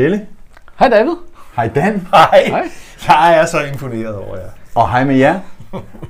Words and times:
Hej 0.00 0.08
Pelle. 0.08 0.20
Hej 0.78 0.88
David. 0.88 1.12
Hej 1.56 1.68
Dan. 1.74 2.06
Hej. 2.14 2.44
Hej. 2.46 2.62
Jeg 3.08 3.38
er 3.38 3.46
så 3.46 3.58
imponeret 3.72 4.14
over 4.16 4.36
jer. 4.36 4.42
Og 4.74 4.90
hej 4.90 5.04
med 5.04 5.16
jer. 5.16 5.38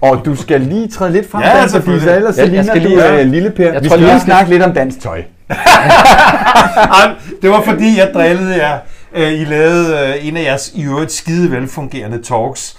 Og 0.00 0.22
du 0.24 0.36
skal 0.36 0.60
lige 0.60 0.88
træde 0.88 1.12
lidt 1.12 1.30
frem, 1.30 1.42
Ja, 1.42 1.60
Dan, 1.60 1.68
fordi 1.68 2.00
så 2.00 2.14
ellers 2.16 2.34
så 2.34 2.40
Jeg- 2.40 2.48
ligner 2.50 2.64
skal 2.64 2.84
du 2.84 2.88
lige- 2.88 3.20
øh, 3.20 3.26
lille 3.26 3.50
Per. 3.50 3.72
Jeg 3.72 3.82
Vi 3.82 3.88
tror 3.88 3.96
skal 3.96 4.06
lige, 4.08 4.20
snakke 4.20 4.50
lidt 4.50 4.62
om 4.62 4.72
dansk 4.72 5.00
tøj. 5.00 5.22
Det 7.42 7.50
var 7.50 7.60
fordi, 7.62 7.98
jeg 7.98 8.10
drillede 8.14 8.56
jer. 8.66 8.78
Øh, 9.14 9.32
I 9.32 9.44
lavede 9.44 9.96
øh, 10.18 10.26
en 10.28 10.36
af 10.36 10.42
jeres 10.44 10.70
i 10.74 10.84
øvrigt 10.84 11.12
skide 11.12 11.50
velfungerende 11.50 12.22
talks. 12.22 12.76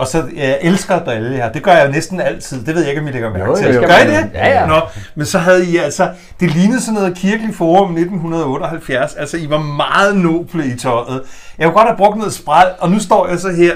Og 0.00 0.06
så 0.06 0.24
jeg 0.36 0.58
elsker 0.62 0.94
at 0.94 1.06
drille 1.06 1.36
jer. 1.36 1.52
Det 1.52 1.62
gør 1.62 1.72
jeg 1.72 1.86
jo 1.86 1.92
næsten 1.92 2.20
altid. 2.20 2.64
Det 2.64 2.74
ved 2.74 2.80
jeg 2.82 2.90
ikke, 2.90 3.00
om 3.00 3.08
I 3.08 3.10
lægger 3.10 3.30
mærke 3.32 3.44
Jo, 3.44 3.56
til. 3.56 3.64
skal 3.74 3.88
Gør 3.88 3.96
I 3.96 4.06
det? 4.06 4.30
Ja, 4.34 4.60
ja. 4.60 4.66
Nå, 4.66 4.80
men 5.14 5.26
så 5.26 5.38
havde 5.38 5.66
I 5.66 5.76
altså... 5.76 6.08
Det 6.40 6.54
lignede 6.54 6.80
sådan 6.80 6.94
noget 6.94 7.16
kirkelig 7.16 7.54
forum 7.54 7.90
1978. 7.90 9.14
Altså, 9.14 9.36
I 9.36 9.50
var 9.50 9.58
meget 9.58 10.16
noble 10.16 10.66
i 10.66 10.76
tøjet. 10.76 11.22
Jeg 11.58 11.66
kunne 11.66 11.74
godt 11.74 11.88
have 11.88 11.96
brugt 11.96 12.18
noget 12.18 12.32
spræl, 12.32 12.66
og 12.78 12.90
nu 12.90 12.98
står 12.98 13.28
jeg 13.28 13.38
så 13.38 13.48
her. 13.50 13.74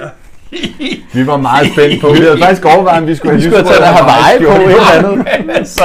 Vi 1.12 1.26
var 1.26 1.36
meget 1.36 1.68
spændt 1.72 2.00
på. 2.00 2.08
Vi 2.08 2.18
havde 2.18 2.38
faktisk 2.38 2.64
overvejet, 2.64 3.02
om 3.02 3.06
vi 3.06 3.14
skulle 3.14 3.32
have 3.32 3.42
Vi 3.42 3.48
skulle 3.50 3.64
have 3.64 3.76
taget 3.76 3.94
Hawaii 3.94 4.38
på, 4.38 4.52
et 4.52 4.70
eller 4.70 5.10
andet. 5.10 5.46
Men 5.46 5.66
så, 5.78 5.82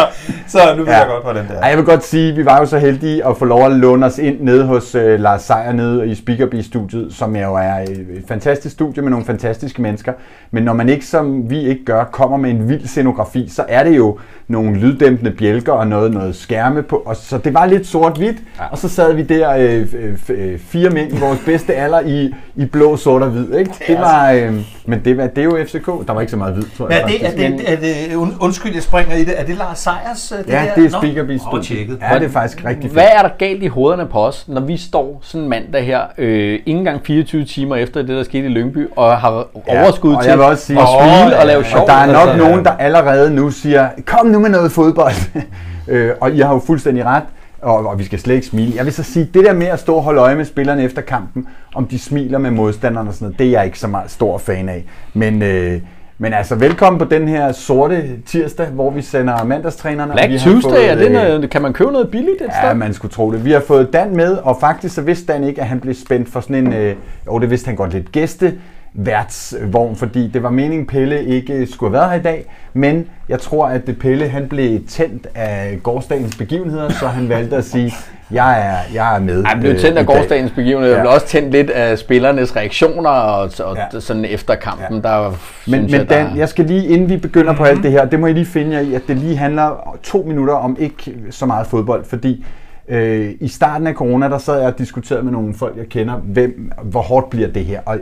så 0.50 0.60
nu 0.78 0.84
ved 0.84 0.92
Ja. 0.92 0.98
jeg 0.98 1.08
godt, 1.08 1.24
hvordan 1.24 1.44
det 1.48 1.52
er. 1.58 1.62
Ej, 1.62 1.68
jeg 1.70 1.78
vil 1.78 1.86
godt 1.86 2.06
sige, 2.06 2.30
at 2.32 2.38
vi 2.38 2.46
var 2.46 2.60
jo 2.60 2.66
så 2.66 2.78
heldige 2.78 3.26
at 3.26 3.38
få 3.38 3.46
lov 3.46 3.66
at 3.66 3.72
låne 3.72 4.06
os 4.06 4.18
ind 4.18 4.38
nede 4.42 4.66
hos 4.66 4.96
øh, 4.96 5.20
Lars 5.20 5.42
Seier 5.42 5.72
nede 5.72 6.08
i 6.08 6.16
Speakerby-studiet, 6.16 7.14
som 7.14 7.36
jo 7.36 7.56
er 7.56 7.74
et, 7.76 7.90
et 7.90 8.24
fantastisk 8.28 8.74
studie 8.74 9.02
med 9.04 9.12
nogle 9.12 9.26
fantastiske 9.26 9.82
mennesker. 9.82 10.14
Men 10.52 10.64
når 10.64 10.74
man 10.74 10.90
ikke, 10.90 11.06
som 11.06 11.50
vi 11.50 11.60
ikke 11.60 11.86
gør, 11.86 12.04
kommer 12.04 12.38
med 12.38 12.50
en 12.50 12.70
vild 12.70 12.88
scenografi, 12.88 13.50
så 13.50 13.66
er 13.68 13.84
det 13.84 13.98
jo 13.98 14.18
nogle 14.48 14.78
lyddæmpende 14.78 15.32
bjælker 15.32 15.72
og 15.72 15.88
noget, 15.88 16.12
noget 16.14 16.36
skærme 16.36 16.84
på. 16.84 16.96
Og 17.06 17.16
så 17.16 17.38
det 17.38 17.54
var 17.54 17.66
lidt 17.66 17.88
sort-hvidt, 17.88 18.38
ja. 18.60 18.64
og 18.72 18.78
så 18.78 18.90
sad 18.90 19.14
vi 19.14 19.22
der 19.22 19.52
øh, 19.56 19.88
øh, 20.00 20.14
øh, 20.30 20.60
fire 20.60 20.90
mænd 20.90 21.14
i 21.14 21.20
vores 21.20 21.40
bedste 21.46 21.76
alder 21.76 22.00
i, 22.00 22.36
i 22.56 22.66
blå, 22.66 22.98
sort 22.98 23.22
og 23.22 23.30
hvid. 23.30 23.54
Ikke? 23.54 23.72
Det 23.88 23.98
var, 23.98 24.32
øh, 24.32 24.54
men 24.86 25.02
det, 25.06 25.18
var, 25.18 25.28
det 25.28 25.38
er 25.38 25.44
jo 25.44 25.58
FCK. 25.68 25.86
Der 26.08 26.14
var 26.14 26.22
ikke 26.22 26.32
så 26.32 26.38
meget 26.38 26.54
hvid, 26.54 26.64
tror 26.78 26.90
jeg 26.90 27.02
er 27.02 27.08
det, 27.08 27.26
er 27.28 27.32
det, 27.32 27.72
er 27.74 27.76
det, 27.76 28.16
und- 28.16 28.44
undskyld, 28.46 28.74
jeg 28.74 28.84
springer 28.84 29.16
i 29.16 29.24
det. 29.24 29.40
Er 29.40 29.46
det 29.46 29.56
Lars 29.58 29.80
Sejers? 29.80 30.34
Det 30.44 30.54
Ja, 30.54 30.64
der? 30.68 30.74
det 30.76 30.86
er 30.86 30.90
Nå. 30.92 30.98
Speakerby 31.02 31.34
Åh, 31.34 31.40
studiet. 31.40 31.66
tjekket. 31.66 31.98
Ja, 32.12 32.20
det 32.20 32.26
er 32.26 32.30
faktisk 32.30 32.66
rigtig 32.66 32.82
fedt. 32.84 32.94
Hvad 32.94 33.06
er 33.18 33.22
der 33.22 33.30
galt 33.38 33.64
i 33.64 33.68
hovederne 33.68 34.06
på 34.06 34.20
os, 34.20 34.46
når 34.48 34.62
vi 34.62 34.78
står 34.78 35.20
sådan 35.24 35.44
en 35.44 35.50
mandag 35.50 35.86
her, 35.86 36.02
øh, 36.18 36.54
ikke 36.54 36.62
engang 36.72 37.02
24 37.06 37.46
timer 37.46 37.76
efter 37.76 38.00
det, 38.02 38.10
der 38.10 38.24
skete 38.24 38.46
i 38.46 38.50
Lyngby, 38.50 38.88
og 38.96 39.18
har 39.18 39.46
Ja, 39.68 39.84
overskud 39.84 40.14
og 40.16 40.22
til 40.24 40.30
jeg 40.30 40.38
vil 40.38 40.46
også 40.46 40.66
sige- 40.66 40.80
at 40.80 40.88
smile 40.88 41.40
og 41.40 41.46
lave 41.46 41.64
sjov. 41.64 41.82
Og 41.82 41.88
der 41.88 41.94
er 41.94 42.06
nok 42.06 42.30
altså. 42.30 42.48
nogen, 42.48 42.66
der 42.66 42.72
allerede 42.72 43.36
nu 43.36 43.52
siger, 43.52 43.90
kom 44.06 44.26
nu 44.28 44.40
med 44.40 44.50
noget 44.50 44.72
fodbold. 44.72 45.14
øh, 45.88 46.12
og 46.22 46.32
I 46.32 46.40
har 46.40 46.54
jo 46.54 46.60
fuldstændig 46.66 47.06
ret, 47.06 47.24
og, 47.62 47.88
og 47.88 48.00
vi 48.00 48.04
skal 48.04 48.20
slet 48.20 48.36
ikke 48.36 48.48
smile. 48.48 48.74
Jeg 48.76 48.86
vil 48.86 48.94
så 48.94 49.04
sige, 49.04 49.30
det 49.34 49.46
der 49.46 49.54
med 49.54 49.68
at 49.68 49.80
stå 49.80 49.96
og 49.96 50.02
holde 50.04 50.22
øje 50.22 50.36
med 50.36 50.46
spillerne 50.46 50.84
efter 50.84 51.02
kampen, 51.02 51.48
om 51.76 51.86
de 51.86 52.00
smiler 52.00 52.38
med 52.38 52.52
modstanderne 52.52 53.10
og 53.10 53.14
sådan 53.14 53.26
noget, 53.26 53.40
det 53.40 53.48
er 53.48 53.52
jeg 53.52 53.66
ikke 53.66 53.80
så 53.80 53.88
meget 53.88 54.12
stor 54.12 54.38
fan 54.38 54.70
af. 54.70 54.84
Men, 55.14 55.42
øh, 55.42 55.80
men 56.22 56.34
altså, 56.34 56.56
velkommen 56.56 57.00
på 57.00 57.06
den 57.06 57.28
her 57.28 57.52
sorte 57.52 58.04
tirsdag, 58.26 58.68
hvor 58.68 58.92
vi 58.92 59.02
sender 59.02 59.44
mandagstrænerne. 59.44 60.12
og 60.14 60.18
vi 60.18 60.28
Black 60.28 60.44
har 60.44 60.52
Tuesday, 60.52 60.72
fået, 60.72 60.90
er 60.92 60.96
det 60.96 61.06
øh, 61.06 61.12
noget, 61.12 61.50
kan 61.50 61.62
man 61.62 61.74
købe 61.74 61.92
noget 61.92 62.12
billigt 62.12 62.42
et 62.42 62.48
Ja, 62.48 62.68
sted? 62.68 62.74
man 62.78 62.94
skulle 62.94 63.12
tro 63.12 63.32
det. 63.32 63.46
Vi 63.46 63.52
har 63.52 63.60
fået 63.60 63.94
Dan 63.94 64.16
med, 64.16 64.38
og 64.38 64.58
faktisk 64.60 64.96
så 64.96 65.02
vidste 65.02 65.34
Dan 65.34 65.44
ikke, 65.44 65.62
at 65.62 65.68
han 65.68 65.80
blev 65.80 65.94
spændt 65.94 66.30
for 66.30 66.40
sådan 66.42 66.56
en, 66.56 66.74
øh, 66.74 66.96
jo 67.28 67.40
det 67.40 67.50
vidste 67.50 67.68
han 67.68 67.76
godt 67.76 67.94
lidt, 67.94 68.12
gæste 68.12 68.54
værtsvogn, 68.94 69.96
fordi 69.96 70.28
det 70.34 70.44
var 70.44 70.50
meningen, 70.50 70.88
Pelle 70.88 71.24
ikke 71.26 71.68
skulle 71.72 71.90
have 71.90 72.02
været 72.02 72.12
her 72.12 72.20
i 72.20 72.24
dag, 72.34 72.46
men 72.74 73.08
jeg 73.30 73.40
tror, 73.40 73.66
at 73.68 73.88
det 73.88 74.00
Pelle 74.00 74.28
han 74.30 74.48
blev 74.50 74.80
tændt 74.88 75.28
af 75.36 75.80
gårdsdagens 75.84 76.36
begivenheder, 76.38 76.90
så 76.90 77.08
han 77.08 77.30
valgte 77.30 77.56
at 77.56 77.66
sige, 77.66 77.94
jeg 78.32 78.68
er, 78.68 78.94
jeg 78.94 79.16
er 79.16 79.20
med. 79.20 79.44
Han 79.44 79.60
blev 79.60 79.72
øh, 79.72 79.80
tændt 79.80 79.98
af 79.98 80.04
i 80.04 80.06
dag." 80.06 80.16
gårdsdagens 80.16 80.52
begivenhed. 80.52 80.90
Jeg 80.90 80.98
Ja. 80.98 81.02
blev 81.04 81.12
også 81.14 81.28
tændt 81.28 81.52
lidt 81.52 81.70
af 81.70 81.98
spillernes 81.98 82.56
reaktioner 82.56 83.10
og, 83.10 83.52
og 83.60 83.78
Ja. 83.94 84.00
sådan 84.00 84.26
efter 84.26 84.56
kampen. 84.56 85.02
Ja. 85.04 85.10
Der, 85.10 85.30
Men, 85.68 85.82
men 85.82 85.90
jeg, 85.90 86.10
der, 86.10 86.24
Dan, 86.28 86.38
jeg 86.38 86.50
skal 86.50 86.66
lige, 86.66 86.88
inden 86.88 87.10
vi 87.10 87.18
begynder 87.18 87.54
på 87.56 87.64
alt 87.64 87.84
det 87.84 87.92
her, 87.92 88.06
det 88.06 88.20
må 88.20 88.28
I 88.28 88.34
lige 88.34 88.46
finde 88.46 88.72
jer 88.76 88.80
i, 88.82 88.94
at 88.94 89.02
det 89.08 89.18
lige 89.18 89.38
handler 89.38 89.98
to 90.04 90.24
minutter 90.28 90.54
om 90.54 90.76
ikke 90.80 91.16
så 91.30 91.46
meget 91.46 91.68
fodbold, 91.68 92.06
fordi 92.06 92.46
øh, 92.88 93.32
i 93.40 93.48
starten 93.48 93.88
af 93.88 93.94
corona, 93.94 94.30
der 94.30 94.38
sad 94.38 94.58
jeg 94.60 94.68
og 94.68 94.78
diskuterede 94.78 95.24
med 95.24 95.32
nogle 95.32 95.54
folk, 95.54 95.78
jeg 95.78 95.86
kender, 95.90 96.14
hvem, 96.16 96.72
hvor 96.84 97.02
hårdt 97.02 97.30
bliver 97.30 97.48
det 97.48 97.66
her, 97.66 97.80
og, 97.86 97.98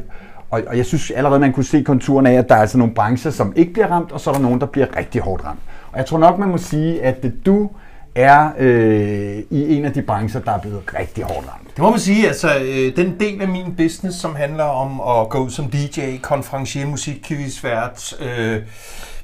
og, 0.51 0.61
og 0.67 0.77
jeg 0.77 0.85
synes 0.85 1.11
allerede, 1.11 1.39
man 1.39 1.53
kunne 1.53 1.63
se 1.65 1.81
konturen 1.83 2.25
af, 2.27 2.33
at 2.33 2.49
der 2.49 2.55
er 2.55 2.59
altså 2.59 2.77
nogle 2.77 2.93
brancher, 2.93 3.31
som 3.31 3.53
ikke 3.55 3.73
bliver 3.73 3.87
ramt, 3.87 4.11
og 4.11 4.19
så 4.19 4.29
er 4.29 4.33
der 4.33 4.41
nogen, 4.41 4.59
der 4.59 4.65
bliver 4.65 4.87
rigtig 4.97 5.21
hårdt 5.21 5.45
ramt. 5.45 5.59
Og 5.91 5.97
jeg 5.97 6.05
tror 6.05 6.17
nok, 6.17 6.39
man 6.39 6.49
må 6.49 6.57
sige, 6.57 7.03
at 7.03 7.25
du 7.45 7.69
er 8.17 8.49
øh, 8.57 9.37
i 9.49 9.75
en 9.75 9.85
af 9.85 9.93
de 9.93 10.01
brancher, 10.01 10.41
der 10.41 10.51
er 10.51 10.59
blevet 10.59 10.81
rigtig 10.99 11.23
hårdt 11.23 11.47
ramt. 11.47 11.67
Det 11.67 11.79
må 11.79 11.89
man 11.89 11.99
sige, 11.99 12.27
altså 12.27 12.49
øh, 12.59 12.95
den 12.95 13.19
del 13.19 13.41
af 13.41 13.47
min 13.47 13.75
business, 13.77 14.19
som 14.19 14.35
handler 14.35 14.63
om 14.63 15.01
at 15.01 15.29
gå 15.29 15.37
ud 15.37 15.49
som 15.49 15.65
DJ, 15.65 16.17
konferencier, 16.21 16.85
musikquiz-vært, 16.85 18.13
øh, 18.19 18.61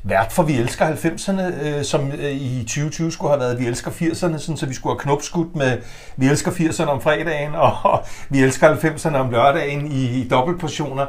vært 0.03 0.31
for 0.31 0.43
Vi 0.43 0.57
Elsker 0.57 0.85
90'erne, 0.85 1.67
øh, 1.67 1.83
som 1.83 2.11
øh, 2.11 2.31
i 2.31 2.63
2020 2.63 3.11
skulle 3.11 3.31
have 3.31 3.39
været 3.39 3.59
Vi 3.59 3.65
Elsker 3.65 3.91
80'erne, 3.91 4.37
sådan, 4.37 4.57
så 4.57 4.65
vi 4.65 4.73
skulle 4.73 4.93
have 4.93 4.99
knopskudt 4.99 5.55
med 5.55 5.77
Vi 6.17 6.27
Elsker 6.27 6.51
80'erne 6.51 6.89
om 6.89 7.01
fredagen, 7.01 7.55
og 7.83 8.03
Vi 8.29 8.43
Elsker 8.43 8.75
90'erne 8.75 9.15
om 9.15 9.31
lørdagen 9.31 9.91
i, 9.91 10.21
i 10.21 10.27
dobbeltportioner. 10.27 11.05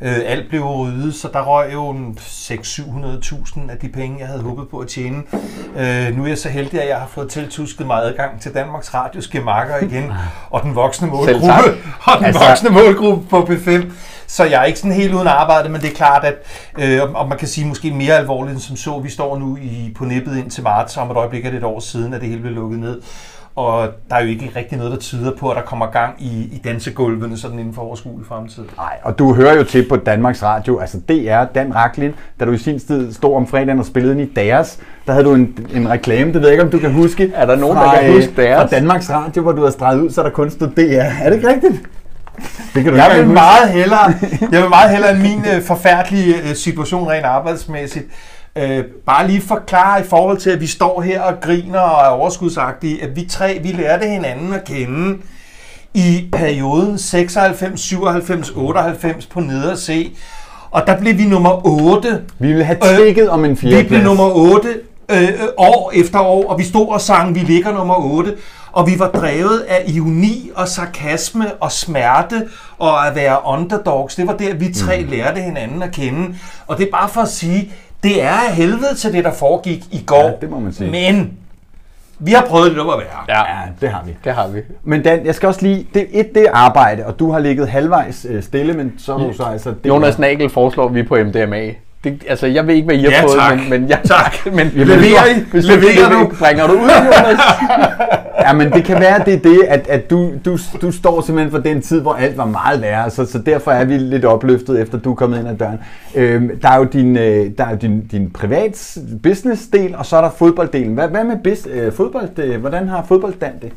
Øh, 0.00 0.16
alt 0.26 0.48
blev 0.48 0.62
ryddet, 0.64 1.14
så 1.14 1.28
der 1.32 1.42
røg 1.42 1.72
jo 1.72 1.90
en 1.90 2.18
600-700.000 2.20 3.70
af 3.70 3.78
de 3.82 3.88
penge, 3.88 4.16
jeg 4.18 4.26
havde 4.28 4.42
håbet 4.42 4.68
på 4.68 4.78
at 4.78 4.88
tjene. 4.88 5.22
Øh, 5.78 6.16
nu 6.16 6.24
er 6.24 6.28
jeg 6.28 6.38
så 6.38 6.48
heldig, 6.48 6.82
at 6.82 6.88
jeg 6.88 6.96
har 6.96 7.06
fået 7.06 7.30
tiltusket 7.30 7.86
mig 7.86 8.02
adgang 8.02 8.40
til 8.40 8.54
Danmarks 8.54 8.94
Radios 8.94 9.28
gemakker 9.28 9.76
igen, 9.82 10.12
og 10.50 10.62
den 10.62 10.74
voksne 10.74 11.08
målgruppe, 11.08 11.46
og 12.06 12.18
den 12.18 12.24
Altså- 12.24 12.48
voksne 12.48 12.70
målgruppe 12.70 13.26
på 13.30 13.40
P5. 13.40 13.84
Så 14.26 14.44
jeg 14.44 14.60
er 14.60 14.64
ikke 14.64 14.78
sådan 14.78 14.96
helt 14.96 15.14
uden 15.14 15.26
arbejde, 15.26 15.68
men 15.68 15.80
det 15.80 15.90
er 15.90 15.94
klart, 15.94 16.24
at 16.24 16.34
øh, 16.78 17.12
og 17.14 17.28
man 17.28 17.38
kan 17.38 17.48
sige 17.48 17.66
måske 17.66 17.90
mere 17.90 18.14
alvorligt 18.14 18.52
end 18.54 18.60
som 18.62 18.76
så. 18.76 18.98
Vi 18.98 19.10
står 19.10 19.38
nu 19.38 19.56
i, 19.56 19.92
på 19.98 20.04
nippet 20.04 20.36
ind 20.38 20.50
til 20.50 20.62
marts, 20.62 20.96
og 20.96 21.02
om 21.02 21.10
et 21.10 21.16
øjeblik 21.16 21.46
er 21.46 21.50
det 21.50 21.56
et 21.58 21.64
år 21.64 21.80
siden, 21.80 22.14
at 22.14 22.20
det 22.20 22.28
hele 22.28 22.40
blev 22.40 22.52
lukket 22.52 22.78
ned. 22.78 23.00
Og 23.56 23.88
der 24.10 24.16
er 24.16 24.22
jo 24.22 24.28
ikke 24.28 24.52
rigtig 24.56 24.78
noget, 24.78 24.92
der 24.92 24.98
tyder 24.98 25.32
på, 25.38 25.50
at 25.50 25.56
der 25.56 25.62
kommer 25.62 25.86
gang 25.86 26.14
i, 26.18 26.28
i 26.52 26.60
dansegulvene 26.64 27.36
sådan 27.38 27.58
inden 27.58 27.74
for 27.74 27.82
overskuelig 27.82 28.26
fremtid. 28.26 28.62
Nej, 28.76 28.96
og 29.02 29.18
du 29.18 29.34
hører 29.34 29.54
jo 29.56 29.64
til 29.64 29.88
på 29.88 29.96
Danmarks 29.96 30.42
Radio, 30.42 30.78
altså 30.78 30.98
DR, 31.08 31.44
Dan 31.54 31.74
Raklin, 31.74 32.12
da 32.40 32.44
du 32.44 32.52
i 32.52 32.58
sin 32.58 32.78
tid 32.78 33.12
stod 33.12 33.36
om 33.36 33.46
fredagen 33.46 33.78
og 33.78 33.86
spillede 33.86 34.22
i 34.22 34.32
deres, 34.36 34.78
der 35.06 35.12
havde 35.12 35.24
du 35.24 35.34
en, 35.34 35.58
en 35.74 35.88
reklame, 35.90 36.32
det 36.32 36.40
ved 36.40 36.48
jeg 36.48 36.52
ikke, 36.52 36.64
om 36.64 36.70
du 36.70 36.78
kan 36.78 36.92
huske. 36.92 37.32
Er 37.34 37.46
der 37.46 37.56
nogen, 37.56 37.76
fra, 37.76 37.94
der 37.94 38.00
kan 38.00 38.10
øh, 38.10 38.16
huske 38.16 38.32
deres? 38.42 38.70
Fra 38.70 38.76
Danmarks 38.76 39.10
Radio, 39.10 39.42
hvor 39.42 39.52
du 39.52 39.62
har 39.64 39.70
streget 39.70 40.00
ud, 40.00 40.10
så 40.10 40.22
der 40.22 40.30
kun 40.30 40.50
stod 40.50 40.68
DR. 40.68 41.22
Er 41.24 41.30
det 41.30 41.36
ikke 41.36 41.48
rigtigt? 41.48 41.82
Det 42.74 42.84
kan 42.84 42.92
du 42.92 42.98
Jeg 42.98 43.10
vil 43.16 43.24
huske. 43.24 43.34
meget 43.34 43.68
hellere, 43.68 44.14
jeg 44.52 44.60
vil 44.62 44.68
meget 44.68 44.90
hellere 44.90 45.10
end 45.12 45.20
min 45.22 45.44
øh, 45.56 45.62
forfærdelige 45.62 46.34
øh, 46.48 46.54
situation 46.54 47.08
rent 47.08 47.24
arbejdsmæssigt. 47.24 48.04
Øh, 48.58 48.84
bare 49.06 49.26
lige 49.26 49.40
forklare 49.40 50.00
i 50.00 50.04
forhold 50.04 50.38
til, 50.38 50.50
at 50.50 50.60
vi 50.60 50.66
står 50.66 51.00
her 51.00 51.20
og 51.20 51.40
griner 51.40 51.80
og 51.80 52.04
er 52.04 52.08
overskudsagtige, 52.08 53.02
at 53.02 53.16
vi 53.16 53.26
tre, 53.30 53.58
vi 53.62 53.68
lærte 53.68 54.06
hinanden 54.06 54.52
at 54.52 54.64
kende 54.64 55.18
i 55.94 56.28
perioden 56.32 56.98
96, 56.98 57.80
97, 57.80 58.50
98 58.50 59.26
på 59.26 59.40
nederse. 59.40 60.10
Og 60.70 60.82
der 60.86 61.00
blev 61.00 61.18
vi 61.18 61.24
nummer 61.24 61.66
8 61.66 62.22
Vi 62.38 62.46
ville 62.46 62.64
have 62.64 62.78
Øh, 62.90 62.96
tækket 62.96 63.28
om 63.28 63.44
en 63.44 63.56
fjerde 63.56 63.76
vi 63.76 63.88
blev 63.88 64.00
nummer 64.00 64.30
8 64.34 64.68
øh, 65.10 65.22
øh, 65.22 65.28
år 65.56 65.92
efter 65.94 66.20
år, 66.20 66.50
og 66.50 66.58
vi 66.58 66.64
stod 66.64 66.88
og 66.88 67.00
sang, 67.00 67.34
vi 67.34 67.40
ligger 67.40 67.72
nummer 67.72 67.94
8. 67.94 68.34
Og 68.72 68.86
vi 68.86 68.98
var 68.98 69.10
drevet 69.10 69.58
af 69.58 69.84
ironi 69.86 70.50
og 70.54 70.68
sarkasme 70.68 71.54
og 71.54 71.72
smerte 71.72 72.48
og 72.78 73.06
at 73.06 73.14
være 73.14 73.38
underdogs. 73.46 74.14
Det 74.14 74.26
var 74.26 74.36
der, 74.36 74.54
vi 74.54 74.72
tre 74.74 75.00
mm. 75.00 75.10
lærte 75.10 75.40
hinanden 75.40 75.82
at 75.82 75.92
kende. 75.92 76.34
Og 76.66 76.78
det 76.78 76.86
er 76.86 76.90
bare 76.90 77.08
for 77.08 77.20
at 77.20 77.28
sige, 77.28 77.72
det 78.04 78.22
er 78.22 78.28
af 78.48 78.54
helvede 78.54 78.94
til 78.96 79.12
det, 79.12 79.24
der 79.24 79.32
foregik 79.32 79.84
i 79.92 80.02
går. 80.06 80.24
Ja, 80.24 80.32
det 80.40 80.50
må 80.50 80.58
man 80.58 80.72
sige. 80.72 80.90
Men 80.90 81.32
vi 82.18 82.32
har 82.32 82.44
prøvet 82.46 82.68
lidt 82.68 82.80
at 82.80 82.86
være. 82.86 83.24
Ja, 83.28 83.38
Ja, 83.38 83.60
det 83.80 83.88
har 83.90 84.02
vi. 84.06 84.16
det 84.24 84.32
har 84.32 84.48
vi. 84.48 84.60
Men 84.82 85.02
Dan, 85.02 85.26
jeg 85.26 85.34
skal 85.34 85.46
også 85.46 85.62
lige, 85.62 85.86
det, 85.94 86.06
et 86.10 86.34
det 86.34 86.42
er 86.42 86.50
arbejde, 86.52 87.06
og 87.06 87.18
du 87.18 87.30
har 87.30 87.38
ligget 87.38 87.68
halvvejs 87.68 88.26
øh, 88.30 88.42
stille, 88.42 88.72
men 88.74 88.92
så 88.98 89.14
er 89.14 89.18
du 89.18 89.32
så 89.32 89.42
altså... 89.42 89.70
Det 89.70 89.88
Jonas 89.88 90.18
Nagel 90.18 90.50
foreslår 90.50 90.88
vi 90.88 91.02
på 91.02 91.14
MDMA. 91.14 91.70
Det, 92.04 92.24
altså, 92.28 92.46
jeg 92.46 92.66
ved 92.66 92.74
ikke, 92.74 92.84
hvad 92.86 92.96
I 92.96 93.02
har 93.02 93.10
Ja, 93.10 93.22
fået, 93.22 93.32
tak. 93.38 93.58
men, 93.58 93.70
men, 93.70 93.88
jeg, 93.88 94.00
Tak. 94.04 94.34
men 94.56 94.70
Leverer 94.74 95.26
I? 95.36 95.40
Hvis 95.50 95.64
Leverer 95.64 96.10
du? 96.10 96.18
du? 96.20 96.32
Bringer 96.38 96.66
du 96.66 96.72
ud, 96.72 96.78
Jonas? 97.06 97.40
Ja, 98.40 98.52
men 98.52 98.72
det 98.72 98.84
kan 98.84 99.00
være, 99.00 99.24
det 99.24 99.34
er 99.34 99.38
det, 99.38 99.62
at, 99.68 99.88
at 99.88 100.10
du, 100.10 100.32
du, 100.44 100.58
du 100.82 100.92
står 100.92 101.20
simpelthen 101.20 101.50
for 101.50 101.58
den 101.58 101.82
tid, 101.82 102.00
hvor 102.00 102.12
alt 102.14 102.36
var 102.38 102.44
meget 102.46 102.80
værre, 102.82 103.10
så, 103.10 103.24
så 103.26 103.38
derfor 103.38 103.70
er 103.70 103.84
vi 103.84 103.98
lidt 103.98 104.24
opløftet, 104.24 104.80
efter 104.80 104.98
du 104.98 105.10
er 105.10 105.14
kommet 105.14 105.38
ind 105.38 105.48
ad 105.48 105.56
døren. 105.56 105.78
Øhm, 106.14 106.60
der 106.60 106.68
er 106.68 106.76
jo 106.78 106.84
din, 106.84 107.16
øh, 107.16 107.50
der 107.58 107.64
er 107.64 107.70
jo 107.70 107.76
din, 107.76 108.06
din 108.06 108.30
privat 108.30 108.96
business-del, 109.22 109.96
og 109.96 110.06
så 110.06 110.16
er 110.16 110.20
der 110.20 110.30
fodbolddelen. 110.38 110.94
Hvad, 110.94 111.08
hvad 111.08 111.24
med 111.24 111.36
bis, 111.44 111.66
øh, 111.70 111.92
fodbold? 111.92 112.38
Øh, 112.38 112.60
hvordan 112.60 112.88
har 112.88 113.04
fodbolddan 113.08 113.52
det? 113.62 113.72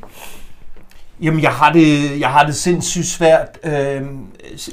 Jamen, 1.22 1.42
jeg 1.42 1.52
har 1.52 1.72
det, 1.74 2.20
jeg 2.20 2.30
har 2.30 2.46
det 2.46 2.56
sindssygt 2.56 3.06
svært. 3.06 3.58
Øh, 3.64 4.02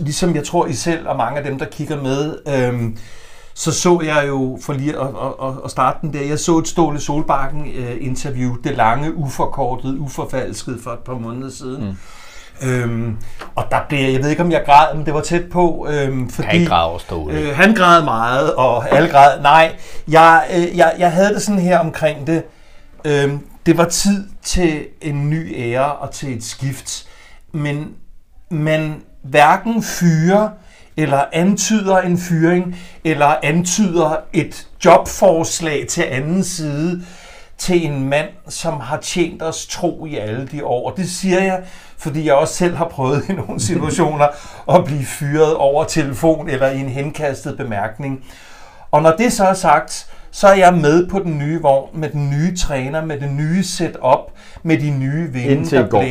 ligesom 0.00 0.34
jeg 0.34 0.44
tror, 0.44 0.66
I 0.66 0.72
selv 0.72 1.08
og 1.08 1.16
mange 1.16 1.38
af 1.38 1.44
dem, 1.44 1.58
der 1.58 1.66
kigger 1.66 2.02
med, 2.02 2.34
øh, 2.48 2.80
så 3.54 3.72
så 3.72 4.00
jeg 4.04 4.28
jo, 4.28 4.58
for 4.62 4.72
lige 4.72 4.98
at, 5.00 5.06
at, 5.42 5.54
at 5.64 5.70
starte 5.70 5.98
den 6.02 6.12
der, 6.12 6.20
jeg 6.20 6.38
så 6.38 6.58
et 6.58 6.68
Ståle 6.68 7.00
Solbakken 7.00 7.66
øh, 7.76 7.96
interview, 8.00 8.56
det 8.64 8.76
lange, 8.76 9.14
uforkortet, 9.14 9.98
uforfalsket 9.98 10.80
for 10.84 10.90
et 10.90 10.98
par 10.98 11.14
måneder 11.14 11.50
siden, 11.50 11.84
mm. 11.84 11.96
Øhm, 12.62 13.16
og 13.54 13.64
der 13.70 13.78
blev, 13.88 14.12
jeg 14.12 14.22
ved 14.22 14.30
ikke 14.30 14.42
om 14.42 14.52
jeg 14.52 14.62
græd, 14.66 14.96
men 14.96 15.06
det 15.06 15.14
var 15.14 15.20
tæt 15.20 15.44
på, 15.52 15.86
øhm, 15.90 16.30
fordi 16.30 16.64
græde 16.64 16.84
over 16.84 16.98
stålet. 16.98 17.36
øh, 17.36 17.56
han 17.56 17.74
græd 17.74 18.04
meget, 18.04 18.54
og 18.54 18.92
alle 18.92 19.08
græd. 19.08 19.40
Nej, 19.42 19.76
jeg, 20.08 20.44
øh, 20.56 20.76
jeg, 20.76 20.94
jeg 20.98 21.12
havde 21.12 21.34
det 21.34 21.42
sådan 21.42 21.60
her 21.60 21.78
omkring 21.78 22.26
det. 22.26 22.42
Øhm, 23.04 23.40
det 23.66 23.78
var 23.78 23.84
tid 23.84 24.28
til 24.42 24.86
en 25.02 25.30
ny 25.30 25.54
ære 25.56 25.92
og 25.92 26.10
til 26.10 26.36
et 26.36 26.44
skift, 26.44 27.06
men 27.52 27.92
man 28.50 29.02
hverken 29.22 29.82
fyrer 29.82 30.48
eller 30.96 31.24
antyder 31.32 31.96
en 31.98 32.18
fyring, 32.18 32.76
eller 33.04 33.34
antyder 33.42 34.16
et 34.32 34.68
jobforslag 34.84 35.86
til 35.88 36.02
anden 36.02 36.44
side 36.44 37.02
til 37.58 37.86
en 37.86 38.08
mand, 38.08 38.28
som 38.48 38.80
har 38.80 38.96
tjent 38.96 39.42
os 39.42 39.66
tro 39.66 40.06
i 40.06 40.16
alle 40.16 40.46
de 40.46 40.64
år. 40.64 40.90
Og 40.90 40.96
det 40.96 41.10
siger 41.10 41.42
jeg, 41.42 41.62
fordi 41.98 42.26
jeg 42.26 42.34
også 42.34 42.54
selv 42.54 42.76
har 42.76 42.88
prøvet 42.88 43.28
i 43.28 43.32
nogle 43.32 43.60
situationer 43.70 44.26
at 44.76 44.84
blive 44.84 45.04
fyret 45.04 45.54
over 45.54 45.84
telefon 45.84 46.48
eller 46.48 46.70
i 46.70 46.80
en 46.80 46.88
henkastet 46.88 47.56
bemærkning. 47.56 48.24
Og 48.90 49.02
når 49.02 49.16
det 49.16 49.32
så 49.32 49.44
er 49.44 49.54
sagt, 49.54 50.06
så 50.30 50.48
er 50.48 50.54
jeg 50.54 50.74
med 50.74 51.06
på 51.06 51.18
den 51.18 51.38
nye 51.38 51.62
vogn, 51.62 52.00
med 52.00 52.08
den 52.08 52.30
nye 52.30 52.56
træner, 52.56 53.04
med 53.04 53.20
det 53.20 53.32
nye 53.32 53.64
setup, 53.64 54.30
med 54.62 54.78
de 54.78 54.90
nye 54.90 55.32
vinde, 55.32 55.70
der 55.76 55.88
går. 55.88 56.02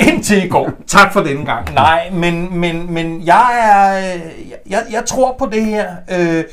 Indtil 0.00 0.44
i 0.44 0.48
går. 0.48 0.70
Tak 0.86 1.12
for 1.12 1.20
denne 1.20 1.44
gang. 1.44 1.74
Nej, 1.74 2.10
men, 2.12 2.58
men, 2.58 2.92
men 2.94 3.26
jeg, 3.26 3.50
er, 3.62 4.14
øh, 4.14 4.20
jeg, 4.70 4.82
jeg 4.90 5.04
tror 5.06 5.36
på 5.38 5.48
det 5.52 5.64
her. 5.64 5.86
Øh, 6.10 6.44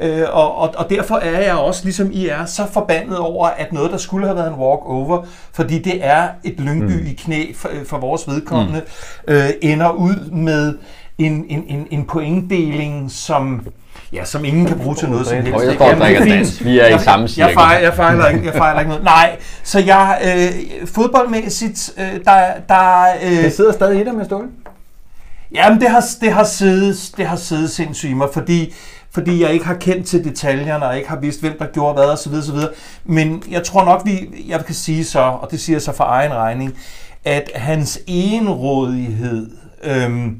Øh, 0.00 0.26
og, 0.32 0.54
og, 0.54 0.74
og 0.76 0.90
derfor 0.90 1.16
er 1.16 1.40
jeg 1.40 1.54
også, 1.54 1.84
ligesom 1.84 2.10
I 2.12 2.26
er, 2.26 2.44
så 2.44 2.66
forbandet 2.72 3.18
over, 3.18 3.46
at 3.46 3.72
noget, 3.72 3.90
der 3.90 3.96
skulle 3.96 4.26
have 4.26 4.36
været 4.36 4.48
en 4.48 4.54
walk-over, 4.54 5.26
fordi 5.52 5.78
det 5.78 6.06
er 6.06 6.28
et 6.44 6.60
lyngby 6.60 7.00
mm. 7.00 7.06
i 7.06 7.12
knæ 7.12 7.52
for, 7.54 7.70
for 7.86 7.98
vores 7.98 8.28
vedkommende, 8.28 8.82
mm. 9.28 9.34
øh, 9.34 9.50
ender 9.62 9.90
ud 9.90 10.30
med 10.30 10.78
en, 11.18 11.44
en, 11.48 11.64
en, 11.68 11.86
en 11.90 12.04
pointdeling, 12.04 13.10
som, 13.10 13.66
ja, 14.12 14.24
som 14.24 14.44
ingen 14.44 14.66
kan 14.66 14.78
bruge 14.78 14.94
til 14.96 15.08
noget 15.08 15.26
som 15.26 15.36
helst. 15.36 15.52
Og 15.54 15.64
jeg 15.66 15.74
står 15.74 15.84
og 15.84 15.90
er 15.92 15.98
drikker 15.98 16.24
dans. 16.24 16.64
Vi 16.64 16.78
er 16.78 16.86
i 16.86 16.90
Jeg- 16.90 17.00
samme 17.00 17.22
jeg, 17.22 17.30
cirkel. 17.30 17.54
fejler, 17.54 17.80
jeg, 17.82 17.94
fejler 17.94 18.26
ikke, 18.28 18.44
jeg 18.46 18.54
fejler 18.54 18.80
ikke 18.80 18.88
noget. 18.88 19.04
Nej, 19.04 19.36
så 19.62 19.78
jeg, 19.80 20.18
øh, 20.24 20.86
fodboldmæssigt, 20.88 21.90
øh, 21.98 22.24
der, 22.24 22.40
der, 22.68 23.04
øh, 23.24 23.30
Det 23.44 23.52
sidder 23.52 23.72
stadig 23.72 24.00
i 24.00 24.04
dig 24.04 24.14
med 24.14 24.24
Ståle. 24.24 24.48
Jamen, 25.54 25.80
det 25.80 25.88
har, 25.90 26.04
det 26.20 26.32
har 26.32 26.44
siddet, 26.44 27.10
det 27.16 27.26
har 27.26 27.36
siddet 27.36 27.70
sindssygt 27.70 28.10
i 28.10 28.14
mig, 28.14 28.28
fordi, 28.32 28.74
fordi 29.10 29.42
jeg 29.42 29.50
ikke 29.52 29.64
har 29.64 29.74
kendt 29.74 30.06
til 30.06 30.24
detaljerne, 30.24 30.86
og 30.86 30.96
ikke 30.96 31.08
har 31.08 31.16
vidst, 31.16 31.40
hvem 31.40 31.52
der 31.58 31.66
gjorde 31.66 31.94
hvad, 31.94 32.04
osv. 32.04 32.32
osv. 32.34 32.56
Men 33.04 33.42
jeg 33.50 33.62
tror 33.64 33.84
nok, 33.84 34.02
vi, 34.04 34.28
jeg 34.48 34.64
kan 34.64 34.74
sige 34.74 35.04
så, 35.04 35.18
og 35.20 35.48
det 35.50 35.60
siger 35.60 35.74
jeg 35.74 35.82
så 35.82 35.92
for 35.92 36.04
egen 36.04 36.32
regning, 36.34 36.74
at 37.24 37.50
hans 37.54 37.98
enrådighed 38.06 39.50
øhm, 39.84 40.36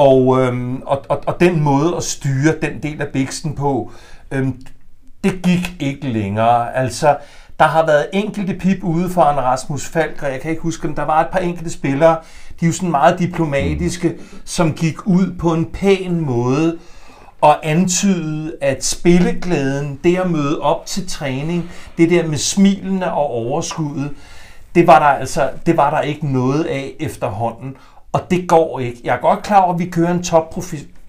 og, 0.00 0.40
øhm, 0.40 0.82
og, 0.86 1.04
og, 1.08 1.22
og 1.26 1.40
den 1.40 1.60
måde 1.60 1.96
at 1.96 2.02
styre 2.02 2.54
den 2.62 2.82
del 2.82 3.00
af 3.00 3.08
biksen 3.08 3.54
på, 3.54 3.92
øhm, 4.30 4.60
det 5.24 5.42
gik 5.42 5.76
ikke 5.80 6.08
længere. 6.08 6.76
Altså, 6.76 7.16
der 7.58 7.64
har 7.66 7.86
været 7.86 8.06
enkelte 8.12 8.54
pip 8.54 8.84
ude 8.84 9.10
for 9.10 9.22
en 9.22 9.38
Rasmus 9.38 9.86
Falk, 9.86 10.22
og 10.22 10.32
jeg 10.32 10.40
kan 10.40 10.50
ikke 10.50 10.62
huske, 10.62 10.88
om 10.88 10.94
der 10.94 11.04
var 11.04 11.20
et 11.20 11.26
par 11.32 11.38
enkelte 11.38 11.70
spillere, 11.70 12.16
de 12.60 12.64
er 12.64 12.66
jo 12.66 12.72
sådan 12.72 12.90
meget 12.90 13.18
diplomatiske, 13.18 14.14
som 14.44 14.72
gik 14.72 15.06
ud 15.06 15.34
på 15.38 15.54
en 15.54 15.64
pæn 15.64 16.20
måde 16.20 16.78
og 17.40 17.70
antydede, 17.70 18.56
at 18.60 18.84
spilleglæden, 18.84 20.00
det 20.04 20.16
at 20.16 20.30
møde 20.30 20.60
op 20.60 20.86
til 20.86 21.08
træning, 21.08 21.70
det 21.98 22.10
der 22.10 22.26
med 22.26 22.38
smilene 22.38 23.12
og 23.12 23.26
overskuddet, 23.26 24.10
det 24.74 24.86
var 24.86 24.98
der 24.98 25.06
altså 25.06 25.50
det 25.66 25.76
var 25.76 25.90
der 25.90 26.00
ikke 26.00 26.32
noget 26.32 26.64
af 26.64 26.92
efterhånden. 27.00 27.76
Og 28.12 28.20
det 28.30 28.48
går 28.48 28.80
ikke. 28.80 29.00
Jeg 29.04 29.14
er 29.14 29.20
godt 29.20 29.42
klar 29.42 29.60
over, 29.60 29.74
at 29.74 29.80
vi 29.80 29.86
kører 29.86 30.10
en 30.10 30.22
top 30.22 30.54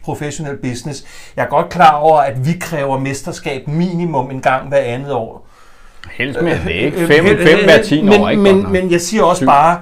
professionel 0.04 0.58
business. 0.58 1.06
Jeg 1.36 1.44
er 1.44 1.50
godt 1.50 1.70
klar 1.70 1.96
over, 1.96 2.20
at 2.20 2.46
vi 2.46 2.54
kræver 2.60 3.00
mesterskab 3.00 3.68
minimum 3.68 4.32
en 4.32 4.42
gang 4.42 4.68
hver 4.68 4.78
andet 4.78 5.14
år. 5.14 5.48
Helst 6.12 6.42
med 6.42 6.60
det, 6.66 6.72
ikke? 6.72 7.02
Øh, 7.02 7.08
Fem, 7.08 7.26
øh, 7.26 7.48
fem 7.48 7.60
øh, 7.60 7.64
hver 7.64 7.84
tiende 7.84 8.10
men, 8.10 8.22
år, 8.22 8.30
ikke? 8.30 8.42
Men, 8.42 8.72
men 8.72 8.92
jeg 8.92 9.02
siger 9.02 9.24
også 9.24 9.46
bare, 9.46 9.82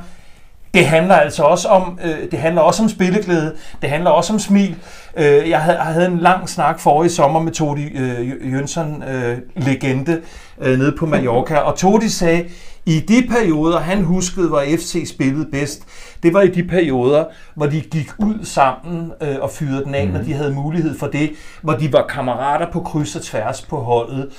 det 0.74 0.86
handler 0.86 1.16
altså 1.16 1.44
også 1.44 1.68
om, 1.68 2.00
øh, 2.04 2.32
det 2.32 2.40
handler 2.40 2.62
også 2.62 2.84
om 2.84 2.90
spilleglæde, 2.90 3.56
det 3.82 3.90
handler 3.90 4.10
også 4.10 4.34
om 4.34 4.40
smil. 4.40 4.76
Øh, 5.18 5.50
jeg, 5.50 5.60
havde, 5.60 5.78
jeg 5.78 5.86
havde 5.86 6.06
en 6.06 6.20
lang 6.20 6.50
snak 6.50 6.80
forrige 6.80 7.10
sommer 7.10 7.40
med 7.40 7.52
Todi 7.52 7.84
øh, 7.84 8.54
Jønsson, 8.54 9.04
øh, 9.04 9.38
legende, 9.56 10.22
øh, 10.62 10.80
nede 10.80 10.96
på 11.00 11.06
Mallorca, 11.06 11.58
og 11.58 11.76
Todi 11.76 12.10
sagde, 12.10 12.46
i 12.90 13.00
de 13.00 13.28
perioder, 13.30 13.80
han 13.80 14.04
huskede, 14.04 14.48
hvor 14.48 14.64
FC 14.78 15.10
spillede 15.10 15.48
bedst, 15.52 15.84
det 16.24 16.34
var 16.34 16.42
i 16.42 16.48
de 16.48 16.64
perioder, 16.64 17.26
hvor 17.56 17.66
de 17.66 17.82
gik 17.82 18.10
ud 18.20 18.46
sammen 18.46 19.12
øh, 19.22 19.36
og 19.42 19.50
fyrede 19.52 19.86
den 19.86 19.96
af, 19.96 20.08
mm. 20.08 20.14
når 20.14 20.22
de 20.22 20.34
havde 20.34 20.54
mulighed 20.54 20.98
for 20.98 21.08
det, 21.08 21.32
hvor 21.62 21.74
de 21.74 21.94
var 21.94 22.06
kammerater 22.10 22.72
på 22.72 22.80
kryds 22.80 23.16
og 23.16 23.22
tværs 23.22 23.62
på 23.62 23.78
holdet. 23.78 24.30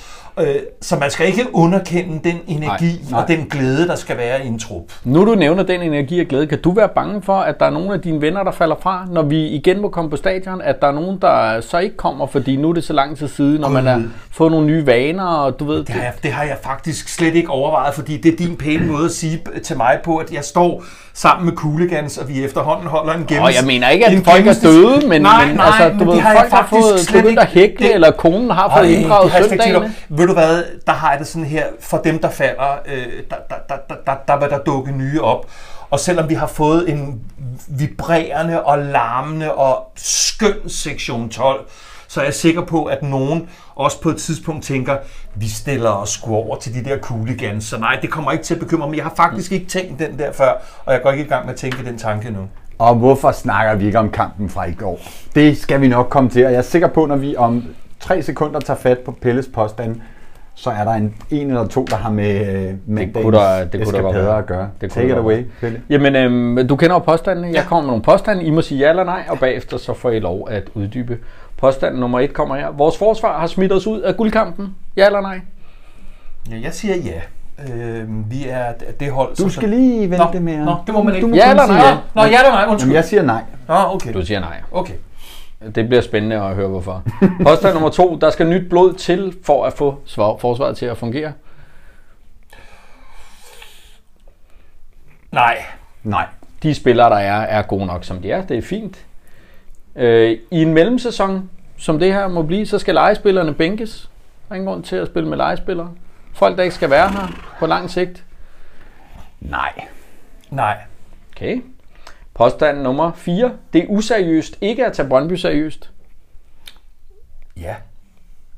Øh, 0.41 0.55
så 0.83 0.97
man 0.97 1.11
skal 1.11 1.27
ikke 1.27 1.47
underkende 1.53 2.21
den 2.25 2.37
energi 2.47 2.85
Nej, 2.87 3.11
nej. 3.11 3.21
og 3.23 3.29
den 3.29 3.47
glæde, 3.51 3.87
der 3.89 3.95
skal 3.95 4.17
være 4.17 4.45
i 4.45 4.49
en 4.49 4.59
trup. 4.59 4.83
Nu 5.05 5.27
du 5.27 5.35
nævner 5.35 5.63
den 5.63 5.83
energi 5.83 6.21
og 6.21 6.27
glæde, 6.27 6.47
kan 6.47 6.61
du 6.63 6.71
være 6.73 6.89
bange 6.95 7.23
for, 7.23 7.37
at 7.37 7.61
der 7.61 7.67
er 7.67 7.71
nogle 7.71 7.95
af 7.95 8.01
dine 8.01 8.21
venner, 8.21 8.43
der 8.43 8.51
falder 8.53 8.77
fra, 8.83 9.07
når 9.13 9.23
vi 9.23 9.47
igen 9.47 9.81
må 9.81 9.89
komme 9.89 10.11
på 10.11 10.17
stadion, 10.17 10.63
at 10.63 10.81
der 10.81 10.87
er 10.89 10.93
nogen, 10.93 11.19
der 11.23 11.61
så 11.61 11.79
ikke 11.79 11.97
kommer, 11.97 12.27
fordi 12.27 12.57
nu 12.57 12.69
er 12.69 12.73
det 12.75 12.85
så 12.85 12.93
lang 12.93 13.19
tid 13.19 13.29
siden, 13.29 13.61
når 13.61 13.69
man 13.69 13.87
har 13.87 14.03
fået 14.33 14.51
nogle 14.53 14.67
nye 14.67 14.87
vaner, 14.87 15.25
og 15.27 15.61
du 15.61 15.65
ved... 15.65 15.79
Det 15.79 15.89
har, 15.89 16.03
jeg, 16.03 16.13
det 16.23 16.33
har 16.33 16.45
jeg 16.45 16.57
faktisk 16.63 17.09
slet 17.09 17.35
ikke 17.35 17.51
overvejet, 17.51 17.95
fordi 17.95 18.17
det 18.17 18.33
er 18.33 18.37
din 18.37 18.57
pæne 18.57 18.87
måde 18.87 19.05
at 19.05 19.11
sige 19.11 19.41
til 19.63 19.77
mig 19.77 19.99
på, 20.05 20.17
at 20.17 20.33
jeg 20.33 20.45
står 20.45 20.85
sammen 21.15 21.45
med 21.47 21.57
Cooligans, 21.57 22.19
og 22.19 22.29
vi 22.29 22.45
efterhånden 22.45 22.87
holder 22.87 23.13
en 23.13 23.25
gennems... 23.27 23.49
Og 23.49 23.55
jeg 23.55 23.67
mener 23.67 23.89
ikke, 23.89 24.07
at 24.07 24.25
folk 24.25 24.47
er 24.47 24.55
døde, 24.63 25.09
men, 25.09 25.23
nej, 25.23 25.47
men 25.47 25.57
nej, 25.57 25.67
altså, 25.67 25.89
men 25.89 25.99
du 25.99 26.05
det 26.05 26.13
ved, 26.15 26.21
har 26.21 26.35
folk 26.37 26.51
har 26.51 26.67
faktisk 26.67 27.11
fået 27.13 27.23
begyndt 27.23 27.39
at 27.39 27.47
hækle, 27.47 27.87
det- 27.87 27.95
eller 27.95 28.11
konen 28.11 28.51
har 28.51 28.77
fået 28.79 28.89
inddraget 28.91 29.31
har 29.31 29.43
søndagene 29.49 29.95
du 30.31 30.35
hvad, 30.35 30.65
der 30.87 30.93
har 30.93 31.11
jeg 31.11 31.19
det 31.19 31.27
sådan 31.27 31.47
her, 31.47 31.67
for 31.81 31.99
dem 31.99 32.19
der 32.19 32.31
falder, 32.31 32.79
øh, 32.87 33.07
der, 33.31 33.37
der, 33.51 33.57
der, 33.69 33.77
der, 33.89 33.95
der, 34.07 34.15
der 34.29 34.39
vil 34.39 34.51
der 34.51 34.59
dukke 34.59 34.93
nye 34.93 35.23
op. 35.23 35.47
Og 35.91 36.01
selvom 36.01 36.29
vi 36.29 36.35
har 36.35 36.47
fået 36.47 36.91
en 36.91 37.21
vibrerende 37.69 38.63
og 38.63 38.79
larmende 38.79 39.55
og 39.55 39.93
skøn 39.97 40.69
sektion 40.69 41.29
12, 41.29 41.67
så 42.09 42.21
er 42.21 42.25
jeg 42.25 42.35
sikker 42.35 42.65
på, 42.65 42.85
at 42.85 43.03
nogen 43.03 43.49
også 43.75 44.01
på 44.01 44.09
et 44.09 44.17
tidspunkt 44.17 44.65
tænker, 44.65 44.97
vi 45.35 45.49
stiller 45.49 45.91
os 45.91 46.11
sgu 46.11 46.35
over 46.35 46.57
til 46.57 46.75
de 46.75 46.91
der 46.91 46.99
cooligans. 46.99 47.65
Så 47.65 47.79
nej, 47.79 47.99
det 48.03 48.11
kommer 48.11 48.33
ikke 48.33 48.45
til 48.45 48.55
at 48.55 48.61
bekymre 48.61 48.89
mig. 48.89 48.97
Jeg 48.97 49.05
har 49.05 49.15
faktisk 49.17 49.53
ikke 49.53 49.67
tænkt 49.67 49.99
den 49.99 50.19
der 50.19 50.33
før, 50.33 50.53
og 50.85 50.93
jeg 50.93 51.03
går 51.03 51.11
ikke 51.11 51.25
i 51.25 51.29
gang 51.29 51.47
med 51.47 51.53
at 51.53 51.61
tænke 51.61 51.85
den 51.85 51.99
tanke 51.99 52.31
nu. 52.31 52.49
Og 52.79 52.95
hvorfor 52.95 53.33
snakker 53.33 53.75
vi 53.75 53.87
ikke 53.87 53.99
om 53.99 54.11
kampen 54.11 54.51
fra 54.51 54.65
i 54.65 54.73
går? 54.73 55.01
Det 55.35 55.59
skal 55.59 55.81
vi 55.81 55.89
nok 55.89 56.09
komme 56.11 56.31
til, 56.31 56.47
og 56.47 56.53
jeg 56.53 56.59
er 56.59 56.63
sikker 56.63 56.89
på, 56.89 57.07
når 57.07 57.17
vi 57.17 57.37
om 57.37 57.65
tre 58.01 58.23
sekunder 58.23 58.61
tager 58.61 58.79
fat 58.79 58.99
på 58.99 59.13
Pelles 59.13 59.49
påstand, 59.55 60.01
så 60.63 60.71
er 60.71 60.85
der 60.85 60.93
en, 60.93 61.15
en 61.31 61.47
eller 61.49 61.67
to, 61.67 61.85
der 61.85 61.97
har 61.97 62.11
med 62.11 62.41
øh, 62.41 62.75
mandagens 62.87 63.25
kunne 63.25 63.37
der- 63.37 63.65
det 63.65 63.85
kunne 63.85 63.97
der 63.97 64.03
godt 64.03 64.17
være. 64.17 64.39
at 64.39 64.47
gøre. 64.47 64.69
Det 64.81 64.93
kunne 64.93 65.03
Take 65.03 65.09
der 65.09 65.15
it 65.15 65.19
away, 65.21 65.35
være. 65.35 65.45
Pelle. 65.61 65.81
Jamen, 65.91 66.17
øhm, 66.17 66.69
du 66.69 66.77
kender 66.77 66.95
jo 66.97 66.99
påstandene. 66.99 67.49
Jeg 67.55 67.65
kommer 67.65 67.83
med 67.83 67.87
nogle 67.89 68.03
påstande. 68.03 68.45
I 68.45 68.51
må 68.51 68.63
sige 68.63 68.79
ja 68.81 68.91
eller 68.91 69.05
nej, 69.05 69.23
og 69.29 69.39
bagefter 69.39 69.77
så 69.77 69.95
får 69.95 70.11
I 70.11 70.19
lov 70.19 70.49
at 70.51 70.63
uddybe. 70.75 71.19
Påstand 71.57 71.97
nummer 71.99 72.21
et 72.21 72.33
kommer 72.33 72.57
her. 72.57 72.69
Vores 72.71 72.99
forsvar 72.99 73.41
har 73.41 73.47
smidt 73.47 73.73
os 73.73 73.87
ud 73.87 74.01
af 74.01 74.17
guldkampen. 74.17 74.75
Ja 74.97 75.07
eller 75.07 75.21
nej? 75.21 75.41
Ja, 76.51 76.57
jeg 76.63 76.73
siger 76.73 76.95
ja. 76.97 77.21
Øh, 77.75 78.31
vi 78.31 78.47
er 78.49 78.65
det 79.01 79.11
hold, 79.13 79.37
Du 79.37 79.49
skal 79.49 79.69
lige 79.69 80.11
vente 80.11 80.25
Nå, 80.35 80.41
mere. 80.41 80.65
nå, 80.65 80.75
det 80.87 80.95
må 80.95 81.03
man 81.03 81.15
ikke. 81.15 81.27
Du 81.29 81.35
Ja 81.35 81.43
kun 81.43 81.51
eller 81.51 81.67
nej? 81.67 81.91
Nå, 82.15 82.23
nå, 82.23 82.23
ja 82.23 82.39
eller 82.39 82.51
nej, 82.51 82.65
undskyld. 82.69 82.89
Jamen, 82.89 82.95
jeg 82.97 83.05
siger 83.05 83.23
nej. 83.23 83.43
Nå, 83.69 83.75
okay. 83.95 84.15
Du 84.15 84.27
siger 84.27 84.41
nej. 84.41 84.57
Okay. 84.73 84.95
Det 85.75 85.89
bliver 85.89 86.01
spændende 86.01 86.37
at 86.37 86.55
høre 86.55 86.69
hvorfor. 86.69 87.03
Påstand 87.43 87.73
nummer 87.73 87.91
to. 87.91 88.17
Der 88.17 88.31
skal 88.31 88.47
nyt 88.47 88.69
blod 88.71 88.95
til 88.95 89.35
for 89.45 89.65
at 89.65 89.73
få 89.73 89.99
svar- 90.05 90.37
forsvaret 90.37 90.77
til 90.77 90.87
at 90.87 90.97
fungere. 90.99 91.33
Nej. 95.33 95.57
Nej. 96.03 96.27
De 96.63 96.75
spillere, 96.75 97.11
der 97.11 97.17
er, 97.17 97.41
er 97.41 97.63
gode 97.63 97.87
nok, 97.87 98.05
som 98.05 98.23
de 98.23 98.31
er. 98.33 98.43
Det 98.47 98.59
er 98.59 98.63
fint. 98.63 99.07
Øh, 99.97 100.31
I 100.51 100.63
en 100.63 100.75
mellemsæson, 100.75 101.51
som 101.77 101.99
det 101.99 102.13
her 102.13 102.29
må 102.29 102.43
blive, 102.43 102.67
så 102.67 102.79
skal 102.79 102.95
legespillerne 102.95 103.55
bænkes. 103.55 104.11
Der 104.49 104.53
er 104.55 104.57
ingen 104.57 104.69
grund 104.69 104.83
til 104.85 104.97
at 104.97 105.07
spille 105.09 105.29
med 105.29 105.37
legespillere. 105.37 105.91
Folk, 106.35 106.57
der 106.57 106.63
ikke 106.63 106.75
skal 106.75 106.91
være 106.91 107.09
her 107.09 107.53
på 107.59 107.67
lang 107.67 107.91
sigt. 107.91 108.25
Nej. 109.41 109.73
Nej. 110.51 110.77
Okay. 111.37 111.63
Påstand 112.41 112.83
nummer 112.83 113.13
4. 113.13 113.53
Det 113.73 113.83
er 113.83 113.87
useriøst 113.89 114.59
ikke 114.61 114.87
at 114.87 114.93
tage 114.93 115.09
Brøndby 115.09 115.33
seriøst. 115.33 115.91
Ja. 117.57 117.75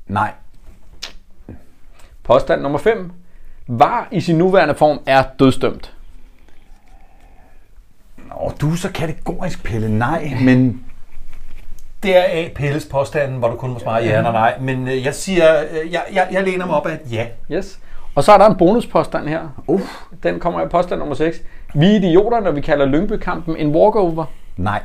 Nej. 0.07 0.33
Påstand 2.23 2.63
nummer 2.63 2.79
5. 2.79 3.13
Var 3.67 4.09
i 4.11 4.21
sin 4.21 4.39
nuværende 4.39 4.75
form 4.75 5.01
er 5.07 5.25
dødstømt. 5.39 5.95
Nå, 8.17 8.53
du 8.61 8.73
er 8.73 8.77
så 8.77 8.93
kategorisk, 8.93 9.65
Pelle. 9.65 9.99
Nej, 9.99 10.37
men 10.41 10.85
Det 12.03 12.17
er 12.17 12.25
A. 12.45 12.49
Pelles 12.55 12.87
påstanden, 12.91 13.39
hvor 13.39 13.49
du 13.49 13.57
kun 13.57 13.71
må 13.71 13.79
svare 13.79 14.03
ja 14.03 14.19
eller 14.19 14.33
nej. 14.33 14.59
Men 14.61 14.89
øh, 14.89 15.05
jeg 15.05 15.15
siger, 15.15 15.63
øh, 15.63 15.93
jeg, 15.93 16.03
jeg, 16.13 16.29
jeg 16.33 16.45
læner 16.45 16.67
mig 16.67 16.75
op 16.77 16.87
af 16.87 16.95
et 16.95 17.13
ja. 17.13 17.27
Yes. 17.53 17.81
Og 18.15 18.25
så 18.25 18.33
er 18.33 18.39
der 18.39 18.47
en 18.47 18.57
bonuspåstand 18.59 19.29
her. 19.29 19.63
uh, 19.67 19.81
Den 20.23 20.41
kommer 20.41 20.65
i 20.67 20.69
påstand 20.69 20.99
nummer 20.99 21.15
6. 21.15 21.43
Vi 21.75 21.87
er 21.87 21.91
idioter, 21.97 22.41
når 22.41 22.51
vi 22.51 22.61
kalder 22.61 22.87
Lyngby-kampen 22.87 23.57
en 23.57 23.75
walkover. 23.75 24.25
Nej. 24.57 24.81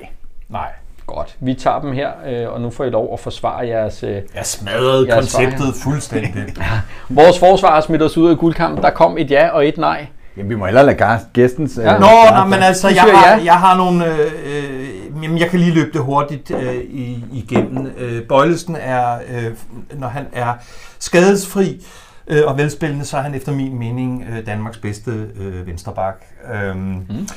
Nej. 0.49 0.67
Godt, 1.07 1.35
vi 1.39 1.53
tager 1.53 1.79
dem 1.79 1.91
her, 1.93 2.09
øh, 2.27 2.53
og 2.53 2.61
nu 2.61 2.69
får 2.69 2.83
I 2.83 2.89
lov 2.89 3.13
at 3.13 3.19
forsvare 3.19 3.67
jeres... 3.67 4.03
Øh, 4.03 4.09
Jeg 4.35 4.45
smadrede 4.45 5.05
Jeg 5.07 5.15
konceptet 5.15 5.73
fuldstændig. 5.83 6.45
vores 7.09 7.39
forsvar 7.39 7.73
har 7.73 7.81
smidt 7.81 8.01
os 8.01 8.17
ud 8.17 8.29
af 8.29 8.37
guldkampen. 8.37 8.83
Der 8.83 8.89
kom 8.89 9.17
et 9.17 9.31
ja 9.31 9.49
og 9.49 9.67
et 9.67 9.77
nej. 9.77 10.05
Jamen, 10.37 10.49
vi 10.49 10.55
må 10.55 10.65
hellere 10.65 10.85
lade 10.85 10.97
gæst- 10.97 11.33
gæstens... 11.33 11.77
Ja. 11.83 11.93
øh, 11.93 11.99
Nå, 11.99 12.07
nej, 12.29 12.45
men 12.45 12.53
altså, 12.59 12.87
jeg 12.89 13.01
har, 13.01 13.37
ja. 13.37 13.43
jeg 13.45 13.53
har 13.53 13.77
nogle... 13.77 14.05
Øh, 14.05 14.19
øh, 14.45 15.23
jamen, 15.23 15.37
jeg 15.37 15.49
kan 15.49 15.59
lige 15.59 15.71
løbe 15.73 15.89
det 15.93 16.01
hurtigt 16.01 16.51
øh, 16.51 16.75
i, 16.75 17.23
igennem. 17.33 17.91
Øh, 17.97 18.21
Bøjlesen 18.23 18.75
er, 18.81 19.15
øh, 19.29 19.51
når 19.99 20.07
han 20.07 20.25
er 20.33 20.53
skadesfri 20.99 21.85
øh, 22.27 22.41
og 22.47 22.57
velspillende, 22.57 23.05
så 23.05 23.17
er 23.17 23.21
han 23.21 23.35
efter 23.35 23.51
min 23.51 23.79
mening 23.79 24.25
øh, 24.31 24.45
Danmarks 24.45 24.77
bedste 24.77 25.11
øh, 25.35 25.67
vensterbak. 25.67 26.15
Øhm, 26.53 26.77
mm. 27.09 27.27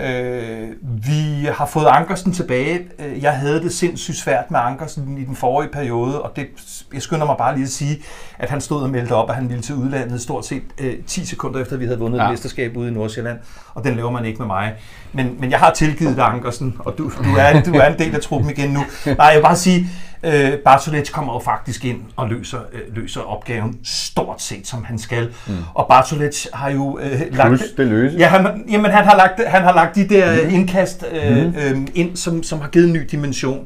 Øh, 0.00 0.68
vi 0.82 1.48
har 1.52 1.66
fået 1.66 1.86
Ankersen 1.86 2.32
tilbage. 2.32 2.80
Øh, 2.98 3.22
Jeg 3.22 3.32
havde 3.32 3.62
det 3.62 3.72
sindssygt 3.72 4.16
svært 4.16 4.50
med 4.50 4.60
Ankersen 4.60 5.18
i 5.18 5.24
den 5.24 5.36
forrige 5.36 5.70
periode, 5.72 6.22
og 6.22 6.32
det, 6.36 6.46
jeg 6.94 7.02
skynder 7.02 7.26
mig 7.26 7.36
bare 7.38 7.54
lige 7.54 7.64
at 7.64 7.70
sige, 7.70 7.98
at 8.38 8.50
han 8.50 8.60
stod 8.60 8.82
og 8.82 8.90
meldte 8.90 9.12
op, 9.12 9.30
at 9.30 9.36
han 9.36 9.48
ville 9.48 9.62
til 9.62 9.74
udlandet 9.74 10.20
stort 10.20 10.46
set 10.46 10.62
øh, 10.80 10.94
10 11.06 11.24
sekunder 11.26 11.60
efter, 11.60 11.74
at 11.74 11.80
vi 11.80 11.84
havde 11.84 11.98
vundet 11.98 12.18
ja. 12.18 12.22
Ja. 12.22 12.28
et 12.28 12.32
mesterskab 12.32 12.76
ude 12.76 12.88
i 12.88 12.92
Nordsjælland, 12.94 13.38
og 13.74 13.84
den 13.84 13.94
laver 13.96 14.10
man 14.10 14.24
ikke 14.24 14.38
med 14.38 14.46
mig. 14.46 14.74
Men, 15.12 15.36
men 15.40 15.50
jeg 15.50 15.58
har 15.58 15.70
tilgivet 15.72 16.16
dig, 16.16 16.24
Ankersen, 16.24 16.76
og 16.78 16.94
du, 16.98 17.04
du, 17.04 17.36
er, 17.38 17.62
du 17.62 17.72
er 17.74 17.86
en 17.86 17.98
del 17.98 18.14
af 18.14 18.20
truppen 18.20 18.50
igen 18.50 18.70
nu. 18.70 18.80
Nej, 19.06 19.26
jeg 19.26 19.36
vil 19.36 19.42
bare 19.42 19.56
sige, 19.56 19.86
øh, 20.22 20.52
Bartolets 20.64 21.10
kommer 21.10 21.32
jo 21.34 21.38
faktisk 21.40 21.84
ind 21.84 22.00
og 22.16 22.28
løser, 22.28 22.58
øh, 22.72 22.80
løser 22.96 23.20
opgaven 23.20 23.78
stort 23.84 24.42
set, 24.42 24.66
som 24.66 24.84
han 24.84 24.98
skal. 24.98 25.28
Mm. 25.46 25.54
Og 25.74 25.86
Bartolets 25.88 26.48
har 26.54 26.70
jo 26.70 26.98
øh, 27.02 27.20
lagt... 27.32 27.48
Plus 27.48 27.62
det 27.76 27.86
løse. 27.86 28.16
Ja, 28.18 28.26
han, 28.28 28.64
jamen, 28.70 28.90
han 28.90 29.04
har 29.04 29.16
lagt, 29.16 29.40
han 29.46 29.62
har 29.62 29.74
lagt 29.74 29.94
de 29.94 30.08
der 30.08 30.32
mm. 30.44 30.54
indkast 30.54 31.04
øh, 31.12 31.36
mm. 31.36 31.54
øh, 31.58 31.78
ind, 31.94 32.16
som, 32.16 32.42
som 32.42 32.60
har 32.60 32.68
givet 32.68 32.86
en 32.86 32.92
ny 32.92 33.00
dimension. 33.10 33.58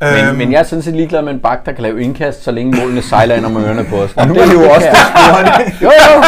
Men, 0.00 0.08
Øhm, 0.28 0.36
men 0.36 0.52
jeg 0.52 0.58
er 0.58 0.62
sådan 0.62 0.82
set 0.82 0.94
ligeglad 0.94 1.22
med 1.22 1.32
en 1.32 1.40
bak, 1.40 1.66
der 1.66 1.72
kan 1.72 1.82
lave 1.82 2.02
indkast, 2.02 2.42
så 2.44 2.50
længe 2.50 2.80
målene 2.80 3.02
sejler 3.02 3.34
ind 3.34 3.46
om 3.46 3.56
ørerne 3.56 3.84
på 3.84 3.96
os. 3.96 4.10
Og 4.16 4.26
nu 4.28 4.34
er 4.34 4.44
det 4.46 4.52
jo 4.52 4.70
også 4.70 4.86
jeg- 4.86 5.72
Jo, 5.82 5.90
jo. 5.90 6.22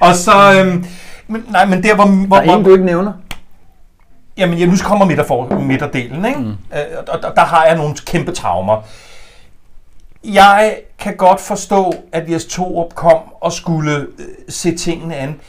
Og 0.08 0.14
så... 0.14 0.32
Øhm, 0.60 0.84
men, 1.28 1.44
nej, 1.50 1.64
men 1.64 1.82
der 1.82 1.94
hvor... 1.94 2.04
hvor, 2.26 2.36
Der 2.36 2.42
er 2.52 2.56
en, 2.56 2.64
du 2.64 2.72
ikke 2.72 2.84
nævner. 2.84 3.12
Jamen, 4.42 4.58
ja, 4.58 4.66
nu 4.66 4.76
kommer 4.84 5.04
midterfor, 5.04 5.58
midterdelen, 5.58 6.24
ikke? 6.24 6.40
Mm. 6.40 6.48
Øh, 6.50 6.98
og, 7.08 7.18
og 7.24 7.36
der 7.36 7.44
har 7.44 7.64
jeg 7.64 7.76
nogle 7.76 7.94
kæmpe 8.06 8.32
traumer. 8.32 8.82
Jeg 10.24 10.76
kan 10.98 11.16
godt 11.16 11.40
forstå, 11.40 11.92
at 12.12 12.30
Jes 12.30 12.44
Torup 12.44 12.94
kom 12.94 13.20
og 13.40 13.52
skulle 13.52 13.96
øh, 13.96 14.06
se 14.48 14.76
tingene 14.76 15.16
an. 15.16 15.40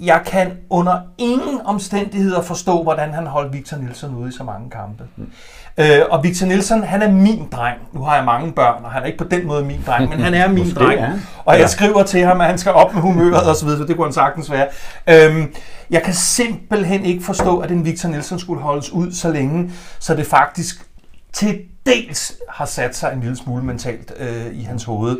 Jeg 0.00 0.22
kan 0.26 0.52
under 0.70 1.00
ingen 1.18 1.60
omstændigheder 1.64 2.42
forstå, 2.42 2.82
hvordan 2.82 3.12
han 3.12 3.26
holdt 3.26 3.52
Victor 3.52 3.76
Nielsen 3.76 4.14
ude 4.14 4.28
i 4.28 4.32
så 4.32 4.44
mange 4.44 4.70
kampe. 4.70 5.04
Mm. 5.16 5.32
Øh, 5.80 6.00
og 6.10 6.24
Victor 6.24 6.46
Nielsen, 6.46 6.84
han 6.84 7.02
er 7.02 7.10
min 7.12 7.48
dreng. 7.52 7.78
Nu 7.92 8.02
har 8.02 8.16
jeg 8.16 8.24
mange 8.24 8.52
børn, 8.52 8.84
og 8.84 8.90
han 8.90 9.02
er 9.02 9.06
ikke 9.06 9.18
på 9.18 9.24
den 9.24 9.46
måde 9.46 9.64
min 9.64 9.80
dreng, 9.86 10.08
men 10.10 10.20
han 10.20 10.34
er 10.34 10.48
min 10.48 10.58
Måske 10.58 10.74
dreng. 10.74 11.04
han. 11.04 11.22
Og 11.44 11.54
jeg 11.54 11.60
Ja. 11.62 11.66
skriver 11.66 12.02
til 12.02 12.20
ham, 12.24 12.40
at 12.40 12.46
han 12.46 12.58
skal 12.58 12.72
op 12.72 12.94
med 12.94 13.02
humøret 13.02 13.48
og 13.48 13.56
så 13.56 13.64
videre, 13.64 13.80
så 13.80 13.84
det 13.86 13.96
kunne 13.96 14.06
han 14.06 14.12
sagtens 14.12 14.50
være. 14.50 14.66
Øhm, 15.08 15.54
jeg 15.90 16.02
kan 16.02 16.14
simpelthen 16.14 17.04
ikke 17.04 17.24
forstå, 17.24 17.58
at 17.58 17.70
en 17.70 17.84
Victor 17.84 18.08
Nielsen 18.08 18.38
skulle 18.38 18.62
holdes 18.62 18.90
ud 18.90 19.12
så 19.12 19.30
længe, 19.32 19.70
så 19.98 20.14
det 20.14 20.26
faktisk 20.26 20.86
til 21.32 21.58
dels 21.86 22.32
har 22.48 22.64
sat 22.66 22.96
sig 22.96 23.12
en 23.12 23.20
lille 23.20 23.36
smule 23.36 23.62
mentalt 23.64 24.12
øh, 24.20 24.46
i 24.52 24.62
hans 24.62 24.84
hoved. 24.84 25.16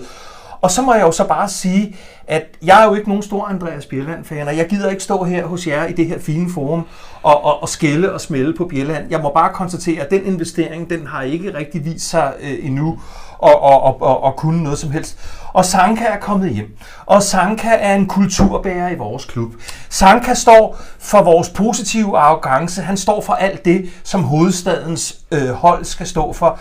Og 0.62 0.71
så 0.71 0.83
må 0.83 0.95
jeg 0.95 1.02
jo 1.02 1.12
så 1.12 1.25
bare 1.25 1.49
sige, 1.49 1.97
at 2.26 2.43
jeg 2.62 2.83
er 2.83 2.87
jo 2.87 2.95
ikke 2.95 3.09
nogen 3.09 3.23
stor 3.23 3.45
Andreas 3.45 3.87
Bjelland-fan, 3.87 4.49
og 4.49 4.57
jeg 4.57 4.69
gider 4.69 4.90
ikke 4.90 5.02
stå 5.02 5.25
her 5.25 5.47
hos 5.47 5.67
jer 5.67 5.87
i 5.87 5.93
det 5.93 6.07
her 6.07 6.19
fine 6.19 6.50
forum 6.55 6.87
og, 7.23 7.45
og, 7.45 7.62
og 7.62 7.69
skælde 7.69 8.12
og 8.12 8.21
smelle 8.21 8.55
på 8.55 8.64
Bjelland. 8.64 9.07
Jeg 9.11 9.21
må 9.21 9.31
bare 9.35 9.52
konstatere, 9.52 10.02
at 10.02 10.11
den 10.11 10.26
investering, 10.26 10.90
den 10.90 11.07
har 11.07 11.23
ikke 11.23 11.55
rigtig 11.55 11.85
vist 11.85 12.11
sig 12.11 12.33
øh, 12.40 12.67
endnu 12.67 12.99
og, 13.38 13.62
og, 13.62 13.83
og, 13.83 14.02
og, 14.02 14.23
og 14.23 14.37
kunne 14.37 14.62
noget 14.62 14.79
som 14.79 14.90
helst. 14.90 15.19
Og 15.52 15.64
Sanka 15.64 16.05
er 16.05 16.19
kommet 16.19 16.50
hjem. 16.50 16.76
Og 17.07 17.23
Sanka 17.23 17.69
er 17.71 17.95
en 17.95 18.07
kulturbærer 18.07 18.88
i 18.88 18.95
vores 18.95 19.25
klub. 19.25 19.52
Sanka 19.88 20.35
står 20.35 20.81
for 20.99 21.23
vores 21.23 21.49
positive 21.49 22.19
arrogance. 22.19 22.83
Han 22.83 22.97
står 22.97 23.21
for 23.21 23.33
alt 23.33 23.64
det, 23.64 23.90
som 24.05 24.23
hovedstadens 24.23 25.17
øh, 25.31 25.49
hold 25.49 25.85
skal 25.85 26.07
stå 26.07 26.33
for. 26.33 26.59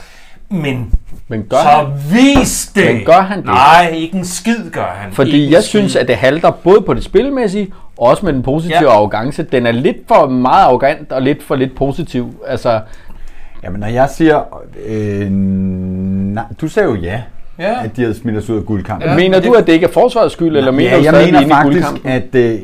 Men 0.50 0.92
Men 1.28 1.44
gør 1.50 1.58
så 1.58 1.64
han? 1.68 1.86
vis 2.12 2.72
det! 2.76 2.96
Men 2.96 3.06
gør 3.06 3.22
han 3.22 3.38
det? 3.38 3.46
Nej, 3.46 3.90
ikke 3.96 4.18
en 4.18 4.26
skid 4.26 4.70
gør 4.72 4.94
han. 4.96 5.08
Ikke 5.08 5.16
Fordi 5.16 5.46
en 5.46 5.52
jeg 5.52 5.64
skid. 5.64 5.70
synes, 5.70 5.96
at 5.96 6.08
det 6.08 6.16
halter 6.16 6.52
både 6.52 6.82
på 6.82 6.94
det 6.94 7.04
spilmæssige, 7.04 7.68
og 7.98 8.08
også 8.08 8.26
med 8.26 8.34
den 8.34 8.44
positive 8.44 8.78
Ja. 8.82 8.90
arrogance. 8.92 9.44
Den 9.44 9.66
er 9.66 9.72
lidt 9.72 9.98
for 10.08 10.28
meget 10.28 10.64
arrogant, 10.66 11.12
og 11.12 11.22
lidt 11.22 11.44
for 11.44 11.56
lidt 11.56 11.76
positiv. 11.76 12.34
Altså, 12.48 12.80
Jamen, 13.64 13.80
når 13.80 13.88
jeg 13.88 14.10
siger... 14.10 14.42
Øh, 14.88 15.30
nej, 15.32 16.44
du 16.62 16.68
sagde 16.68 16.90
jo 16.90 16.96
ja, 16.96 17.22
Ja. 17.60 17.84
at 17.84 17.96
de 17.96 18.02
havde 18.02 18.16
smidt 18.20 18.38
os 18.38 18.50
ud 18.50 18.58
af 18.58 18.66
guldkampen. 18.66 19.10
ja, 19.10 19.16
mener 19.16 19.40
du, 19.42 19.54
at 19.54 19.68
det 19.68 19.74
ikke 19.74 19.86
er 19.86 19.92
forsvarets 19.92 20.34
skyld, 20.34 20.58
eller 20.58 20.72
mener 20.72 20.90
ja, 20.92 20.98
du 20.98 21.04
jeg 21.04 21.14
stadig, 21.14 21.34
mener 21.34 21.56
er 21.56 21.62
faktisk, 21.64 22.06
at... 22.06 22.36
Øh, 22.36 22.60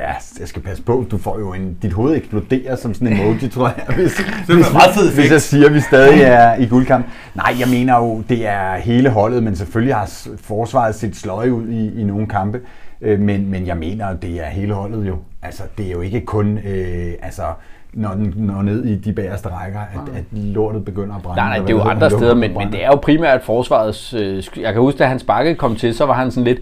ja, 0.00 0.12
jeg 0.40 0.48
skal 0.48 0.62
passe 0.62 0.82
på. 0.82 1.06
Du 1.10 1.18
får 1.18 1.38
jo 1.38 1.52
en... 1.52 1.76
Dit 1.82 1.92
hoved 1.92 2.16
eksploderer 2.16 2.76
som 2.76 2.94
sådan 2.94 3.08
en 3.08 3.20
emoji, 3.20 3.48
tror 3.48 3.72
jeg. 3.76 3.94
Hvis, 3.96 4.12
det 4.46 4.54
en 4.54 4.58
meget 4.72 4.94
fed 4.94 5.14
Hvis 5.14 5.30
jeg 5.30 5.40
siger, 5.40 5.66
at 5.66 5.74
vi 5.74 5.80
stadig 5.80 6.20
er 6.20 6.56
i 6.56 6.66
guldkamp. 6.66 7.06
Nej, 7.34 7.56
jeg 7.60 7.68
mener 7.68 7.96
jo, 7.96 8.22
det 8.28 8.46
er 8.46 8.76
hele 8.76 9.10
holdet, 9.10 9.42
men 9.42 9.56
selvfølgelig 9.56 9.94
har 9.94 10.10
forsvaret 10.36 10.94
set 10.94 11.16
sløj 11.16 11.48
ud 11.48 11.68
i, 11.68 12.00
i 12.00 12.04
nogle 12.04 12.26
kampe. 12.26 12.60
Øh, 13.00 13.20
men, 13.20 13.50
men 13.50 13.66
jeg 13.66 13.76
mener, 13.76 14.06
at 14.06 14.22
det 14.22 14.40
er 14.40 14.46
hele 14.46 14.74
holdet 14.74 15.08
jo. 15.08 15.16
Altså, 15.42 15.62
det 15.78 15.86
er 15.86 15.90
jo 15.90 16.00
ikke 16.00 16.20
kun... 16.20 16.58
Øh, 16.58 17.12
altså, 17.22 17.42
når 17.92 18.10
den 18.14 18.34
når 18.36 18.62
ned 18.62 18.84
i 18.84 18.96
de 18.96 19.12
bagerste 19.12 19.48
rækker, 19.48 19.80
at, 19.80 20.16
at 20.16 20.24
lortet 20.32 20.84
begynder 20.84 21.16
at 21.16 21.22
brænde. 21.22 21.36
Nej, 21.36 21.48
nej, 21.48 21.66
det 21.66 21.74
er 21.74 21.78
jo 21.78 21.82
andre 21.82 22.10
steder, 22.10 22.34
men, 22.34 22.54
men 22.54 22.72
det 22.72 22.84
er 22.84 22.86
jo 22.86 22.96
primært 22.96 23.42
forsvarets... 23.42 24.14
Øh, 24.14 24.42
jeg 24.56 24.72
kan 24.72 24.82
huske, 24.82 24.98
da 24.98 25.04
hans 25.04 25.24
bakke 25.24 25.54
kom 25.54 25.76
til, 25.76 25.94
så 25.94 26.06
var 26.06 26.14
han 26.14 26.30
sådan 26.30 26.44
lidt... 26.44 26.60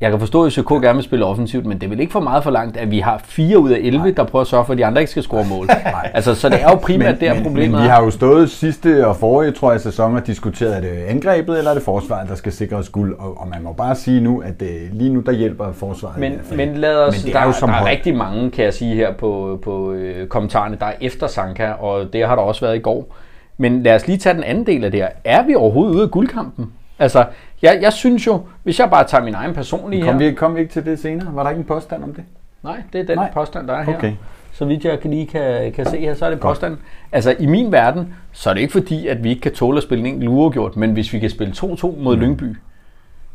Jeg 0.00 0.10
kan 0.10 0.20
forstå, 0.20 0.44
at 0.44 0.52
FCK 0.52 0.68
gerne 0.68 0.94
vil 0.94 1.02
spille 1.02 1.24
offensivt, 1.24 1.66
men 1.66 1.78
det 1.78 1.84
er 1.84 1.88
vel 1.88 2.00
ikke 2.00 2.12
for 2.12 2.20
meget 2.20 2.42
for 2.44 2.50
langt, 2.50 2.76
at 2.76 2.90
vi 2.90 2.98
har 2.98 3.20
4 3.24 3.58
ud 3.58 3.70
af 3.70 3.78
11, 3.78 3.98
Nej. 3.98 4.10
der 4.16 4.24
prøver 4.24 4.40
at 4.40 4.46
sørge 4.46 4.64
for, 4.64 4.72
at 4.72 4.78
de 4.78 4.86
andre 4.86 5.00
ikke 5.00 5.10
skal 5.10 5.22
score 5.22 5.44
mål. 5.50 5.68
altså, 6.14 6.34
så 6.34 6.48
det 6.48 6.62
er 6.62 6.70
jo 6.70 6.76
primært 6.76 7.20
der, 7.20 7.42
problemet 7.42 7.70
men 7.70 7.80
vi 7.82 7.86
er. 7.86 7.90
har 7.90 8.04
jo 8.04 8.10
stået 8.10 8.50
sidste 8.50 9.06
og 9.06 9.16
forrige, 9.16 9.52
tror 9.52 9.70
jeg, 9.72 9.80
sæson 9.80 10.16
og 10.16 10.26
diskuteret, 10.26 10.76
er 10.76 10.80
det 10.80 10.88
angrebet 10.88 11.58
eller 11.58 11.70
er 11.70 11.74
det 11.74 11.82
forsvaret, 11.82 12.28
der 12.28 12.34
skal 12.34 12.52
sikre 12.52 12.76
os 12.76 12.88
guld. 12.88 13.14
Og, 13.18 13.40
og 13.40 13.48
man 13.48 13.62
må 13.62 13.72
bare 13.72 13.94
sige 13.94 14.20
nu, 14.20 14.40
at 14.40 14.60
det, 14.60 14.68
lige 14.92 15.10
nu, 15.12 15.20
der 15.20 15.32
hjælper 15.32 15.72
forsvaret. 15.72 16.18
Men, 16.18 16.32
men 16.56 16.76
lad 16.76 16.96
os, 16.96 17.24
Men 17.24 17.32
der, 17.32 17.40
er 17.40 17.46
jo 17.46 17.52
som 17.52 17.68
der 17.68 17.74
er 17.76 17.78
hold. 17.78 17.90
rigtig 17.90 18.14
mange, 18.16 18.50
kan 18.50 18.64
jeg 18.64 18.74
sige 18.74 18.94
her 18.94 19.12
på, 19.12 19.58
på 19.62 19.92
øh, 19.92 20.26
kommentarerne, 20.28 20.76
der 20.80 20.86
er 20.86 20.92
efter 21.00 21.26
Sanka, 21.26 21.70
og 21.72 22.12
det 22.12 22.26
har 22.26 22.34
der 22.34 22.42
også 22.42 22.60
været 22.60 22.76
i 22.76 22.80
går. 22.80 23.16
Men 23.58 23.82
lad 23.82 23.94
os 23.94 24.06
lige 24.06 24.18
tage 24.18 24.34
den 24.34 24.44
anden 24.44 24.66
del 24.66 24.84
af 24.84 24.90
det 24.90 25.00
her. 25.00 25.08
Er 25.24 25.46
vi 25.46 25.54
overhovedet 25.54 25.94
ude 25.94 26.02
af 26.02 26.10
guldkampen? 26.10 26.72
Altså, 27.00 27.24
jeg, 27.62 27.78
jeg 27.82 27.92
synes 27.92 28.26
jo, 28.26 28.40
hvis 28.62 28.78
jeg 28.78 28.90
bare 28.90 29.04
tager 29.04 29.24
min 29.24 29.34
egen 29.34 29.54
personlige 29.54 30.02
Kom 30.02 30.18
her... 30.18 30.28
vi, 30.28 30.34
kom 30.34 30.54
vi 30.54 30.60
ikke 30.60 30.72
til 30.72 30.84
det 30.84 30.98
senere? 30.98 31.34
Var 31.34 31.42
der 31.42 31.50
ikke 31.50 31.60
en 31.60 31.66
påstand 31.66 32.04
om 32.04 32.14
det? 32.14 32.24
Nej, 32.62 32.82
det 32.92 33.00
er 33.00 33.04
den 33.04 33.16
Nej. 33.16 33.30
Påstand, 33.34 33.68
der 33.68 33.74
er 33.74 33.82
her. 33.82 33.96
Okay. 33.96 34.12
Så 34.52 34.64
vidt 34.64 34.84
jeg 34.84 35.00
kan 35.00 35.10
lige 35.10 35.26
kan, 35.26 35.72
kan 35.72 35.86
se 35.86 35.98
her, 35.98 36.14
så 36.14 36.26
er 36.26 36.30
det 36.30 36.40
påstand. 36.40 36.76
Altså, 37.12 37.36
i 37.38 37.46
min 37.46 37.72
verden, 37.72 38.14
så 38.32 38.50
er 38.50 38.54
det 38.54 38.60
ikke 38.60 38.72
fordi, 38.72 39.06
at 39.06 39.24
vi 39.24 39.30
ikke 39.30 39.40
kan 39.40 39.52
tåle 39.52 39.76
at 39.76 39.82
spille 39.82 40.00
en 40.00 40.06
enkelt 40.06 40.28
uafgjort, 40.28 40.76
men 40.76 40.92
hvis 40.92 41.12
vi 41.12 41.18
kan 41.18 41.30
spille 41.30 41.52
2-2 41.56 42.02
mod 42.02 42.16
mm. 42.16 42.22
Lyngby, 42.22 42.56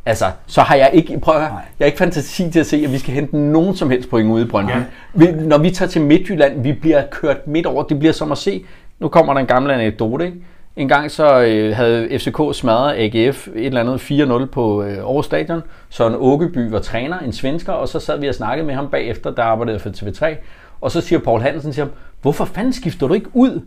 altså, 0.06 0.26
så 0.48 0.62
har 0.62 0.76
jeg 0.76 0.90
ikke, 0.94 1.20
prøv 1.20 1.36
at 1.36 1.42
høre, 1.42 1.52
jeg 1.52 1.62
har 1.80 1.86
ikke 1.86 1.98
fantasi 1.98 2.52
til 2.52 2.60
at 2.60 2.66
se, 2.66 2.78
at 2.86 2.92
vi 2.92 2.98
skal 2.98 3.14
hente 3.14 3.38
nogen 3.38 3.76
som 3.76 3.90
helst 3.90 4.10
point 4.10 4.32
ude 4.32 4.46
i 4.46 4.48
Brøndby. 4.48 4.72
Ja. 4.72 4.84
Vi, 5.14 5.32
når 5.32 5.58
vi 5.58 5.72
tager 5.72 5.90
til 5.90 6.02
Midtjylland, 6.02 6.62
vi 6.62 6.74
bliver 6.74 7.04
kørt 7.12 7.48
midt 7.48 7.66
over, 7.66 7.84
det 7.84 8.00
bliver 8.00 8.14
som 8.14 8.32
at 8.32 8.38
se, 8.38 8.66
nu 9.00 9.08
kommer 9.08 9.34
der 9.34 9.40
en 9.42 9.48
gammel 9.48 9.72
anekdote, 9.72 10.26
ikke? 10.26 10.38
En 10.78 10.88
gang 10.88 11.12
så 11.12 11.44
øh, 11.44 11.76
havde 11.76 12.20
FCK 12.20 12.38
smadret 12.54 12.96
AGF 12.98 13.48
et 13.48 13.66
eller 13.66 13.80
andet 13.80 14.44
4-0 14.44 14.46
på 14.46 14.84
øh, 14.84 14.98
Aarhus 14.98 15.26
Stadion. 15.26 15.62
Søren 15.90 16.16
Åkeby 16.18 16.70
var 16.70 16.80
træner, 16.80 17.20
en 17.20 17.34
svensker, 17.34 17.74
og 17.74 17.88
så 17.88 18.00
sad 18.00 18.20
vi 18.20 18.28
og 18.28 18.36
snakkede 18.36 18.68
med 18.68 18.76
ham 18.76 18.90
bagefter, 18.90 19.32
der 19.32 19.44
arbejdede 19.44 19.80
for 19.80 19.90
TV3. 19.90 20.36
Og 20.82 20.92
så 20.92 21.02
siger 21.02 21.20
Paul 21.20 21.42
Hansen 21.42 21.72
til 21.72 21.84
ham, 21.84 21.92
hvorfor 22.22 22.46
fanden 22.46 22.74
skifter 22.74 23.08
du 23.08 23.14
ikke 23.14 23.30
ud? 23.34 23.62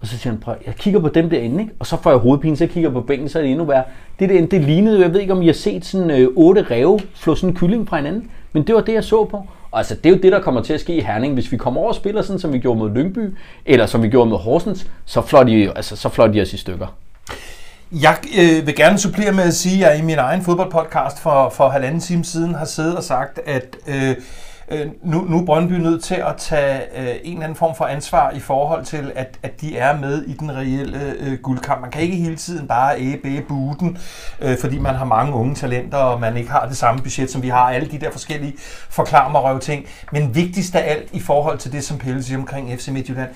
Og 0.00 0.06
så 0.06 0.18
siger 0.18 0.32
han, 0.32 0.40
prøv, 0.40 0.54
jeg 0.66 0.74
kigger 0.74 1.00
på 1.00 1.08
dem 1.08 1.30
derinde, 1.30 1.60
ikke? 1.60 1.74
og 1.78 1.86
så 1.86 1.96
får 1.96 2.10
jeg 2.10 2.18
hovedpine, 2.18 2.56
så 2.56 2.64
jeg 2.64 2.70
kigger 2.70 2.90
på 2.90 3.00
bænken, 3.00 3.28
så 3.28 3.38
er 3.38 3.42
det 3.42 3.50
endnu 3.50 3.64
værre. 3.64 3.84
Det 4.18 4.28
derinde, 4.28 4.50
det 4.50 4.60
lignede 4.60 5.00
jeg 5.00 5.12
ved 5.12 5.20
ikke, 5.20 5.32
om 5.32 5.42
I 5.42 5.46
har 5.46 5.52
set 5.52 5.84
sådan 5.84 6.10
øh, 6.10 6.28
otte 6.36 6.62
ræve 6.62 7.00
flå 7.14 7.34
sådan 7.34 7.50
en 7.50 7.56
kylling 7.56 7.88
fra 7.88 7.96
hinanden, 7.96 8.30
men 8.52 8.62
det 8.62 8.74
var 8.74 8.80
det, 8.80 8.92
jeg 8.92 9.04
så 9.04 9.24
på. 9.24 9.46
Og 9.74 9.78
altså, 9.80 9.94
det 9.94 10.06
er 10.06 10.10
jo 10.10 10.20
det, 10.22 10.32
der 10.32 10.40
kommer 10.40 10.62
til 10.62 10.72
at 10.72 10.80
ske 10.80 10.96
i 10.96 11.00
Herning. 11.00 11.34
Hvis 11.34 11.52
vi 11.52 11.56
kommer 11.56 11.80
over 11.80 11.88
og 11.88 11.94
spiller 11.94 12.22
sådan, 12.22 12.40
som 12.40 12.52
vi 12.52 12.58
gjorde 12.58 12.78
mod 12.78 12.90
Lyngby, 12.90 13.36
eller 13.66 13.86
som 13.86 14.02
vi 14.02 14.08
gjorde 14.08 14.30
mod 14.30 14.38
Horsens, 14.38 14.86
så 15.04 15.22
flår 15.22 15.42
de, 15.42 15.72
altså, 15.76 15.96
så 15.96 16.08
flår 16.08 16.26
de 16.26 16.42
os 16.42 16.52
i 16.52 16.56
stykker. 16.56 16.86
Jeg 17.92 18.16
øh, 18.38 18.66
vil 18.66 18.76
gerne 18.76 18.98
supplere 18.98 19.32
med 19.32 19.44
at 19.44 19.54
sige, 19.54 19.86
at 19.86 19.92
jeg 19.92 19.98
i 19.98 20.02
min 20.02 20.18
egen 20.18 20.42
fodboldpodcast 20.42 21.20
for, 21.20 21.48
for 21.48 21.68
halvanden 21.68 22.00
time 22.00 22.24
siden 22.24 22.54
har 22.54 22.64
siddet 22.64 22.96
og 22.96 23.02
sagt, 23.02 23.40
at 23.46 23.76
øh, 23.86 24.16
Øh, 24.68 24.86
nu, 25.02 25.20
nu 25.20 25.40
er 25.40 25.44
Brøndby 25.44 25.72
nødt 25.72 26.04
til 26.04 26.14
at 26.14 26.36
tage 26.38 26.80
øh, 27.00 27.16
en 27.22 27.32
eller 27.32 27.44
anden 27.44 27.56
form 27.56 27.74
for 27.76 27.84
ansvar 27.84 28.30
i 28.30 28.40
forhold 28.40 28.84
til, 28.84 29.12
at, 29.14 29.38
at 29.42 29.60
de 29.60 29.76
er 29.76 29.98
med 30.00 30.24
i 30.24 30.32
den 30.32 30.56
reelle 30.56 31.14
øh, 31.20 31.38
guldkamp. 31.38 31.80
Man 31.80 31.90
kan 31.90 32.02
ikke 32.02 32.16
hele 32.16 32.36
tiden 32.36 32.68
bare 32.68 33.00
æbe 33.00 33.44
buden, 33.48 33.98
øh, 34.40 34.58
fordi 34.60 34.78
man 34.78 34.94
har 34.94 35.04
mange 35.04 35.32
unge 35.32 35.54
talenter, 35.54 35.98
og 35.98 36.20
man 36.20 36.36
ikke 36.36 36.50
har 36.50 36.66
det 36.68 36.76
samme 36.76 37.02
budget, 37.02 37.30
som 37.30 37.42
vi 37.42 37.48
har. 37.48 37.70
Alle 37.70 37.90
de 37.90 37.98
der 37.98 38.10
forskellige 38.10 38.54
forklarmer 38.88 39.58
ting. 39.58 39.86
Men 40.12 40.34
vigtigst 40.34 40.74
af 40.74 40.92
alt 40.92 41.08
i 41.12 41.20
forhold 41.20 41.58
til 41.58 41.72
det, 41.72 41.84
som 41.84 41.98
Pelle 41.98 42.22
siger 42.22 42.38
omkring 42.38 42.78
FC 42.78 42.88
Midtjylland, 42.88 43.30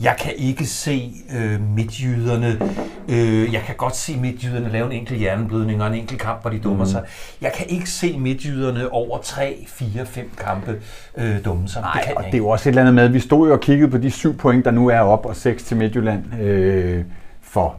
jeg 0.00 0.16
kan 0.20 0.32
ikke 0.36 0.66
se 0.66 1.12
øh, 1.34 1.60
midtjyderne. 1.60 2.60
Øh, 3.08 3.52
jeg 3.52 3.62
kan 3.62 3.74
godt 3.76 3.96
se 3.96 4.16
midtjyderne 4.16 4.68
lave 4.72 4.86
en 4.86 4.92
enkelt 4.92 5.18
hjerneblødning 5.18 5.82
og 5.82 5.88
en 5.88 5.94
enkelt 5.94 6.20
kamp, 6.20 6.40
hvor 6.40 6.50
de 6.50 6.58
dummer 6.58 6.84
mm. 6.84 6.90
sig. 6.90 7.04
Jeg 7.40 7.52
kan 7.52 7.66
ikke 7.68 7.90
se 7.90 8.18
midtjyderne 8.18 8.92
over 8.92 9.18
3, 9.18 9.64
4, 9.68 10.06
5 10.06 10.30
kampe 10.38 10.73
øh, 11.18 11.44
dumme 11.44 11.68
sig. 11.68 11.82
Nej, 11.82 12.04
det 12.08 12.14
og 12.16 12.24
det 12.24 12.34
er 12.34 12.38
jo 12.38 12.48
også 12.48 12.68
et 12.68 12.70
eller 12.70 12.82
andet 12.82 12.94
med, 12.94 13.02
at 13.02 13.14
vi 13.14 13.20
stod 13.20 13.48
jo 13.48 13.54
og 13.54 13.60
kiggede 13.60 13.90
på 13.90 13.98
de 13.98 14.10
syv 14.10 14.36
point, 14.36 14.64
der 14.64 14.70
nu 14.70 14.88
er 14.88 15.00
op, 15.00 15.26
og 15.26 15.36
6 15.36 15.64
til 15.64 15.76
Midtjylland 15.76 16.40
øh, 16.40 17.04
for 17.42 17.76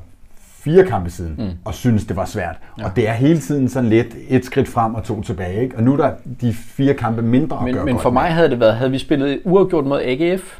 fire 0.66 0.86
kampe 0.86 1.10
siden, 1.10 1.36
mm. 1.38 1.50
og 1.66 1.74
synes 1.74 2.06
det 2.06 2.16
var 2.16 2.26
svært. 2.26 2.56
Ja. 2.80 2.86
Og 2.86 2.96
det 2.96 3.10
er 3.10 3.14
hele 3.14 3.40
tiden 3.40 3.70
sådan 3.70 3.90
lidt 3.90 4.16
et 4.30 4.46
skridt 4.46 4.68
frem 4.68 4.96
og 4.96 5.04
to 5.04 5.22
tilbage. 5.22 5.62
Ikke? 5.62 5.78
Og 5.78 5.84
nu 5.84 5.94
er 5.94 5.98
der 5.98 6.12
de 6.42 6.54
fire 6.54 6.94
kampe 6.94 7.22
mindre 7.22 7.60
men, 7.60 7.68
at 7.68 7.76
gøre 7.76 7.86
Men 7.86 8.00
for 8.00 8.10
mig 8.10 8.24
med. 8.24 8.32
havde 8.32 8.50
det 8.50 8.60
været, 8.60 8.76
havde 8.76 8.92
vi 8.92 8.98
spillet 8.98 9.42
uafgjort 9.44 9.86
mod 9.86 10.02
AGF, 10.02 10.60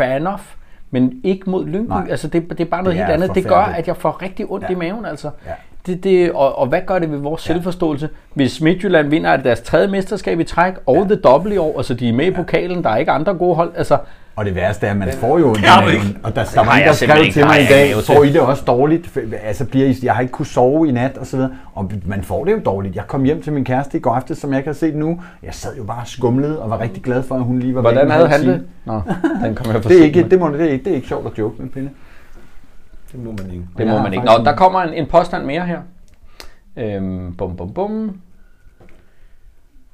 enough, 0.00 0.40
men 0.90 1.20
ikke 1.24 1.50
mod 1.50 1.66
Lyngby. 1.66 1.90
Nej. 1.90 2.06
Altså 2.10 2.28
det, 2.28 2.50
det 2.50 2.60
er 2.60 2.64
bare 2.64 2.82
noget 2.82 2.98
det 2.98 3.06
helt 3.06 3.22
andet. 3.22 3.34
Det 3.34 3.46
gør, 3.46 3.56
at 3.56 3.88
jeg 3.88 3.96
får 3.96 4.22
rigtig 4.22 4.46
ondt 4.50 4.64
ja. 4.64 4.70
i 4.70 4.74
maven. 4.74 5.04
Altså. 5.04 5.30
Ja. 5.46 5.52
Det, 5.86 6.04
det, 6.04 6.32
og, 6.32 6.58
og 6.58 6.66
hvad 6.66 6.80
gør 6.86 6.98
det 6.98 7.12
ved 7.12 7.18
vores 7.18 7.48
ja. 7.48 7.52
selvforståelse? 7.52 8.08
Hvis 8.34 8.60
Midtjylland 8.60 9.08
vinder 9.08 9.36
deres 9.36 9.60
tredje 9.60 9.88
mesterskab 9.88 10.40
i 10.40 10.44
træk, 10.44 10.74
og 10.86 10.96
ja. 10.96 11.14
det 11.14 11.24
dobbelt 11.24 11.54
i 11.54 11.58
år, 11.58 11.76
altså 11.76 11.94
de 11.94 12.08
er 12.08 12.12
med 12.12 12.26
i 12.26 12.30
pokalen, 12.30 12.84
der 12.84 12.90
er 12.90 12.96
ikke 12.96 13.12
andre 13.12 13.34
gode 13.34 13.54
hold, 13.54 13.72
altså 13.76 13.98
og 14.40 14.46
det 14.46 14.54
værste 14.54 14.86
er, 14.86 14.90
at 14.90 14.96
man 14.96 15.12
får 15.12 15.38
jo 15.38 15.52
en 15.52 15.60
maven, 15.62 16.18
og 16.22 16.36
der, 16.36 16.44
der 16.54 16.64
var 16.64 16.74
en, 16.74 16.86
der 16.86 16.92
skrev 16.92 17.32
til 17.32 17.46
mig 17.46 17.62
i 17.62 17.66
dag, 17.66 17.94
får 18.06 18.24
I 18.24 18.32
det 18.32 18.40
også 18.40 18.64
dårligt? 18.66 19.18
Altså 19.44 19.64
bliver 19.64 19.86
I, 19.86 19.96
jeg 20.02 20.14
har 20.14 20.20
ikke 20.20 20.32
kunne 20.32 20.46
sove 20.46 20.88
i 20.88 20.92
nat, 20.92 21.18
og 21.18 21.26
så 21.26 21.36
videre. 21.36 21.50
Og 21.74 21.92
man 22.06 22.22
får 22.22 22.44
det 22.44 22.52
jo 22.52 22.60
dårligt. 22.64 22.96
Jeg 22.96 23.06
kom 23.06 23.24
hjem 23.24 23.42
til 23.42 23.52
min 23.52 23.64
kæreste 23.64 23.98
i 23.98 24.00
går 24.00 24.14
aftes, 24.14 24.38
som 24.38 24.52
jeg 24.52 24.64
kan 24.64 24.74
se 24.74 24.90
nu. 24.90 25.20
Jeg 25.42 25.54
sad 25.54 25.76
jo 25.76 25.84
bare 25.84 26.06
skumlet 26.06 26.58
og 26.58 26.70
var 26.70 26.80
rigtig 26.80 27.02
glad 27.02 27.22
for, 27.22 27.34
at 27.34 27.42
hun 27.42 27.58
lige 27.58 27.74
var 27.74 27.80
Hvordan 27.80 28.10
havde 28.10 28.28
han 28.28 28.40
det? 28.40 28.62
Nå, 28.84 29.00
den 29.44 29.54
kom 29.54 29.72
jeg 29.72 29.84
det, 29.88 30.00
er 30.00 30.04
ikke, 30.04 30.26
det, 30.30 30.38
må, 30.38 30.48
det, 30.48 30.74
er, 30.74 30.78
det 30.78 30.86
er 30.86 30.94
ikke 30.94 31.08
sjovt 31.08 31.26
at 31.26 31.38
joke 31.38 31.62
med, 31.62 31.70
Pille. 31.70 31.90
Det 33.12 33.20
må 33.20 33.32
man 33.32 33.50
ikke. 33.50 33.66
Det 33.78 33.86
må 33.86 34.02
man 34.02 34.12
ikke. 34.12 34.24
Nå, 34.24 34.32
der 34.44 34.56
kommer 34.56 34.80
en, 34.80 34.94
en 34.94 35.06
påstand 35.06 35.44
mere 35.44 35.66
her. 35.66 35.80
Øhm, 36.76 37.34
bum, 37.36 37.56
bum, 37.56 37.74
bum. 37.74 38.20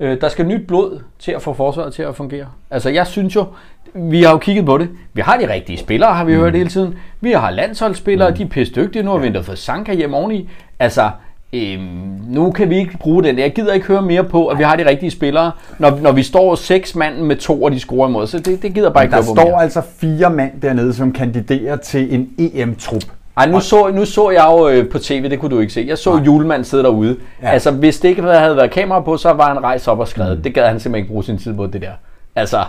Øh, 0.01 0.21
der 0.21 0.29
skal 0.29 0.47
nyt 0.47 0.67
blod 0.67 1.01
til 1.19 1.33
at 1.33 1.43
få 1.43 1.53
forsvaret 1.53 1.93
til 1.93 2.03
at 2.03 2.17
fungere. 2.17 2.47
Altså, 2.71 2.91
jeg 2.91 3.07
synes 3.07 3.37
jo, 3.37 3.47
vi 3.95 4.23
har 4.23 4.31
jo 4.31 4.39
kigget 4.39 4.67
på 4.67 4.79
det. 4.79 4.91
Vi 5.13 5.21
har 5.21 5.37
de 5.37 5.53
rigtige 5.53 5.79
spillere, 5.79 6.15
har 6.15 6.25
vi 6.25 6.35
mm. 6.35 6.41
hørt 6.41 6.55
hele 6.55 6.69
tiden. 6.69 6.95
Vi 7.21 7.33
har 7.33 7.51
landsholdsspillere, 7.51 8.31
mm. 8.31 8.37
de 8.37 8.43
er 8.43 8.49
pisse 8.49 8.75
dygtige. 8.75 9.03
Nu 9.03 9.11
har 9.11 9.19
vi 9.19 9.27
endda 9.27 9.41
fået 9.41 9.59
Sanka 9.59 9.95
hjem 9.95 10.15
oveni. 10.15 10.49
Altså, 10.79 11.11
øhm, 11.53 11.81
nu 12.29 12.51
kan 12.51 12.71
vi 12.71 12.77
ikke 12.79 12.99
bruge 12.99 13.23
den. 13.25 13.39
Jeg 13.39 13.53
gider 13.53 13.73
ikke 13.73 13.87
høre 13.87 14.03
mere 14.03 14.25
på, 14.25 14.47
at 14.47 14.59
vi 14.59 14.63
har 14.63 14.77
de 14.77 14.89
rigtige 14.89 15.11
spillere, 15.11 15.53
når, 15.79 15.99
når 16.03 16.13
vi 16.13 16.23
står 16.23 16.55
seks 16.55 16.95
mand 16.95 17.17
med 17.19 17.37
to, 17.37 17.63
og 17.63 17.71
de 17.73 17.81
scorer 17.81 18.09
imod. 18.09 18.27
Så 18.27 18.39
det, 18.39 18.63
det 18.63 18.75
gider 18.75 18.91
bare 18.91 19.05
ikke 19.05 19.17
Der 19.17 19.23
står 19.23 19.35
mere. 19.35 19.63
altså 19.63 19.83
fire 19.99 20.31
mand 20.31 20.61
dernede, 20.63 20.95
som 20.95 21.13
kandiderer 21.13 21.77
til 21.77 22.15
en 22.15 22.29
EM-trup. 22.39 23.03
Ej, 23.37 23.47
nu 23.47 23.61
så, 23.61 23.91
nu 23.95 24.05
så 24.05 24.31
jeg 24.31 24.47
jo 24.51 24.69
øh, 24.69 24.89
på 24.89 24.99
tv, 24.99 25.31
det 25.31 25.41
kunne 25.41 25.51
du 25.51 25.61
ikke 25.61 25.73
se. 25.73 25.85
Jeg 25.89 25.99
så 25.99 26.15
Nej. 26.15 26.25
julemand 26.25 26.65
sidde 26.65 26.83
derude. 26.83 27.17
Ja. 27.43 27.49
Altså, 27.49 27.71
hvis 27.71 28.01
det 28.01 28.09
ikke 28.09 28.23
havde 28.23 28.57
været 28.57 28.71
kamera 28.71 29.01
på, 29.01 29.17
så 29.17 29.33
var 29.33 29.49
han 29.55 29.63
rejst 29.63 29.89
op 29.89 29.99
og 29.99 30.09
skrevet. 30.09 30.37
Mm. 30.37 30.43
Det 30.43 30.55
gad 30.55 30.69
han 30.69 30.81
simpelthen 30.81 30.95
ikke 31.05 31.09
bruge 31.09 31.25
sin 31.25 31.39
tid 31.39 31.55
på, 31.55 31.67
det 31.67 31.83
der. 31.83 31.91
Altså, 32.37 32.65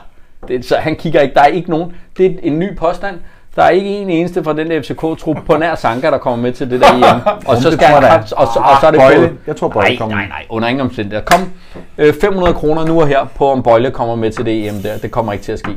det, 0.48 0.66
så 0.66 0.76
han 0.76 0.96
kigger 0.96 1.22
ikke. 1.22 1.34
Der 1.34 1.42
er 1.42 1.46
ikke 1.46 1.70
nogen. 1.70 1.92
Det 2.18 2.26
er 2.26 2.30
en 2.44 2.60
ny 2.60 2.76
påstand. 2.78 3.16
Der 3.58 3.64
er 3.64 3.70
ikke 3.70 3.90
en 3.90 4.10
eneste 4.10 4.44
fra 4.44 4.54
den 4.54 4.70
der 4.72 4.82
FCK-trup 4.82 5.38
på 5.46 5.58
nær 5.58 5.76
Sanka, 5.76 6.12
der 6.12 6.18
kommer 6.18 6.44
med 6.44 6.52
til 6.52 6.72
det 6.72 6.82
der 6.82 6.94
EM. 7.16 7.22
Og 7.46 7.58
så 7.58 7.72
skal 7.72 7.88
han, 7.88 8.04
og, 8.04 8.12
og, 8.32 8.48
og, 8.48 8.78
så 8.82 8.88
er 8.88 8.92
det 8.92 9.00
Bøjle. 9.00 9.32
Jeg 9.48 9.56
tror 9.56 9.68
Bøjle 9.68 9.98
kommer. 9.98 10.16
Nej, 10.16 10.28
nej, 10.28 10.46
under 10.50 10.68
ingen 10.68 10.82
omstændigheder. 10.82 11.26
Kom, 11.26 11.52
øh, 11.98 12.14
500 12.22 12.54
kroner 12.54 12.86
nu 12.86 13.02
og 13.02 13.08
her 13.08 13.28
på, 13.36 13.52
om 13.52 13.64
Bøjle 13.64 13.92
kommer 13.92 14.16
med 14.16 14.32
til 14.32 14.46
det 14.46 14.68
EM 14.68 14.76
der. 14.76 14.98
Det 14.98 15.12
kommer 15.12 15.34
ikke 15.34 15.46
til 15.46 15.52
at 15.52 15.60
ske 15.60 15.72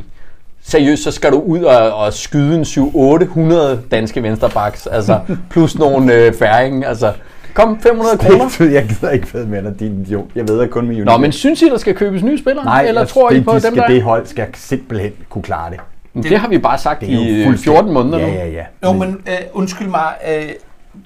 seriøst, 0.62 1.02
så 1.02 1.10
skal 1.10 1.32
du 1.32 1.40
ud 1.40 1.62
og, 1.62 1.92
og 1.92 2.12
skyde 2.12 2.54
en 2.54 2.62
7-800 2.62 3.88
danske 3.90 4.22
venstrebacks, 4.22 4.86
altså 4.86 5.20
plus 5.50 5.78
nogle 5.78 6.14
øh, 6.14 6.34
færing, 6.34 6.84
altså 6.84 7.12
Kom, 7.54 7.80
500 7.80 8.18
kroner. 8.18 8.72
Jeg 8.78 8.88
gider 8.88 9.10
ikke 9.10 9.34
ved 9.34 9.46
med 9.46 9.62
dig, 9.62 9.80
din 9.80 10.00
idiot. 10.00 10.24
Jeg 10.34 10.48
ved 10.48 10.68
kun 10.68 10.86
med 10.86 11.04
Nå, 11.04 11.16
men 11.16 11.32
synes 11.32 11.62
I, 11.62 11.68
der 11.68 11.78
skal 11.78 11.94
købes 11.94 12.22
nye 12.22 12.38
spillere? 12.38 12.64
Nej, 12.64 12.84
eller 12.88 13.04
tror 13.04 13.30
I 13.30 13.40
på 13.40 13.52
de 13.52 13.60
dem, 13.60 13.74
der 13.74 13.86
det 13.86 14.02
hold 14.02 14.26
skal 14.26 14.46
simpelthen 14.54 15.12
kunne 15.28 15.42
klare 15.42 15.70
det. 15.70 15.80
Men 16.12 16.22
det, 16.22 16.30
det 16.30 16.38
har 16.38 16.48
vi 16.48 16.58
bare 16.58 16.78
sagt 16.78 17.02
i 17.02 17.46
14 17.56 17.92
måneder 17.92 18.18
ja, 18.18 18.26
nu. 18.26 18.32
Ja, 18.32 18.46
ja, 18.46 18.64
Jo, 18.84 18.92
men 18.92 19.08
uh, 19.08 19.58
undskyld 19.58 19.88
mig. 19.88 20.14
Uh, 20.28 20.50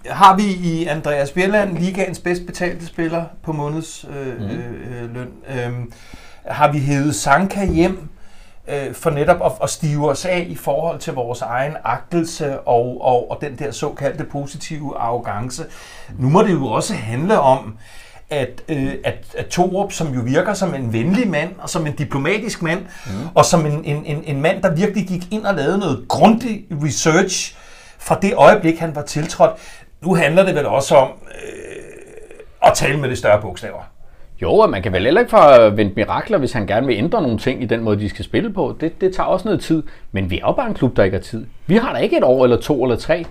har 0.07 0.37
vi 0.37 0.43
i 0.43 0.87
Andreas 0.87 1.31
Bjelland 1.31 1.79
ligaens 1.79 2.19
bedst 2.19 2.47
betalte 2.47 2.87
spiller 2.87 3.25
på 3.43 3.53
måneds 3.53 4.05
uh, 4.09 4.43
mm. 4.43 4.45
uh, 4.45 5.15
løn? 5.15 5.29
Uh, 5.49 5.85
har 6.45 6.73
vi 6.73 6.79
hævet 6.79 7.15
Sanka 7.15 7.67
hjem? 7.67 8.09
øh, 8.69 8.95
for 8.95 9.11
netop 9.11 9.43
at, 9.45 9.53
at 9.63 9.71
stive 9.71 10.11
os 10.11 10.25
af 10.25 10.47
i 10.49 10.57
forhold 10.57 10.99
til 10.99 11.13
vores 11.13 11.43
egen 11.43 11.77
agtelse 11.85 12.61
og, 12.61 13.01
og, 13.01 13.31
og 13.31 13.39
den 13.41 13.59
der 13.59 13.71
såkaldte 13.71 14.25
positive 14.25 14.97
arrogance. 14.99 15.65
Nu 16.19 16.29
må 16.29 16.43
det 16.43 16.53
jo 16.53 16.67
også 16.67 16.95
handle 16.95 17.41
om, 17.41 17.79
at, 18.31 18.63
øh, 18.69 18.93
at, 19.05 19.15
at 19.37 19.47
Torup, 19.47 19.93
som 19.93 20.15
jo 20.15 20.21
virker 20.21 20.55
som 20.55 20.75
en 20.75 20.93
venlig 20.93 21.29
mand, 21.29 21.51
og 21.59 21.71
som 21.71 21.87
en 21.87 21.93
diplomatisk 21.93 22.63
mand, 22.63 22.81
mm. 22.81 23.13
og 23.35 23.45
som 23.45 23.67
en, 23.67 23.85
en, 23.85 24.05
en, 24.07 24.25
en 24.27 24.41
mand, 24.41 24.63
der 24.63 24.75
virkelig 24.75 25.07
gik 25.07 25.23
ind 25.31 25.45
og 25.45 25.55
lavede 25.55 25.79
noget 25.79 26.05
grundig 26.09 26.65
research 26.71 27.57
fra 27.99 28.19
det 28.23 28.35
øjeblik, 28.35 28.79
han 28.79 28.95
var 28.95 29.03
tiltrådt. 29.03 29.53
Nu 30.03 30.15
handler 30.15 30.45
det 30.45 30.55
vel 30.55 30.67
også 30.67 30.95
om 30.95 31.09
øh, 31.09 31.83
at 32.63 32.73
tale 32.75 32.99
med 32.99 33.09
det 33.09 33.19
større 33.19 33.41
bogstaver. 33.41 33.83
Jo, 34.43 34.53
og 34.53 34.71
man 34.71 34.83
kan 34.83 34.93
vel 34.93 35.05
heller 35.05 35.21
ikke 35.21 35.31
forvente 35.31 35.95
mirakler, 35.97 36.39
hvis 36.39 36.53
han 36.53 36.67
gerne 36.67 36.87
vil 36.87 36.97
ændre 36.97 37.23
nogle 37.23 37.39
ting 37.39 37.63
i 37.63 37.67
den 37.67 37.81
måde, 37.81 38.01
de 38.01 38.09
skal 38.09 38.25
spille 38.25 38.53
på. 38.53 38.77
Det, 38.81 39.01
det 39.01 39.15
tager 39.15 39.27
også 39.27 39.45
noget 39.49 39.61
tid. 39.61 39.83
Men 40.13 40.31
vi 40.31 40.37
er 40.37 40.47
jo 40.47 40.53
bare 40.53 40.69
en 40.69 40.75
klub, 40.75 40.97
der 40.97 41.05
ikke 41.05 41.17
har 41.17 41.23
tid. 41.23 41.47
Vi 41.67 41.77
har 41.77 41.93
da 41.93 41.99
ikke 41.99 42.17
et 42.17 42.25
år 42.25 42.45
eller 42.45 42.57
to 42.57 42.85
eller 42.85 42.97
tre. 42.97 43.25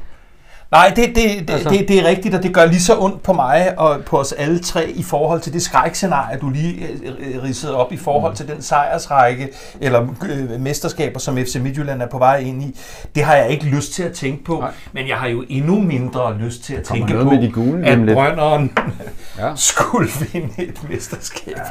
Nej, 0.73 0.93
det, 0.95 1.07
det, 1.07 1.47
det, 1.47 1.53
altså. 1.53 1.69
det, 1.69 1.87
det 1.87 1.99
er 1.99 2.05
rigtigt, 2.07 2.35
og 2.35 2.43
det 2.43 2.53
gør 2.53 2.65
lige 2.65 2.81
så 2.81 2.97
ondt 2.99 3.23
på 3.23 3.33
mig 3.33 3.73
og 3.77 4.01
på 4.05 4.19
os 4.19 4.31
alle 4.31 4.59
tre 4.59 4.89
i 4.89 5.03
forhold 5.03 5.41
til 5.41 5.53
det 5.53 5.61
skrækscenarie, 5.61 6.37
du 6.37 6.49
lige 6.49 6.87
øh, 7.03 7.43
ridsede 7.43 7.75
op 7.75 7.91
i 7.91 7.97
forhold 7.97 8.31
mm. 8.31 8.35
til 8.35 8.47
den 8.47 8.61
sejrsrække 8.61 9.49
eller 9.81 10.01
øh, 10.29 10.61
mesterskaber, 10.61 11.19
som 11.19 11.37
FC 11.37 11.55
Midtjylland 11.55 12.01
er 12.01 12.07
på 12.07 12.17
vej 12.17 12.37
ind 12.37 12.63
i. 12.63 12.79
Det 13.15 13.23
har 13.23 13.35
jeg 13.35 13.49
ikke 13.49 13.65
lyst 13.65 13.93
til 13.93 14.03
at 14.03 14.11
tænke 14.11 14.43
på, 14.43 14.57
Nej. 14.59 14.71
men 14.93 15.07
jeg 15.07 15.17
har 15.17 15.27
jo 15.27 15.43
endnu 15.49 15.79
mindre 15.79 16.37
lyst 16.37 16.63
til 16.63 16.73
at 16.73 16.83
tænke 16.83 17.13
på, 17.13 17.29
med 17.29 17.41
de 17.41 17.51
gule, 17.51 17.85
at 17.87 17.99
Brønderen 18.13 18.71
ja. 19.39 19.51
skulle 19.55 20.09
vinde 20.33 20.49
et 20.57 20.89
mesterskab. 20.89 21.53
Ja. 21.57 21.63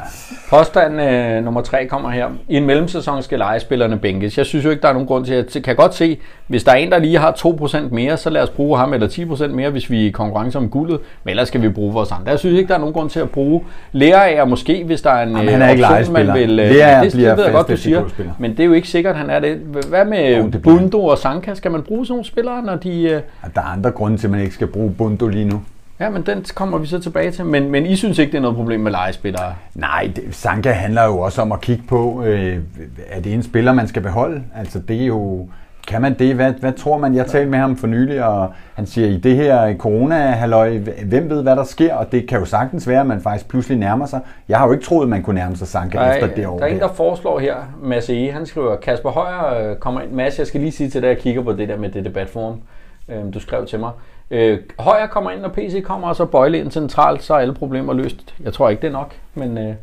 Påstand 0.49 1.01
øh, 1.01 1.43
nummer 1.43 1.61
tre 1.61 1.87
kommer 1.87 2.09
her. 2.09 2.29
I 2.49 2.55
en 2.55 2.65
mellemsæson 2.65 3.23
skal 3.23 3.39
legespillerne 3.39 3.99
bænkes. 3.99 4.37
Jeg 4.37 4.45
synes 4.45 4.65
jo 4.65 4.69
ikke, 4.69 4.81
der 4.81 4.87
er 4.87 4.93
nogen 4.93 5.07
grund 5.07 5.25
til 5.25 5.33
at... 5.33 5.55
Jeg 5.55 5.63
kan 5.63 5.75
godt 5.75 5.95
se, 5.95 6.19
hvis 6.47 6.63
der 6.63 6.71
er 6.71 6.75
en, 6.75 6.91
der 6.91 6.99
lige 6.99 7.17
har 7.17 7.31
2% 7.31 7.93
mere, 7.93 8.17
så 8.17 8.29
lad 8.29 8.41
os 8.41 8.49
bruge 8.49 8.77
ham 8.77 8.92
eller 8.93 9.07
10% 9.07 9.47
mere, 9.47 9.69
hvis 9.69 9.89
vi 9.89 10.03
er 10.03 10.07
i 10.07 10.09
konkurrence 10.09 10.57
om 10.57 10.69
guldet, 10.69 10.99
men 11.23 11.29
ellers 11.29 11.47
skal 11.47 11.61
vi 11.61 11.69
bruge 11.69 11.93
vores 11.93 12.11
andre. 12.11 12.31
Jeg 12.31 12.39
synes 12.39 12.57
ikke, 12.57 12.67
der 12.67 12.73
er 12.73 12.79
nogen 12.79 12.93
grund 12.93 13.09
til 13.09 13.19
at 13.19 13.29
bruge 13.29 13.61
lærer 13.91 14.45
måske, 14.45 14.83
hvis 14.83 15.01
der 15.01 15.09
er 15.09 15.23
en 15.23 15.29
Jamen, 15.29 15.49
han 15.49 15.61
er 15.61 15.69
ikke 15.69 15.85
option, 15.85 16.13
man 16.13 16.33
vil... 16.33 16.59
Øh, 16.59 16.69
Lærer 16.69 17.03
det, 17.03 17.13
det 17.13 17.37
ved 17.37 17.43
jeg 17.43 17.53
godt, 17.53 17.67
du 17.67 17.77
siger, 17.77 18.03
men 18.39 18.51
det 18.51 18.59
er 18.59 18.65
jo 18.65 18.73
ikke 18.73 18.87
sikkert, 18.87 19.15
han 19.15 19.29
er 19.29 19.39
det. 19.39 19.55
Hvad 19.89 20.05
med 20.05 20.39
oh, 20.39 20.61
Bundo 20.61 21.05
og 21.05 21.17
Sanka? 21.17 21.53
Skal 21.53 21.71
man 21.71 21.81
bruge 21.81 22.05
sådan 22.05 22.13
nogle 22.13 22.25
spillere, 22.25 22.63
når 22.63 22.75
de... 22.75 23.03
Øh... 23.03 23.21
Der 23.55 23.61
er 23.61 23.65
andre 23.65 23.91
grunde 23.91 24.17
til, 24.17 24.27
at 24.27 24.31
man 24.31 24.41
ikke 24.41 24.53
skal 24.53 24.67
bruge 24.67 24.91
Bundo 24.91 25.27
lige 25.27 25.45
nu. 25.45 25.61
Ja, 25.99 26.09
men 26.09 26.21
den 26.25 26.45
kommer 26.55 26.77
vi 26.77 26.87
så 26.87 26.99
tilbage 26.99 27.31
til. 27.31 27.45
Men, 27.45 27.71
men 27.71 27.85
I 27.85 27.95
synes 27.95 28.19
ikke, 28.19 28.31
det 28.31 28.37
er 28.37 28.41
noget 28.41 28.57
problem 28.57 28.79
med 28.79 28.91
legespillere? 28.91 29.53
Nej, 29.75 30.11
det, 30.15 30.23
Sanka 30.31 30.71
handler 30.71 31.03
jo 31.05 31.19
også 31.19 31.41
om 31.41 31.51
at 31.51 31.61
kigge 31.61 31.83
på, 31.87 32.23
øh, 32.23 32.57
er 33.09 33.21
det 33.21 33.33
en 33.33 33.43
spiller, 33.43 33.73
man 33.73 33.87
skal 33.87 34.01
beholde? 34.01 34.43
Altså, 34.55 34.79
det 34.79 35.01
er 35.01 35.05
jo 35.05 35.47
kan 35.87 36.01
man 36.01 36.13
det? 36.13 36.35
Hvad, 36.35 36.53
hvad 36.53 36.73
tror 36.73 36.97
man? 36.97 37.15
Jeg 37.15 37.27
talte 37.27 37.49
med 37.51 37.59
ham 37.59 37.75
for 37.75 37.87
nylig, 37.87 38.23
og 38.23 38.53
han 38.75 38.85
siger, 38.85 39.07
i 39.07 39.17
det 39.17 39.35
her 39.35 39.77
corona 39.77 40.15
halløj 40.15 40.77
hvem 41.05 41.29
ved, 41.29 41.43
hvad 41.43 41.55
der 41.55 41.63
sker? 41.63 41.95
Og 41.95 42.11
det 42.11 42.27
kan 42.27 42.39
jo 42.39 42.45
sagtens 42.45 42.87
være, 42.87 42.99
at 42.99 43.05
man 43.05 43.21
faktisk 43.21 43.49
pludselig 43.49 43.77
nærmer 43.77 44.05
sig. 44.05 44.19
Jeg 44.49 44.57
har 44.57 44.65
jo 44.65 44.71
ikke 44.71 44.85
troet, 44.85 45.03
at 45.03 45.09
man 45.09 45.23
kunne 45.23 45.39
nærme 45.39 45.55
sig 45.55 45.67
Sanka 45.67 45.97
Nej, 45.97 46.13
efter 46.13 46.35
det 46.35 46.47
år. 46.47 46.57
Der 46.57 46.65
er 46.65 46.69
en, 46.69 46.79
der 46.79 46.87
foreslår 46.87 47.39
her, 47.39 47.55
Mads 47.81 48.09
E. 48.09 48.31
Han 48.31 48.45
skriver, 48.45 48.75
Kasper 48.75 49.09
Højer 49.09 49.69
øh, 49.69 49.75
kommer 49.77 50.01
ind. 50.01 50.11
Mads, 50.11 50.39
jeg 50.39 50.47
skal 50.47 50.61
lige 50.61 50.71
sige 50.71 50.89
til 50.89 51.01
dig, 51.01 51.09
at 51.09 51.15
jeg 51.15 51.23
kigger 51.23 51.41
på 51.43 51.53
det 51.53 51.69
der 51.69 51.77
med 51.77 51.89
det 51.89 52.05
debatforum, 52.05 52.61
øh, 53.09 53.33
du 53.33 53.39
skrev 53.39 53.65
til 53.65 53.79
mig. 53.79 53.91
Øh, 54.31 54.59
Højer 54.79 55.07
kommer 55.07 55.31
ind, 55.31 55.41
når 55.41 55.49
PC 55.49 55.83
kommer, 55.83 56.07
og 56.07 56.15
så 56.15 56.25
Bøjle 56.25 56.59
ind 56.59 56.71
centralt, 56.71 57.23
så 57.23 57.33
er 57.33 57.37
alle 57.37 57.53
problemer 57.53 57.93
løst. 57.93 58.35
Jeg 58.43 58.53
tror 58.53 58.69
ikke, 58.69 58.81
det 58.81 58.87
er 58.87 58.91
nok, 58.91 59.13
men... 59.33 59.57
Øh, 59.57 59.73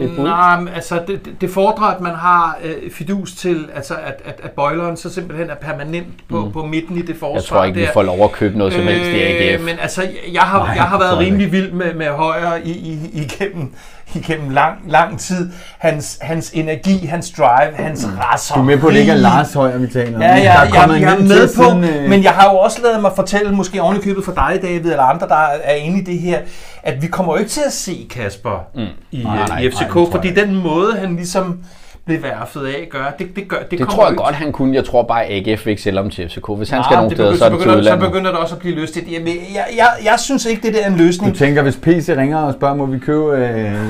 Et 0.00 0.10
bud? 0.16 0.24
Nej, 0.24 0.60
men 0.60 0.68
altså 0.74 1.02
det, 1.06 1.20
det- 1.40 1.50
fordrer, 1.50 1.86
at 1.86 2.00
man 2.00 2.14
har 2.14 2.58
øh, 2.64 2.90
fidus 2.90 3.32
til, 3.32 3.68
altså 3.74 3.94
at, 3.94 4.22
at, 4.24 4.40
at 4.42 4.50
bøjleren 4.50 4.96
så 4.96 5.12
simpelthen 5.14 5.50
er 5.50 5.54
permanent 5.54 6.28
på, 6.28 6.44
mm. 6.44 6.52
på 6.52 6.66
midten 6.66 6.98
i 6.98 7.02
det 7.02 7.16
forsvar. 7.16 7.34
Jeg 7.34 7.44
tror 7.44 7.64
ikke, 7.64 7.78
vi 7.78 7.84
der. 7.84 7.92
får 7.92 8.02
lov 8.02 8.24
at 8.24 8.32
købe 8.32 8.58
noget 8.58 8.72
som 8.72 8.82
helst 8.82 9.10
i 9.10 9.14
AGF. 9.22 9.64
Men 9.64 9.78
altså, 9.78 10.02
jeg 10.32 10.42
har, 10.42 10.58
Nej, 10.58 10.74
jeg 10.74 10.84
har 10.84 10.98
været 10.98 11.18
rimelig 11.18 11.52
vild 11.52 11.72
med, 11.72 11.94
med 11.94 12.06
Højer 12.06 12.56
i, 12.64 12.70
i, 12.70 12.98
igennem, 13.12 13.74
igennem 14.16 14.50
lang, 14.50 14.78
lang 14.86 15.18
tid. 15.18 15.50
Hans, 15.78 16.18
hans 16.20 16.50
energi, 16.50 17.06
hans 17.06 17.30
drive, 17.30 17.74
hans 17.74 18.08
raseri. 18.20 18.56
Du 18.56 18.60
er 18.60 18.66
med 18.66 18.78
på, 18.78 18.86
at 18.86 18.94
det 18.94 19.00
ikke 19.00 19.12
er 19.12 19.16
Lars 19.16 19.52
Højer, 19.54 19.78
vi 19.78 19.86
taler 19.86 20.16
om. 20.16 20.22
Ja, 20.22 20.28
ja, 20.28 20.42
Der 20.42 20.50
er 20.50 20.62
jeg, 20.62 20.72
kommet 20.74 21.00
jeg, 21.00 21.14
er 21.14 21.18
med 21.18 21.48
på, 21.56 21.62
siden, 21.62 21.84
øh, 21.84 22.10
men 22.10 22.22
jeg 22.22 22.32
har 22.32 22.50
jo 22.50 22.56
også 22.56 22.80
lavet 22.82 23.00
mig 23.02 23.12
fortælle, 23.16 23.52
måske 23.52 23.82
ovenikøbet 23.82 24.24
for 24.24 24.32
dig, 24.32 24.58
David, 24.62 24.90
eller 24.90 25.02
andre, 25.02 25.28
der 25.28 25.46
er 25.64 25.74
inde 25.74 26.00
i 26.00 26.04
det 26.04 26.18
her, 26.18 26.38
at 26.82 27.02
vi 27.02 27.06
kommer 27.06 27.32
jo 27.32 27.38
ikke 27.38 27.50
til 27.50 27.62
at 27.66 27.72
se 27.72 28.06
Kasper 28.10 28.66
mm. 28.74 28.86
i, 29.10 29.22
Nej, 29.22 29.48
nej, 29.48 29.58
i 29.58 29.70
FCK, 29.70 29.94
nej, 29.94 30.04
fordi 30.10 30.34
den 30.34 30.62
måde, 30.62 30.96
han 30.96 31.16
ligesom 31.16 31.58
blev 32.06 32.22
værfet 32.22 32.66
af, 32.66 32.88
gør, 32.90 33.14
det, 33.18 33.36
det, 33.36 33.48
gør, 33.48 33.56
det, 33.70 33.78
Det 33.78 33.88
tror 33.88 34.06
jeg 34.08 34.16
godt, 34.16 34.34
han 34.34 34.52
kunne. 34.52 34.74
Jeg 34.76 34.84
tror 34.84 35.02
bare, 35.02 35.24
at 35.24 35.48
AGF 35.48 35.66
vil 35.66 35.70
ikke 35.70 35.82
sælge 35.82 35.96
ham 35.96 36.10
til 36.10 36.28
FCK. 36.28 36.44
Hvis 36.56 36.70
han 36.70 36.78
Nej, 36.78 36.84
skal 36.88 36.94
nogen 36.96 37.10
det 37.10 37.16
steder, 37.18 37.36
så 37.36 37.44
er 37.44 37.48
det 37.48 37.58
til 37.58 37.64
begynder, 37.64 37.74
så 37.74 37.78
udlandet. 37.78 38.08
begynder 38.10 38.30
det 38.30 38.40
også 38.40 38.54
at 38.54 38.60
blive 38.60 38.74
lystigt. 38.74 39.12
Jamen, 39.12 39.28
jeg, 39.54 39.64
jeg, 39.76 39.88
jeg 40.04 40.14
synes 40.20 40.46
ikke, 40.46 40.62
det 40.62 40.74
der 40.74 40.80
er 40.82 40.86
en 40.90 40.96
løsning. 40.96 41.32
Du 41.34 41.38
tænker, 41.38 41.62
hvis 41.62 41.76
PC 41.76 42.08
ringer 42.16 42.38
og 42.38 42.52
spørger, 42.54 42.74
må 42.74 42.86
vi 42.86 42.98
købe 42.98 43.24
øh, 43.36 43.42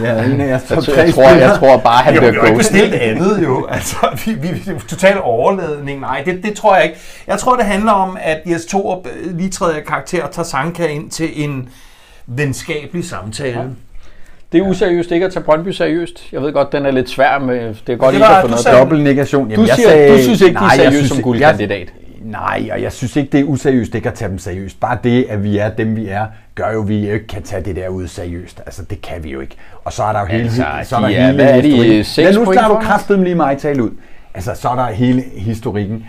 ja, 0.03 0.23
en 0.25 0.41
af 0.41 0.49
jeres 0.49 0.63
Jeg, 0.71 0.77
top 0.77 0.85
tror- 0.85 0.93
3 0.95 1.01
jeg, 1.03 1.15
tror, 1.15 1.23
jeg 1.23 1.57
tror 1.59 1.77
bare, 1.77 2.03
han 2.05 2.15
Jo, 2.15 2.21
vi 2.21 2.27
bliver 2.31 2.43
har 2.45 2.51
jo 2.51 2.57
bestilt 2.57 2.95
andet 2.95 3.43
jo. 3.43 3.67
Altså, 3.71 3.97
vi, 4.27 4.33
vi, 4.33 4.49
vi 4.53 4.71
er 4.71 4.79
total 4.89 5.21
overladning. 5.23 6.01
Nej, 6.01 6.23
det, 6.27 6.43
det 6.43 6.55
tror 6.55 6.75
jeg 6.75 6.85
ikke. 6.85 6.97
Jeg 7.27 7.39
tror, 7.39 7.57
det 7.57 7.65
handler 7.65 7.93
om, 7.93 8.17
at 8.21 8.41
Jes 8.47 8.67
Torup 8.67 9.07
øh, 9.07 9.37
lige 9.39 9.51
træder 9.51 9.81
karakter 9.81 10.23
og 10.23 10.31
tager 10.31 10.47
Sanka 10.47 10.87
ind 10.87 11.11
til 11.11 11.45
en 11.45 11.69
venskabelig 12.27 13.05
samtale. 13.05 13.61
Ja. 13.61 13.67
Det 14.55 14.63
er 14.63 14.69
useriøst 14.69 15.11
ikke 15.13 15.27
at 15.27 15.33
tage 15.33 15.43
Brøndby 15.45 15.69
seriøst. 15.69 16.33
Jeg 16.33 16.43
ved 16.43 16.53
godt, 16.53 16.73
den 16.73 16.87
er 16.87 16.91
lidt 16.91 17.09
svær 17.11 17.39
med... 17.39 17.57
Det 17.87 17.93
er 17.93 17.97
godt 17.97 18.09
Det 18.09 18.15
ikke 18.15 18.21
var- 18.29 18.35
at 18.37 18.43
få 18.43 18.49
noget 18.49 18.61
sagde- 18.63 18.79
Dobbelt 18.79 19.03
negation. 19.03 19.51
Du, 19.51 19.67
siger, 19.67 20.09
du 20.13 20.19
synes 20.23 20.41
ikke, 20.41 20.55
de 20.59 20.65
er 20.65 20.69
jeg 20.83 20.93
seriøse 20.93 21.09
som 21.09 21.17
ikke- 21.17 21.23
guldkandidat. 21.25 21.79
Jeg, 21.79 22.31
nej, 22.31 22.69
og 22.73 22.83
jeg 22.83 22.93
synes 22.93 23.17
ikke, 23.17 23.33
det 23.33 23.41
er 23.41 23.45
useriøst 23.45 23.95
ikke 23.95 24.09
at 24.09 24.15
tage 24.15 24.29
dem 24.31 24.39
seriøst. 24.39 24.81
Bare 24.81 24.99
det, 25.05 25.27
at 25.29 25.45
vi 25.45 25.59
er 25.59 25.69
dem, 25.71 25.97
vi 25.97 26.07
er, 26.09 26.27
gør 26.55 26.73
jo, 26.73 26.83
at 26.83 26.89
vi 26.89 27.11
ikke 27.13 27.27
kan 27.27 27.43
tage 27.43 27.63
det 27.65 27.77
der 27.77 27.89
ud 27.89 28.07
seriøst. 28.07 28.63
Altså, 28.67 28.83
det 28.91 29.03
kan 29.03 29.25
vi 29.25 29.31
jo 29.31 29.41
ikke. 29.41 29.57
Og 29.85 29.93
så 29.93 30.03
er 30.03 30.13
der 30.13 30.21
jo 30.21 30.27
hele... 30.27 30.43
Altså, 30.45 30.65
så 30.85 30.97
er 30.97 31.01
der 31.01 31.09
de 31.09 31.15
er- 31.15 31.23
hele 31.27 31.35
hvad 31.35 31.51
er 31.59 31.61
de, 31.61 31.69
historikken. 31.69 32.05
seks 32.05 32.25
Lad 32.37 32.45
nu 32.47 32.53
snart 32.53 32.71
du 32.71 32.75
kraftedeme 32.77 33.25
lige 33.25 33.35
mig 33.37 33.59
tale 33.59 33.83
ud. 33.83 33.91
Altså, 34.35 34.51
så 34.55 34.69
er 34.69 34.75
der 34.75 34.87
hele 34.87 35.25
historikken. 35.37 36.07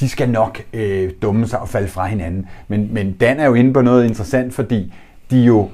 De 0.00 0.08
skal 0.08 0.28
nok 0.28 0.60
øh, 0.72 1.10
dumme 1.22 1.46
sig 1.46 1.58
og 1.58 1.68
falde 1.68 1.88
fra 1.88 2.06
hinanden. 2.06 2.46
Men, 2.68 2.88
men 2.94 3.12
Dan 3.12 3.40
er 3.40 3.46
jo 3.46 3.54
inde 3.54 3.72
på 3.72 3.82
noget 3.82 4.04
interessant, 4.04 4.54
fordi 4.54 4.92
de 5.30 5.40
jo, 5.40 5.68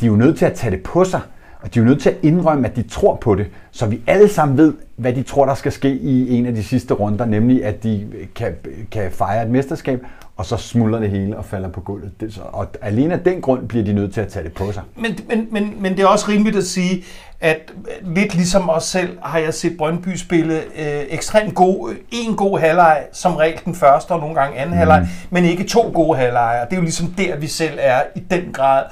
de 0.00 0.06
er 0.06 0.10
jo 0.10 0.16
nødt 0.16 0.38
til 0.38 0.44
at 0.44 0.52
tage 0.52 0.70
det 0.70 0.80
på 0.82 1.04
sig. 1.04 1.20
Og 1.60 1.74
de 1.74 1.78
er 1.78 1.82
jo 1.82 1.88
nødt 1.88 2.02
til 2.02 2.10
at 2.10 2.16
indrømme, 2.22 2.68
at 2.68 2.76
de 2.76 2.82
tror 2.82 3.16
på 3.16 3.34
det, 3.34 3.46
så 3.70 3.86
vi 3.86 4.00
alle 4.06 4.28
sammen 4.28 4.58
ved, 4.58 4.74
hvad 4.96 5.12
de 5.12 5.22
tror, 5.22 5.46
der 5.46 5.54
skal 5.54 5.72
ske 5.72 5.90
i 5.90 6.36
en 6.36 6.46
af 6.46 6.54
de 6.54 6.64
sidste 6.64 6.94
runder, 6.94 7.24
nemlig 7.24 7.64
at 7.64 7.82
de 7.82 8.08
kan, 8.34 8.54
kan 8.92 9.12
fejre 9.12 9.42
et 9.44 9.50
mesterskab, 9.50 10.00
og 10.36 10.46
så 10.46 10.56
smuldrer 10.56 11.00
det 11.00 11.10
hele 11.10 11.36
og 11.36 11.44
falder 11.44 11.68
på 11.68 11.80
gulvet. 11.80 12.12
Det, 12.20 12.34
så, 12.34 12.40
og 12.52 12.66
alene 12.82 13.14
af 13.14 13.20
den 13.20 13.40
grund 13.40 13.68
bliver 13.68 13.84
de 13.84 13.92
nødt 13.92 14.14
til 14.14 14.20
at 14.20 14.28
tage 14.28 14.44
det 14.44 14.52
på 14.52 14.72
sig. 14.72 14.82
Men, 14.96 15.18
men, 15.28 15.48
men, 15.50 15.82
men 15.82 15.96
det 15.96 16.02
er 16.02 16.06
også 16.06 16.28
rimeligt 16.28 16.56
at 16.56 16.64
sige, 16.64 17.04
at 17.40 17.72
lidt 18.02 18.34
ligesom 18.34 18.70
os 18.70 18.84
selv, 18.84 19.18
har 19.22 19.38
jeg 19.38 19.54
set 19.54 19.76
Brøndby 19.78 20.16
spille 20.16 20.54
øh, 20.54 21.04
ekstremt 21.08 21.54
god, 21.54 21.94
en 22.10 22.36
god 22.36 22.58
halvleg, 22.58 23.04
som 23.12 23.36
regel 23.36 23.60
den 23.64 23.74
første 23.74 24.12
og 24.12 24.20
nogle 24.20 24.34
gange 24.34 24.58
anden 24.58 24.74
mm. 24.74 24.78
halvleg, 24.78 25.08
men 25.30 25.44
ikke 25.44 25.64
to 25.64 25.90
gode 25.94 26.18
halvlejer. 26.18 26.64
Det 26.64 26.72
er 26.72 26.76
jo 26.76 26.82
ligesom 26.82 27.06
der, 27.06 27.36
vi 27.36 27.46
selv 27.46 27.78
er 27.80 28.00
i 28.16 28.20
den 28.20 28.52
grad. 28.52 28.84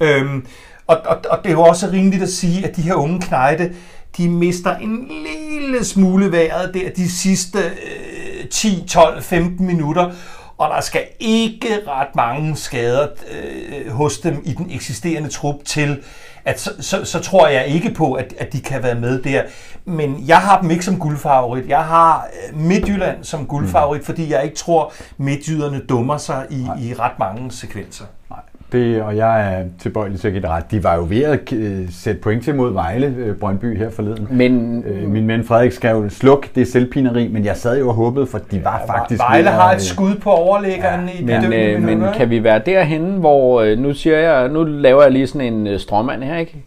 Øhm, 0.00 0.46
og, 0.86 0.96
og, 1.04 1.16
og 1.30 1.38
det 1.42 1.46
er 1.46 1.52
jo 1.52 1.62
også 1.62 1.88
rimeligt 1.92 2.22
at 2.22 2.28
sige, 2.28 2.66
at 2.66 2.76
de 2.76 2.82
her 2.82 2.94
unge 2.94 3.20
knejte, 3.20 3.72
de 4.16 4.28
mister 4.28 4.76
en 4.76 5.08
lille 5.08 5.84
smule 5.84 6.32
vejret 6.32 6.74
der 6.74 6.90
de 6.96 7.10
sidste 7.10 7.58
øh, 7.58 8.48
10, 8.48 8.84
12, 8.88 9.22
15 9.22 9.66
minutter, 9.66 10.12
og 10.58 10.70
der 10.74 10.80
skal 10.80 11.02
ikke 11.20 11.78
ret 11.88 12.14
mange 12.16 12.56
skader 12.56 13.06
øh, 13.30 13.92
hos 13.92 14.18
dem 14.18 14.42
i 14.44 14.52
den 14.52 14.70
eksisterende 14.70 15.28
trup 15.28 15.54
til, 15.64 16.02
at 16.44 16.60
så, 16.60 16.70
så, 16.80 17.04
så 17.04 17.20
tror 17.20 17.48
jeg 17.48 17.66
ikke 17.66 17.94
på, 17.94 18.12
at, 18.12 18.34
at 18.38 18.52
de 18.52 18.60
kan 18.60 18.82
være 18.82 18.94
med 18.94 19.22
der. 19.22 19.42
Men 19.84 20.24
jeg 20.26 20.38
har 20.38 20.60
dem 20.60 20.70
ikke 20.70 20.84
som 20.84 20.98
guldfavorit. 20.98 21.68
Jeg 21.68 21.84
har 21.84 22.26
øh, 22.48 22.60
Midtjylland 22.60 23.24
som 23.24 23.46
guldfavorit, 23.46 24.00
mm. 24.00 24.04
fordi 24.04 24.32
jeg 24.32 24.44
ikke 24.44 24.56
tror, 24.56 24.92
midtjyderne 25.16 25.80
dummer 25.88 26.16
sig 26.16 26.46
i, 26.50 26.66
i 26.80 26.94
ret 26.94 27.18
mange 27.18 27.52
sekvenser. 27.52 28.04
Nej, 28.30 28.40
det, 28.72 29.02
og 29.02 29.16
jeg 29.16 29.54
er 29.54 29.64
tilbøjelig 29.78 30.20
til 30.20 30.28
at 30.28 30.32
give 30.32 30.42
det 30.42 30.50
ret. 30.50 30.70
De 30.70 30.84
var 30.84 30.96
jo 30.96 31.06
ved 31.08 31.22
at 31.22 31.52
øh, 31.52 31.78
sætte 31.90 32.20
point 32.20 32.44
til 32.44 32.54
mod 32.54 32.72
Vejle, 32.72 33.14
øh, 33.18 33.36
Brøndby 33.36 33.78
her 33.78 33.90
forleden. 33.90 34.28
Men 34.30 34.84
Øh, 34.86 35.08
min 35.08 35.28
ven 35.28 35.44
Frederik 35.44 35.72
skrev, 35.72 36.10
sluk, 36.10 36.54
det 36.54 36.60
er 36.60 36.66
selvpineri, 36.66 37.28
men 37.28 37.44
jeg 37.44 37.56
sad 37.56 37.78
jo 37.78 37.88
og 37.88 37.94
håbede, 37.94 38.26
for 38.26 38.38
de 38.38 38.64
var 38.64 38.82
faktisk... 38.86 39.20
Vejle 39.20 39.48
har 39.48 39.72
et 39.72 39.82
skud 39.82 40.14
på 40.14 40.30
overlæggeren 40.30 41.08
ja, 41.08 41.20
i 41.20 41.24
Men, 41.24 41.40
dødende 41.40 41.56
øh, 41.56 41.82
men 41.82 42.04
kan 42.14 42.30
vi 42.30 42.44
være 42.44 42.60
derhen, 42.66 43.02
hvor 43.02 43.60
øh, 43.60 43.78
nu 43.78 43.94
siger 43.94 44.18
jeg, 44.18 44.48
nu 44.48 44.64
laver 44.64 45.02
jeg 45.02 45.12
lige 45.12 45.26
sådan 45.26 45.52
en 45.54 45.66
øh, 45.66 45.78
stråmand 45.80 46.22
her, 46.22 46.36
ikke? 46.36 46.64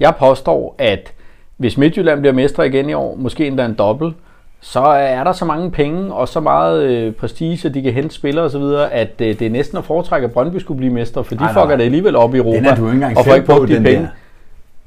Jeg 0.00 0.14
påstår, 0.18 0.74
at 0.78 1.12
hvis 1.56 1.78
Midtjylland 1.78 2.20
bliver 2.20 2.32
mestre 2.34 2.66
igen 2.66 2.90
i 2.90 2.92
år, 2.94 3.16
måske 3.18 3.46
endda 3.46 3.64
en 3.64 3.74
dobbelt, 3.74 4.14
så 4.60 4.80
er 4.80 5.24
der 5.24 5.32
så 5.32 5.44
mange 5.44 5.70
penge 5.70 6.14
og 6.14 6.28
så 6.28 6.40
meget 6.40 6.82
øh, 6.82 7.12
prestige, 7.12 7.68
at 7.68 7.74
de 7.74 7.82
kan 7.82 7.92
hente 7.92 8.14
spillere 8.14 8.44
osv., 8.44 8.62
at 8.90 9.10
øh, 9.18 9.38
det 9.38 9.42
er 9.42 9.50
næsten 9.50 9.78
at 9.78 9.84
foretrække, 9.84 10.24
at 10.24 10.32
Brøndby 10.32 10.56
skulle 10.58 10.78
blive 10.78 10.92
mestre, 10.92 11.24
for 11.24 11.34
de 11.34 11.40
nej. 11.40 11.52
fucker 11.52 11.76
det 11.76 11.84
alligevel 11.84 12.16
op 12.16 12.34
i 12.34 12.38
Europa. 12.38 12.56
Den 12.58 12.66
er 12.66 12.74
du 12.74 12.84
ikke 12.84 12.94
engang 12.94 13.18
og 13.18 13.24
får 13.24 13.34
ikke 13.34 13.46
brugt 13.46 13.60
på, 13.60 13.66
de 13.66 13.74
den 13.74 13.82
penge. 13.82 14.02
der. 14.02 14.08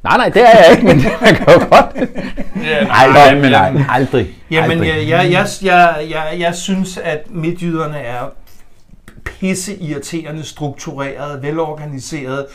Nej, 0.04 0.18
nej, 0.18 0.30
det 0.30 0.42
er 0.42 0.64
jeg 0.64 0.72
ikke, 0.72 0.84
men 0.88 1.00
jeg 1.22 1.36
kan 1.38 1.46
jo 1.54 1.60
godt. 1.70 2.10
Ja, 2.66 2.84
Nej, 2.86 3.36
men 3.36 3.52
nej, 3.52 3.74
aldrig. 3.90 4.28
Jamen, 4.52 4.72
aldrig. 4.72 4.88
jeg, 4.88 5.08
jeg, 5.10 5.32
jeg, 5.32 5.46
jeg, 5.64 5.96
jeg, 6.10 6.40
jeg 6.40 6.56
synes, 6.56 6.98
at 6.98 7.24
midtjyderne 7.30 7.98
er 7.98 8.22
pisse 9.26 9.76
irriterende 9.76 10.44
struktureret, 10.44 11.44
velorganiseret, 11.44 12.46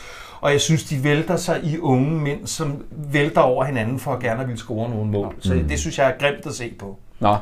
og 0.43 0.51
jeg 0.51 0.61
synes, 0.61 0.83
de 0.83 1.03
vælter 1.03 1.35
sig 1.35 1.59
i 1.63 1.77
unge 1.79 2.11
mænd, 2.11 2.47
som 2.47 2.77
vælter 3.11 3.41
over 3.41 3.63
hinanden 3.65 3.99
for 3.99 4.11
at 4.11 4.19
gerne 4.19 4.45
ville 4.45 4.57
score 4.59 4.89
nogle 4.89 5.11
mål. 5.11 5.35
Så 5.39 5.53
det 5.69 5.79
synes 5.79 5.97
jeg 5.97 6.07
er 6.07 6.11
grimt 6.19 6.45
at 6.45 6.53
se 6.53 6.71
på. 6.79 6.97
Nå, 7.19 7.35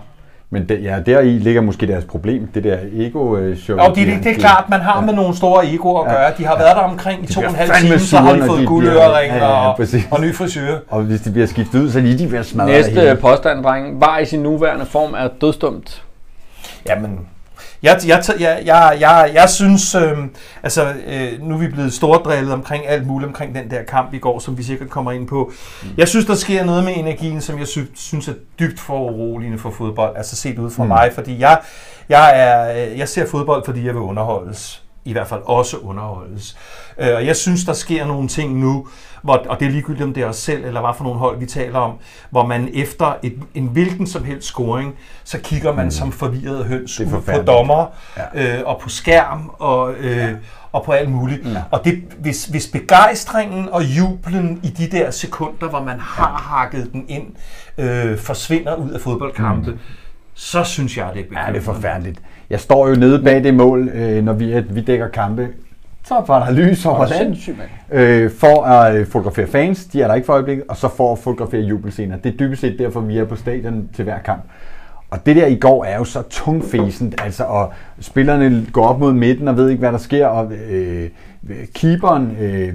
Men 0.49 0.69
det, 0.69 0.83
ja, 0.83 0.99
deri 1.05 1.25
ligger 1.29 1.61
måske 1.61 1.87
deres 1.87 2.05
problem, 2.05 2.47
det 2.53 2.63
der 2.63 2.77
ego-show. 2.93 3.77
Og 3.77 3.95
det, 3.95 4.07
det, 4.07 4.23
det 4.23 4.31
er 4.31 4.35
klart, 4.39 4.69
man 4.69 4.79
har 4.81 5.01
med 5.01 5.13
nogle 5.13 5.35
store 5.35 5.65
egoer 5.73 6.03
at 6.03 6.11
Ja. 6.11 6.17
gøre. 6.17 6.31
De 6.37 6.45
har 6.45 6.57
været 6.57 6.75
der 6.75 6.81
omkring 6.81 7.23
i 7.23 7.33
to 7.33 7.41
og 7.41 7.49
en 7.49 7.55
halv 7.55 7.71
time, 7.81 7.99
så 7.99 8.17
har 8.17 8.33
de 8.35 8.43
fået 8.45 8.61
de 8.61 8.65
guldøreringer 8.65 9.35
bliver- 9.35 9.49
ja, 9.49 9.61
ja, 9.63 9.69
og, 9.69 10.11
og 10.17 10.21
ny 10.21 10.35
frisyr. 10.35 10.77
Og 10.89 11.03
hvis 11.03 11.21
de 11.21 11.31
bliver 11.31 11.47
skiftet 11.47 11.79
ud, 11.83 11.89
så 11.91 11.97
er 11.99 12.03
lige 12.03 12.17
de 12.17 12.27
bliver 12.27 12.43
smadret. 12.43 12.71
næste 12.71 13.17
påstand, 13.21 13.63
dreng. 13.63 14.01
Var 14.01 14.17
i 14.19 14.25
sin 14.25 14.39
nuværende 14.39 14.85
form 14.85 15.13
er 15.13 15.27
dødstumt. 15.41 16.03
Jamen, 16.89 17.19
jeg, 17.83 17.99
jeg, 18.07 18.23
jeg, 18.39 18.61
jeg, 18.65 18.97
jeg, 18.99 19.31
jeg 19.33 19.49
synes, 19.49 19.95
øh, 19.95 20.17
altså 20.63 20.93
øh, 21.07 21.41
nu 21.41 21.55
er 21.55 21.59
vi 21.59 21.67
blevet 21.67 21.93
stordrillet 21.93 22.53
omkring 22.53 22.87
alt 22.87 23.07
muligt 23.07 23.27
omkring 23.27 23.55
den 23.55 23.71
der 23.71 23.83
kamp 23.83 24.13
i 24.13 24.17
går, 24.17 24.39
som 24.39 24.57
vi 24.57 24.63
sikkert 24.63 24.89
kommer 24.89 25.11
ind 25.11 25.27
på. 25.27 25.51
Jeg 25.97 26.07
synes, 26.07 26.25
der 26.25 26.35
sker 26.35 26.63
noget 26.63 26.83
med 26.83 26.93
energien, 26.97 27.41
som 27.41 27.59
jeg 27.59 27.67
sy- 27.67 27.79
synes 27.95 28.27
er 28.27 28.33
dybt 28.59 28.79
for 28.79 28.99
uroligende 28.99 29.57
for 29.57 29.69
fodbold, 29.71 30.17
altså 30.17 30.35
set 30.35 30.59
ud 30.59 30.71
fra 30.71 30.83
mm. 30.83 30.87
mig, 30.87 31.11
fordi 31.13 31.39
jeg, 31.39 31.59
jeg, 32.09 32.31
er, 32.35 32.85
øh, 32.91 32.97
jeg 32.97 33.09
ser 33.09 33.27
fodbold, 33.27 33.65
fordi 33.65 33.85
jeg 33.85 33.93
vil 33.93 34.01
underholdes. 34.01 34.83
I 35.05 35.11
hvert 35.11 35.27
fald 35.27 35.41
også 35.45 35.77
underholdes. 35.77 36.57
Øh, 36.99 37.15
og 37.15 37.25
jeg 37.25 37.35
synes, 37.35 37.65
der 37.65 37.73
sker 37.73 38.05
nogle 38.05 38.27
ting 38.27 38.59
nu, 38.59 38.87
hvor, 39.21 39.45
og 39.49 39.59
det 39.59 39.65
er 39.65 39.71
ligegyldigt, 39.71 40.03
om 40.03 40.13
det 40.13 40.23
er 40.23 40.27
os 40.27 40.35
selv, 40.35 40.65
eller 40.65 40.81
hvad 40.81 40.91
for 40.97 41.03
nogle 41.03 41.19
hold, 41.19 41.39
vi 41.39 41.45
taler 41.45 41.79
om, 41.79 41.93
hvor 42.29 42.45
man 42.45 42.69
efter 42.73 43.13
et, 43.23 43.33
en 43.53 43.67
hvilken 43.67 44.07
som 44.07 44.23
helst 44.23 44.47
scoring, 44.47 44.95
så 45.23 45.37
kigger 45.39 45.73
man 45.73 45.85
mm. 45.85 45.91
som 45.91 46.11
forvirret 46.11 46.65
høns 46.65 46.99
ud 46.99 47.05
på 47.05 47.41
dommer, 47.47 47.85
Ja. 48.17 48.57
øh, 48.57 48.61
og 48.65 48.79
på 48.81 48.89
skærm, 48.89 49.51
og, 49.59 49.93
øh, 49.93 50.17
ja. 50.17 50.29
og 50.71 50.83
på 50.83 50.91
alt 50.91 51.09
muligt. 51.11 51.45
Ja. 51.45 51.61
Og 51.71 51.85
det, 51.85 52.03
hvis, 52.19 52.45
hvis 52.45 52.67
begejstringen 52.67 53.69
og 53.69 53.83
jublen 53.83 54.59
i 54.63 54.67
de 54.69 54.97
der 54.97 55.11
sekunder, 55.11 55.69
hvor 55.69 55.83
man 55.83 55.99
har 55.99 56.37
hakket 56.37 56.89
den 56.93 57.05
ind, 57.07 57.27
øh, 57.77 58.17
forsvinder 58.17 58.75
ud 58.75 58.89
af 58.89 59.01
fodboldkampe, 59.01 59.71
mm. 59.71 59.79
Så 60.33 60.63
synes 60.63 60.97
jeg, 60.97 61.05
det 61.13 61.19
er 61.19 61.23
Ja, 61.23 61.27
bekymrende. 61.29 61.53
det 61.53 61.67
er 61.67 61.73
forfærdeligt. 61.73 62.19
Jeg 62.49 62.59
står 62.59 62.87
jo 62.87 62.95
nede 62.95 63.23
bag 63.23 63.43
det 63.43 63.53
mål, 63.53 63.89
øh, 63.93 64.23
når 64.23 64.33
vi, 64.33 64.51
at 64.51 64.75
vi 64.75 64.81
dækker 64.81 65.07
kampe. 65.07 65.47
Så 66.05 66.23
var 66.27 66.45
der 66.45 66.51
lys 66.51 66.85
over 66.85 67.05
land, 67.07 67.35
øh, 67.91 68.31
for 68.31 68.63
at 68.63 68.95
øh, 68.95 69.07
fotografere 69.07 69.47
fans, 69.47 69.85
de 69.85 70.01
er 70.01 70.07
der 70.07 70.15
ikke 70.15 70.25
for 70.25 70.33
øjeblikket, 70.33 70.65
og 70.69 70.77
så 70.77 70.87
for 70.89 71.11
at 71.11 71.19
fotografere 71.19 71.61
jubelscener. 71.61 72.17
Det 72.17 72.33
er 72.33 72.37
dybest 72.37 72.61
set 72.61 72.79
derfor, 72.79 72.99
vi 72.99 73.17
er 73.17 73.25
på 73.25 73.35
stadion 73.35 73.89
til 73.95 74.03
hver 74.03 74.19
kamp. 74.19 74.41
Og 75.11 75.25
det 75.25 75.35
der 75.35 75.45
i 75.45 75.55
går 75.55 75.85
er 75.85 75.97
jo 75.97 76.03
så 76.03 76.21
tungfæsent, 76.29 77.21
altså, 77.23 77.43
og 77.43 77.73
spillerne 77.99 78.65
går 78.73 78.87
op 78.87 78.99
mod 78.99 79.13
midten 79.13 79.47
og 79.47 79.57
ved 79.57 79.69
ikke, 79.69 79.79
hvad 79.79 79.91
der 79.91 79.97
sker, 79.97 80.27
og 80.27 80.51
øh, 80.53 81.09
keeperen 81.73 82.37
øh, 82.41 82.73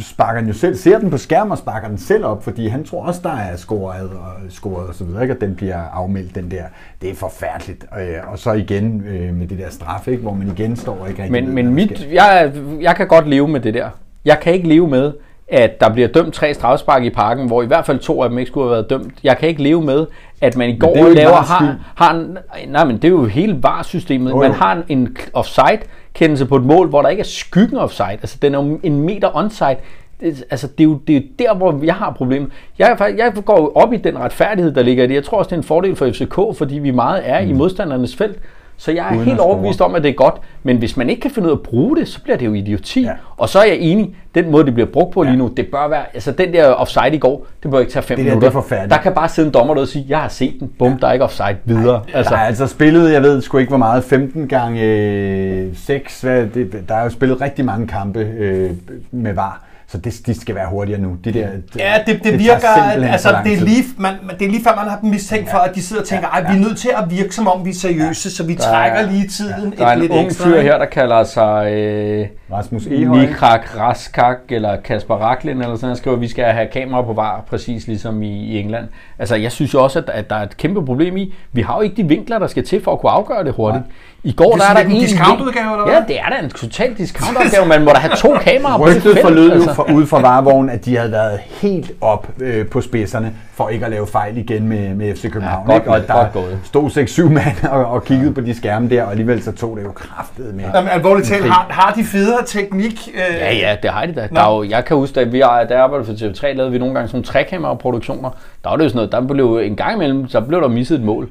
sparker 0.00 0.40
den 0.40 0.48
jo 0.48 0.54
selv, 0.54 0.76
ser 0.76 0.98
den 0.98 1.10
på 1.10 1.16
skærm 1.18 1.50
og 1.50 1.58
sparker 1.58 1.88
den 1.88 1.98
selv 1.98 2.24
op, 2.24 2.44
fordi 2.44 2.66
han 2.66 2.84
tror 2.84 3.06
også, 3.06 3.20
der 3.22 3.36
er 3.36 3.56
scoret 3.56 4.10
og 4.10 4.32
scoret 4.50 4.88
og 4.88 4.94
så 4.94 5.04
videre, 5.04 5.22
ikke? 5.22 5.34
og 5.34 5.40
den 5.40 5.54
bliver 5.54 5.80
afmeldt, 5.82 6.34
den 6.34 6.50
der. 6.50 6.64
Det 7.02 7.10
er 7.10 7.14
forfærdeligt. 7.14 7.84
Øh, 8.00 8.32
og 8.32 8.38
så 8.38 8.52
igen 8.52 9.04
øh, 9.08 9.34
med 9.34 9.46
det 9.46 9.58
der 9.58 9.70
straf, 9.70 10.08
ikke? 10.08 10.22
hvor 10.22 10.34
man 10.34 10.48
igen 10.48 10.76
står 10.76 10.98
og 11.00 11.08
ikke 11.08 11.22
rigtig 11.22 11.32
Men, 11.32 11.46
ved, 11.46 11.52
men 11.52 11.74
mit, 11.74 12.08
jeg, 12.12 12.52
jeg 12.80 12.96
kan 12.96 13.08
godt 13.08 13.28
leve 13.28 13.48
med 13.48 13.60
det 13.60 13.74
der. 13.74 13.88
Jeg 14.24 14.40
kan 14.40 14.52
ikke 14.52 14.68
leve 14.68 14.88
med, 14.88 15.12
at 15.48 15.80
der 15.80 15.92
bliver 15.92 16.08
dømt 16.08 16.34
tre 16.34 16.54
strafspark 16.54 17.04
i 17.04 17.10
parken, 17.10 17.46
hvor 17.46 17.62
i 17.62 17.66
hvert 17.66 17.86
fald 17.86 17.98
to 17.98 18.22
af 18.22 18.28
dem 18.28 18.38
ikke 18.38 18.48
skulle 18.48 18.64
have 18.64 18.72
været 18.72 18.90
dømt. 18.90 19.14
Jeg 19.24 19.38
kan 19.38 19.48
ikke 19.48 19.62
leve 19.62 19.82
med, 19.82 20.06
at 20.40 20.56
man 20.56 20.70
i 20.70 20.76
går 20.78 20.96
ikke 20.96 21.14
laver, 21.14 21.34
har, 21.34 21.76
har 21.94 22.14
en, 22.14 22.38
nej, 22.68 22.84
men 22.84 22.96
det 22.96 23.04
er 23.04 23.08
jo 23.08 23.24
hele 23.24 23.62
VAR-systemet. 23.62 24.30
Jo, 24.30 24.36
Man 24.36 24.52
har 24.52 24.72
en, 24.72 24.84
en 24.88 25.16
offside-kendelse 25.32 26.46
på 26.46 26.56
et 26.56 26.62
mål, 26.62 26.88
hvor 26.88 27.02
der 27.02 27.08
ikke 27.08 27.20
er 27.20 27.24
skyggen 27.24 27.78
offside. 27.78 28.10
Altså, 28.10 28.38
den 28.42 28.54
er 28.54 28.64
jo 28.64 28.80
en 28.82 29.00
meter 29.00 29.36
onside. 29.36 29.76
Det, 30.20 30.44
altså, 30.50 30.66
det 30.66 30.80
er, 30.80 30.84
jo, 30.84 31.00
det 31.06 31.16
er 31.16 31.20
jo 31.20 31.26
der, 31.38 31.54
hvor 31.54 31.84
jeg 31.84 31.94
har 31.94 32.12
problemet. 32.12 32.50
Jeg, 32.78 33.14
jeg 33.16 33.32
går 33.44 33.60
jo 33.60 33.72
op 33.74 33.92
i 33.92 33.96
den 33.96 34.18
retfærdighed, 34.18 34.72
der 34.72 34.82
ligger 34.82 35.04
i 35.04 35.06
det. 35.06 35.14
Jeg 35.14 35.24
tror 35.24 35.38
også, 35.38 35.48
det 35.48 35.52
er 35.52 35.60
en 35.60 35.62
fordel 35.62 35.96
for 35.96 36.10
FCK, 36.10 36.58
fordi 36.58 36.78
vi 36.78 36.90
meget 36.90 37.22
er 37.24 37.44
mm. 37.44 37.50
i 37.50 37.52
modstandernes 37.52 38.16
felt. 38.16 38.38
Så 38.78 38.92
jeg 38.92 39.06
er 39.10 39.14
Uden 39.16 39.24
helt 39.24 39.40
overbevist 39.40 39.80
om, 39.80 39.94
at 39.94 40.02
det 40.02 40.08
er 40.08 40.12
godt. 40.14 40.34
Men 40.62 40.76
hvis 40.76 40.96
man 40.96 41.10
ikke 41.10 41.20
kan 41.22 41.30
finde 41.30 41.46
ud 41.48 41.52
af 41.52 41.56
at 41.56 41.62
bruge 41.62 41.96
det, 41.96 42.08
så 42.08 42.22
bliver 42.22 42.36
det 42.36 42.46
jo 42.46 42.52
idioti. 42.52 43.00
Ja. 43.02 43.06
Ja. 43.08 43.12
Og 43.36 43.48
så 43.48 43.58
er 43.58 43.64
jeg 43.64 43.76
enig, 43.80 44.16
den 44.34 44.50
måde, 44.50 44.64
det 44.66 44.74
bliver 44.74 44.86
brugt 44.86 45.14
på 45.14 45.22
lige 45.22 45.36
nu, 45.36 45.48
det 45.56 45.66
bør 45.72 45.88
være, 45.88 46.02
altså 46.14 46.32
den 46.32 46.52
der 46.52 46.66
offside 46.66 47.10
i 47.14 47.18
går, 47.18 47.46
det 47.62 47.70
bør 47.70 47.78
ikke 47.80 47.92
tage 47.92 48.02
fem 48.02 48.16
Det 48.16 48.24
der, 48.26 48.30
minutter. 48.30 48.48
det 48.48 48.56
er 48.56 48.60
forfærdeligt. 48.62 48.90
Der 48.94 48.98
kan 49.02 49.12
bare 49.12 49.28
sidde 49.28 49.46
en 49.48 49.54
dommer 49.54 49.74
der 49.74 49.80
og 49.80 49.88
sige, 49.88 50.04
jeg 50.08 50.18
har 50.18 50.28
set 50.28 50.54
den, 50.60 50.70
bum, 50.78 50.98
der 50.98 51.08
er 51.08 51.12
ikke 51.12 51.24
offside 51.24 51.56
videre. 51.64 51.96
Altså, 52.06 52.16
Altså, 52.16 52.30
der 52.34 52.40
er 52.40 52.44
altså 52.46 52.66
spillet, 52.66 53.12
jeg 53.12 53.22
ved 53.22 53.40
sgu 53.42 53.58
ikke 53.58 53.68
hvor 53.68 53.78
meget, 53.78 54.04
15 54.04 54.48
gange 54.48 54.82
øh, 54.82 55.66
6. 55.74 56.20
Hvad, 56.20 56.46
det, 56.46 56.84
der 56.88 56.94
er 56.94 57.02
jo 57.02 57.10
spillet 57.10 57.40
rigtig 57.40 57.64
mange 57.64 57.86
kampe 57.86 58.20
øh, 58.20 58.70
med 59.10 59.32
VAR, 59.34 59.62
så 59.88 59.98
det, 59.98 60.26
de 60.26 60.40
skal 60.40 60.54
være 60.54 60.68
hurtigere 60.70 61.00
nu. 61.00 61.16
De 61.24 61.32
der, 61.32 61.48
Ja, 61.78 61.94
det, 62.06 62.14
det, 62.14 62.22
tager 62.22 62.36
virker, 62.36 62.68
altså 63.12 63.36
det 63.44 63.52
er, 63.52 63.60
lige, 63.60 63.84
man, 63.98 64.14
det 64.38 64.46
er 64.46 64.50
lige 64.50 64.64
før 64.64 64.76
man 64.76 64.88
har 64.88 64.98
dem 65.00 65.10
mistænkt 65.10 65.50
for, 65.50 65.58
at 65.58 65.74
de 65.74 65.82
sidder 65.82 66.02
og 66.02 66.08
tænker, 66.08 66.28
ej, 66.28 66.40
vi 66.40 66.56
er 66.56 66.60
nødt 66.60 66.78
til 66.78 66.90
at 66.96 67.10
virke 67.10 67.34
som 67.34 67.48
om 67.48 67.64
vi 67.64 67.70
er 67.70 67.74
seriøse, 67.74 68.30
så 68.30 68.44
vi 68.44 68.54
trækker 68.54 69.10
lige 69.10 69.28
tiden 69.28 69.74
der 69.78 69.86
er 69.86 69.92
en 69.92 70.00
lidt 70.00 70.12
ung 70.12 70.26
ekstra. 70.26 70.44
fyr 70.44 70.60
her, 70.60 70.78
der 70.78 70.84
kalder 70.84 71.24
sig 71.24 71.72
øh, 71.72 72.26
Rasmus 72.52 72.86
Ehøj. 72.86 73.18
Nikrak 73.18 73.78
Raskak 73.78 74.38
eller 74.48 74.76
Kasper 74.76 75.14
Raklin, 75.14 75.62
eller 75.62 75.76
sådan, 75.76 75.88
han 75.88 75.96
skriver, 75.96 76.16
at 76.16 76.20
vi 76.20 76.28
skal 76.28 76.44
have 76.44 76.68
kamera 76.72 77.02
på 77.02 77.12
var, 77.12 77.44
præcis 77.50 77.86
ligesom 77.86 78.22
i, 78.22 78.44
i 78.44 78.58
England. 78.58 78.88
Altså, 79.18 79.34
jeg 79.34 79.52
synes 79.52 79.74
jo 79.74 79.82
også, 79.82 79.98
at, 79.98 80.08
at 80.08 80.30
der 80.30 80.36
er 80.36 80.42
et 80.42 80.56
kæmpe 80.56 80.84
problem 80.84 81.16
i, 81.16 81.34
vi 81.52 81.62
har 81.62 81.76
jo 81.76 81.80
ikke 81.80 81.96
de 81.96 82.08
vinkler, 82.08 82.38
der 82.38 82.46
skal 82.46 82.64
til 82.64 82.82
for 82.82 82.92
at 82.92 83.00
kunne 83.00 83.12
afgøre 83.12 83.44
det 83.44 83.52
hurtigt. 83.52 83.84
I 84.26 84.32
går, 84.32 84.44
Det 84.44 84.52
er 84.54 84.58
der 84.58 84.80
er 84.80 84.84
der 84.84 84.90
en 84.90 85.00
discountudgave, 85.00 85.72
eller 85.72 85.92
Ja, 85.92 85.98
hvad? 85.98 86.08
det 86.08 86.18
er 86.20 86.28
da 86.28 86.44
en 86.44 86.50
total 86.50 86.94
discountopgave. 86.98 87.66
Man 87.66 87.84
må 87.84 87.90
da 87.90 87.98
have 87.98 88.16
to 88.16 88.34
kameraer 88.50 88.78
på 88.78 88.86
det 88.86 88.96
Rygtet 88.96 89.18
forlød 89.22 89.48
jo 89.48 89.54
altså. 89.54 89.74
fra, 89.74 89.92
ude 89.92 90.06
fra 90.06 90.20
varevognen, 90.20 90.70
at 90.70 90.84
de 90.84 90.96
havde 90.96 91.12
været 91.12 91.38
helt 91.62 91.92
op 92.00 92.28
øh, 92.40 92.66
på 92.66 92.80
spidserne 92.80 93.32
for 93.54 93.68
ikke 93.68 93.84
at 93.84 93.90
lave 93.90 94.06
fejl 94.06 94.36
igen 94.38 94.68
med, 94.68 94.94
med 94.94 95.14
FC 95.16 95.22
København. 95.30 95.70
Ja, 95.70 95.72
godt 95.72 95.82
ikke? 95.82 95.90
Og 95.90 95.96
gået, 95.96 96.08
der 96.08 96.14
godt 96.14 96.32
gået. 96.32 96.58
stod 96.64 97.26
6-7 97.28 97.32
mand 97.32 97.64
og, 97.70 97.86
og 97.86 98.04
kiggede 98.04 98.34
på 98.34 98.40
de 98.40 98.54
skærme 98.56 98.88
der, 98.90 99.02
og 99.02 99.10
alligevel 99.10 99.42
så 99.42 99.52
tog 99.52 99.76
det 99.76 99.84
jo 99.84 99.92
kraftet 99.92 100.54
med. 100.54 100.64
Jamen, 100.74 100.90
alvorligt 100.90 101.28
talt, 101.28 101.44
har, 101.44 101.66
har 101.70 101.92
de 101.94 102.04
federe 102.04 102.44
teknik? 102.46 103.08
Øh, 103.14 103.34
Ja, 103.40 103.52
ja, 103.54 103.76
det 103.82 103.90
har 103.90 104.06
de 104.06 104.12
da. 104.14 104.28
Der 104.34 104.40
er 104.40 104.56
jo, 104.56 104.64
jeg 104.64 104.84
kan 104.84 104.96
huske, 104.96 105.20
at 105.20 105.32
vi 105.32 105.40
er, 105.40 105.64
der 105.68 105.78
arbejdede 105.82 106.06
for 106.06 106.12
TV3, 106.46 106.52
lavede 106.52 106.72
vi 106.72 106.78
nogle 106.78 106.94
gange 106.94 107.08
sådan 107.08 107.16
nogle 107.16 107.26
trekamera-produktioner. 107.26 108.30
Der 108.64 108.70
var 108.70 108.76
det 108.76 108.84
jo 108.84 108.88
sådan 108.88 108.96
noget, 108.96 109.12
der 109.12 109.34
blev 109.34 109.60
en 109.64 109.76
gang 109.76 109.94
imellem, 109.94 110.28
så 110.28 110.40
blev 110.40 110.60
der 110.60 110.68
misset 110.68 110.98
et 110.98 111.04
mål. 111.04 111.28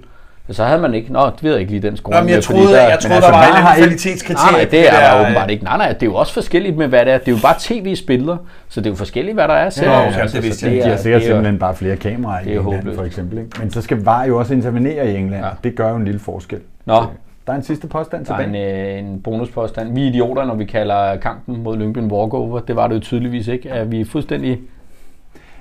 Så 0.51 0.63
havde 0.63 0.81
man 0.81 0.93
ikke, 0.93 1.13
nå, 1.13 1.25
det 1.25 1.43
ved 1.43 1.51
jeg 1.51 1.59
ikke 1.59 1.71
lige 1.71 1.81
den 1.89 1.97
score. 1.97 2.15
Nå, 2.15 2.19
men 2.21 2.29
jeg 2.29 2.35
med, 2.37 2.41
fordi 2.43 2.59
troede, 2.59 2.73
der, 2.73 2.81
jeg 2.89 2.99
troede 2.99 3.15
altså, 3.15 3.27
der 3.31 3.35
var 3.37 3.41
VAR 3.41 3.47
eller 3.47 3.59
har 3.61 3.69
andet 3.69 3.77
ikke- 3.77 3.87
kvalitetskriterie. 3.87 4.51
Nej, 4.51 4.61
nej, 4.61 4.69
det 4.71 4.87
er 4.87 4.91
der, 4.91 4.99
der 5.09 5.15
øh, 5.17 5.21
åbenbart 5.25 5.49
ikke. 5.51 5.63
Nej, 5.63 5.77
nej, 5.77 5.87
det 5.93 6.03
er 6.03 6.05
jo 6.05 6.15
også 6.15 6.33
forskelligt 6.33 6.77
med, 6.77 6.87
hvad 6.87 7.05
det 7.05 7.13
er. 7.13 7.17
Det 7.17 7.27
er 7.27 7.31
jo 7.31 7.37
bare 7.41 7.55
tv-spillere, 7.59 8.37
så 8.69 8.81
det 8.81 8.87
er 8.87 8.91
jo 8.91 8.95
forskelligt, 8.95 9.33
hvad 9.35 9.47
der 9.47 9.53
er. 9.53 9.69
Selv. 9.69 9.89
okay, 9.89 10.23
det 10.27 10.43
vidste 10.43 10.59
så 10.59 10.65
jeg 10.65 10.71
det 10.71 10.75
ikke. 10.75 10.83
De 10.83 10.87
er- 10.89 10.95
har 10.95 10.97
sikkert 11.01 11.21
det 11.21 11.25
er 11.27 11.29
jo- 11.29 11.35
simpelthen 11.35 11.59
bare 11.59 11.75
flere 11.75 11.95
kameraer 11.95 12.39
i 12.39 12.47
England, 12.49 12.63
håbløst. 12.63 12.97
for 12.97 13.05
eksempel. 13.05 13.37
Ikke? 13.37 13.49
Men 13.59 13.71
så 13.71 13.81
skal 13.81 13.97
VAR 14.03 14.25
jo 14.25 14.37
også 14.39 14.53
intervenere 14.53 15.11
i 15.11 15.15
England. 15.17 15.41
Ja. 15.43 15.47
Ja. 15.47 15.53
Det 15.63 15.75
gør 15.75 15.89
jo 15.89 15.95
en 15.95 16.05
lille 16.05 16.19
forskel. 16.19 16.59
Nå, 16.85 17.03
Der 17.47 17.53
er 17.53 17.57
en 17.57 17.63
sidste 17.63 17.87
påstand 17.87 18.25
der 18.25 18.33
er 18.33 18.37
tilbage. 18.43 18.97
en, 18.97 19.03
øh, 19.05 19.11
en 19.11 19.21
bonuspåstand. 19.21 19.93
Vi 19.93 20.03
er 20.03 20.07
idioter, 20.07 20.45
når 20.45 20.55
vi 20.55 20.65
kalder 20.65 21.15
kampen 21.15 21.63
mod 21.63 21.77
Lyngby 21.77 21.97
en 21.97 22.11
walkover. 22.11 22.59
Det 22.59 22.75
var 22.75 22.87
det 22.87 22.95
jo 22.95 22.99
tydeligvis 22.99 23.47
ikke. 23.47 23.71
At 23.71 23.91
vi 23.91 24.01
er 24.01 24.05
fuldstændig... 24.05 24.59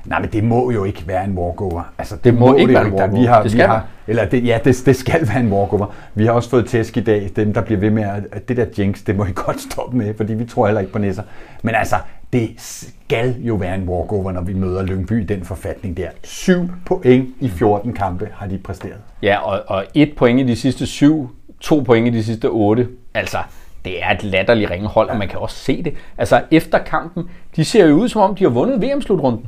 Nej, 0.05 0.21
men 0.21 0.31
det 0.33 0.45
må 0.45 0.71
jo 0.71 0.85
ikke 0.85 1.05
være 1.07 1.25
en 1.25 1.39
walkover. 1.39 1.83
Altså, 1.99 2.17
Det 2.25 2.35
må 2.35 2.55
ikke 2.55 2.73
jo 2.73 2.79
være 2.79 2.87
en 2.87 2.93
walkover. 2.93 3.21
Vi 3.21 3.27
har, 3.27 3.37
Det 3.37 3.45
vi 3.45 3.51
skal 3.51 3.67
har, 3.67 3.87
eller 4.07 4.25
det, 4.25 4.47
ja, 4.47 4.59
det, 4.65 4.83
det 4.87 4.97
skal 4.97 5.29
være 5.29 5.41
en 5.41 5.53
walkover. 5.53 5.87
Vi 6.15 6.25
har 6.27 6.33
også 6.33 6.51
fået 6.51 6.67
tæsk 6.67 6.97
i 6.97 7.01
dag, 7.01 7.31
dem 7.37 7.53
der 7.55 7.61
bliver 7.61 7.81
ved 7.81 7.91
med 7.91 8.03
at, 8.33 8.49
det 8.49 8.57
der 8.57 8.67
jinx, 8.79 9.05
det 9.07 9.17
må 9.17 9.25
I 9.25 9.33
godt 9.47 9.61
stoppe 9.61 9.97
med, 9.97 10.15
fordi 10.17 10.35
vi 10.35 10.45
tror 10.45 10.67
heller 10.67 10.81
ikke 10.81 10.93
på 10.93 10.99
næsser. 10.99 11.23
Men 11.63 11.75
altså, 11.75 11.97
det 12.33 12.51
skal 12.57 13.35
jo 13.39 13.55
være 13.55 13.75
en 13.75 13.89
walkover, 13.89 14.33
når 14.33 14.41
vi 14.41 14.53
møder 14.55 14.83
Lyngby 14.83 15.23
i 15.23 15.25
den 15.25 15.45
forfatning 15.45 15.97
der. 15.97 16.09
7 16.23 16.69
point 16.87 17.29
i 17.41 17.49
14 17.49 17.93
kampe 17.93 18.29
har 18.35 18.47
de 18.47 18.59
præsteret. 18.59 18.99
Ja, 19.23 19.39
og, 19.39 19.63
og 19.67 19.85
et 19.95 20.13
point 20.17 20.41
i 20.41 20.43
de 20.43 20.57
sidste 20.57 20.87
syv, 20.87 21.31
to 21.61 21.81
point 21.81 22.07
i 22.09 22.11
de 22.19 22.25
sidste 22.25 22.47
otte. 22.49 22.89
Altså, 23.15 23.39
det 23.85 24.03
er 24.05 24.11
et 24.11 24.23
latterligt 24.25 24.71
ringe 24.71 24.89
hold, 24.89 25.09
og 25.09 25.17
man 25.17 25.29
kan 25.29 25.39
også 25.39 25.57
se 25.57 25.83
det. 25.83 25.95
Altså, 26.19 26.43
efter 26.51 26.79
kampen, 26.79 27.25
de 27.57 27.65
ser 27.65 27.87
jo 27.87 27.95
ud, 27.95 28.09
som 28.09 28.21
om 28.23 28.35
de 28.35 28.45
har 28.45 28.51
vundet 28.51 28.83
VM-slutrunden. 28.83 29.47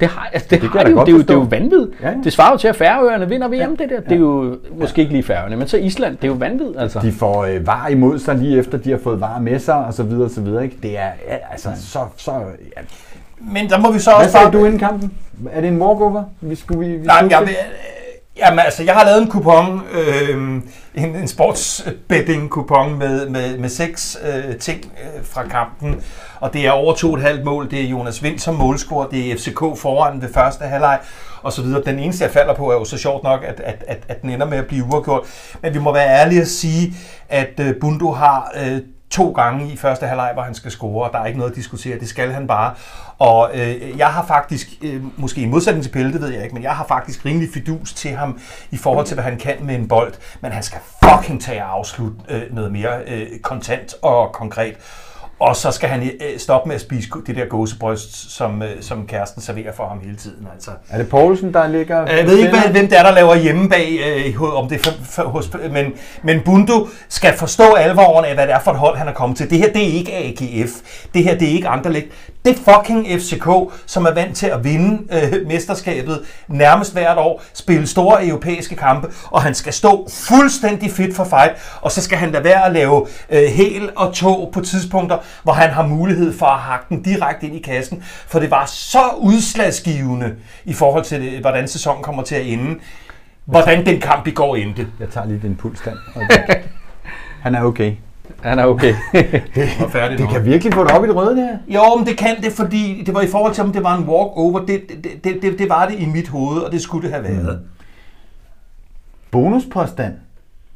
Det 0.00 0.08
har, 0.08 0.28
altså, 0.32 0.48
det 0.50 0.60
kan 0.60 0.70
har 0.70 0.84
de 0.84 0.90
jo. 0.90 1.00
Det 1.00 1.08
er 1.08 1.12
jo, 1.12 1.18
det 1.18 1.30
er 1.30 1.34
jo 1.34 1.40
vanvittigt. 1.40 2.02
Ja, 2.02 2.08
ja. 2.08 2.14
Det 2.24 2.32
svarer 2.32 2.50
jo 2.52 2.56
til, 2.58 2.68
at 2.68 2.76
Færøerne 2.76 3.28
vinder 3.28 3.48
VM, 3.48 3.76
det 3.76 3.90
der. 3.90 4.00
Det 4.00 4.12
er 4.12 4.16
jo 4.16 4.56
måske 4.78 5.00
ikke 5.00 5.12
lige 5.12 5.22
Færøerne, 5.22 5.56
men 5.56 5.68
så 5.68 5.76
Island, 5.76 6.16
det 6.16 6.24
er 6.24 6.28
jo 6.28 6.34
vanvittigt, 6.34 6.80
altså. 6.80 7.00
De 7.00 7.12
får 7.12 7.44
øh, 7.44 7.66
var 7.66 7.88
imod 7.88 8.18
sig 8.18 8.34
lige 8.36 8.58
efter, 8.58 8.78
de 8.78 8.90
har 8.90 8.98
fået 8.98 9.20
var 9.20 9.38
med 9.38 9.58
sig, 9.58 9.74
og 9.74 9.94
så 9.94 10.02
videre, 10.02 10.24
og 10.24 10.30
så 10.30 10.40
videre. 10.40 10.64
Ikke? 10.64 10.76
Det 10.82 10.98
er 10.98 11.10
ja, 11.28 11.36
altså 11.50 11.68
så... 11.76 11.98
så 12.16 12.32
ja. 12.76 12.80
Men 13.40 13.70
der 13.70 13.78
må 13.78 13.92
vi 13.92 13.98
så 13.98 14.10
Hvad 14.10 14.18
også 14.18 14.30
sagde 14.32 14.44
bare... 14.50 14.60
du 14.60 14.64
inden 14.64 14.78
kampen? 14.78 15.12
Er 15.52 15.60
det 15.60 15.68
en 15.68 15.82
walkover? 15.82 16.24
Vi 16.40 16.54
skulle, 16.54 16.80
vi, 16.88 16.96
vi 16.96 17.06
Nej, 17.06 17.16
skulle 17.18 17.38
jeg, 17.38 17.46
vil- 17.46 17.56
jamen, 18.38 18.58
altså, 18.58 18.82
jeg 18.82 18.94
har 18.94 19.04
lavet 19.04 19.22
en 19.22 19.28
kupon, 19.28 19.82
øh, 19.92 20.60
en, 20.96 21.16
en 21.16 21.28
sportsbetting-kupon 21.28 22.98
med, 22.98 23.28
med, 23.28 23.58
med 23.58 23.68
seks 23.68 24.18
øh, 24.22 24.56
ting 24.56 24.92
øh, 25.02 25.24
fra 25.24 25.48
kampen, 25.48 26.02
og 26.40 26.52
det 26.52 26.66
er 26.66 26.70
over 26.70 26.94
to 26.94 27.14
et 27.14 27.22
halvt 27.22 27.44
mål. 27.44 27.70
Det 27.70 27.80
er 27.80 27.88
Jonas 27.88 28.22
Vind 28.22 28.38
som 28.38 28.54
målscorer, 28.54 29.08
det 29.08 29.32
er 29.32 29.36
FCK 29.36 29.58
foran 29.58 30.22
ved 30.22 30.32
første 30.32 30.64
halvleg, 30.64 31.00
og 31.42 31.52
så 31.52 31.62
videre. 31.62 31.82
Den 31.84 31.98
eneste, 31.98 32.24
jeg 32.24 32.32
falder 32.32 32.54
på, 32.54 32.70
er 32.70 32.74
jo 32.74 32.84
så 32.84 32.98
sjovt 32.98 33.22
nok, 33.22 33.44
at, 33.44 33.60
at, 33.60 33.84
at, 33.86 34.04
at 34.08 34.22
den 34.22 34.30
ender 34.30 34.46
med 34.46 34.58
at 34.58 34.66
blive 34.66 34.84
uafgjort. 34.84 35.22
Men 35.62 35.74
vi 35.74 35.78
må 35.78 35.92
være 35.92 36.08
ærlige 36.08 36.40
at 36.40 36.48
sige, 36.48 36.94
at 37.28 37.60
øh, 37.60 37.74
Bundo 37.80 38.12
har 38.12 38.52
øh, 38.64 38.80
to 39.10 39.32
gange 39.32 39.72
i 39.72 39.76
første 39.76 40.06
halvleg, 40.06 40.30
hvor 40.32 40.42
han 40.42 40.54
skal 40.54 40.70
score, 40.70 41.06
og 41.06 41.12
der 41.12 41.18
er 41.18 41.26
ikke 41.26 41.38
noget 41.38 41.50
at 41.50 41.56
diskutere. 41.56 41.98
Det 41.98 42.08
skal 42.08 42.32
han 42.32 42.46
bare. 42.46 42.74
Og 43.18 43.50
øh, 43.54 43.98
jeg 43.98 44.06
har 44.06 44.26
faktisk, 44.26 44.68
øh, 44.82 45.02
måske 45.16 45.40
i 45.40 45.46
modsætning 45.46 45.84
til 45.84 45.90
Pelle, 45.90 46.12
det 46.12 46.20
ved 46.20 46.28
jeg 46.28 46.42
ikke, 46.42 46.54
men 46.54 46.62
jeg 46.62 46.72
har 46.72 46.84
faktisk 46.86 47.24
rimelig 47.24 47.48
fidus 47.54 47.92
til 47.92 48.10
ham 48.10 48.40
i 48.70 48.76
forhold 48.76 49.06
til, 49.06 49.14
hvad 49.14 49.24
han 49.24 49.38
kan 49.38 49.56
med 49.60 49.74
en 49.74 49.88
bold. 49.88 50.14
Men 50.40 50.52
han 50.52 50.62
skal 50.62 50.78
fucking 51.04 51.42
tage 51.42 51.64
og 51.64 51.72
afslutte 51.72 52.16
øh, 52.28 52.54
noget 52.54 52.72
mere 52.72 53.02
øh, 53.06 53.26
kontant 53.42 53.94
og 54.02 54.32
konkret. 54.32 54.76
Og 55.38 55.56
så 55.56 55.70
skal 55.70 55.88
han 55.88 56.02
øh, 56.02 56.38
stoppe 56.38 56.68
med 56.68 56.74
at 56.74 56.80
spise 56.80 57.08
det 57.26 57.36
der 57.36 57.44
gåsebryst, 57.44 58.36
som, 58.36 58.62
øh, 58.62 58.68
som 58.80 59.06
kæresten 59.06 59.42
serverer 59.42 59.72
for 59.72 59.88
ham 59.88 60.00
hele 60.00 60.16
tiden. 60.16 60.48
Altså. 60.54 60.70
Er 60.90 60.98
det 60.98 61.08
Poulsen, 61.08 61.54
der 61.54 61.68
ligger... 61.68 62.06
Jeg 62.16 62.26
ved 62.26 62.38
ikke, 62.38 62.50
hvad, 62.50 62.70
hvem 62.70 62.88
det 62.88 62.98
er, 62.98 63.02
der 63.02 63.12
laver 63.12 63.34
hjemme 63.34 63.68
bag, 63.68 63.98
øh, 64.36 64.42
om 64.42 64.68
det 64.68 64.86
hos, 65.18 65.50
men, 65.70 65.92
men 66.22 66.40
Bundu 66.44 66.88
skal 67.08 67.36
forstå 67.36 67.74
alvoren 67.74 68.24
af, 68.24 68.34
hvad 68.34 68.46
det 68.46 68.54
er 68.54 68.60
for 68.60 68.70
et 68.70 68.78
hold, 68.78 68.96
han 68.96 69.08
er 69.08 69.12
kommet 69.12 69.38
til. 69.38 69.50
Det 69.50 69.58
her, 69.58 69.72
det 69.72 69.82
er 69.82 69.92
ikke 69.92 70.12
AGF. 70.14 70.70
Det 71.14 71.24
her, 71.24 71.38
det 71.38 71.48
er 71.48 71.52
ikke 71.52 71.68
Anderlecht. 71.68 72.06
Det 72.44 72.58
er 72.58 72.72
fucking 72.74 73.06
FCK, 73.20 73.48
som 73.86 74.04
er 74.04 74.14
vant 74.14 74.36
til 74.36 74.46
at 74.46 74.64
vinde 74.64 75.14
øh, 75.14 75.46
mesterskabet 75.46 76.20
nærmest 76.48 76.92
hvert 76.92 77.18
år, 77.18 77.42
spille 77.54 77.86
store 77.86 78.26
europæiske 78.26 78.76
kampe, 78.76 79.08
og 79.30 79.42
han 79.42 79.54
skal 79.54 79.72
stå 79.72 80.08
fuldstændig 80.28 80.90
fit 80.90 81.16
for 81.16 81.24
fight, 81.24 81.52
og 81.80 81.92
så 81.92 82.02
skal 82.02 82.18
han 82.18 82.30
lade 82.30 82.44
være 82.44 82.66
at 82.66 82.72
lave 82.72 83.06
øh, 83.30 83.48
hæl 83.48 83.90
og 83.96 84.14
tog 84.14 84.50
på 84.52 84.60
tidspunkter, 84.60 85.18
hvor 85.42 85.52
han 85.52 85.70
har 85.70 85.86
mulighed 85.86 86.38
for 86.38 86.46
at 86.46 86.58
hakke 86.58 86.86
den 86.88 87.02
direkte 87.02 87.46
ind 87.46 87.56
i 87.56 87.60
kassen, 87.60 88.02
for 88.02 88.38
det 88.38 88.50
var 88.50 88.66
så 88.66 89.02
udslagsgivende 89.18 90.34
i 90.64 90.72
forhold 90.72 91.04
til, 91.04 91.20
det, 91.20 91.40
hvordan 91.40 91.68
sæsonen 91.68 92.02
kommer 92.02 92.22
til 92.22 92.34
at 92.34 92.46
ende, 92.46 92.80
hvordan 93.44 93.86
den 93.86 94.00
kamp 94.00 94.26
i 94.26 94.30
går 94.30 94.56
endte. 94.56 94.86
Jeg 95.00 95.08
tager 95.08 95.26
lige 95.26 95.40
din 95.42 95.56
pulsstand. 95.56 95.96
Han 97.42 97.54
er 97.54 97.62
okay. 97.62 97.92
Han 98.42 98.58
er 98.58 98.64
okay. 98.64 98.94
Færdig 99.90 100.18
Det 100.22 100.28
kan 100.28 100.44
virkelig 100.44 100.74
få 100.74 100.84
det 100.84 100.90
op 100.90 101.04
i 101.04 101.06
det 101.06 101.16
røde, 101.16 101.36
det 101.36 101.44
her. 101.44 101.58
Jo, 101.68 101.96
men 101.96 102.06
det 102.06 102.18
kan 102.18 102.42
det, 102.42 102.52
fordi 102.52 103.02
det 103.06 103.14
var 103.14 103.20
i 103.20 103.26
forhold 103.26 103.54
til, 103.54 103.64
om 103.64 103.72
det 103.72 103.82
var 103.82 103.96
en 103.96 104.04
walk-over. 104.04 104.58
Det, 104.58 104.82
det, 105.04 105.24
det, 105.24 105.42
det, 105.42 105.58
det 105.58 105.68
var 105.68 105.88
det 105.88 105.98
i 105.98 106.06
mit 106.06 106.28
hoved, 106.28 106.60
og 106.60 106.72
det 106.72 106.82
skulle 106.82 107.02
det 107.08 107.14
have 107.14 107.24
været. 107.24 107.60
Bonuspåstand. 109.30 110.14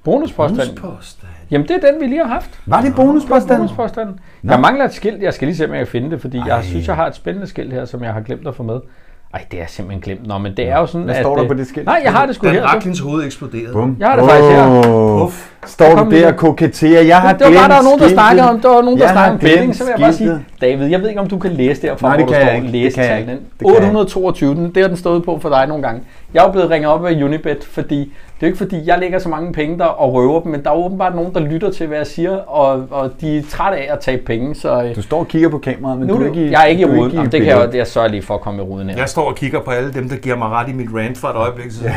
Bonuspåstand. 0.05 0.77
Bonuspåstand. 0.77 1.31
Jamen, 1.51 1.69
det 1.69 1.77
er 1.85 1.91
den, 1.91 2.01
vi 2.01 2.07
lige 2.07 2.21
har 2.25 2.33
haft. 2.33 2.61
Var 2.67 2.81
det 2.81 2.95
bonuspåstand? 2.95 3.59
Bonuspåstanden. 3.59 4.19
Nå. 4.43 4.53
Jeg 4.53 4.61
mangler 4.61 4.85
et 4.85 4.93
skilt. 4.95 5.23
Jeg 5.23 5.35
skal 5.35 5.49
lige 5.49 5.57
se, 5.57 5.65
om 5.65 5.71
jeg 5.71 5.79
kan 5.79 5.87
finde 5.87 6.11
det, 6.11 6.21
fordi 6.21 6.39
Ej. 6.39 6.45
jeg 6.47 6.65
synes, 6.65 6.87
jeg 6.89 6.97
har 6.97 7.07
et 7.07 7.15
spændende 7.15 7.47
skilt 7.47 7.73
her, 7.73 7.85
som 7.85 8.03
jeg 8.05 8.13
har 8.13 8.21
glemt 8.21 8.47
at 8.49 8.55
få 8.55 8.63
med. 8.63 8.81
Ej, 9.35 9.45
det 9.51 9.63
er 9.63 9.67
simpelthen 9.69 10.01
glemt. 10.03 10.27
Nå, 10.27 10.39
men 10.39 10.57
det 10.57 10.69
er 10.69 10.79
jo 10.79 10.87
sådan, 10.87 11.05
Hvad 11.05 11.15
at... 11.15 11.23
står 11.23 11.35
der 11.35 11.43
øh, 11.43 11.49
på 11.49 11.55
det 11.55 11.67
skilt? 11.67 11.87
Nej, 11.87 12.01
jeg 12.05 12.13
har 12.13 12.27
det 12.27 12.35
sgu 12.35 12.49
her. 12.49 12.63
Raklins 12.63 13.01
hoved 13.01 13.25
eksploderede. 13.25 13.73
Bum. 13.73 13.97
Jeg 14.01 14.09
har 14.09 14.17
det 14.17 14.25
faktisk 14.31 14.51
her. 14.51 14.89
Åh, 14.89 15.23
Uff. 15.25 15.51
Står 15.67 16.05
du 16.05 16.11
der 16.11 16.33
og 16.33 16.37
koketterer? 16.37 17.03
Jeg 17.03 17.21
har 17.21 17.33
Det 17.33 17.47
var 17.47 17.53
bare, 17.53 17.69
der 17.69 17.75
var 17.75 17.83
nogen, 17.83 18.01
der 18.01 18.09
snakkede 18.09 18.49
om, 18.51 18.61
der 18.61 18.69
var 18.69 18.83
nogen, 18.83 18.99
der 19.01 19.05
Jeg 19.05 19.15
snakkede 19.15 19.33
om 19.35 19.39
betting, 19.39 19.75
så 19.77 19.85
vil 19.85 19.91
jeg 19.91 20.01
bare 20.01 20.13
sige. 20.13 20.45
David, 20.61 20.87
jeg 20.87 21.01
ved 21.01 21.09
ikke, 21.09 21.21
om 21.21 21.29
du 21.29 21.39
kan 21.39 21.51
læse 21.51 21.83
derfra, 21.83 22.09
Nej, 22.09 22.17
hvor 22.17 22.27
det 22.27 22.33
der 22.35 22.39
kan 22.39 22.47
står 22.47 22.55
jeg 22.55 22.57
ikke. 22.57 22.67
Det 22.67 22.95
kan 22.95 23.05
jeg 23.05 23.11
læsetallen. 23.11 23.31
ikke. 23.31 23.45
Det 23.59 23.67
kan 23.67 23.75
jeg 23.75 23.77
ikke. 23.77 23.99
822, 23.99 24.55
den, 24.55 24.75
det 24.75 24.77
har 24.83 24.89
den 24.89 24.97
stået 24.97 25.25
på 25.25 25.39
for 25.43 25.49
dig 25.49 25.67
nogle 25.67 25.83
gange. 25.83 26.03
Jeg 26.35 26.41
er 26.41 26.45
jo 26.45 26.53
blevet 26.53 26.71
ringet 26.71 26.91
op 26.91 27.05
af 27.07 27.23
Unibet, 27.23 27.65
fordi 27.73 27.99
det 28.41 28.47
er 28.47 28.51
jo 28.51 28.53
ikke 28.53 28.59
fordi, 28.59 28.83
jeg 28.87 28.99
lægger 28.99 29.19
så 29.19 29.29
mange 29.29 29.53
penge 29.53 29.79
der 29.79 29.85
og 29.85 30.13
røver 30.15 30.41
dem, 30.41 30.53
men 30.53 30.65
der 30.65 30.71
er 30.71 30.75
åbenbart 30.75 31.15
nogen, 31.15 31.35
der 31.35 31.41
lytter 31.41 31.71
til, 31.71 31.87
hvad 31.87 31.97
jeg 31.97 32.07
siger, 32.07 32.37
og, 32.37 32.87
og 32.91 33.11
de 33.21 33.39
er 33.39 33.43
trætte 33.51 33.79
af 33.79 33.89
at 33.93 34.01
tabe 34.01 34.23
penge, 34.27 34.55
så 34.55 34.83
øh, 34.83 34.97
Du 34.97 35.03
står 35.03 35.19
og 35.19 35.29
kigger 35.29 35.49
på 35.49 35.59
kameraet, 35.59 35.99
men 35.99 36.09
nu, 36.09 36.15
du 36.17 36.23
er 36.23 36.27
ikke 36.27 36.47
i, 36.47 36.51
jeg 36.51 36.63
er 36.63 36.67
ikke 36.67 36.83
i 36.83 36.85
ruden. 36.85 37.13
Jamen, 37.13 37.33
det 37.33 37.41
kan 37.43 37.49
jeg, 37.49 37.75
jeg 37.75 37.87
sørger 37.87 38.09
lige 38.09 38.23
for 38.23 38.35
at 38.35 38.41
komme 38.41 38.63
i 38.63 38.67
ruden 38.67 38.89
her. 38.91 38.97
Jeg 38.97 39.09
står 39.09 39.29
og 39.29 39.35
kigger 39.37 39.61
på 39.61 39.71
alle 39.71 39.93
dem, 39.93 40.09
der 40.09 40.17
giver 40.17 40.37
mig 40.37 40.49
ret 40.49 40.69
i 40.69 40.73
mit 40.73 40.89
rant 40.95 41.19
for 41.19 41.29
et 41.29 41.37
øjeblik 41.37 41.71
siden. 41.71 41.93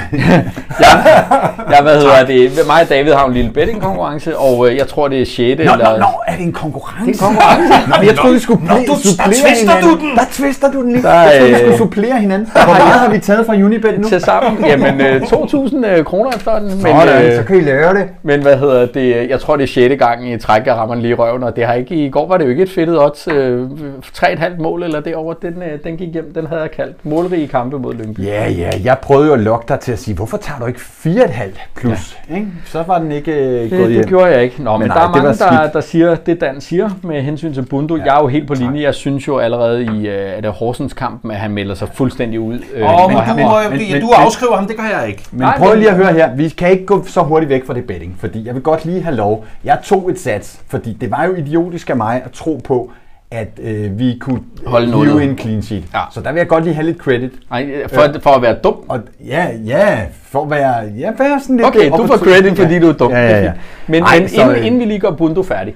Jeg, 1.70 1.80
hvad 1.84 1.96
hedder 2.02 2.26
det, 2.26 2.52
mig 2.68 2.82
og 2.82 2.90
David 2.90 3.12
har 3.12 3.26
en 3.28 3.34
lille 3.34 3.52
bettingkonkurrence, 3.52 4.38
og 4.38 4.70
øh, 4.70 4.78
jeg 4.78 4.88
tror, 4.88 5.08
det 5.08 5.22
er 5.22 5.26
6. 5.26 5.38
Nå, 5.38 5.44
eller... 5.74 5.92
nå, 5.92 5.98
nå, 5.98 6.06
er 6.28 6.36
det 6.36 6.46
en 6.46 6.54
konkurrence? 6.54 7.12
Det 7.12 7.22
er 7.22 7.28
en 7.28 7.36
konkurrence. 7.36 7.90
Nå, 7.90 7.96
jeg 8.06 8.16
troede, 8.16 8.34
vi 8.34 8.40
skulle 8.40 8.66
Nå, 8.66 8.74
du- 8.74 8.94
der 8.94 8.98
supplere 8.98 9.30
twister 9.30 9.76
hinanden. 9.76 9.90
du 9.90 10.00
den. 10.00 10.16
Der 10.16 10.26
twister 10.32 10.72
du 10.72 10.82
den 10.82 10.92
lige. 10.92 11.04
Der 11.04 11.14
jeg 11.14 11.32
troede, 11.38 11.48
vi 11.50 11.54
er, 11.54 11.58
skulle 11.60 11.78
supplere 11.78 12.20
hinanden. 12.20 12.48
Hvor 12.54 12.74
meget 12.74 13.00
har 13.00 13.10
vi 13.10 13.20
taget 13.20 13.46
fra 13.46 13.54
Unibet 13.54 14.00
nu? 14.00 14.08
Sammen. 14.26 14.66
Jamen, 14.66 15.02
øh, 15.02 15.22
2.000 15.22 15.86
øh, 15.88 16.06
kroner 16.06 16.32
efterhånden. 16.32 16.70
Men, 16.70 16.80
Sådan, 16.82 17.26
øh, 17.26 17.36
så 17.36 17.44
kan 17.44 17.58
I 17.58 17.62
lære 17.62 17.94
det. 17.94 18.08
men 18.24 18.42
hvad 18.42 18.58
hedder 18.58 18.86
det? 18.86 19.30
Jeg 19.30 19.40
tror, 19.40 19.56
det 19.56 19.64
er 19.64 19.68
6. 19.90 19.96
gang 20.00 20.32
i 20.34 20.38
træk, 20.38 20.66
jeg 20.66 20.76
rammer 20.76 20.96
den 20.96 21.02
lige 21.02 21.12
i 21.12 21.16
røven, 21.16 21.44
og 21.44 21.56
det 21.56 21.66
har 21.66 21.74
ikke, 21.74 21.96
i 21.96 22.10
går 22.10 22.28
var 22.28 22.38
det 22.38 22.46
jo 22.46 22.50
ikke 22.50 22.64
et 22.64 22.70
fedtet 22.70 23.00
odds. 23.02 23.28
Øh, 23.32 23.68
3,5 24.16 24.62
mål 24.62 24.84
eller 24.84 25.00
derovre, 25.00 25.36
den, 25.42 25.54
øh, 25.64 25.80
den 25.84 25.98
gik 25.98 26.14
hjem, 26.14 26.32
den 26.36 26.48
havde 26.48 26.62
jeg 26.62 26.72
kaldt 26.72 26.96
målrige 27.04 27.48
kampe 27.48 27.80
mod 27.80 27.94
Lyngby. 27.94 28.20
Ja, 28.26 28.50
ja, 28.50 28.70
jeg 28.84 28.98
prøvede 29.02 29.28
jo 29.28 29.34
at 29.34 29.40
lokke 29.40 29.66
dig 29.68 29.80
til 29.80 29.92
at 29.92 30.00
sige, 30.00 30.16
hvorfor 30.16 30.38
tager 30.38 30.60
du 30.60 30.66
ikke 30.66 30.80
4,5 30.80 31.68
plus? 31.76 32.18
Ja. 32.30 32.36
Ikke? 32.36 32.48
Så 32.66 32.84
var 32.88 33.00
den 33.00 33.12
ikke 33.12 33.32
øh, 33.32 33.50
gået 33.60 33.72
Det, 33.72 33.80
hjem. 33.90 34.02
det 34.02 34.08
gjorde 34.08 34.26
jeg 34.26 34.44
ikke. 34.44 34.64
Nå, 34.64 34.72
men, 34.72 34.80
men 34.80 34.88
nej, 34.88 34.98
der 34.98 35.04
er 35.04 35.24
mange, 35.24 35.38
der, 35.64 35.70
der 35.72 35.82
siger 35.82 36.16
det, 36.16 36.42
Dan 36.42 36.62
siger 36.62 36.90
med 37.04 37.22
hensyn 37.22 37.54
til 37.54 37.62
Bundo. 37.62 37.96
Ja, 37.96 38.04
jeg 38.04 38.16
er 38.18 38.22
jo 38.22 38.28
helt 38.28 38.48
på 38.48 38.54
linje. 38.54 38.82
Jeg 38.82 38.94
synes 38.94 39.28
jo 39.28 39.38
allerede 39.38 39.84
i 39.84 40.08
er 40.08 40.42
det 40.42 40.52
Horsens 40.52 40.94
kampen, 40.94 41.32
at 41.32 41.38
han 41.38 41.52
melder 41.52 41.76
sig 41.76 41.88
fuldstændig 41.94 42.40
ud. 42.40 42.54
Øh, 42.76 42.84
Åh, 43.04 43.10
men, 43.12 43.18
og 43.18 43.24
du, 43.28 43.34
men- 43.36 43.46
men, 43.70 43.80
men- 43.92 44.02
du 44.02 44.08
men- 44.08 44.13
afskriver 44.18 44.56
ham, 44.56 44.68
det 44.68 44.78
gør 44.78 45.00
jeg 45.00 45.08
ikke. 45.08 45.24
Men 45.32 45.40
Nej, 45.40 45.58
prøv 45.58 45.76
lige 45.76 45.90
at 45.90 45.96
høre 45.96 46.14
her. 46.14 46.36
Vi 46.36 46.50
kan 46.50 46.72
ikke 46.72 46.86
gå 46.86 47.04
så 47.06 47.22
hurtigt 47.22 47.50
væk 47.50 47.66
fra 47.68 47.74
det 47.74 47.88
betting, 47.88 48.16
fordi 48.20 48.46
jeg 48.48 48.54
vil 48.54 48.64
godt 48.64 48.86
lige 48.86 49.02
have 49.04 49.16
lov. 49.16 49.46
Jeg 49.64 49.78
tog 49.84 50.10
et 50.12 50.20
sats, 50.20 50.60
fordi 50.68 50.94
det 51.02 51.12
var 51.12 51.24
jo 51.26 51.34
idiotisk 51.36 51.90
af 51.90 51.96
mig 51.98 52.22
at 52.26 52.32
tro 52.32 52.62
på, 52.64 52.92
at 53.32 53.48
øh, 53.64 54.00
vi 54.00 54.18
kunne 54.22 54.40
Holde 54.66 54.86
hive 54.88 54.98
nullet. 54.98 55.24
en 55.24 55.38
clean 55.38 55.62
sheet. 55.62 55.84
Ja. 55.94 56.00
Så 56.12 56.22
der 56.22 56.32
vil 56.32 56.40
jeg 56.40 56.48
godt 56.48 56.64
lige 56.64 56.74
have 56.74 56.86
lidt 56.86 56.98
credit. 56.98 57.32
Nej, 57.50 57.70
for, 57.94 58.06
for 58.22 58.30
at 58.30 58.42
være 58.42 58.56
dum. 58.64 58.76
Og 58.90 59.00
ja, 59.28 59.48
ja, 59.66 60.00
for 60.24 60.44
at 60.44 60.50
være, 60.50 60.74
ja, 61.00 61.12
være 61.18 61.40
sådan 61.42 61.56
lidt 61.58 61.68
Okay, 61.68 61.90
du 61.90 62.08
får 62.08 62.18
credit, 62.18 62.58
fordi 62.58 62.80
du 62.80 62.90
er 62.90 62.94
dum. 62.94 63.12
Ja, 63.12 63.22
ja, 63.30 63.38
Det 63.38 63.44
ja. 63.44 63.52
Men, 63.88 64.04
Ej, 64.04 64.20
men 64.20 64.30
så, 64.30 64.42
inden, 64.42 64.56
øh, 64.56 64.66
inden 64.66 64.80
vi 64.80 64.86
lige 64.86 65.00
gør 65.00 65.12
Bundo 65.12 65.44
færdig, 65.44 65.76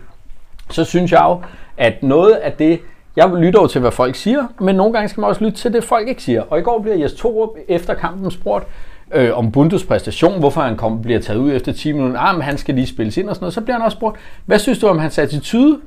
så 0.71 0.83
synes 0.83 1.11
jeg 1.11 1.21
jo, 1.27 1.41
at 1.77 1.93
noget 2.03 2.31
af 2.33 2.51
det, 2.51 2.79
jeg 3.17 3.29
lytter 3.29 3.61
jo 3.61 3.67
til, 3.67 3.81
hvad 3.81 3.91
folk 3.91 4.15
siger, 4.15 4.47
men 4.59 4.75
nogle 4.75 4.93
gange 4.93 5.09
skal 5.09 5.21
man 5.21 5.29
også 5.29 5.43
lytte 5.43 5.57
til 5.57 5.73
det, 5.73 5.83
folk 5.83 6.07
ikke 6.07 6.23
siger. 6.23 6.41
Og 6.41 6.59
i 6.59 6.61
går 6.61 6.81
bliver 6.81 6.97
Jes 6.97 7.13
Torup 7.13 7.49
efter 7.67 7.93
kampen 7.93 8.31
spurgt 8.31 8.67
øh, 9.13 9.37
om 9.37 9.51
Bundos 9.51 9.83
præstation, 9.83 10.39
hvorfor 10.39 10.61
han 10.61 10.77
kom, 10.77 11.01
bliver 11.01 11.19
taget 11.19 11.39
ud 11.39 11.51
efter 11.53 11.71
10 11.71 11.91
minutter. 11.91 12.19
Ah, 12.19 12.35
men 12.35 12.41
han 12.41 12.57
skal 12.57 12.75
lige 12.75 12.87
spilles 12.87 13.17
ind 13.17 13.29
og 13.29 13.35
sådan 13.35 13.43
noget. 13.43 13.53
Så 13.53 13.61
bliver 13.61 13.75
han 13.75 13.85
også 13.85 13.95
spurgt, 13.95 14.17
hvad 14.45 14.59
synes 14.59 14.79
du 14.79 14.87
om 14.87 14.99
hans 14.99 15.17
attitude? 15.17 15.79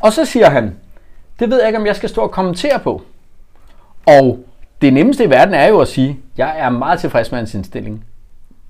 Og 0.00 0.12
så 0.12 0.24
siger 0.24 0.50
han, 0.50 0.74
det 1.40 1.50
ved 1.50 1.58
jeg 1.58 1.68
ikke, 1.68 1.78
om 1.78 1.86
jeg 1.86 1.96
skal 1.96 2.08
stå 2.08 2.20
og 2.20 2.30
kommentere 2.30 2.78
på. 2.78 3.02
Og 4.06 4.38
det 4.82 4.92
nemmeste 4.92 5.24
i 5.24 5.30
verden 5.30 5.54
er 5.54 5.68
jo 5.68 5.80
at 5.80 5.88
sige, 5.88 6.18
jeg 6.36 6.54
er 6.58 6.70
meget 6.70 7.00
tilfreds 7.00 7.30
med 7.30 7.38
hans 7.38 7.54
indstilling. 7.54 8.04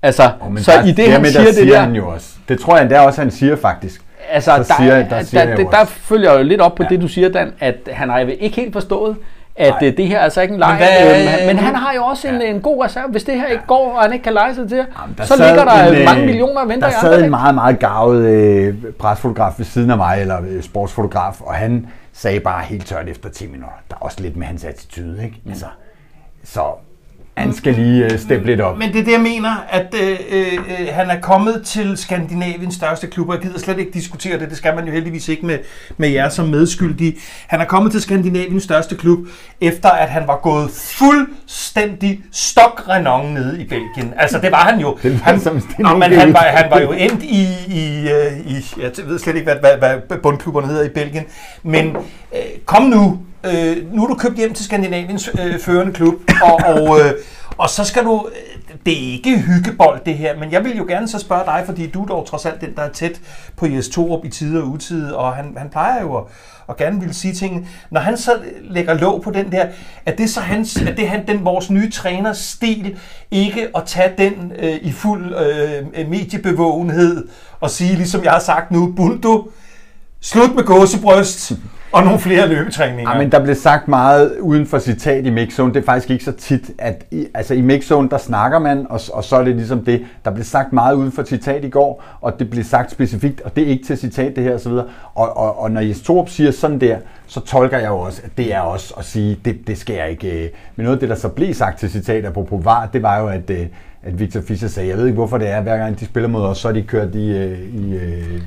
Altså, 0.01 0.31
Oh, 0.41 0.57
så 0.57 0.71
der, 0.71 0.85
i 0.85 0.91
det, 0.91 1.05
han 1.05 1.13
dermed, 1.13 1.29
siger 1.29 1.41
der 1.41 1.47
det 1.47 1.55
siger 1.55 1.73
der, 1.73 1.81
han 1.81 1.95
jo 1.95 2.09
også. 2.09 2.29
Det 2.49 2.59
tror 2.59 2.75
jeg 2.75 2.81
endda 2.81 2.99
også, 2.99 3.21
han 3.21 3.31
siger 3.31 3.55
faktisk. 3.55 4.01
Altså, 4.29 4.51
så 4.51 4.57
der, 4.57 4.63
siger- 4.83 4.95
der, 4.95 5.03
der 5.03 5.09
der, 5.17 5.23
siger 5.23 5.45
der, 5.45 5.55
der, 5.55 5.77
også. 5.77 5.93
følger 5.93 6.31
jeg 6.31 6.39
jo 6.39 6.43
lidt 6.43 6.61
op 6.61 6.75
på 6.75 6.83
Ja. 6.83 6.89
det, 6.89 7.01
du 7.01 7.07
siger, 7.07 7.29
Dan, 7.29 7.53
at 7.59 7.75
han 7.91 8.09
har 8.09 8.19
ikke 8.19 8.55
helt 8.55 8.73
forstået, 8.73 9.17
at 9.55 9.69
Nej. 9.69 9.79
Nej. 9.81 9.93
det 9.97 10.07
her 10.07 10.17
er 10.19 10.21
altså 10.23 10.41
ikke 10.41 10.53
en 10.53 10.59
leg. 10.59 10.77
hvad- 10.77 11.15
Men, 11.17 11.25
men, 11.47 11.47
men 11.55 11.65
han 11.65 11.75
har 11.75 11.93
jo 11.95 12.03
også 12.03 12.27
en, 12.27 12.41
en 12.41 12.61
god 12.61 12.83
reserve. 12.85 13.07
Hvis 13.11 13.23
det 13.23 13.35
her 13.35 13.47
ikke 13.47 13.63
går, 13.67 13.93
og 13.95 14.01
han 14.03 14.13
ikke 14.13 14.23
kan 14.23 14.33
lege 14.33 14.55
sig 14.55 14.69
til, 14.69 14.77
Jamen, 14.77 15.15
så 15.21 15.25
sad 15.37 15.47
ligger 15.47 15.65
der 15.65 15.87
en, 15.87 15.95
øh, 15.95 16.05
mange 16.05 16.25
millioner 16.25 16.61
og 16.61 16.69
venter 16.69 16.87
Der 16.89 16.97
i 16.97 16.99
sad 17.01 17.07
andre 17.09 17.17
en 17.17 17.21
dæk. 17.23 17.29
meget, 17.29 17.55
meget 17.55 17.79
gavet 17.79 18.25
øh, 18.25 18.75
presfotograf 18.99 19.51
ved 19.57 19.65
siden 19.65 19.91
af 19.91 19.97
mig, 19.97 20.17
eller 20.21 20.37
øh, 20.49 20.61
sportsfotograf, 20.63 21.41
og 21.41 21.53
han 21.53 21.87
sagde 22.13 22.39
bare 22.39 22.61
helt 22.63 22.85
tørt 22.87 23.09
efter 23.09 23.29
10 23.29 23.45
minutter. 23.47 23.75
Der 23.89 23.95
er 23.95 23.99
også 24.05 24.17
lidt 24.21 24.37
med 24.37 24.47
hans 24.47 24.63
attitude, 24.63 25.23
ikke? 25.23 25.35
Mm. 25.43 25.49
Altså, 25.51 25.65
så 26.43 26.61
han 27.37 27.53
skal 27.53 27.73
lige 27.73 28.03
øh, 28.03 28.19
steppe 28.19 28.45
lidt 28.45 28.61
op. 28.61 28.77
Men 28.77 28.93
det 28.93 28.99
er 28.99 29.03
det, 29.03 29.11
jeg 29.11 29.21
mener, 29.21 29.65
at 29.69 29.95
øh, 30.03 30.19
øh, 30.31 30.87
han 30.91 31.09
er 31.09 31.19
kommet 31.21 31.61
til 31.65 31.97
Skandinaviens 31.97 32.75
største 32.75 33.07
klub, 33.07 33.29
og 33.29 33.35
jeg 33.35 33.41
gider 33.41 33.59
slet 33.59 33.79
ikke 33.79 33.91
diskutere 33.91 34.39
det, 34.39 34.49
det 34.49 34.57
skal 34.57 34.75
man 34.75 34.85
jo 34.85 34.91
heldigvis 34.91 35.27
ikke 35.27 35.45
med, 35.45 35.59
med 35.97 36.09
jer 36.09 36.29
som 36.29 36.47
medskyldige. 36.47 37.15
Han 37.47 37.61
er 37.61 37.65
kommet 37.65 37.91
til 37.91 38.01
Skandinaviens 38.01 38.63
største 38.63 38.95
klub, 38.95 39.19
efter 39.61 39.89
at 39.89 40.09
han 40.09 40.27
var 40.27 40.39
gået 40.43 40.69
fuldstændig 40.71 42.21
stokrenon 42.31 43.33
nede 43.33 43.61
i 43.61 43.67
Belgien. 43.67 44.13
Altså, 44.17 44.39
det 44.39 44.51
var 44.51 44.63
han 44.69 44.79
jo. 44.79 44.97
Det 45.03 45.11
lyder 45.11 45.23
han, 45.23 45.39
som 45.39 45.61
Nå, 45.79 45.97
men 45.97 46.13
han 46.13 46.33
var, 46.33 46.39
han 46.39 46.71
var 46.71 46.79
jo 46.79 46.91
endt 46.91 47.23
i, 47.23 47.47
i, 47.67 48.09
øh, 48.09 48.51
i 48.51 48.65
jeg 48.81 48.91
ved 49.05 49.19
slet 49.19 49.35
ikke, 49.35 49.51
hvad, 49.61 49.71
hvad, 49.79 49.97
hvad 50.07 50.17
bundklubberne 50.17 50.67
hedder 50.67 50.83
i 50.83 50.89
Belgien, 50.89 51.23
men 51.63 51.95
øh, 52.35 52.41
kom 52.65 52.83
nu, 52.83 53.19
øh, 53.45 53.93
nu 53.93 54.03
er 54.03 54.07
du 54.07 54.15
købt 54.15 54.37
hjem 54.37 54.53
til 54.53 54.65
Skandinaviens 54.65 55.29
øh, 55.39 55.59
førende 55.59 55.93
klub, 55.93 56.13
og, 56.43 56.59
og, 56.65 56.99
øh, 56.99 57.13
og 57.57 57.69
så 57.69 57.83
skal 57.83 58.03
du, 58.03 58.27
øh, 58.27 58.75
det 58.85 58.93
er 58.93 59.11
ikke 59.11 59.39
hyggebold 59.39 59.99
det 60.05 60.17
her, 60.17 60.37
men 60.39 60.51
jeg 60.51 60.63
vil 60.63 60.77
jo 60.77 60.85
gerne 60.87 61.07
så 61.07 61.19
spørge 61.19 61.45
dig, 61.45 61.63
fordi 61.65 61.87
du 61.87 62.01
er 62.01 62.05
dog 62.05 62.25
trods 62.27 62.45
alt 62.45 62.61
den, 62.61 62.75
der 62.75 62.81
er 62.81 62.89
tæt 62.89 63.21
på 63.55 63.67
Jes 63.67 63.89
Torup 63.89 64.25
i 64.25 64.29
tide 64.29 64.61
og 64.61 64.67
utide, 64.67 65.17
og 65.17 65.33
han, 65.33 65.55
han 65.57 65.69
plejer 65.69 66.01
jo 66.01 66.17
at, 66.17 66.23
at 66.69 66.77
gerne 66.77 67.01
vil 67.01 67.13
sige 67.13 67.33
ting. 67.33 67.69
Når 67.91 68.01
han 68.01 68.17
så 68.17 68.31
lægger 68.61 68.93
låg 68.93 69.21
på 69.21 69.31
den 69.31 69.51
der, 69.51 69.65
er 70.05 70.15
det 70.15 70.29
så 70.29 70.39
hans, 70.39 70.75
er 70.75 70.95
det 70.95 71.07
han, 71.07 71.27
den, 71.27 71.45
vores 71.45 71.69
nye 71.69 71.91
træners 71.91 72.37
stil, 72.37 72.97
ikke 73.31 73.67
at 73.75 73.83
tage 73.85 74.13
den 74.17 74.51
øh, 74.59 74.75
i 74.81 74.91
fuld 74.91 75.35
øh, 75.35 76.09
mediebevågenhed 76.09 77.27
og 77.59 77.69
sige, 77.69 77.95
ligesom 77.95 78.23
jeg 78.23 78.31
har 78.31 78.39
sagt 78.39 78.71
nu, 78.71 78.93
Buldo, 78.95 79.51
slut 80.21 80.55
med 80.55 80.63
gåsebryst 80.63 81.53
og 81.93 82.03
nogle 82.03 82.19
flere 82.19 82.47
løbetræninger. 82.47 83.11
Ja, 83.11 83.17
men 83.17 83.31
der 83.31 83.43
blev 83.43 83.55
sagt 83.55 83.87
meget 83.87 84.37
uden 84.39 84.65
for 84.65 84.79
citat 84.79 85.25
i 85.25 85.29
mixzone. 85.29 85.73
Det 85.73 85.79
er 85.79 85.85
faktisk 85.85 86.09
ikke 86.09 86.23
så 86.23 86.31
tit, 86.31 86.71
at 86.77 87.05
i, 87.11 87.27
altså 87.33 87.53
i 87.53 87.61
mixzone, 87.61 88.09
der 88.09 88.17
snakker 88.17 88.59
man, 88.59 88.87
og, 88.89 88.99
og 89.13 89.23
så 89.23 89.35
er 89.35 89.43
det 89.43 89.55
ligesom 89.55 89.85
det. 89.85 90.05
Der 90.25 90.31
blev 90.31 90.43
sagt 90.43 90.73
meget 90.73 90.95
uden 90.95 91.11
for 91.11 91.23
citat 91.23 91.65
i 91.65 91.69
går, 91.69 92.03
og 92.21 92.39
det 92.39 92.49
blev 92.49 92.63
sagt 92.63 92.91
specifikt, 92.91 93.41
og 93.41 93.55
det 93.55 93.63
er 93.63 93.67
ikke 93.67 93.85
til 93.85 93.97
citat 93.97 94.35
det 94.35 94.43
her 94.43 94.55
osv. 94.55 94.71
Og, 94.71 94.87
og, 95.15 95.59
og 95.59 95.71
når 95.71 95.81
Jes 95.81 96.01
Torup 96.01 96.29
siger 96.29 96.51
sådan 96.51 96.81
der, 96.81 96.97
så 97.27 97.39
tolker 97.39 97.77
jeg 97.77 97.87
jo 97.87 97.99
også, 97.99 98.21
at 98.25 98.31
det 98.37 98.53
er 98.53 98.59
også 98.59 98.93
at 98.97 99.05
sige, 99.05 99.39
det, 99.45 99.67
det 99.67 99.77
skal 99.77 99.95
jeg 99.95 100.09
ikke. 100.09 100.43
Øh. 100.43 100.49
Men 100.75 100.83
noget 100.83 100.95
af 100.95 100.99
det, 100.99 101.09
der 101.09 101.15
så 101.15 101.27
blev 101.27 101.53
sagt 101.53 101.79
til 101.79 101.89
citat 101.89 102.25
apropos 102.25 102.65
VAR, 102.65 102.89
det 102.93 103.03
var 103.03 103.19
jo, 103.19 103.27
at, 103.27 103.49
øh, 103.49 103.65
at 104.05 104.19
Victor 104.19 104.41
Fischer 104.41 104.67
sagde, 104.67 104.89
jeg 104.89 104.97
ved 104.97 105.05
ikke 105.05 105.15
hvorfor 105.15 105.37
det 105.37 105.49
er, 105.49 105.61
hver 105.61 105.77
gang 105.77 105.99
de 105.99 106.05
spiller 106.05 106.29
mod 106.29 106.41
os, 106.41 106.57
så 106.57 106.67
er 106.67 106.71
de 106.71 106.81
kørt 106.81 107.15
i, 107.15 107.37
øh, 107.37 107.59
i 107.59 107.95
øh, 107.95 108.41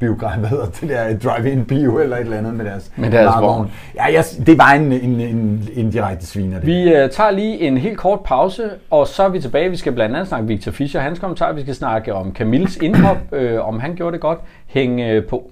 biograf, 0.00 0.38
hvad 0.38 0.48
hedder 0.48 0.66
det 0.66 0.88
der, 0.88 1.18
drive-in 1.18 1.64
bio 1.64 1.98
eller 1.98 2.16
et 2.16 2.20
eller 2.20 2.38
andet 2.38 2.54
med 2.54 2.64
deres, 2.64 2.92
Med 2.96 3.10
deres 3.10 3.34
vogn. 3.40 3.70
Ja, 3.94 4.04
jeg, 4.04 4.24
det 4.46 4.58
var 4.58 4.72
en, 4.72 4.92
en, 4.92 5.20
en, 5.20 5.68
en 5.74 5.90
direkte 5.90 6.26
sviner. 6.26 6.56
Det. 6.56 6.66
Vi 6.66 6.94
øh, 6.94 7.10
tager 7.10 7.30
lige 7.30 7.60
en 7.60 7.78
helt 7.78 7.98
kort 7.98 8.20
pause, 8.20 8.70
og 8.90 9.06
så 9.06 9.22
er 9.22 9.28
vi 9.28 9.40
tilbage. 9.40 9.70
Vi 9.70 9.76
skal 9.76 9.92
blandt 9.92 10.16
andet 10.16 10.28
snakke 10.28 10.46
Victor 10.46 10.72
Fischer, 10.72 11.00
hans 11.00 11.18
kommentar. 11.18 11.52
Vi 11.52 11.60
skal 11.60 11.74
snakke 11.74 12.14
om 12.14 12.34
Camilles 12.34 12.76
indhop, 12.76 13.18
øh, 13.32 13.68
om 13.68 13.80
han 13.80 13.94
gjorde 13.94 14.12
det 14.12 14.20
godt. 14.20 14.38
Hæng 14.66 15.00
øh, 15.00 15.26
på. 15.26 15.50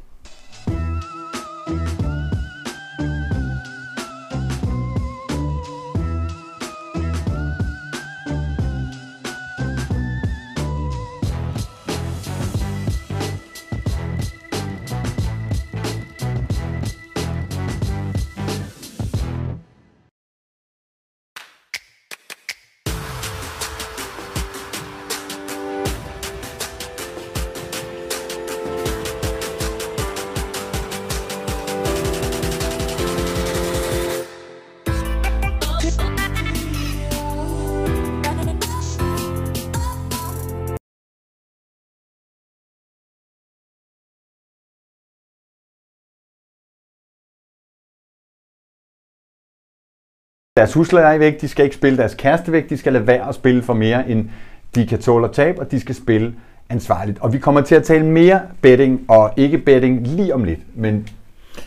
Deres 50.59 50.73
husleje 50.73 51.21
væk, 51.21 51.41
de 51.41 51.49
skal 51.49 51.65
ikke 51.65 51.77
spille 51.77 51.99
deres 51.99 52.15
kæreste 52.15 52.53
væk, 52.53 52.71
de 52.71 52.79
skal 52.79 52.93
lade 52.93 53.07
være 53.07 53.29
at 53.29 53.35
spille 53.35 53.63
for 53.63 53.75
mere, 53.75 54.11
end 54.11 54.29
de 54.75 54.87
kan 54.87 54.99
tåle 54.99 55.25
at 55.25 55.33
tabe, 55.33 55.61
og 55.61 55.71
de 55.71 55.81
skal 55.81 55.95
spille 55.95 56.35
ansvarligt. 56.71 57.19
Og 57.21 57.33
vi 57.33 57.39
kommer 57.39 57.61
til 57.61 57.75
at 57.75 57.83
tale 57.83 58.07
mere 58.07 58.41
betting 58.63 59.01
og 59.09 59.33
ikke 59.37 59.59
betting 59.59 60.07
lige 60.07 60.35
om 60.35 60.45
lidt, 60.45 60.61
men 60.75 61.09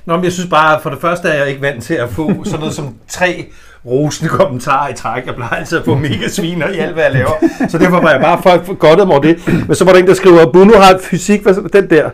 Nå, 0.05 0.15
men 0.15 0.23
jeg 0.23 0.31
synes 0.31 0.49
bare, 0.49 0.79
for 0.81 0.89
det 0.89 0.99
første 1.01 1.27
er 1.27 1.33
jeg 1.33 1.49
ikke 1.49 1.61
vant 1.61 1.83
til 1.83 1.93
at 1.93 2.09
få 2.09 2.31
sådan 2.45 2.59
noget 2.59 2.73
som 2.73 2.95
tre 3.07 3.45
rosende 3.85 4.29
kommentarer 4.29 4.89
i 4.89 4.93
træk. 4.93 5.25
Jeg 5.25 5.35
plejer 5.35 5.55
altid 5.55 5.77
at 5.77 5.85
få 5.85 5.95
mega 5.95 6.27
sviner 6.29 6.67
i 6.67 6.77
alt, 6.77 6.93
hvad 6.93 7.03
jeg 7.03 7.13
laver. 7.13 7.31
Så 7.69 7.77
derfor 7.77 8.01
var 8.01 8.11
jeg 8.11 8.21
bare 8.21 8.41
for 8.43 8.73
godt 8.73 8.99
om 8.99 9.11
over 9.11 9.21
det. 9.21 9.39
Men 9.67 9.75
så 9.75 9.85
var 9.85 9.91
der 9.91 9.99
en, 9.99 10.07
der 10.07 10.13
skriver, 10.13 10.51
Bruno 10.51 10.73
har 10.77 10.99
fysik, 11.01 11.43
hvad 11.43 11.81
den 11.81 11.89
der. 11.89 12.09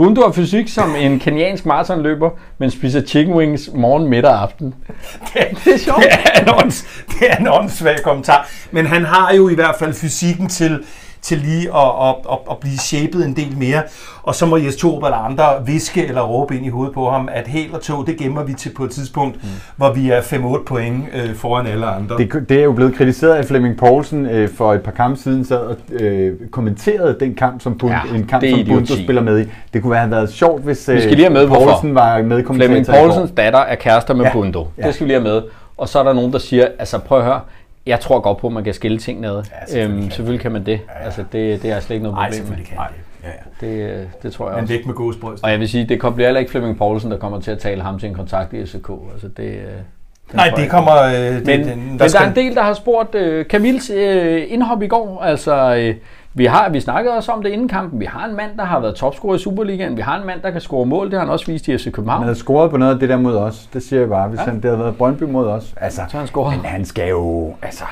Bundo 0.00 0.22
har 0.22 0.32
fysik 0.32 0.68
som 0.68 0.96
en 0.96 1.18
kenyansk 1.18 1.66
maratonløber, 1.66 2.30
men 2.58 2.70
spiser 2.70 3.02
chicken 3.06 3.34
wings 3.34 3.70
morgen, 3.74 4.08
middag 4.08 4.30
og 4.30 4.42
aften. 4.42 4.74
Det 5.34 5.74
er 5.74 5.78
sjovt. 5.78 5.98
Det 5.98 6.08
er 6.24 6.40
en, 6.42 6.48
ånds, 6.64 6.86
det 7.10 7.30
er 7.30 7.36
en 7.36 7.48
åndssvag 7.48 8.02
kommentar. 8.04 8.48
Men 8.70 8.86
han 8.86 9.04
har 9.04 9.34
jo 9.34 9.48
i 9.48 9.54
hvert 9.54 9.74
fald 9.78 9.94
fysikken 9.94 10.48
til, 10.48 10.84
til 11.22 11.38
lige 11.38 11.68
at, 11.76 12.08
at, 12.08 12.14
at, 12.32 12.38
at 12.50 12.58
blive 12.58 12.78
shapet 12.78 13.26
en 13.26 13.36
del 13.36 13.56
mere. 13.58 13.82
Og 14.22 14.34
så 14.34 14.46
må 14.46 14.56
Jes 14.56 14.76
Torup 14.76 15.04
eller 15.04 15.16
andre 15.16 15.44
viske 15.66 16.06
eller 16.06 16.22
råbe 16.22 16.56
ind 16.56 16.66
i 16.66 16.68
hovedet 16.68 16.94
på 16.94 17.10
ham, 17.10 17.28
at 17.32 17.48
hæl 17.48 17.74
og 17.74 17.80
tog, 17.80 18.06
det 18.06 18.16
gemmer 18.16 18.42
vi 18.42 18.54
til 18.54 18.70
på 18.76 18.84
et 18.84 18.90
tidspunkt, 18.90 19.36
mm. 19.42 19.48
hvor 19.76 19.92
vi 19.92 20.10
er 20.10 20.20
5-8 20.20 20.64
point 20.64 21.04
øh, 21.14 21.34
foran 21.34 21.66
alle 21.66 21.86
andre. 21.86 22.18
Det, 22.18 22.48
det 22.48 22.60
er 22.60 22.64
jo 22.64 22.72
blevet 22.72 22.94
kritiseret 22.94 23.34
af 23.34 23.44
Flemming 23.44 23.76
Poulsen 23.76 24.26
øh, 24.26 24.48
for 24.48 24.74
et 24.74 24.82
par 24.82 24.92
kampe 24.92 25.20
siden, 25.20 25.44
sad 25.44 25.58
og 25.58 25.76
øh, 25.92 26.32
kommenterede 26.50 27.16
den 27.20 27.34
kamp, 27.34 27.62
som 27.62 27.78
Bund, 27.78 27.92
Ja, 27.92 28.16
en 28.16 28.26
kamp, 28.26 28.44
som 28.50 28.58
idioti. 28.58 29.02
spiller 29.02 29.22
med 29.22 29.40
i. 29.40 29.44
Det 29.72 29.82
kunne 29.82 29.96
have 29.96 30.10
været 30.10 30.32
sjovt, 30.32 30.62
hvis 30.64 30.88
øh, 30.88 30.96
Vi 30.96 31.00
skal 31.00 31.12
lige 31.14 31.24
have 31.24 31.32
med, 31.32 31.46
hvorfor. 31.46 31.64
Poulsen 31.64 31.94
var 31.94 32.22
med 32.22 32.44
Flemming. 32.54 32.86
Poulsens 32.86 33.30
datter 33.36 33.58
er 33.58 33.74
kærester 33.74 34.14
med 34.14 34.24
ja. 34.24 34.32
Bundo. 34.32 34.68
Ja. 34.78 34.86
Det 34.86 34.94
skal 34.94 35.06
vi 35.06 35.12
lige 35.12 35.20
have 35.20 35.34
med. 35.34 35.42
Og 35.76 35.88
så 35.88 35.98
er 35.98 36.02
der 36.02 36.12
nogen, 36.12 36.32
der 36.32 36.38
siger, 36.38 36.66
altså 36.78 36.98
prøv 36.98 37.18
at 37.18 37.24
høre, 37.24 37.40
jeg 37.86 38.00
tror 38.00 38.20
godt 38.20 38.38
på, 38.38 38.46
at 38.46 38.52
man 38.52 38.64
kan 38.64 38.74
skille 38.74 38.98
ting 38.98 39.20
ned. 39.20 39.36
Ja, 39.36 39.42
selvfølgelig 39.66 39.94
øhm, 39.94 40.02
kan 40.02 40.10
selvfølgelig 40.10 40.40
kan 40.40 40.52
man 40.52 40.66
det. 40.66 40.72
Ja, 40.72 40.98
ja. 41.00 41.04
Altså, 41.04 41.24
det, 41.32 41.62
det 41.62 41.70
er 41.70 41.80
slet 41.80 41.94
ikke 41.94 42.02
noget 42.02 42.14
Nej, 42.16 42.26
problem 42.28 42.30
med. 42.30 42.36
selvfølgelig 42.36 42.66
kan 42.66 42.78
det. 42.88 42.94
Ja, 43.24 43.28
ja. 43.28 43.86
Det, 43.90 44.00
øh, 44.00 44.06
det 44.22 44.32
tror 44.32 44.46
jeg 44.46 44.54
Men 44.54 44.62
også. 44.62 44.74
væk 44.74 44.86
med 44.86 44.94
gåsbrøst. 44.94 45.44
Og 45.44 45.50
jeg 45.50 45.60
vil 45.60 45.68
sige, 45.68 45.84
det 45.86 46.00
kommer- 46.00 46.14
bliver 46.14 46.28
heller 46.28 46.38
ikke 46.40 46.50
Flemming 46.50 46.78
Poulsen, 46.78 47.10
der 47.10 47.18
kommer 47.18 47.40
til 47.40 47.50
at 47.50 47.58
tale 47.58 47.82
ham 47.82 47.98
til 47.98 48.08
en 48.08 48.14
kontakt 48.14 48.52
i 48.52 48.66
FCK. 48.66 48.90
Altså, 49.12 49.28
det, 49.36 49.44
øh, 49.44 49.54
den 49.56 50.36
Nej, 50.36 50.50
det 50.56 50.70
kommer... 50.70 51.02
Øh, 51.02 51.12
det, 51.14 51.46
Men, 51.46 51.60
den, 51.68 51.86
men 51.90 51.98
der, 51.98 52.18
er 52.20 52.28
en 52.28 52.34
del, 52.36 52.54
der 52.54 52.62
har 52.62 52.74
spurgt 52.74 53.14
øh, 53.14 53.44
Camils 53.44 53.90
øh, 53.90 54.42
indhop 54.48 54.82
i 54.82 54.86
går. 54.86 55.20
Altså, 55.22 55.76
øh, 55.76 55.94
vi, 56.34 56.44
har, 56.44 56.68
vi 56.68 56.80
snakkede 56.80 57.16
også 57.16 57.32
om 57.32 57.42
det 57.42 57.50
inden 57.50 57.68
kampen. 57.68 58.00
Vi 58.00 58.04
har 58.04 58.24
en 58.26 58.36
mand, 58.36 58.50
der 58.56 58.64
har 58.64 58.80
været 58.80 58.94
topscorer 58.94 59.34
i 59.34 59.38
Superligaen. 59.38 59.96
Vi 59.96 60.02
har 60.02 60.20
en 60.20 60.26
mand, 60.26 60.42
der 60.42 60.50
kan 60.50 60.60
score 60.60 60.86
mål. 60.86 61.06
Det 61.06 61.12
har 61.14 61.20
han 61.20 61.28
også 61.30 61.46
vist 61.46 61.68
i 61.68 61.78
FC 61.78 61.84
Han 61.84 61.92
København. 61.92 62.22
havde 62.22 62.34
scoret 62.36 62.70
på 62.70 62.76
noget 62.76 62.92
af 62.94 62.98
det 63.00 63.08
der 63.08 63.16
mod 63.16 63.36
os. 63.36 63.68
Det 63.72 63.82
siger 63.82 64.00
jeg 64.00 64.08
bare. 64.08 64.28
Hvis 64.28 64.40
Ja. 64.40 64.44
han, 64.44 64.54
det 64.54 64.64
havde 64.64 64.78
været 64.78 64.96
Brøndby 64.96 65.22
mod 65.22 65.46
os. 65.46 65.74
Altså, 65.76 66.02
Så 66.08 66.18
han 66.18 66.26
scoret. 66.26 66.56
Men 66.56 66.64
han 66.64 66.84
skal 66.84 67.08
jo... 67.08 67.54
Altså, 67.62 67.84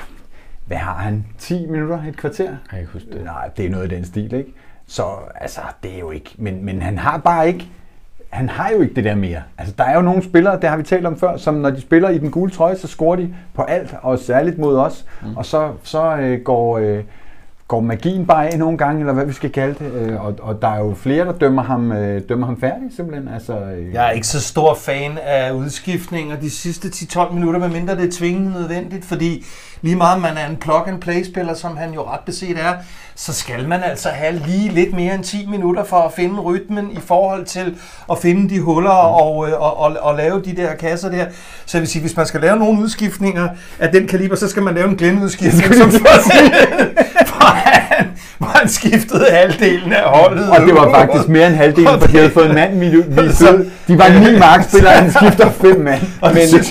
hvad 0.67 0.77
har 0.77 0.95
han? 0.95 1.27
10 1.39 1.67
minutter? 1.67 1.99
Et 2.09 2.17
kvarter? 2.17 2.45
Jeg 2.45 2.57
kan 2.71 2.79
ikke 2.79 2.93
huske 2.93 3.09
det. 3.13 3.25
Nej, 3.25 3.49
det 3.57 3.67
er 3.67 3.71
noget 3.71 3.93
i 3.93 3.95
den 3.97 4.05
stil, 4.05 4.35
ikke? 4.35 4.55
Så 4.87 5.03
altså, 5.35 5.61
det 5.83 5.95
er 5.95 5.99
jo 5.99 6.11
ikke... 6.11 6.35
Men, 6.39 6.65
men 6.65 6.83
han 6.83 6.99
har 6.99 7.19
bare 7.19 7.49
ikke... 7.49 7.69
Han 8.31 8.49
har 8.49 8.71
jo 8.71 8.81
ikke 8.81 8.95
det 8.95 9.05
der 9.05 9.15
mere. 9.15 9.43
Altså, 9.59 9.75
der 9.79 9.85
er 9.85 9.95
jo 9.95 10.03
nogle 10.03 10.23
spillere, 10.23 10.61
det 10.61 10.69
har 10.71 10.77
vi 10.77 10.83
talt 10.83 11.07
om 11.07 11.17
før, 11.17 11.37
som 11.37 11.55
når 11.55 11.71
de 11.71 11.81
spiller 11.81 12.09
i 12.09 12.19
den 12.19 12.31
gule 12.31 12.51
trøje, 12.51 12.77
så 12.77 12.87
scorer 12.89 13.17
de 13.17 13.35
på 13.55 13.63
alt, 13.63 13.95
og 14.03 14.19
særligt 14.19 14.59
mod 14.59 14.77
os. 14.79 15.05
Mm. 15.23 15.37
Og 15.37 15.45
så, 15.47 15.71
så 15.83 16.17
øh, 16.17 16.41
går, 16.41 16.79
øh, 16.79 17.03
går 17.69 17.81
magien 17.81 18.27
bare 18.27 18.49
af 18.49 18.59
nogle 18.59 18.79
gange, 18.79 19.01
eller 19.01 19.13
hvad 19.13 19.27
vi 19.27 19.33
skal 19.33 19.53
kalde 19.53 19.75
det. 19.79 19.93
Øh, 19.93 20.25
og, 20.25 20.35
og 20.43 20.63
der 20.63 20.69
er 20.69 20.79
jo 20.79 20.95
flere, 20.95 21.25
der 21.25 21.33
dømmer 21.33 21.63
ham, 21.63 21.93
øh, 21.93 22.23
dømmer 22.29 22.47
ham 22.47 22.61
færdig, 22.61 22.89
simpelthen. 22.97 23.29
Altså, 23.35 23.53
øh, 23.53 23.95
Jeg 23.95 24.07
er 24.07 24.11
ikke 24.11 24.27
så 24.27 24.41
stor 24.41 24.75
fan 24.75 25.19
af 25.23 25.53
udskiftninger 25.53 26.37
de 26.37 26.51
sidste 26.51 26.89
10-12 26.89 27.33
minutter, 27.35 27.61
medmindre 27.61 27.97
det 27.97 28.05
er 28.05 28.13
tvingende 28.13 28.53
nødvendigt, 28.53 29.05
fordi 29.05 29.45
lige 29.83 29.97
meget 29.97 30.23
man 30.23 30.37
er 30.37 30.51
en 30.51 30.57
plug-and-play-spiller, 30.57 31.55
som 31.55 31.77
han 31.77 31.93
jo 31.95 32.03
ret 32.03 32.21
beset 32.27 32.59
er, 32.61 32.75
så 33.15 33.33
skal 33.33 33.69
man 33.69 33.83
altså 33.83 34.09
have 34.09 34.43
lige 34.47 34.69
lidt 34.69 34.95
mere 34.95 35.15
end 35.15 35.25
10 35.25 35.47
minutter 35.51 35.85
for 35.85 35.97
at 35.97 36.13
finde 36.13 36.41
rytmen 36.41 36.91
i 36.91 36.99
forhold 37.07 37.45
til 37.45 37.77
at 38.11 38.19
finde 38.19 38.55
de 38.55 38.61
huller 38.61 38.91
og, 38.91 39.49
øh, 39.49 39.61
og, 39.61 39.79
og, 39.79 39.97
og 40.01 40.17
lave 40.17 40.43
de 40.43 40.57
der 40.57 40.75
kasser 40.75 41.11
der. 41.11 41.27
Så 41.67 41.79
jeg 41.79 41.81
vil 41.81 41.89
sige, 41.89 42.03
hvis 42.03 42.17
man 42.17 42.27
skal 42.27 42.41
lave 42.41 42.57
nogle 42.57 42.83
udskiftninger 42.83 43.49
af 43.79 43.93
den 43.93 44.07
kaliber, 44.07 44.37
så 44.37 44.49
skal 44.49 44.63
man 44.63 44.75
lave 44.75 44.89
en 44.89 44.97
Glenn-udskiftning, 44.97 45.75
som 45.81 45.91
for 45.91 47.28
hvor 48.39 48.47
han, 48.49 48.69
skiftede 48.69 49.25
halvdelen 49.31 49.93
af 49.93 50.03
holdet. 50.05 50.51
Og 50.51 50.67
det 50.67 50.75
var 50.75 50.91
faktisk 50.95 51.29
mere 51.29 51.47
end 51.47 51.55
halvdelen, 51.55 52.01
for 52.01 52.07
de 52.07 52.17
havde 52.17 52.31
fået 52.31 52.47
en 52.49 52.55
mand 52.55 52.79
vist 52.79 53.43
ud. 53.43 53.71
De 53.89 53.99
var 53.99 54.31
ni 54.33 54.39
markspillere, 54.39 54.93
han 54.93 55.11
skifter 55.13 55.51
fem 55.51 55.81
mand. 55.81 56.01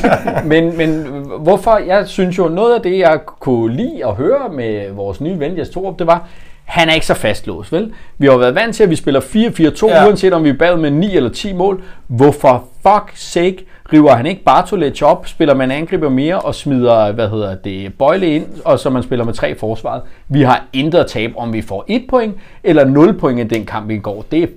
Jeg- 0.03 0.41
Men, 0.45 0.77
men 0.77 1.05
hvorfor? 1.39 1.77
Jeg 1.87 2.07
synes 2.07 2.37
jo, 2.37 2.47
noget 2.47 2.75
af 2.75 2.81
det, 2.81 2.99
jeg 2.99 3.19
kunne 3.39 3.73
lide 3.75 4.05
at 4.07 4.13
høre 4.13 4.49
med 4.55 4.91
vores 4.95 5.21
nye 5.21 5.39
ven, 5.39 5.57
Jes 5.57 5.69
Torup, 5.69 5.99
det 5.99 6.07
var, 6.07 6.27
han 6.67 6.89
er 6.89 6.93
ikke 6.93 7.05
så 7.05 7.13
fastlåst, 7.13 7.71
vel? 7.71 7.93
Vi 8.17 8.25
har 8.25 8.33
jo 8.33 8.39
været 8.39 8.55
vant 8.55 8.75
til, 8.75 8.83
at 8.83 8.89
vi 8.89 8.95
spiller 8.95 9.19
4-4-2, 9.21 9.87
Ja. 9.87 10.05
uanset 10.07 10.33
om 10.33 10.43
vi 10.43 10.49
er 10.49 10.53
bagud 10.53 10.79
med 10.81 10.91
9 10.91 11.15
eller 11.15 11.29
10 11.29 11.53
mål. 11.53 11.83
Hvorfor 12.07 12.65
fuck 12.83 13.11
sake 13.15 13.65
river 13.93 14.15
han 14.15 14.25
ikke 14.25 14.43
Bartolets 14.43 15.01
op, 15.01 15.27
spiller 15.27 15.53
man 15.55 15.71
angriber 15.71 16.09
mere 16.09 16.39
og 16.39 16.55
smider, 16.55 17.11
hvad 17.11 17.29
hedder 17.29 17.55
det, 17.55 17.93
Bøjle 17.93 18.35
ind, 18.35 18.45
og 18.65 18.79
så 18.79 18.89
man 18.89 19.03
spiller 19.03 19.25
med 19.25 19.33
tre 19.33 19.55
forsvaret. 19.55 20.01
Vi 20.27 20.41
har 20.41 20.63
intet 20.73 20.99
at 20.99 21.07
tabe, 21.07 21.33
om 21.37 21.53
vi 21.53 21.61
får 21.61 21.85
1 21.87 22.01
point 22.09 22.35
eller 22.63 22.85
0 22.85 23.13
point 23.19 23.39
i 23.39 23.55
den 23.55 23.65
kamp 23.65 23.89
i 23.89 23.97
går. 23.97 24.25
Det 24.31 24.43
er 24.43 24.47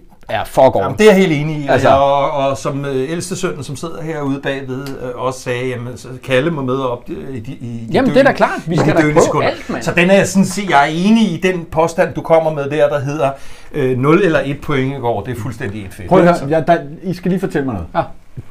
fuck 0.44 0.64
all. 0.74 0.82
Jamen, 0.82 0.98
det 0.98 1.06
er 1.06 1.10
jeg 1.10 1.20
helt 1.20 1.32
enig 1.32 1.56
i. 1.56 1.66
Altså- 1.68 1.88
og, 1.88 2.30
og 2.30 2.56
som 2.58 2.84
øh, 2.84 3.10
ældste 3.12 3.36
sønnen, 3.36 3.64
som 3.64 3.76
sidder 3.76 4.02
herude 4.02 4.40
bagved, 4.42 4.88
øh, 4.88 5.24
også 5.24 5.40
sagde, 5.40 5.68
jamen, 5.68 5.96
så 5.96 6.08
Kalle 6.26 6.50
må 6.50 6.62
med 6.62 6.78
op 6.78 7.02
øh, 7.08 7.34
i 7.34 7.38
i 7.38 7.40
de 7.40 7.92
Jamen, 7.92 8.10
det 8.10 8.20
er 8.20 8.24
da 8.24 8.32
klart. 8.32 8.60
Vi 8.66 8.74
i 8.74 8.78
skal 8.78 8.96
da 8.96 9.00
prøve 9.00 9.22
sekunder. 9.22 9.48
alt, 9.48 9.70
mand. 9.70 9.82
Så 9.82 9.92
den 9.96 10.10
er 10.10 10.14
jeg 10.14 10.28
sådan 10.28 10.46
set, 10.46 10.70
jeg 10.70 10.80
er 10.80 10.92
enig 10.92 11.22
i 11.32 11.40
den 11.42 11.64
påstand, 11.72 12.14
du 12.14 12.20
kommer 12.20 12.50
med 12.54 12.70
der, 12.70 12.88
der 12.88 13.00
hedder 13.00 13.30
øh, 13.72 13.98
0 13.98 14.22
eller 14.24 14.40
1 14.44 14.60
point 14.60 14.96
i 14.96 15.00
går. 15.00 15.22
Det 15.22 15.36
er 15.36 15.40
fuldstændig 15.40 15.84
et 15.84 15.94
fedt. 15.94 16.08
Prøv 16.08 16.18
at 16.18 16.40
høre, 16.40 16.48
ja, 16.50 16.60
der, 16.72 16.78
I 17.02 17.14
skal 17.14 17.30
lige 17.30 17.40
fortælle 17.40 17.64
mig 17.66 17.74
noget. 17.74 17.86
Ja. 17.94 18.02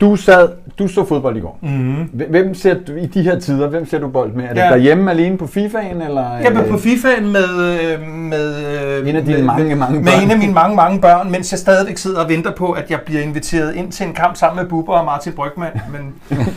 Du 0.02 0.16
sad, 0.16 0.50
du 0.80 0.88
så 0.88 1.06
fodbold 1.06 1.38
i 1.38 1.40
går. 1.40 1.60
Mm-hmm. 1.62 2.10
Hvem 2.30 2.56
ser 2.56 2.74
du 2.88 2.92
i 2.96 3.06
de 3.06 3.22
her 3.22 3.40
tider, 3.40 3.68
hvem 3.68 3.90
ser 3.90 4.00
du 4.00 4.08
bold 4.08 4.34
med? 4.34 4.44
Er 4.44 4.54
det 4.54 4.62
Ja. 4.62 4.68
derhjemme 4.70 5.12
alene 5.12 5.38
på 5.38 5.46
FIFA'en, 5.46 6.06
eller? 6.08 6.26
Jeg 6.44 6.56
var 6.56 6.62
øh, 6.64 6.70
på 6.70 6.76
FIFA'en 6.78 7.22
med, 7.22 7.80
øh, 7.82 8.02
med, 8.08 8.56
øh, 8.56 9.10
En 9.10 9.16
af 9.16 9.26
dine 9.26 9.38
med, 9.38 9.44
mange, 9.46 9.64
med, 9.68 9.76
mange 9.76 10.00
med 10.00 10.04
børn. 10.12 10.24
en 10.24 10.32
af 10.32 10.38
mine 10.38 10.54
mange, 10.54 10.76
mange 10.76 11.02
børn, 11.02 11.32
mens 11.32 11.52
jeg 11.52 11.60
stadigvæk 11.60 11.98
sidder 11.98 12.20
og 12.24 12.30
venter 12.30 12.52
på, 12.52 12.72
at 12.72 12.86
jeg 12.90 13.00
bliver 13.06 13.22
inviteret 13.22 13.76
ind 13.76 13.92
til 13.92 14.06
en 14.08 14.14
kamp 14.14 14.36
sammen 14.36 14.64
med 14.64 14.70
Bubber 14.70 14.94
og 14.94 15.06
Martin 15.06 15.34
Brygman. 15.34 15.72
Men, 15.92 16.14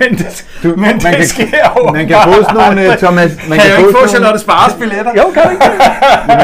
men 0.00 0.18
det, 0.18 0.44
Du, 0.62 0.68
men 0.68 0.80
man 0.80 0.94
det 0.94 1.02
kan- 1.16 1.26
sker 1.26 1.46
jo 1.78 1.92
Man 1.92 2.06
kan 2.08 2.16
få 2.24 2.32
sådan 2.42 2.76
nogle, 2.76 2.96
Thomas... 2.96 3.30
Man 3.48 3.58
kan 3.58 3.68
jeg 3.70 3.76
få 3.80 3.86
ikke 3.86 3.98
få 4.02 4.08
Charlotte 4.08 4.38
Spares 4.40 4.74
billetter? 4.80 5.12
Jo, 5.16 5.22
kan 5.34 5.42
du 5.44 5.50
ikke? 5.50 5.64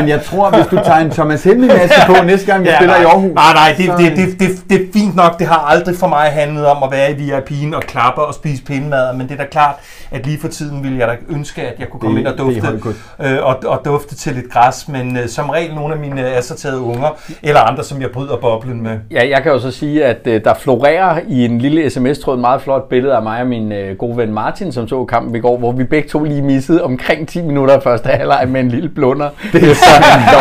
men 0.01 0.09
jeg 0.09 0.23
tror, 0.25 0.51
hvis 0.51 0.67
du 0.67 0.77
tager 0.77 0.99
en 0.99 1.11
Thomas 1.11 1.45
Helmi-maske 1.45 2.01
på 2.07 2.15
næste 2.27 2.47
gang, 2.53 2.65
vi 2.65 2.69
spiller 2.79 2.95
nej, 2.95 3.03
i 3.03 3.05
Aarhus... 3.05 3.31
Nej, 3.35 3.53
nej, 3.55 3.66
det, 3.79 3.87
så, 3.87 3.97
det, 3.99 4.17
det, 4.17 4.41
det, 4.41 4.71
det 4.71 4.81
er 4.81 4.87
fint 4.93 5.15
nok. 5.17 5.39
Det 5.39 5.47
har 5.47 5.57
aldrig 5.57 5.97
for 5.97 6.07
mig 6.09 6.31
handlet 6.31 6.67
om 6.67 6.83
at 6.83 6.91
være 6.91 7.11
i 7.11 7.15
VIP'en 7.15 7.77
og 7.77 7.83
klappe 7.83 8.21
og 8.21 8.35
spise 8.35 8.63
pindemad, 8.65 9.13
men 9.13 9.29
det 9.29 9.41
er 9.41 9.45
da 9.45 9.51
klart, 9.51 9.75
at 10.17 10.27
lige 10.27 10.41
for 10.41 10.49
tiden 10.49 10.83
ville 10.85 10.99
jeg 10.99 11.09
da 11.09 11.15
ønske, 11.29 11.63
at 11.63 11.75
jeg 11.79 11.89
kunne 11.89 12.01
komme 12.01 12.15
Det- 12.17 12.21
ind 12.21 12.29
og 12.29 12.39
dufte, 12.39 12.95
øh, 13.23 13.39
og, 13.43 13.57
og 13.67 13.81
dufte 13.85 14.15
til 14.17 14.35
lidt 14.35 14.51
græs, 14.53 14.89
men 14.89 15.17
øh, 15.17 15.29
som 15.29 15.51
regel 15.51 15.75
nogle 15.75 15.95
af 15.95 16.01
mine 16.01 16.31
øh, 16.31 16.39
assorterede 16.39 16.81
unger, 16.81 17.09
eller 17.43 17.61
andre, 17.61 17.85
som 17.85 18.01
jeg 18.01 18.11
bryder 18.11 18.37
boblen 18.37 18.83
med. 18.83 18.99
Ja, 19.11 19.29
jeg 19.29 19.43
kan 19.43 19.53
jo 19.53 19.59
så 19.59 19.71
sige, 19.71 20.05
at 20.05 20.19
øh, 20.25 20.41
der 20.45 20.55
florerer 20.55 21.19
i 21.29 21.45
en 21.45 21.59
lille 21.59 21.91
sms-tråd 21.91 22.35
et 22.35 22.41
meget 22.41 22.61
flot 22.63 22.89
billede 22.89 23.15
af 23.15 23.23
mig 23.23 23.41
og 23.41 23.47
min 23.47 23.73
øh, 23.73 23.97
gode 23.97 24.17
ven 24.17 24.33
Martin, 24.33 24.73
som 24.73 24.89
så 24.89 25.05
kampen 25.05 25.37
i 25.37 25.39
går, 25.41 25.59
hvor 25.59 25.73
vi 25.73 25.85
begge 25.85 26.09
to 26.09 26.25
lige 26.25 26.43
missede 26.43 26.85
omkring 26.85 27.29
10 27.29 27.43
minutter 27.43 27.75
af 27.75 27.83
første 27.83 28.09
halvleg 28.09 28.45
med 28.49 28.61
en 28.61 28.69
lille 28.69 28.89
blunder. 28.89 29.29
Det 29.53 29.71
er 29.71 29.75
så 29.75 29.85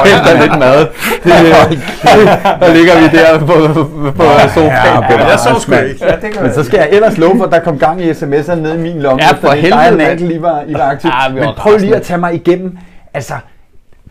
efter 0.05 0.39
lidt 0.41 0.59
mad. 0.59 0.79
Det, 1.23 1.31
øh, 1.31 2.27
der 2.59 2.73
ligger 2.73 2.93
vi 3.01 3.17
der 3.17 3.39
på, 3.39 3.73
på, 3.73 4.11
på 4.11 4.23
sofaen. 4.53 5.03
ja, 5.09 5.29
jeg 5.29 5.39
så 5.39 5.59
sgu 5.59 5.73
ikke. 5.73 6.05
Ja, 6.05 6.41
Men 6.41 6.53
så 6.53 6.63
skal 6.63 6.77
jeg 6.77 6.87
ellers 6.91 7.17
love 7.17 7.37
for, 7.37 7.45
at 7.45 7.51
der 7.51 7.59
kom 7.59 7.79
gang 7.79 8.01
i 8.01 8.11
sms'erne 8.11 8.55
nede 8.55 8.75
i 8.75 8.77
min 8.81 9.01
lomme. 9.01 9.23
Ja, 9.23 9.31
for 9.49 9.51
Dig 9.71 9.91
og. 9.91 9.97
Natal, 9.97 10.31
I 10.31 10.41
var, 10.41 10.61
I 10.67 10.73
var 10.73 10.79
aktive. 10.91 11.11
Vi 11.33 11.39
var 11.39 11.45
Men 11.45 11.53
prøv 11.57 11.77
lige 11.77 11.95
at 11.95 12.01
tage 12.01 12.17
mig 12.19 12.33
igennem. 12.35 12.77
Altså, 13.13 13.33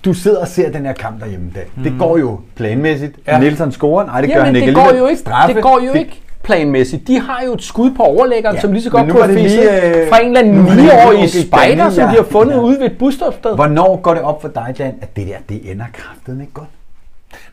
du 0.05 0.13
sidder 0.13 0.41
og 0.41 0.49
ser 0.49 0.71
den 0.71 0.87
her 0.87 0.93
kamp 0.93 1.21
derhjemme 1.21 1.47
i 1.51 1.53
dag. 1.55 1.67
Det 1.85 1.95
går 1.99 2.19
jo 2.19 2.41
planmæssigt. 2.57 3.17
Ja. 3.27 3.39
Nielsen 3.39 3.73
scorer. 3.73 4.07
Nej, 4.07 4.21
det 4.21 4.31
gør 4.31 4.37
Jamen, 4.37 4.47
han 4.47 4.57
ikke. 4.57 4.67
det 4.67 4.75
går 4.75 4.93
jo 4.99 5.07
ikke, 5.07 5.21
Straffe. 5.21 5.55
det 5.55 5.63
går 5.63 5.81
jo 5.87 5.93
ikke 5.93 6.21
planmæssigt. 6.43 7.09
De 7.09 7.21
har 7.21 7.43
jo 7.47 7.55
et 7.55 7.63
skud 7.63 7.91
på 7.91 8.03
overlæggeren, 8.03 8.55
Ja, 8.57 8.61
som 8.61 8.73
lige 8.73 8.83
så 8.83 8.91
godt 8.91 9.11
kunne 9.11 9.23
have 9.23 9.35
det 9.35 9.43
lige, 9.51 10.01
øh, 10.03 10.09
fra 10.09 10.21
en 10.21 10.27
eller 10.27 10.41
anden 10.41 10.55
nu 10.55 10.63
var 10.63 10.69
det 10.69 10.77
lige 10.77 10.93
9-årig 10.93 11.19
okay, 11.19 11.29
spider, 11.29 11.57
Danny, 11.77 11.95
som 11.95 12.09
de 12.09 12.17
har 12.17 12.27
fundet 12.31 12.55
Ja. 12.55 12.61
ude 12.61 12.79
ved 12.81 12.87
et 12.87 12.99
busstopsted. 12.99 13.55
Hvornår 13.55 13.97
går 14.03 14.15
det 14.15 14.23
op 14.23 14.41
for 14.43 14.49
dig, 14.49 14.75
Dan, 14.79 14.95
at 15.03 15.17
det 15.17 15.27
der, 15.27 15.37
det 15.49 15.71
ender 15.71 15.85
kraften 15.93 16.41
ikke 16.41 16.53
godt? 16.53 16.69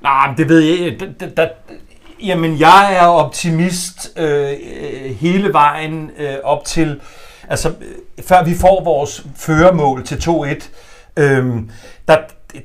Nej, 0.03 0.27
men 0.27 0.37
det 0.37 0.49
ved 0.49 0.59
jeg 0.59 0.77
ikke. 0.77 1.07
Jamen, 2.23 2.59
jeg 2.59 2.97
er 3.01 3.05
optimist 3.05 4.11
øh, 4.17 4.41
øh, 4.41 5.15
hele 5.19 5.53
vejen 5.53 6.11
øh, 6.19 6.27
op 6.43 6.65
til, 6.65 6.99
altså, 7.51 7.73
før 8.27 8.43
vi 8.43 8.55
får 8.55 8.83
vores 8.83 9.25
førermål 9.35 10.05
til 10.05 10.15
2-1, 10.15 10.69
øh, 11.17 11.45
der, 12.07 12.17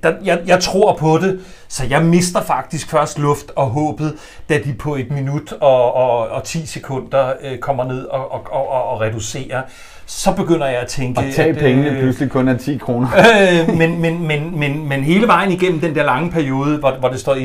der, 0.03 0.13
jeg, 0.25 0.41
jeg 0.47 0.61
tror 0.61 0.97
på 0.97 1.19
det, 1.19 1.41
så 1.69 1.85
jeg 1.91 2.05
mister 2.05 2.43
faktisk 2.43 2.91
først 2.91 3.19
luft 3.19 3.51
og 3.57 3.67
håbet, 3.67 4.15
da 4.49 4.59
de 4.59 4.75
på 4.75 4.97
et 4.97 5.11
minut 5.11 5.53
og, 5.53 5.95
og, 5.95 6.29
og 6.29 6.45
10 6.45 6.67
sekunder 6.67 7.33
øh, 7.43 7.59
kommer 7.59 7.85
ned 7.85 8.05
og, 8.05 8.33
og, 8.33 8.53
og, 8.53 8.89
og 8.89 9.01
reducerer. 9.01 9.63
Så 10.09 10.33
begynder 10.33 10.67
jeg 10.67 10.81
at 10.81 10.87
tænke... 10.87 11.21
Og 11.21 11.25
tage 11.35 11.55
pengene 11.55 11.91
øh, 11.91 11.99
pludselig 11.99 12.31
kun 12.31 12.49
er 12.49 12.57
10 12.57 12.77
kroner. 12.77 13.09
øh, 13.69 13.77
men, 13.77 14.01
men, 14.01 14.27
men, 14.27 14.59
men, 14.59 14.89
men 14.89 15.05
hele 15.05 15.27
vejen 15.27 15.53
igennem 15.53 15.81
den 15.81 15.95
der 15.95 16.05
lange 16.05 16.31
periode, 16.31 16.79
hvor, 16.79 16.91
hvor 16.91 17.09
det 17.09 17.21
står 17.21 17.35
1-1, 17.35 17.39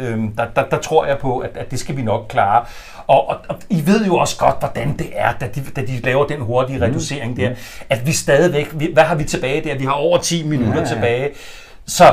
øh, 0.00 0.18
der, 0.36 0.44
der, 0.56 0.64
der 0.70 0.78
tror 0.78 1.06
jeg 1.06 1.18
på, 1.18 1.38
at, 1.38 1.50
at 1.54 1.70
det 1.70 1.78
skal 1.78 1.96
vi 1.96 2.02
nok 2.02 2.26
klare. 2.28 2.64
Og, 3.08 3.28
og, 3.28 3.36
og 3.48 3.56
I 3.70 3.82
ved 3.86 4.04
jo 4.06 4.16
også 4.16 4.36
godt, 4.38 4.54
hvordan 4.58 4.94
det 4.98 5.06
er, 5.14 5.32
da 5.40 5.46
de, 5.54 5.60
da 5.76 5.80
de 5.80 6.00
laver 6.04 6.26
den 6.26 6.40
hurtige 6.40 6.82
reducering 6.84 7.36
der, 7.36 7.50
at 7.90 8.06
vi 8.06 8.12
stadigvæk, 8.12 8.68
vi, 8.74 8.90
hvad 8.92 9.02
har 9.02 9.14
vi 9.14 9.24
tilbage 9.24 9.64
der? 9.68 9.78
Vi 9.78 9.84
har 9.84 9.92
over 9.92 10.18
10 10.18 10.42
minutter 10.44 10.72
Ja, 10.72 10.76
ja, 10.80 10.80
ja. 10.88 10.94
tilbage. 10.94 11.28
Så 11.86 12.04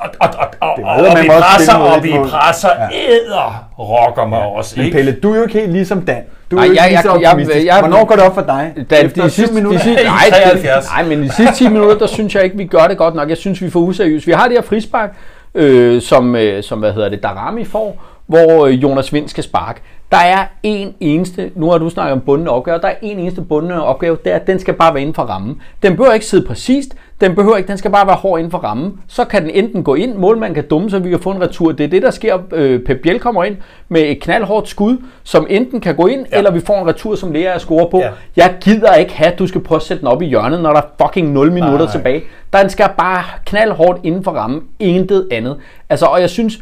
og, 0.00 0.10
og, 0.20 0.28
og, 0.60 0.68
og, 0.70 0.76
Det 0.78 0.84
og, 1.08 1.22
vi 1.22 1.28
også 1.28 1.40
presser, 1.56 1.74
og 1.74 2.02
vi 2.02 2.12
presser 2.28 2.68
Ja. 2.78 2.88
æder 3.12 3.68
rocker 3.78 4.26
mig 4.26 4.38
også. 4.42 4.74
Men 4.76 4.84
Ikke? 4.86 4.96
Pelle, 4.96 5.12
du 5.12 5.32
er 5.32 5.36
jo 5.36 5.42
ikke 5.42 5.58
helt 5.60 5.72
ligesom 5.72 6.02
Dan. 6.02 6.22
Du 6.50 6.56
er 6.56 6.60
Nej, 6.60 6.66
jo 6.66 6.70
ikke 6.72 6.82
jeg- 6.82 6.90
lige 6.90 7.02
så 7.02 7.14
jeg- 7.14 7.56
jeg- 7.56 7.64
jeg- 7.66 7.78
Hvornår 7.80 8.04
går 8.04 8.14
det 8.14 8.24
op 8.24 8.34
for 8.34 8.40
dig? 8.42 8.74
Da, 8.90 8.96
Efter 8.96 9.22
de 9.24 9.30
sidste, 9.30 9.54
minutter? 9.58 9.78
De 9.78 9.84
sidste, 9.84 10.02
I 10.02 10.06
nej, 10.06 10.24
det, 10.26 10.34
73. 10.42 10.86
nej, 10.86 11.04
men 11.04 11.22
de 11.22 11.32
sidste 11.32 11.54
10 11.54 11.68
minutter, 11.68 11.98
der 11.98 12.06
synes 12.06 12.34
jeg 12.34 12.44
ikke, 12.44 12.56
vi 12.56 12.64
gør 12.66 12.86
det 12.86 12.98
godt 12.98 13.14
nok. 13.14 13.28
Jeg 13.28 13.36
synes, 13.36 13.60
vi 13.60 13.66
er 13.66 13.70
for 13.70 13.80
useriøse. 13.80 14.26
Vi 14.26 14.32
har 14.32 14.48
det 14.48 14.56
her 14.56 14.62
frispark, 14.62 15.10
øh, 15.54 16.02
som, 16.02 16.36
øh, 16.36 16.62
som, 16.62 16.78
hvad 16.78 16.92
hedder 16.92 17.08
det, 17.08 17.22
Darami 17.22 17.64
får, 17.64 18.02
hvor 18.26 18.66
øh, 18.66 18.82
Jonas 18.82 19.12
Vind 19.12 19.28
skal 19.28 19.44
sparke. 19.44 19.80
Der 20.10 20.18
er 20.18 20.46
en 20.62 20.94
eneste, 21.00 21.50
nu 21.54 21.70
har 21.70 21.78
du 21.78 21.90
snakket 21.90 22.12
om 22.12 22.20
bundne 22.20 22.50
opgave, 22.50 22.78
der 22.78 22.88
er 22.88 22.94
en 23.02 23.18
eneste 23.18 23.42
bundne 23.42 23.82
opgave, 23.82 24.16
det 24.24 24.32
er, 24.32 24.36
at 24.36 24.46
den 24.46 24.58
skal 24.58 24.74
bare 24.74 24.94
være 24.94 25.00
inden 25.00 25.14
for 25.14 25.22
rammen. 25.22 25.60
Den 25.82 25.96
behøver 25.96 26.12
ikke 26.12 26.26
sidde 26.26 26.46
præcist, 26.46 26.94
den 27.20 27.34
behøver 27.34 27.56
ikke, 27.56 27.68
den 27.68 27.78
skal 27.78 27.90
bare 27.90 28.06
være 28.06 28.16
hård 28.16 28.38
inden 28.38 28.50
for 28.50 28.58
rammen. 28.58 29.00
Så 29.08 29.24
kan 29.24 29.42
den 29.42 29.50
enten 29.50 29.84
gå 29.84 29.94
ind, 29.94 30.14
målmanden 30.14 30.54
kan 30.54 30.64
dumme, 30.70 30.90
så 30.90 30.98
vi 30.98 31.10
kan 31.10 31.20
få 31.20 31.30
en 31.30 31.40
retur. 31.40 31.72
Det 31.72 31.84
er 31.84 31.88
det, 31.88 32.02
der 32.02 32.10
sker. 32.10 32.38
Øh, 32.52 32.80
Pep 32.80 33.00
Biel 33.02 33.20
kommer 33.20 33.44
ind 33.44 33.56
med 33.88 34.00
et 34.00 34.20
knaldhårdt 34.20 34.68
skud, 34.68 34.96
som 35.22 35.46
enten 35.50 35.80
kan 35.80 35.96
gå 35.96 36.06
ind, 36.06 36.26
ja. 36.32 36.38
eller 36.38 36.50
vi 36.50 36.60
får 36.60 36.80
en 36.80 36.86
retur, 36.86 37.14
som 37.14 37.32
Lea 37.32 37.58
scorer 37.58 37.86
på. 37.90 37.98
Ja. 37.98 38.10
Jeg 38.36 38.54
gider 38.60 38.94
ikke 38.94 39.12
have, 39.12 39.32
at 39.32 39.38
du 39.38 39.46
skal 39.46 39.60
prøve 39.60 39.76
at 39.76 39.82
sætte 39.82 40.00
den 40.00 40.08
op 40.08 40.22
i 40.22 40.26
hjørnet, 40.26 40.62
når 40.62 40.72
der 40.72 40.80
er 40.80 41.06
fucking 41.06 41.32
0 41.32 41.52
minutter 41.52 41.78
Nej. 41.78 41.92
tilbage. 41.92 42.22
Den 42.52 42.70
skal 42.70 42.88
bare 42.98 43.24
knaldhårdt 43.46 44.00
inden 44.02 44.24
for 44.24 44.30
rammen. 44.30 44.62
Intet 44.78 45.28
andet. 45.32 45.56
Altså, 45.88 46.06
og 46.06 46.20
jeg 46.20 46.30
synes, 46.30 46.60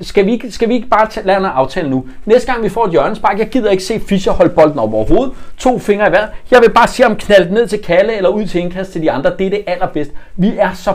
skal 0.00 0.26
vi, 0.26 0.32
ikke- 0.32 0.50
skal 0.50 0.68
vi 0.68 0.74
ikke 0.74 0.88
bare 0.88 1.06
tage, 1.10 1.26
lade 1.26 1.38
en 1.38 1.44
aftale 1.44 1.90
nu? 1.90 2.04
Næste 2.26 2.52
gang 2.52 2.64
vi 2.64 2.68
får 2.68 2.84
et 2.84 2.90
hjørnespark, 2.90 3.38
jeg 3.38 3.48
gider 3.48 3.70
ikke 3.70 3.82
se 3.82 4.00
Fischer 4.00 4.32
holde 4.32 4.50
bolden 4.54 4.78
op 4.78 4.94
over 4.94 5.06
hovedet. 5.06 5.32
To 5.58 5.78
fingre 5.78 6.08
i 6.08 6.12
vejret. 6.12 6.28
Jeg 6.50 6.60
vil 6.62 6.70
bare 6.70 6.88
se 6.88 7.02
ham 7.02 7.16
knalde 7.16 7.54
ned 7.54 7.66
til 7.66 7.82
Kalle 7.82 8.16
eller 8.16 8.30
ud 8.30 8.46
til 8.46 8.60
indkast 8.60 8.92
til 8.92 9.02
de 9.02 9.10
andre. 9.10 9.32
Det 9.38 9.46
er 9.46 9.50
det 9.50 9.64
allerbedste. 9.66 10.14
Vi 10.36 10.52
er 10.58 10.72
så 10.74 10.92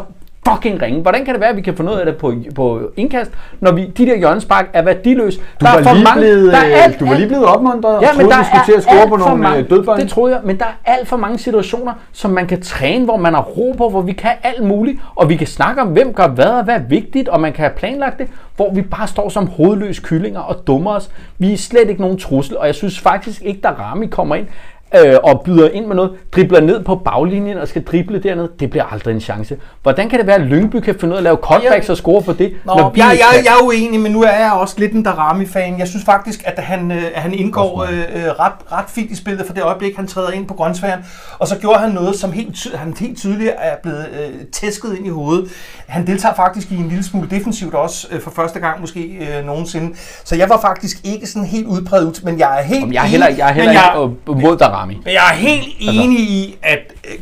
fucking 0.49 0.81
ringe. 0.81 1.01
Hvordan 1.01 1.25
kan 1.25 1.33
det 1.33 1.41
være, 1.41 1.49
at 1.49 1.55
vi 1.55 1.61
kan 1.61 1.75
få 1.75 1.83
noget 1.83 1.99
af 1.99 2.05
det 2.05 2.17
på, 2.17 2.33
på 2.55 2.81
indkast, 2.97 3.31
når 3.59 3.71
vi, 3.71 3.85
de 3.85 4.05
der 4.05 4.17
hjørnespark 4.17 4.69
er 4.73 4.81
værdiløse? 4.81 5.39
Du 5.39 5.65
var, 5.65 5.93
lige 5.93 6.07
blevet, 6.15 6.47
øh, 6.47 6.99
du 6.99 7.05
var 7.05 7.15
lige 7.15 7.27
blevet 7.27 7.45
opmuntret 7.45 7.95
og 7.95 8.01
Ja, 8.01 8.07
men 8.11 8.19
troede, 8.19 8.31
der 8.31 8.37
du 8.37 8.45
skulle 8.45 8.65
til 8.65 8.73
at 8.73 8.83
score 8.83 9.01
alt 9.01 9.09
på 9.09 9.17
for 9.17 9.25
nogle 9.25 9.43
mange, 9.43 9.59
øh, 9.59 9.69
dødbolde. 9.69 10.01
Det 10.01 10.09
troede 10.09 10.35
jeg, 10.35 10.41
men 10.43 10.59
der 10.59 10.65
er 10.65 10.93
alt 10.93 11.07
for 11.07 11.17
mange 11.17 11.37
situationer, 11.37 11.93
som 12.11 12.31
man 12.31 12.47
kan 12.47 12.61
træne, 12.61 13.05
hvor 13.05 13.17
man 13.17 13.33
har 13.33 13.41
ro 13.41 13.75
på, 13.77 13.89
hvor 13.89 14.01
vi 14.01 14.13
kan 14.13 14.31
alt 14.43 14.63
muligt, 14.63 14.99
og 15.15 15.29
vi 15.29 15.35
kan 15.35 15.47
snakke 15.47 15.81
om, 15.81 15.87
hvem 15.87 16.13
gør 16.13 16.27
hvad 16.27 16.45
og 16.45 16.63
hvad 16.63 16.75
er 16.75 16.83
vigtigt, 16.89 17.29
og 17.29 17.41
man 17.41 17.53
kan 17.53 17.63
have 17.63 17.73
planlagt 17.77 18.19
det, 18.19 18.27
hvor 18.55 18.73
vi 18.73 18.81
bare 18.81 19.07
står 19.07 19.29
som 19.29 19.47
hovedløse 19.47 20.01
kyllinger 20.01 20.39
og 20.39 20.67
dummer 20.67 20.91
os. 20.91 21.09
Vi 21.37 21.53
er 21.53 21.57
slet 21.57 21.89
ikke 21.89 22.01
nogen 22.01 22.17
trussel, 22.17 22.57
og 22.57 22.67
jeg 22.67 22.75
synes 22.75 22.99
faktisk 22.99 23.41
ikke, 23.41 23.61
der 23.63 23.69
Rami 23.69 24.07
kommer 24.07 24.35
ind 24.35 24.47
øh, 24.95 25.15
og 25.23 25.41
byder 25.45 25.69
ind 25.69 25.85
med 25.85 25.95
noget, 25.95 26.11
dribler 26.35 26.61
ned 26.61 26.83
på 26.83 26.95
baglinjen 26.95 27.57
og 27.57 27.67
skal 27.67 27.83
drible 27.83 28.19
derned, 28.19 28.49
det 28.59 28.69
bliver 28.69 28.83
aldrig 28.83 29.13
en 29.13 29.21
chance. 29.21 29.57
Hvordan 29.83 30.09
kan 30.09 30.19
det 30.19 30.27
være, 30.27 30.35
at 30.35 30.41
Lyngby 30.41 30.75
kan 30.79 30.95
finde 30.99 31.11
ud 31.11 31.15
af 31.15 31.19
at 31.19 31.23
lave 31.23 31.37
cutbacks 31.41 31.89
og 31.89 31.97
score 31.97 32.21
på 32.21 32.33
det, 32.33 32.53
Nå, 32.65 32.73
når 32.75 32.89
vi 32.89 32.99
jeg, 32.99 33.17
jeg, 33.19 33.43
jeg 33.45 33.53
er 33.61 33.65
uenig, 33.65 33.99
men 33.99 34.11
nu 34.11 34.23
er 34.23 34.31
jeg 34.31 34.51
også 34.51 34.75
lidt 34.77 34.91
en 34.91 35.03
Darami-fan. 35.03 35.79
Jeg 35.79 35.87
synes 35.87 36.05
faktisk, 36.05 36.43
at 36.45 36.63
han, 36.63 36.91
øh, 36.91 37.03
han 37.15 37.33
indgår 37.33 37.83
øh, 37.83 37.99
øh, 37.99 38.23
ret, 38.39 38.53
ret 38.71 38.85
fint 38.87 39.11
i 39.11 39.15
spillet 39.15 39.45
for 39.45 39.53
det 39.53 39.63
øjeblik, 39.63 39.95
han 39.95 40.07
træder 40.07 40.31
ind 40.31 40.47
på 40.47 40.53
grøntsværen. 40.53 40.99
Og 41.39 41.47
så 41.47 41.57
gjorde 41.57 41.79
han 41.79 41.89
noget, 41.91 42.15
som 42.15 42.31
helt, 42.31 42.55
ty- 42.55 42.75
han 42.75 42.95
helt 42.99 43.17
tydeligt 43.17 43.51
er 43.57 43.75
blevet 43.83 44.05
øh, 44.13 44.45
tæsket 44.51 44.97
ind 44.97 45.05
i 45.05 45.09
hovedet. 45.09 45.49
Han 45.87 46.07
deltager 46.07 46.35
faktisk 46.35 46.71
i 46.71 46.75
en 46.77 46.87
lille 46.87 47.03
smule 47.03 47.27
defensivt 47.29 47.73
også, 47.73 48.07
øh, 48.11 48.21
for 48.21 48.31
første 48.31 48.59
gang 48.59 48.81
måske 48.81 48.99
øh, 48.99 49.45
nogensinde. 49.45 49.95
Så 50.23 50.35
jeg 50.35 50.49
var 50.49 50.61
faktisk 50.61 50.97
ikke 51.03 51.27
sådan 51.27 51.47
helt 51.47 51.67
udpræget 51.67 52.05
ud, 52.05 52.21
men 52.23 52.39
jeg 52.39 52.59
er 52.59 52.63
helt 52.63 52.79
Jamen, 52.79 52.93
Jeg 52.93 53.03
er 53.03 53.07
heller, 53.07 53.27
jeg 53.27 53.49
er 53.49 53.53
heller 53.53 53.71
jeg, 53.71 54.09
ikke 54.27 54.39
øh, 54.39 54.41
mod 54.41 54.57
Darami. 54.57 54.84
Men 54.87 55.01
jeg 55.05 55.13
er 55.31 55.35
helt 55.35 55.67
enig 55.79 56.19
i, 56.19 56.57
at 56.63 56.79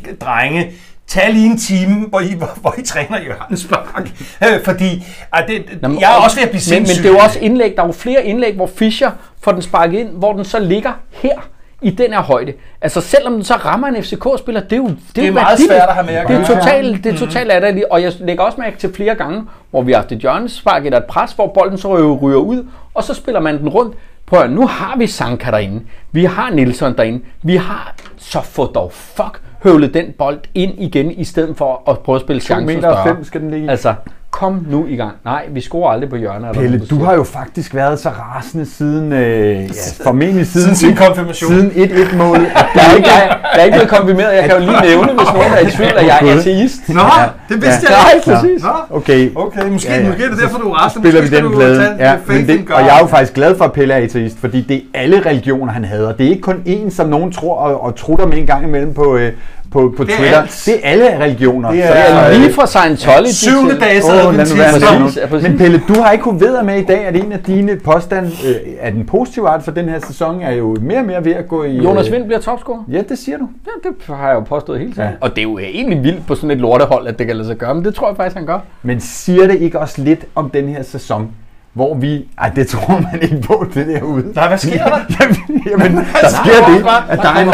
øh, 0.08 0.14
drenge, 0.20 0.72
tag 1.06 1.32
lige 1.32 1.46
en 1.46 1.58
time, 1.58 2.06
hvor 2.08 2.20
I, 2.20 2.32
hvor, 2.38 2.50
hvor 2.60 2.74
I 2.78 2.82
træner 2.82 3.20
hjørnespark. 3.22 4.10
Øh, 4.44 4.64
fordi 4.64 5.04
at 5.32 5.44
det, 5.48 5.78
Jamen, 5.82 6.00
jeg 6.00 6.12
er 6.12 6.16
og- 6.16 6.24
også 6.24 6.36
ved 6.36 6.42
at 6.44 6.50
blive 6.50 6.62
men, 6.70 6.78
men 6.80 6.86
sindssyg. 6.86 7.02
det 7.02 7.08
er 7.10 7.12
jo 7.12 7.18
også 7.18 7.38
indlæg. 7.38 7.76
Der 7.76 7.82
er 7.82 7.86
jo 7.86 7.92
flere 7.92 8.24
indlæg, 8.26 8.54
hvor 8.54 8.66
Fischer 8.66 9.10
får 9.40 9.52
den 9.52 9.62
sparket 9.62 9.98
ind, 9.98 10.08
hvor 10.08 10.32
den 10.32 10.44
så 10.44 10.58
ligger 10.58 10.92
her 11.10 11.34
i 11.82 11.90
den 11.90 12.12
her 12.12 12.22
højde. 12.22 12.52
Altså 12.82 13.00
selvom 13.00 13.32
den 13.32 13.44
så 13.44 13.54
rammer 13.54 13.88
en 13.88 14.02
FCK-spiller, 14.04 14.60
det 14.60 14.72
er 14.72 14.76
jo 14.76 14.86
det 14.86 14.92
er, 14.92 14.96
Det 15.14 15.22
er 15.22 15.26
jo 15.26 15.32
meget 15.32 15.46
værdiløst. 15.46 15.68
svært 15.70 15.88
at 15.88 15.94
have 15.94 16.06
med 16.06 16.14
at 16.14 16.28
Det 16.28 16.36
er 16.36 16.46
totalt, 16.60 17.04
det 17.04 17.14
er 17.14 17.18
totalt 17.18 17.48
latterligt. 17.48 17.86
Og 17.90 18.02
jeg 18.02 18.12
lægger 18.20 18.44
også 18.44 18.60
mærke 18.60 18.78
til 18.78 18.94
flere 18.94 19.14
gange, 19.14 19.42
hvor 19.70 19.82
vi 19.82 19.92
har 19.92 19.98
haft 19.98 20.12
et 20.12 20.18
hjørnespark 20.18 20.84
eller 20.84 20.98
et 20.98 21.04
pres, 21.04 21.32
hvor 21.32 21.46
bolden 21.46 21.78
så 21.78 22.16
ryger 22.22 22.38
ud, 22.38 22.66
og 22.94 23.04
så 23.04 23.14
spiller 23.14 23.40
man 23.40 23.58
den 23.58 23.68
rundt. 23.68 23.96
Prøv 24.26 24.40
at, 24.40 24.50
nu 24.50 24.66
har 24.66 24.96
vi 24.96 25.06
Sanka 25.06 25.50
derinde. 25.50 25.82
Vi 26.12 26.24
har 26.24 26.50
Nielsen 26.50 26.96
derinde. 26.96 27.24
Vi 27.42 27.56
har 27.56 27.94
så 28.16 28.40
få 28.40 28.66
dog 28.66 28.92
fuck 28.92 29.42
høvlet 29.62 29.94
den 29.94 30.12
bold 30.18 30.40
ind 30.54 30.72
igen, 30.78 31.10
i 31.10 31.24
stedet 31.24 31.56
for 31.56 31.90
at 31.90 31.98
prøve 31.98 32.16
at 32.16 32.22
spille 32.22 32.40
chancen 32.40 32.66
meter 32.66 32.80
større. 32.80 33.06
fem 33.06 33.24
skal 33.24 33.40
den 33.40 33.50
ligge 33.50 33.66
i. 33.66 33.68
Altså, 33.68 33.94
kom 34.40 34.66
nu 34.70 34.86
i 34.88 34.96
gang. 34.96 35.12
Nej, 35.24 35.42
vi 35.50 35.60
scorer 35.60 35.92
aldrig 35.92 36.10
på 36.10 36.16
hjørner. 36.16 36.48
eller 36.48 36.52
Pelle, 36.60 36.76
noget, 36.76 36.90
der 36.90 36.96
du 36.96 37.04
har 37.04 37.14
jo 37.14 37.24
faktisk 37.24 37.74
været 37.74 37.98
så 38.00 38.08
rasende 38.08 38.66
siden, 38.66 39.12
øh, 39.12 39.62
ja, 39.62 39.64
formentlig 40.04 40.46
siden, 40.46 40.74
Siden 40.74 40.76
sin 40.76 40.96
konfirmation. 41.06 41.50
siden 41.50 41.70
1-1-målet. 41.70 42.46
Jeg 42.76 42.82
er, 42.92 42.96
ikke, 42.96 43.08
jeg, 43.10 43.36
jeg 43.54 43.60
er 43.60 43.64
ikke 43.64 43.74
blevet 43.76 43.90
konfirmeret. 43.90 44.34
Jeg 44.34 44.44
kan 44.44 44.52
jo 44.52 44.58
lige 44.60 44.80
nævne, 44.82 45.06
hvis 45.12 45.28
nogen 45.34 45.52
er 45.52 45.58
i 45.58 45.70
tvivl, 45.70 45.92
at 45.96 46.06
jeg 46.06 46.18
er 46.22 46.38
ateist. 46.38 46.88
Nå, 46.88 47.00
det 47.48 47.62
vidste 47.62 47.86
Ja. 47.90 47.96
jeg 47.96 48.12
ikke. 48.16 48.28
Nej, 48.30 48.40
præcis. 48.40 48.62
Nå, 48.62 48.96
Okay, 48.96 49.30
okay, 49.36 49.68
måske, 49.68 49.90
Ja, 49.92 50.00
ja. 50.00 50.06
måske 50.08 50.24
er 50.24 50.28
det 50.28 50.38
derfor, 50.38 50.58
du 50.58 50.68
er 50.70 50.74
rasende. 50.74 51.08
spiller 51.08 51.22
vi 51.30 51.36
den 51.36 51.54
plade. 51.56 51.96
Ja, 51.98 52.14
men 52.26 52.46
det, 52.48 52.70
og 52.70 52.80
jeg 52.80 52.96
er 52.96 53.00
jo 53.00 53.06
faktisk 53.06 53.34
glad 53.34 53.56
for, 53.56 53.64
at 53.64 53.72
Pelle 53.72 53.94
er 53.94 53.98
ateist, 54.04 54.38
fordi 54.40 54.60
det 54.60 54.76
er 54.76 55.00
alle 55.00 55.22
religioner, 55.26 55.72
han 55.72 55.84
hader. 55.84 56.12
Det 56.12 56.26
er 56.26 56.30
ikke 56.30 56.42
kun 56.42 56.62
én, 56.66 56.90
som 56.96 57.08
nogen 57.08 57.32
tror 57.32 57.54
og, 57.56 57.82
og 57.82 57.96
trutter 57.96 58.26
med 58.26 58.38
en 58.38 58.46
gang 58.46 58.64
imellem 58.64 58.94
på, 58.94 59.16
øh, 59.16 59.32
på, 59.74 59.94
på 59.96 60.04
Det 60.04 60.12
er 60.12 60.16
Twitter. 60.18 60.40
alt. 60.42 60.62
Det 60.66 60.74
er 60.74 60.90
alle 60.90 61.18
religioner. 61.24 61.70
Det 61.70 61.84
Så 61.84 61.92
er- 61.92 62.14
Ja, 62.24 62.30
øh, 62.34 62.40
lige 62.40 62.52
fra 62.52 62.66
Scientology 62.66 63.26
Syvende 63.30 63.70
til... 63.72 63.80
dages 63.80 64.04
Åh, 64.04 64.10
lad 64.10 64.24
nu 64.24 64.30
være 64.30 64.32
med 64.32 64.40
adventister. 64.40 64.90
det. 64.92 65.00
Præcis, 65.02 65.18
ja, 65.22 65.26
præcis. 65.26 65.48
Men 65.48 65.58
Pelle, 65.58 65.82
du 65.88 65.94
har 66.02 66.10
ikke 66.12 66.22
kunnet 66.22 66.40
vide 66.40 66.62
med 66.62 66.78
i 66.78 66.84
dag, 66.84 67.04
at 67.06 67.16
en 67.16 67.32
af 67.32 67.38
dine 67.38 67.76
påstande 67.84 68.30
øh, 68.46 68.54
er 68.80 68.90
den 68.90 69.06
positive 69.06 69.48
art 69.48 69.62
for 69.62 69.70
den 69.70 69.88
her 69.88 69.98
sæson, 70.06 70.40
er 70.42 70.50
jo 70.52 70.76
mere 70.80 70.98
og 70.98 71.04
mere 71.04 71.24
ved 71.24 71.32
at 71.34 71.48
gå 71.48 71.64
i... 71.64 71.76
Jonas 71.76 72.06
øh, 72.06 72.12
Vind 72.12 72.24
bliver 72.24 72.40
topscorer. 72.40 72.84
Ja, 72.88 73.00
det 73.08 73.18
siger 73.18 73.38
du. 73.38 73.48
Ja, 73.66 73.88
det 73.88 74.16
har 74.16 74.26
jeg 74.28 74.34
jo 74.34 74.40
påstået 74.40 74.78
hele 74.78 74.90
tiden. 74.92 75.02
Ja. 75.04 75.08
Ja. 75.10 75.16
Og 75.20 75.30
det 75.30 75.38
er 75.38 75.42
jo 75.42 75.58
egentlig 75.58 76.02
vildt 76.02 76.26
på 76.26 76.34
sådan 76.34 76.50
et 76.50 76.58
lortehold, 76.58 77.06
at 77.06 77.18
det 77.18 77.26
kan 77.26 77.36
lade 77.36 77.48
sig 77.48 77.56
gøre, 77.56 77.74
men 77.74 77.84
det 77.84 77.94
tror 77.94 78.08
jeg 78.08 78.16
faktisk, 78.16 78.36
han 78.36 78.46
gør. 78.46 78.58
Men 78.82 79.00
siger 79.00 79.46
det 79.46 79.56
ikke 79.60 79.78
også 79.80 80.02
lidt 80.02 80.20
om 80.34 80.50
den 80.50 80.68
her 80.68 80.82
sæson, 80.82 81.30
hvor 81.72 81.94
vi... 81.94 82.24
Ej, 82.38 82.48
det 82.56 82.66
tror 82.68 82.92
man 83.12 83.22
ikke 83.22 83.40
på, 83.46 83.66
det 83.74 83.86
derude. 83.86 84.24
Nej, 84.34 84.48
hvad 84.48 84.58
sker 84.58 84.84
der? 84.84 84.98
Jamen, 85.20 85.36
jamen 85.70 85.96
der 85.96 86.28
sker 86.28 86.66
det, 86.68 86.86
at 87.08 87.18
der 87.22 87.28
er 87.28 87.40
en... 87.42 87.48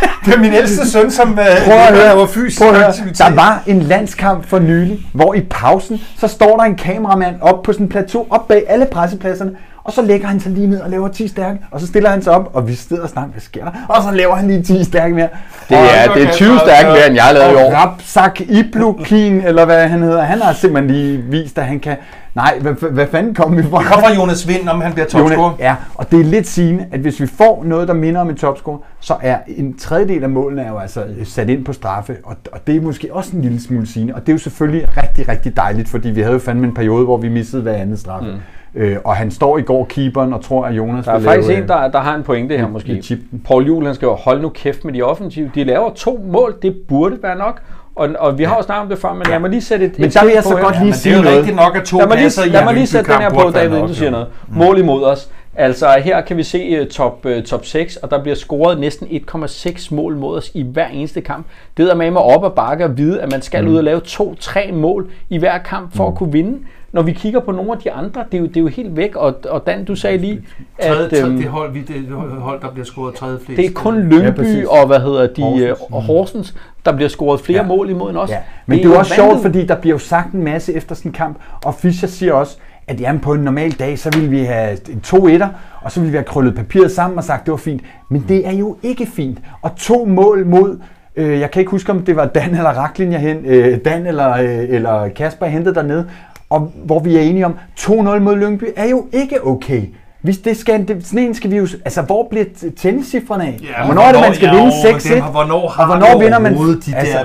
Det 0.24 0.34
er 0.34 0.38
min 0.38 0.54
ældste 0.54 0.90
søn, 0.90 1.10
som 1.10 1.30
øh, 1.30 1.64
Prøv 1.64 1.76
at 1.76 1.94
høre, 1.94 2.16
var 2.16 2.26
fysisk 2.26 2.60
prøv 2.60 2.68
at 2.68 2.76
høre. 2.76 2.92
Der 3.18 3.34
var 3.34 3.62
en 3.66 3.82
landskamp 3.82 4.48
for 4.48 4.58
nylig, 4.58 4.98
hvor 5.12 5.34
i 5.34 5.40
pausen, 5.50 6.00
så 6.18 6.28
står 6.28 6.56
der 6.56 6.64
en 6.64 6.74
kameramand 6.74 7.36
op 7.40 7.62
på 7.62 7.72
sådan 7.72 7.86
en 7.86 7.90
plateau, 7.90 8.26
op 8.30 8.48
bag 8.48 8.64
alle 8.68 8.86
pressepladserne, 8.92 9.50
og 9.84 9.92
så 9.92 10.02
lægger 10.02 10.28
han 10.28 10.40
sig 10.40 10.52
lige 10.52 10.66
ned 10.66 10.80
og 10.80 10.90
laver 10.90 11.08
10 11.08 11.28
stærke, 11.28 11.58
og 11.70 11.80
så 11.80 11.86
stiller 11.86 12.10
han 12.10 12.22
sig 12.22 12.32
op, 12.32 12.50
og 12.54 12.68
vi 12.68 12.74
sidder 12.74 13.02
og 13.02 13.08
snakker, 13.08 13.30
hvad 13.30 13.40
sker 13.40 13.64
der? 13.64 13.70
Og 13.88 14.02
så 14.02 14.10
laver 14.10 14.34
han 14.34 14.48
lige 14.48 14.62
10 14.62 14.84
stærke 14.84 15.14
mere. 15.14 15.28
Det 15.68 15.76
er, 15.76 16.14
det 16.14 16.22
er 16.22 16.32
20 16.32 16.58
stærke 16.58 16.88
mere, 16.88 17.06
end 17.06 17.14
jeg 17.14 17.24
har 17.24 17.32
lavet 17.32 17.52
i 17.52 17.54
år. 17.54 17.72
Rapsak 17.74 18.40
Iblukin, 18.40 19.40
eller 19.40 19.64
hvad 19.64 19.88
han 19.88 20.02
hedder, 20.02 20.22
han 20.22 20.42
har 20.42 20.52
simpelthen 20.52 20.90
lige 20.94 21.22
vist, 21.22 21.58
at 21.58 21.64
han 21.64 21.80
kan... 21.80 21.96
Nej, 22.38 22.58
hvad, 22.60 22.90
hvad 22.90 23.06
fanden 23.06 23.34
kom 23.34 23.56
vi 23.56 23.62
fra? 23.62 23.78
Det 23.78 23.86
kom 23.86 24.02
fra 24.02 24.14
Jonas 24.14 24.48
Vind, 24.48 24.68
om 24.68 24.80
han 24.80 24.92
bliver 24.92 25.06
topscorer. 25.06 25.42
Jonas, 25.42 25.58
ja, 25.58 25.76
og 25.94 26.10
det 26.10 26.20
er 26.20 26.24
lidt 26.24 26.46
sigende, 26.46 26.86
at 26.92 27.00
hvis 27.00 27.20
vi 27.20 27.26
får 27.26 27.64
noget, 27.66 27.88
der 27.88 27.94
minder 27.94 28.20
om 28.20 28.30
en 28.30 28.36
topscore, 28.36 28.78
så 29.00 29.14
er 29.22 29.38
en 29.46 29.78
tredjedel 29.78 30.22
af 30.22 30.30
målene 30.30 30.62
er 30.62 30.68
jo 30.68 30.78
altså 30.78 31.04
sat 31.24 31.50
ind 31.50 31.64
på 31.64 31.72
straffe, 31.72 32.16
og, 32.24 32.36
og 32.52 32.66
det 32.66 32.76
er 32.76 32.80
måske 32.80 33.08
også 33.12 33.36
en 33.36 33.42
lille 33.42 33.60
smule 33.62 33.86
sigende. 33.86 34.14
Og 34.14 34.20
det 34.20 34.28
er 34.28 34.34
jo 34.34 34.38
selvfølgelig 34.38 34.96
rigtig, 34.96 35.28
rigtig 35.28 35.56
dejligt, 35.56 35.88
fordi 35.88 36.08
vi 36.10 36.20
havde 36.20 36.32
jo 36.32 36.38
fandme 36.38 36.66
en 36.66 36.74
periode, 36.74 37.04
hvor 37.04 37.16
vi 37.16 37.28
missede 37.28 37.62
hver 37.62 37.74
andet 37.74 37.98
straffe. 37.98 38.30
Mm. 38.30 38.80
Øh, 38.80 38.96
og 39.04 39.16
han 39.16 39.30
står 39.30 39.58
i 39.58 39.62
går 39.62 39.84
keeperen 39.84 40.32
og 40.32 40.44
tror, 40.44 40.64
at 40.64 40.76
Jonas 40.76 41.04
Der 41.04 41.12
er 41.12 41.18
vil 41.18 41.24
faktisk 41.24 41.48
lave, 41.48 41.62
en, 41.62 41.68
der, 41.68 41.88
der 41.88 42.00
har 42.00 42.14
en 42.14 42.22
pointe 42.22 42.56
her 42.56 42.68
i 42.68 42.70
måske. 42.70 43.18
Paul 43.44 43.66
Juhl, 43.66 43.86
han 43.86 43.94
skriver, 43.94 44.16
hold 44.16 44.40
nu 44.40 44.48
kæft 44.48 44.84
med 44.84 44.92
de 44.92 45.02
offensive. 45.02 45.50
De 45.54 45.64
laver 45.64 45.90
to 45.94 46.24
mål, 46.32 46.54
det 46.62 46.76
burde 46.88 47.18
være 47.22 47.38
nok. 47.38 47.62
Og, 47.98 48.08
og 48.18 48.38
vi 48.38 48.44
har 48.44 48.56
jo 48.56 48.62
snakket 48.62 48.82
om 48.82 48.88
det 48.88 48.98
før, 48.98 49.12
men 49.14 49.26
lad 49.30 49.38
mig 49.38 49.50
lige 49.50 49.62
sætte 49.62 49.86
et, 49.86 49.98
Men 49.98 50.10
der 50.10 50.24
vil 50.24 50.32
jeg 50.34 50.42
så 50.42 50.56
her. 50.56 50.62
godt 50.62 50.74
lige 50.74 50.84
Men 50.84 50.92
det 50.92 50.96
er 50.96 51.00
sige 51.00 51.16
jo 51.16 51.22
noget. 51.22 51.36
rigtigt 51.38 51.56
nok, 51.56 51.76
at 51.76 51.84
to 51.84 51.98
Lad 51.98 52.06
mig 52.06 52.16
lige, 52.18 52.50
lad 52.50 52.64
mig 52.64 52.74
lige 52.74 52.86
sætte 52.86 53.12
den 53.12 53.20
her 53.20 53.30
på, 53.30 53.50
David, 53.50 53.78
nok, 53.78 53.88
du 53.88 53.94
siger 53.94 54.10
noget. 54.10 54.26
Mål 54.48 54.78
imod 54.78 55.04
os. 55.04 55.28
Altså 55.56 56.00
her 56.04 56.20
kan 56.20 56.36
vi 56.36 56.42
se 56.42 56.80
uh, 56.80 56.86
top, 56.86 57.26
uh, 57.26 57.42
top 57.42 57.64
6, 57.64 57.96
og 57.96 58.10
der 58.10 58.22
bliver 58.22 58.34
scoret 58.34 58.80
næsten 58.80 59.06
1,6 59.06 59.94
mål 59.94 60.16
mod 60.16 60.36
os 60.36 60.50
i 60.54 60.62
hver 60.62 60.86
eneste 60.86 61.20
kamp. 61.20 61.46
Det 61.76 61.90
er 61.90 61.94
med 61.94 62.10
mig 62.10 62.22
op 62.22 62.42
og 62.42 62.52
bakke 62.52 62.84
og 62.84 62.96
vide, 62.96 63.20
at 63.20 63.32
man 63.32 63.42
skal 63.42 63.64
mm. 63.64 63.70
ud 63.70 63.76
og 63.76 63.84
lave 63.84 64.00
2-3 64.06 64.72
mål 64.72 65.10
i 65.28 65.38
hver 65.38 65.58
kamp 65.58 65.96
for 65.96 66.04
mm. 66.04 66.12
at 66.12 66.18
kunne 66.18 66.32
vinde. 66.32 66.58
Når 66.92 67.02
vi 67.02 67.12
kigger 67.12 67.40
på 67.40 67.52
nogle 67.52 67.72
af 67.72 67.78
de 67.78 67.92
andre, 67.92 68.24
det 68.32 68.38
er 68.38 68.42
jo, 68.42 68.46
det 68.46 68.56
er 68.56 68.60
jo 68.60 68.66
helt 68.66 68.96
væk. 68.96 69.16
Og, 69.16 69.34
og 69.48 69.66
Dan, 69.66 69.84
du 69.84 69.94
sagde 69.94 70.18
lige, 70.18 70.42
at... 70.78 70.96
Tredje, 70.96 71.24
øhm, 71.24 71.36
det, 71.36 71.46
hold, 71.46 71.72
vi, 71.72 71.82
det 71.82 72.08
hold, 72.38 72.60
der 72.60 72.70
bliver 72.70 72.84
scoret 72.84 73.14
tredje 73.14 73.38
flest. 73.46 73.56
Det 73.56 73.66
er 73.66 73.72
kun 73.74 74.00
Lyngby 74.00 74.40
ja, 74.40 74.68
og, 74.68 74.86
hvad 74.86 75.00
hedder 75.00 75.26
de, 75.26 75.42
Horsens, 75.42 75.80
og 75.90 76.02
Horsens 76.02 76.54
der 76.84 76.96
bliver 76.96 77.08
scoret 77.08 77.40
flere 77.40 77.60
ja. 77.60 77.66
mål 77.66 77.90
imod 77.90 78.10
end 78.10 78.18
os. 78.18 78.30
Ja. 78.30 78.38
Men 78.66 78.78
det 78.78 78.84
er, 78.84 78.88
det 78.88 78.90
er 78.90 78.94
jo 78.94 78.98
også 78.98 79.14
sjovt, 79.14 79.42
fordi 79.42 79.66
der 79.66 79.74
bliver 79.74 79.94
jo 79.94 79.98
sagt 79.98 80.32
en 80.32 80.42
masse 80.42 80.74
efter 80.74 80.94
sådan 80.94 81.08
en 81.08 81.12
kamp, 81.12 81.38
og 81.64 81.74
Fischer 81.74 82.08
siger 82.08 82.32
også, 82.32 82.56
at 82.88 83.00
jamen, 83.00 83.20
på 83.20 83.34
en 83.34 83.40
normal 83.40 83.72
dag, 83.72 83.98
så 83.98 84.10
ville 84.10 84.30
vi 84.30 84.38
have 84.38 84.76
to 85.02 85.28
etter, 85.28 85.48
og 85.82 85.92
så 85.92 86.00
ville 86.00 86.10
vi 86.10 86.16
have 86.16 86.24
krøllet 86.24 86.54
papiret 86.54 86.90
sammen 86.90 87.18
og 87.18 87.24
sagt, 87.24 87.40
at 87.40 87.46
det 87.46 87.52
var 87.52 87.58
fint. 87.58 87.82
Men 88.08 88.24
det 88.28 88.46
er 88.46 88.52
jo 88.52 88.76
ikke 88.82 89.06
fint. 89.06 89.38
Og 89.62 89.76
to 89.76 90.04
mål 90.04 90.46
mod, 90.46 90.78
øh, 91.16 91.40
jeg 91.40 91.50
kan 91.50 91.60
ikke 91.60 91.70
huske, 91.70 91.92
om 91.92 92.02
det 92.02 92.16
var 92.16 92.26
Dan 92.26 92.50
eller 92.50 92.70
Raklin, 92.70 93.12
jeg 93.12 93.20
hen, 93.20 93.44
øh, 93.44 93.78
Dan 93.84 94.06
eller, 94.06 94.32
øh, 94.32 94.64
eller 94.68 95.08
Kasper, 95.08 95.46
jeg 95.46 95.52
hentede 95.52 95.74
dernede, 95.74 96.08
og 96.50 96.72
hvor 96.84 96.98
vi 96.98 97.16
er 97.16 97.20
enige 97.20 97.46
om, 97.46 97.54
2-0 97.80 98.18
mod 98.18 98.36
Lyngby 98.36 98.64
er 98.76 98.88
jo 98.88 99.06
ikke 99.12 99.46
okay. 99.46 99.82
Hvis 100.22 100.38
det 100.38 100.56
skal, 100.56 100.88
det, 100.88 101.06
sådan 101.06 101.18
en 101.18 101.34
skal 101.34 101.50
vi 101.50 101.56
jo... 101.56 101.68
Altså, 101.84 102.02
hvor 102.02 102.26
bliver 102.30 102.44
tenniscifrene 102.76 103.44
af? 103.44 103.58
Ja, 103.62 103.84
hvornår, 103.84 104.02
er 104.02 104.12
det, 104.12 104.20
man 104.20 104.34
skal 104.34 104.46
ja, 104.46 104.54
vinde 104.54 104.70
6-1? 104.70 105.30
Hvornår 105.30 105.68
har 105.68 105.82
og 105.82 105.86
hvornår 105.86 106.18
vinder 106.18 106.38
man 106.38 106.54
de 106.56 106.96
altså, 106.96 107.18
der 107.18 107.24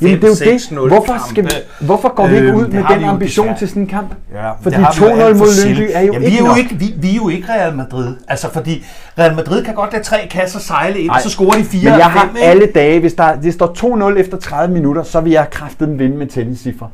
4, 0.00 0.18
5, 0.20 0.34
6, 0.34 0.70
0 0.70 0.88
hvorfor, 0.88 1.28
skal 1.28 1.44
vi, 1.44 1.50
hvorfor 1.80 2.14
går 2.14 2.26
vi 2.26 2.34
ikke 2.34 2.48
øhm, 2.48 2.56
ud 2.56 2.66
øh, 2.66 2.74
med 2.74 2.84
den 2.94 3.04
ambition 3.04 3.56
til 3.58 3.68
sådan 3.68 3.82
en 3.82 3.88
kamp? 3.88 4.14
Ja, 4.34 4.50
fordi 4.62 4.76
2-0 4.76 5.08
mod 5.38 5.64
Lyngby 5.66 5.90
er 5.92 6.00
jo, 6.00 6.12
ja, 6.12 6.18
ikke 6.18 6.30
vi 6.30 6.36
er 6.36 6.46
jo 6.46 6.54
ikke, 6.54 6.74
vi, 6.74 6.94
vi, 6.96 7.10
er 7.10 7.14
jo 7.14 7.28
ikke 7.28 7.48
Real 7.48 7.76
Madrid. 7.76 8.16
Altså, 8.28 8.50
fordi 8.52 8.84
Real 9.18 9.36
Madrid 9.36 9.64
kan 9.64 9.74
godt 9.74 9.92
lade 9.92 10.04
tre 10.04 10.28
kasser 10.30 10.58
sejle 10.58 10.98
ind, 10.98 11.10
Ej, 11.10 11.16
og 11.16 11.22
så 11.22 11.30
scorer 11.30 11.58
de 11.58 11.64
4 11.64 11.90
Men 11.90 11.98
jeg 11.98 12.06
har 12.06 12.36
alle 12.42 12.66
dage, 12.74 13.00
hvis 13.00 13.14
der, 13.14 13.40
det 13.40 13.54
står 13.54 14.12
2-0 14.14 14.18
efter 14.18 14.36
30 14.36 14.74
minutter, 14.74 15.02
så 15.02 15.20
vil 15.20 15.32
jeg 15.32 15.46
kraften 15.50 15.98
vinde 15.98 16.16
med 16.16 16.26
tenniscifre. 16.26 16.88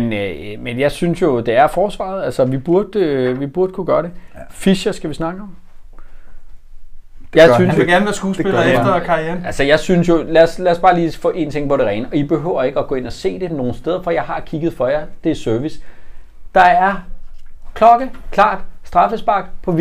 Men, 0.00 0.12
øh, 0.12 0.60
men 0.60 0.80
jeg 0.80 0.92
synes 0.92 1.22
jo, 1.22 1.40
det 1.40 1.56
er 1.56 1.66
forsvaret. 1.66 2.24
Altså, 2.24 2.44
vi 2.44 2.58
burde, 2.58 2.98
øh, 2.98 3.40
vi 3.40 3.46
burde 3.46 3.72
kunne 3.72 3.86
gøre 3.86 4.02
det. 4.02 4.10
Ja. 4.34 4.40
Fischer 4.50 4.92
skal 4.92 5.10
vi 5.10 5.14
snakke 5.14 5.40
om. 5.40 5.56
Det 7.32 7.40
jeg 7.40 7.54
synes, 7.54 7.70
han 7.70 7.78
vil 7.78 7.86
gerne 7.86 8.04
være 8.04 8.14
skuespiller 8.14 8.62
efter 8.62 9.00
karrieren. 9.00 9.46
Altså, 9.46 9.62
jeg 9.62 9.78
synes 9.78 10.08
jo, 10.08 10.24
lad 10.28 10.42
os, 10.42 10.58
lad 10.58 10.72
os 10.72 10.78
bare 10.78 10.94
lige 10.94 11.12
få 11.12 11.30
en 11.30 11.50
ting 11.50 11.68
på 11.68 11.76
det 11.76 11.86
rene. 11.86 12.08
Og 12.08 12.14
I 12.14 12.24
behøver 12.24 12.62
ikke 12.62 12.78
at 12.78 12.86
gå 12.86 12.94
ind 12.94 13.06
og 13.06 13.12
se 13.12 13.40
det 13.40 13.52
nogen 13.52 13.74
steder, 13.74 14.02
for 14.02 14.10
jeg 14.10 14.22
har 14.22 14.40
kigget 14.40 14.72
for 14.72 14.86
jer. 14.86 15.06
Det 15.24 15.30
er 15.30 15.36
service. 15.36 15.80
Der 16.54 16.60
er 16.60 16.94
klokke, 17.74 18.10
klart, 18.30 18.58
straffespark 18.84 19.44
på 19.62 19.72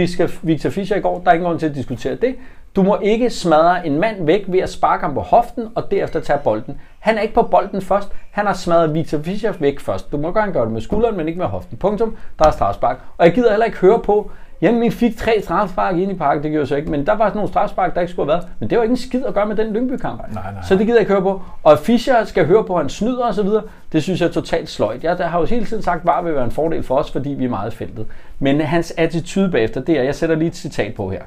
Victor 0.42 0.70
Fischer 0.70 0.98
i 0.98 1.02
går. 1.02 1.22
Der 1.24 1.30
er 1.30 1.34
ingen 1.34 1.48
grund 1.48 1.60
til 1.60 1.66
at 1.70 1.76
diskutere 1.76 2.16
det. 2.16 2.36
Du 2.76 2.84
må 2.84 3.00
ikke 3.02 3.30
smadre 3.30 3.88
en 3.88 4.00
mand 4.00 4.26
væk 4.26 4.44
ved 4.48 4.60
at 4.60 4.70
sparke 4.70 5.04
ham 5.04 5.14
på 5.14 5.22
hoften 5.22 5.68
og 5.76 5.92
derefter 5.92 6.20
tage 6.20 6.40
bolden. 6.44 6.82
Han 7.04 7.18
er 7.18 7.22
ikke 7.22 7.34
på 7.34 7.42
bolden 7.42 7.82
først. 7.82 8.10
Han 8.32 8.46
har 8.46 8.54
smadret 8.54 8.94
Victor 8.94 9.20
Fischer 9.24 9.54
væk 9.60 9.80
først. 9.80 10.12
Du 10.12 10.18
må 10.18 10.34
gerne 10.34 10.54
gøre 10.54 10.66
det 10.66 10.72
med 10.72 10.82
skulderen, 10.82 11.18
men 11.18 11.28
ikke 11.28 11.40
med 11.40 11.48
hoften. 11.48 11.78
Punktum. 11.78 12.16
Der 12.40 12.48
er 12.48 12.52
strafspark. 12.52 13.00
Og 13.18 13.26
jeg 13.26 13.34
gider 13.34 13.50
heller 13.50 13.66
ikke 13.66 13.78
høre 13.78 14.00
på, 14.00 14.32
jamen 14.62 14.82
vi 14.82 14.90
fik 14.90 15.18
tre 15.18 15.42
strafspark 15.42 15.98
ind 15.98 16.12
i 16.12 16.16
parken, 16.16 16.44
det 16.44 16.52
gjorde 16.52 16.68
så 16.68 16.76
ikke, 16.76 16.92
men 16.92 17.06
der 17.06 17.14
var 17.14 17.26
sådan 17.26 17.36
nogle 17.36 17.50
strafspark, 17.50 17.96
der 17.96 18.02
ikke 18.02 18.12
skulle 18.12 18.32
have 18.32 18.38
været. 18.38 18.52
Men 18.60 18.70
det 18.70 18.78
var 18.78 18.84
ikke 18.84 18.92
en 18.92 18.98
skid 18.98 19.26
at 19.26 19.34
gøre 19.34 19.46
med 19.46 19.56
den 19.56 19.74
Lyngby-kamp. 19.74 20.20
Nej, 20.20 20.52
nej. 20.54 20.62
Så 20.68 20.76
det 20.76 20.86
gider 20.86 20.98
jeg 20.98 21.02
ikke 21.02 21.14
høre 21.14 21.22
på. 21.22 21.42
Og 21.64 21.80
Fischer 21.80 22.24
skal 22.24 22.46
høre 22.46 22.64
på, 22.64 22.76
at 22.76 22.82
han 22.82 22.90
snyder 22.90 23.26
og 23.26 23.34
så 23.34 23.44
videre. 23.44 23.64
Det 23.92 24.04
synes 24.04 24.22
jeg 24.22 24.28
er 24.28 24.32
totalt 24.32 24.70
sløjt. 24.70 25.04
Jeg 25.04 25.18
har 25.18 25.40
jo 25.40 25.46
hele 25.46 25.66
tiden 25.66 25.84
sagt, 25.84 26.06
var 26.06 26.22
vil 26.22 26.36
være 26.36 26.46
en 26.46 26.52
fordel 26.52 26.84
for 26.84 26.96
os, 26.96 27.12
fordi 27.12 27.30
vi 27.30 27.46
er 27.46 27.50
meget 27.50 27.74
feltet. 27.74 28.06
Men 28.40 28.62
hans 28.62 28.94
attitude 28.98 29.52
bagefter, 29.52 29.82
det 29.82 30.00
er, 30.00 30.04
jeg 30.04 30.16
sætter 30.16 30.36
lige 30.36 30.48
et 30.48 30.56
citat 30.56 30.96
på 30.96 31.10
her. 31.10 31.22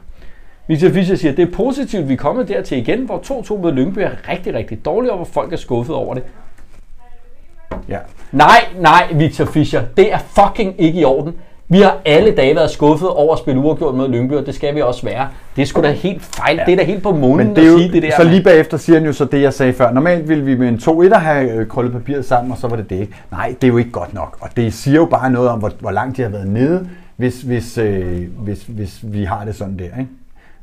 Victor 0.69 0.91
Fischer 0.91 1.17
siger, 1.17 1.33
det 1.33 1.49
er 1.49 1.53
positivt, 1.53 2.03
at 2.03 2.09
vi 2.09 2.13
er 2.13 2.19
kommet 2.19 2.49
dertil 2.49 2.79
igen, 2.79 3.01
hvor 3.01 3.19
2-2 3.19 3.63
mod 3.63 3.73
Lyngby 3.73 3.99
er 3.99 4.11
rigtig, 4.29 4.55
rigtig 4.55 4.85
dårligt, 4.85 5.11
og 5.11 5.17
hvor 5.17 5.25
folk 5.25 5.53
er 5.53 5.57
skuffet 5.57 5.95
over 5.95 6.15
det. 6.15 6.23
Ja. 7.89 7.99
Nej, 8.33 8.65
nej, 8.81 9.07
Victor 9.15 9.45
Fischer, 9.45 9.83
det 9.97 10.13
er 10.13 10.19
fucking 10.19 10.75
ikke 10.79 11.01
i 11.01 11.05
orden. 11.05 11.35
Vi 11.69 11.81
har 11.81 11.97
alle 12.05 12.31
dage 12.31 12.55
været 12.55 12.71
skuffet 12.71 13.09
over 13.09 13.33
at 13.33 13.39
spille 13.39 13.61
uafgjort 13.61 13.95
mod 13.95 14.09
Lyngby, 14.09 14.33
og 14.33 14.47
det 14.47 14.55
skal 14.55 14.75
vi 14.75 14.81
også 14.81 15.03
være. 15.03 15.29
Det 15.57 15.63
er 15.63 15.67
sgu 15.67 15.83
da 15.83 15.91
helt 15.91 16.23
fejl. 16.23 16.57
Ja. 16.57 16.65
Det 16.65 16.73
er 16.73 16.77
da 16.77 16.85
helt 16.85 17.03
på 17.03 17.13
månen 17.13 17.47
Men 17.47 17.57
det 17.57 17.65
er 17.65 17.69
jo, 17.69 17.75
at 17.75 17.81
sige 17.81 17.93
det 17.93 18.03
der. 18.03 18.17
Så 18.17 18.25
lige 18.25 18.43
bagefter 18.43 18.77
siger 18.77 18.99
han 18.99 19.07
jo 19.07 19.13
så 19.13 19.25
det, 19.25 19.43
jeg 19.43 19.53
sagde 19.53 19.73
før. 19.73 19.93
Normalt 19.93 20.29
ville 20.29 20.45
vi 20.45 20.55
med 20.55 20.69
en 20.69 20.77
2-1 20.77 21.19
have 21.19 21.51
øh, 21.51 21.69
krøllet 21.69 21.93
papiret 21.93 22.25
sammen, 22.25 22.53
og 22.53 22.59
så 22.59 22.69
var 22.69 22.77
det 22.77 22.91
det. 22.91 23.09
Nej, 23.31 23.55
det 23.61 23.65
er 23.67 23.69
jo 23.69 23.77
ikke 23.77 23.91
godt 23.91 24.15
nok. 24.15 24.37
Og 24.41 24.49
det 24.57 24.73
siger 24.75 24.97
jo 24.97 25.05
bare 25.05 25.31
noget 25.31 25.49
om, 25.49 25.59
hvor, 25.59 25.73
hvor 25.81 25.91
langt 25.91 26.17
de 26.17 26.23
har 26.23 26.29
været 26.29 26.49
nede, 26.49 26.89
hvis, 27.17 27.43
hvis, 27.43 27.79
øh, 27.79 28.23
hvis, 28.39 28.63
hvis 28.63 28.99
vi 29.03 29.25
har 29.25 29.45
det 29.45 29.55
sådan 29.55 29.79
der. 29.79 29.85
Ikke? 29.85 30.07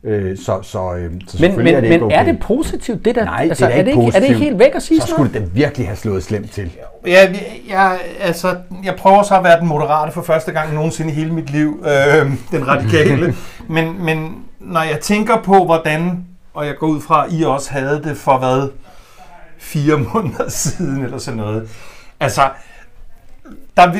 Øh, 0.05 0.37
så, 0.37 0.61
så, 0.61 0.95
øh, 0.95 1.11
så 1.27 1.37
men, 1.39 1.57
men, 1.57 1.67
er 1.67 1.81
det 1.81 1.89
men 1.89 2.03
okay. 2.03 2.19
er 2.19 2.23
det 2.23 2.39
positivt, 2.39 3.05
det 3.05 3.15
der? 3.15 3.25
Nej, 3.25 3.47
altså, 3.49 3.65
det 3.65 3.75
er, 3.75 3.79
er, 3.79 3.83
det 3.83 3.87
ikke, 3.87 3.95
positivt. 3.95 4.15
er 4.15 4.19
det 4.19 4.27
ikke 4.27 4.39
helt 4.39 4.59
væk 4.59 4.75
at 4.75 4.83
sige 4.83 5.01
Så 5.01 5.07
skulle 5.07 5.33
det 5.33 5.55
virkelig 5.55 5.87
have 5.87 5.97
slået 5.97 6.23
slemt 6.23 6.51
til. 6.51 6.71
Ja, 7.07 7.35
jeg, 7.69 7.99
altså, 8.19 8.55
jeg 8.83 8.95
prøver 8.95 9.23
så 9.23 9.35
at 9.35 9.43
være 9.43 9.59
den 9.59 9.67
moderate 9.67 10.11
for 10.11 10.21
første 10.21 10.51
gang 10.51 10.73
nogensinde 10.73 11.11
i 11.11 11.13
hele 11.13 11.33
mit 11.33 11.49
liv, 11.49 11.85
øh, 11.85 12.31
den 12.51 12.67
radikale. 12.67 13.35
men, 13.75 14.05
men 14.05 14.35
når 14.59 14.81
jeg 14.81 14.99
tænker 14.99 15.41
på, 15.41 15.65
hvordan, 15.65 16.25
og 16.53 16.65
jeg 16.65 16.75
går 16.79 16.87
ud 16.87 17.01
fra, 17.01 17.25
at 17.25 17.33
I 17.33 17.43
også 17.43 17.71
havde 17.71 18.01
det 18.03 18.17
for 18.17 18.37
hvad, 18.37 18.69
fire 19.57 19.97
måneder 20.13 20.49
siden 20.49 21.03
eller 21.03 21.17
sådan 21.17 21.37
noget. 21.37 21.69
Altså, 22.19 22.49
der, 23.77 23.91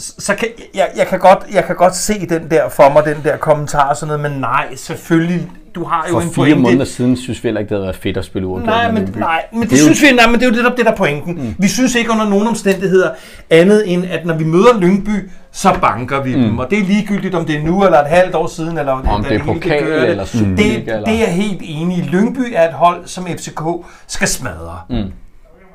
så 0.00 0.34
kan, 0.34 0.48
jeg, 0.74 0.88
jeg, 0.96 1.06
kan 1.06 1.18
godt, 1.18 1.38
jeg 1.52 1.64
kan 1.64 1.76
godt 1.76 1.96
se 1.96 2.26
den 2.26 2.50
der 2.50 2.68
for 2.68 2.92
mig, 2.92 3.04
den 3.04 3.16
der 3.24 3.36
kommentar 3.36 3.88
og 3.88 3.96
sådan 3.96 4.18
noget, 4.18 4.32
men 4.32 4.40
nej, 4.40 4.74
selvfølgelig, 4.74 5.48
du 5.74 5.84
har 5.84 6.06
jo 6.08 6.12
for 6.12 6.20
en 6.20 6.22
pointe. 6.22 6.34
For 6.34 6.44
fire 6.44 6.54
måneder 6.54 6.84
siden 6.84 7.16
synes 7.16 7.44
vi 7.44 7.46
heller 7.46 7.60
ikke, 7.60 7.68
det 7.68 7.76
havde 7.76 7.84
været 7.84 7.96
fedt 7.96 8.16
at 8.16 8.24
spille 8.24 8.48
uafgjort. 8.48 8.66
Nej, 8.66 8.90
men, 8.90 9.14
nej, 9.16 9.44
men 9.52 9.62
det, 9.62 9.70
det 9.70 9.78
synes 9.78 10.02
jo... 10.02 10.06
vi, 10.08 10.14
nej, 10.14 10.26
men 10.26 10.34
det 10.34 10.42
er 10.42 10.50
jo 10.50 10.56
netop 10.56 10.76
det 10.76 10.86
der 10.86 10.96
pointen. 10.96 11.34
Mm. 11.34 11.54
Vi 11.58 11.68
synes 11.68 11.94
ikke 11.94 12.10
under 12.10 12.28
nogen 12.28 12.46
omstændigheder 12.46 13.10
andet 13.50 13.92
end, 13.92 14.04
at 14.10 14.26
når 14.26 14.34
vi 14.34 14.44
møder 14.44 14.80
Lyngby, 14.80 15.30
så 15.52 15.78
banker 15.80 16.22
vi 16.22 16.36
mm. 16.36 16.42
dem. 16.42 16.58
Og 16.58 16.70
det 16.70 16.78
er 16.78 16.84
ligegyldigt, 16.84 17.34
om 17.34 17.44
det 17.44 17.56
er 17.56 17.62
nu 17.62 17.84
eller 17.84 17.98
et 17.98 18.06
halvt 18.08 18.34
år 18.34 18.46
siden, 18.46 18.78
eller 18.78 18.92
om 18.92 19.24
det 19.24 19.32
er 19.36 19.44
pokal 19.44 19.86
det 19.86 20.08
eller 20.08 20.24
Superliga. 20.24 20.62
Det, 20.62 20.76
eller... 20.76 21.04
det 21.04 21.22
er 21.22 21.30
helt 21.30 21.60
enig. 21.64 22.04
Lyngby 22.04 22.52
er 22.52 22.68
et 22.68 22.74
hold, 22.74 23.06
som 23.06 23.26
FCK 23.26 23.60
skal 24.06 24.28
smadre. 24.28 24.80
Mm. 24.90 25.12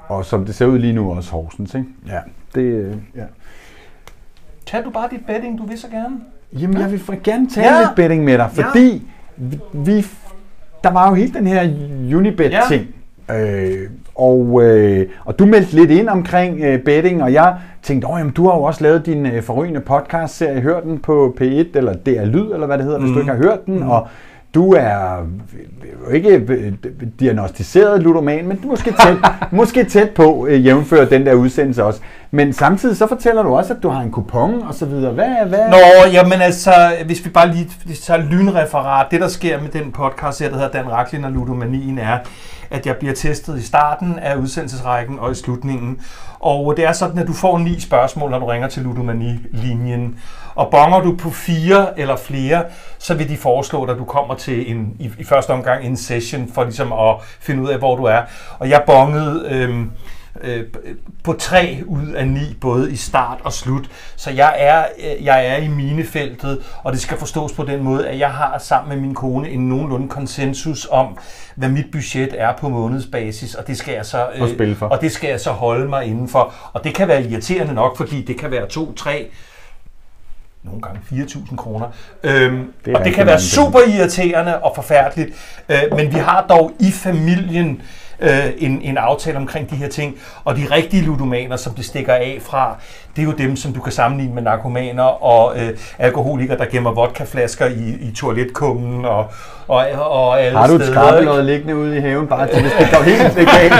Og 0.07 0.25
som 0.25 0.45
det 0.45 0.55
ser 0.55 0.65
ud 0.65 0.79
lige 0.79 0.93
nu 0.93 1.13
også 1.13 1.31
Horsens, 1.31 1.75
ikke? 1.75 1.87
Ja. 2.07 2.19
Det, 2.55 2.95
ja. 3.15 3.21
Tag 4.65 4.83
du 4.85 4.89
bare 4.89 5.07
dit 5.11 5.25
betting, 5.27 5.57
du 5.57 5.65
vil 5.65 5.79
så 5.79 5.87
gerne. 5.87 6.15
Jamen, 6.53 6.77
jeg 6.77 6.91
vil 6.91 7.01
gerne 7.23 7.49
tage 7.49 7.73
ja. 7.73 7.81
lidt 7.81 7.95
betting 7.95 8.23
med 8.23 8.37
dig, 8.37 8.49
fordi 8.51 9.07
ja. 9.37 9.57
vi, 9.73 10.05
der 10.83 10.91
var 10.91 11.09
jo 11.09 11.15
hele 11.15 11.33
den 11.33 11.47
her 11.47 11.61
Unibet-ting. 12.17 12.87
Ja. 13.29 13.61
Øh, 13.63 13.89
og, 14.15 14.63
øh, 14.63 15.09
og 15.25 15.39
du 15.39 15.45
meldte 15.45 15.75
lidt 15.75 15.91
ind 15.91 16.09
omkring 16.09 16.63
øh, 16.63 16.79
betting, 16.79 17.23
og 17.23 17.33
jeg 17.33 17.55
tænkte, 17.83 18.07
åh, 18.07 18.19
jamen, 18.19 18.33
du 18.33 18.49
har 18.49 18.57
jo 18.57 18.63
også 18.63 18.83
lavet 18.83 19.05
din 19.05 19.25
øh, 19.25 19.43
forrygende 19.43 19.79
podcast-serie, 19.79 20.61
hør 20.61 20.79
den 20.79 20.99
på 20.99 21.35
P1, 21.41 21.45
eller 21.73 21.93
DR 21.93 22.25
Lyd, 22.25 22.51
eller 22.53 22.65
hvad 22.65 22.77
det 22.77 22.85
hedder, 22.85 22.99
mm. 22.99 23.03
hvis 23.03 23.09
du 23.09 23.19
mhm. 23.19 23.29
ikke 23.29 23.31
har 23.31 23.49
hørt 23.49 23.65
den, 23.65 23.79
mm. 23.79 23.89
og 23.89 24.07
du 24.55 24.73
er 24.73 25.25
jo 26.05 26.11
ikke 26.11 26.73
diagnostiseret 27.19 28.03
ludoman, 28.03 28.47
men 28.47 28.57
du 28.57 28.67
er 28.67 28.69
måske 28.69 28.91
tæt, 28.91 29.17
måske 29.51 29.83
tæt 29.83 30.09
på 30.09 30.47
øh, 30.49 30.65
jævnfør 30.65 31.05
den 31.05 31.25
der 31.25 31.33
udsendelse 31.33 31.83
også. 31.83 31.99
Men 32.31 32.53
samtidig 32.53 32.97
så 32.97 33.07
fortæller 33.07 33.43
du 33.43 33.55
også, 33.55 33.73
at 33.73 33.83
du 33.83 33.89
har 33.89 34.01
en 34.01 34.11
kupon 34.11 34.61
og 34.67 34.73
så 34.73 34.85
videre. 34.85 35.11
Hvad, 35.11 35.45
hvad? 35.47 35.69
Nå, 35.69 36.11
jamen 36.13 36.41
altså, 36.41 36.73
hvis 37.05 37.25
vi 37.25 37.29
bare 37.29 37.51
lige 37.51 37.69
tager 38.03 38.21
lynreferat. 38.21 39.07
Det, 39.11 39.21
der 39.21 39.27
sker 39.27 39.61
med 39.61 39.69
den 39.69 39.91
podcast, 39.91 40.39
der 40.39 40.53
hedder 40.53 40.69
Dan 40.69 40.91
Raklin 40.91 41.23
og 41.23 41.31
Ludomanien, 41.31 41.99
er, 41.99 42.17
at 42.71 42.85
jeg 42.85 42.95
bliver 42.95 43.13
testet 43.13 43.59
i 43.59 43.65
starten 43.65 44.19
af 44.19 44.35
udsendelsesrækken 44.35 45.19
og 45.19 45.31
i 45.31 45.35
slutningen. 45.35 45.99
Og 46.39 46.73
det 46.77 46.85
er 46.85 46.91
sådan, 46.91 47.19
at 47.19 47.27
du 47.27 47.33
får 47.33 47.57
ni 47.57 47.79
spørgsmål, 47.79 48.31
når 48.31 48.39
du 48.39 48.45
ringer 48.45 48.67
til 48.67 48.83
Ludomani-linjen. 48.83 50.15
Og 50.55 50.71
bonger 50.71 50.99
du 50.99 51.15
på 51.15 51.29
fire 51.29 51.99
eller 51.99 52.15
flere, 52.15 52.63
så 52.99 53.13
vil 53.13 53.29
de 53.29 53.37
foreslå 53.37 53.83
at 53.83 53.97
du 53.97 54.05
kommer 54.05 54.35
til 54.35 54.71
en, 54.71 54.95
i, 54.99 55.11
i 55.19 55.23
første 55.23 55.51
omgang 55.51 55.85
en 55.85 55.97
session 55.97 56.51
for 56.53 56.63
ligesom 56.63 56.93
at 56.93 57.15
finde 57.39 57.63
ud 57.63 57.69
af, 57.69 57.77
hvor 57.77 57.95
du 57.95 58.03
er. 58.03 58.21
Og 58.59 58.69
jeg 58.69 58.83
bongede... 58.85 59.47
Øh, 59.49 59.85
øh, 60.41 60.63
på 61.23 61.33
tre 61.33 61.81
ud 61.85 62.07
af 62.07 62.27
ni, 62.27 62.57
både 62.61 62.91
i 62.91 62.95
start 62.95 63.37
og 63.43 63.53
slut. 63.53 63.89
Så 64.15 64.31
jeg 64.31 64.55
er, 64.57 64.85
øh, 64.99 65.25
jeg 65.25 65.47
er 65.47 65.57
i 65.57 65.67
minefeltet, 65.67 66.63
og 66.83 66.93
det 66.93 67.01
skal 67.01 67.17
forstås 67.17 67.53
på 67.53 67.63
den 67.63 67.83
måde, 67.83 68.07
at 68.07 68.19
jeg 68.19 68.31
har 68.31 68.57
sammen 68.57 68.89
med 68.89 69.07
min 69.07 69.15
kone 69.15 69.49
en 69.49 69.69
nogenlunde 69.69 70.09
konsensus 70.09 70.87
om, 70.91 71.17
hvad 71.55 71.69
mit 71.69 71.85
budget 71.91 72.41
er 72.41 72.57
på 72.57 72.69
månedsbasis, 72.69 73.55
og 73.55 73.67
det 73.67 73.77
skal 73.77 73.93
jeg 73.93 74.05
så, 74.05 74.27
øh, 74.35 74.81
og 74.81 75.01
det 75.01 75.11
skal 75.11 75.29
jeg 75.29 75.39
så 75.39 75.51
holde 75.51 75.89
mig 75.89 76.05
indenfor. 76.05 76.53
Og 76.73 76.83
det 76.83 76.95
kan 76.95 77.07
være 77.07 77.23
irriterende 77.23 77.73
nok, 77.73 77.97
fordi 77.97 78.21
det 78.21 78.39
kan 78.39 78.51
være 78.51 78.67
to, 78.67 78.93
tre, 78.93 79.29
nogle 80.65 80.81
gange 80.81 80.99
4.000 81.11 81.55
kroner. 81.55 81.87
Øhm, 82.23 82.73
det 82.85 82.95
og 82.95 83.05
det 83.05 83.13
kan 83.13 83.25
være 83.25 83.41
super 83.41 83.79
irriterende 83.79 84.59
og 84.59 84.71
forfærdeligt, 84.75 85.29
øh, 85.69 85.77
men 85.95 86.13
vi 86.13 86.17
har 86.17 86.45
dog 86.49 86.71
i 86.79 86.91
familien 86.91 87.81
øh, 88.19 88.45
en, 88.57 88.81
en 88.81 88.97
aftale 88.97 89.37
omkring 89.37 89.69
de 89.69 89.75
her 89.75 89.89
ting. 89.89 90.15
Og 90.43 90.55
de 90.55 90.67
rigtige 90.71 91.05
ludomaner, 91.05 91.55
som 91.55 91.73
det 91.73 91.85
stikker 91.85 92.13
af 92.13 92.39
fra, 92.41 92.77
det 93.15 93.21
er 93.21 93.25
jo 93.25 93.31
dem, 93.31 93.55
som 93.55 93.73
du 93.73 93.81
kan 93.81 93.91
sammenligne 93.91 94.35
med 94.35 94.43
narkomaner 94.43 95.03
og 95.03 95.59
øh, 95.59 95.77
alkoholikere, 95.99 96.57
der 96.57 96.65
gemmer 96.65 96.91
vodkaflasker 96.91 97.65
i, 97.65 97.97
i 98.01 98.13
toiletkummen 98.15 99.05
og, 99.05 99.27
og, 99.67 99.85
og 99.99 100.41
alle 100.41 100.57
Har 100.57 100.67
du 100.67 100.73
et 100.73 100.81
steder. 100.81 100.93
skrabelod 100.93 101.43
liggende 101.43 101.75
ude 101.75 101.97
i 101.97 101.99
haven, 101.99 102.27
bare 102.27 102.47
til 102.47 102.61
hvis 102.61 102.71
det 102.79 102.87
går 102.91 103.03
helt 103.03 103.35
legalt? 103.35 103.73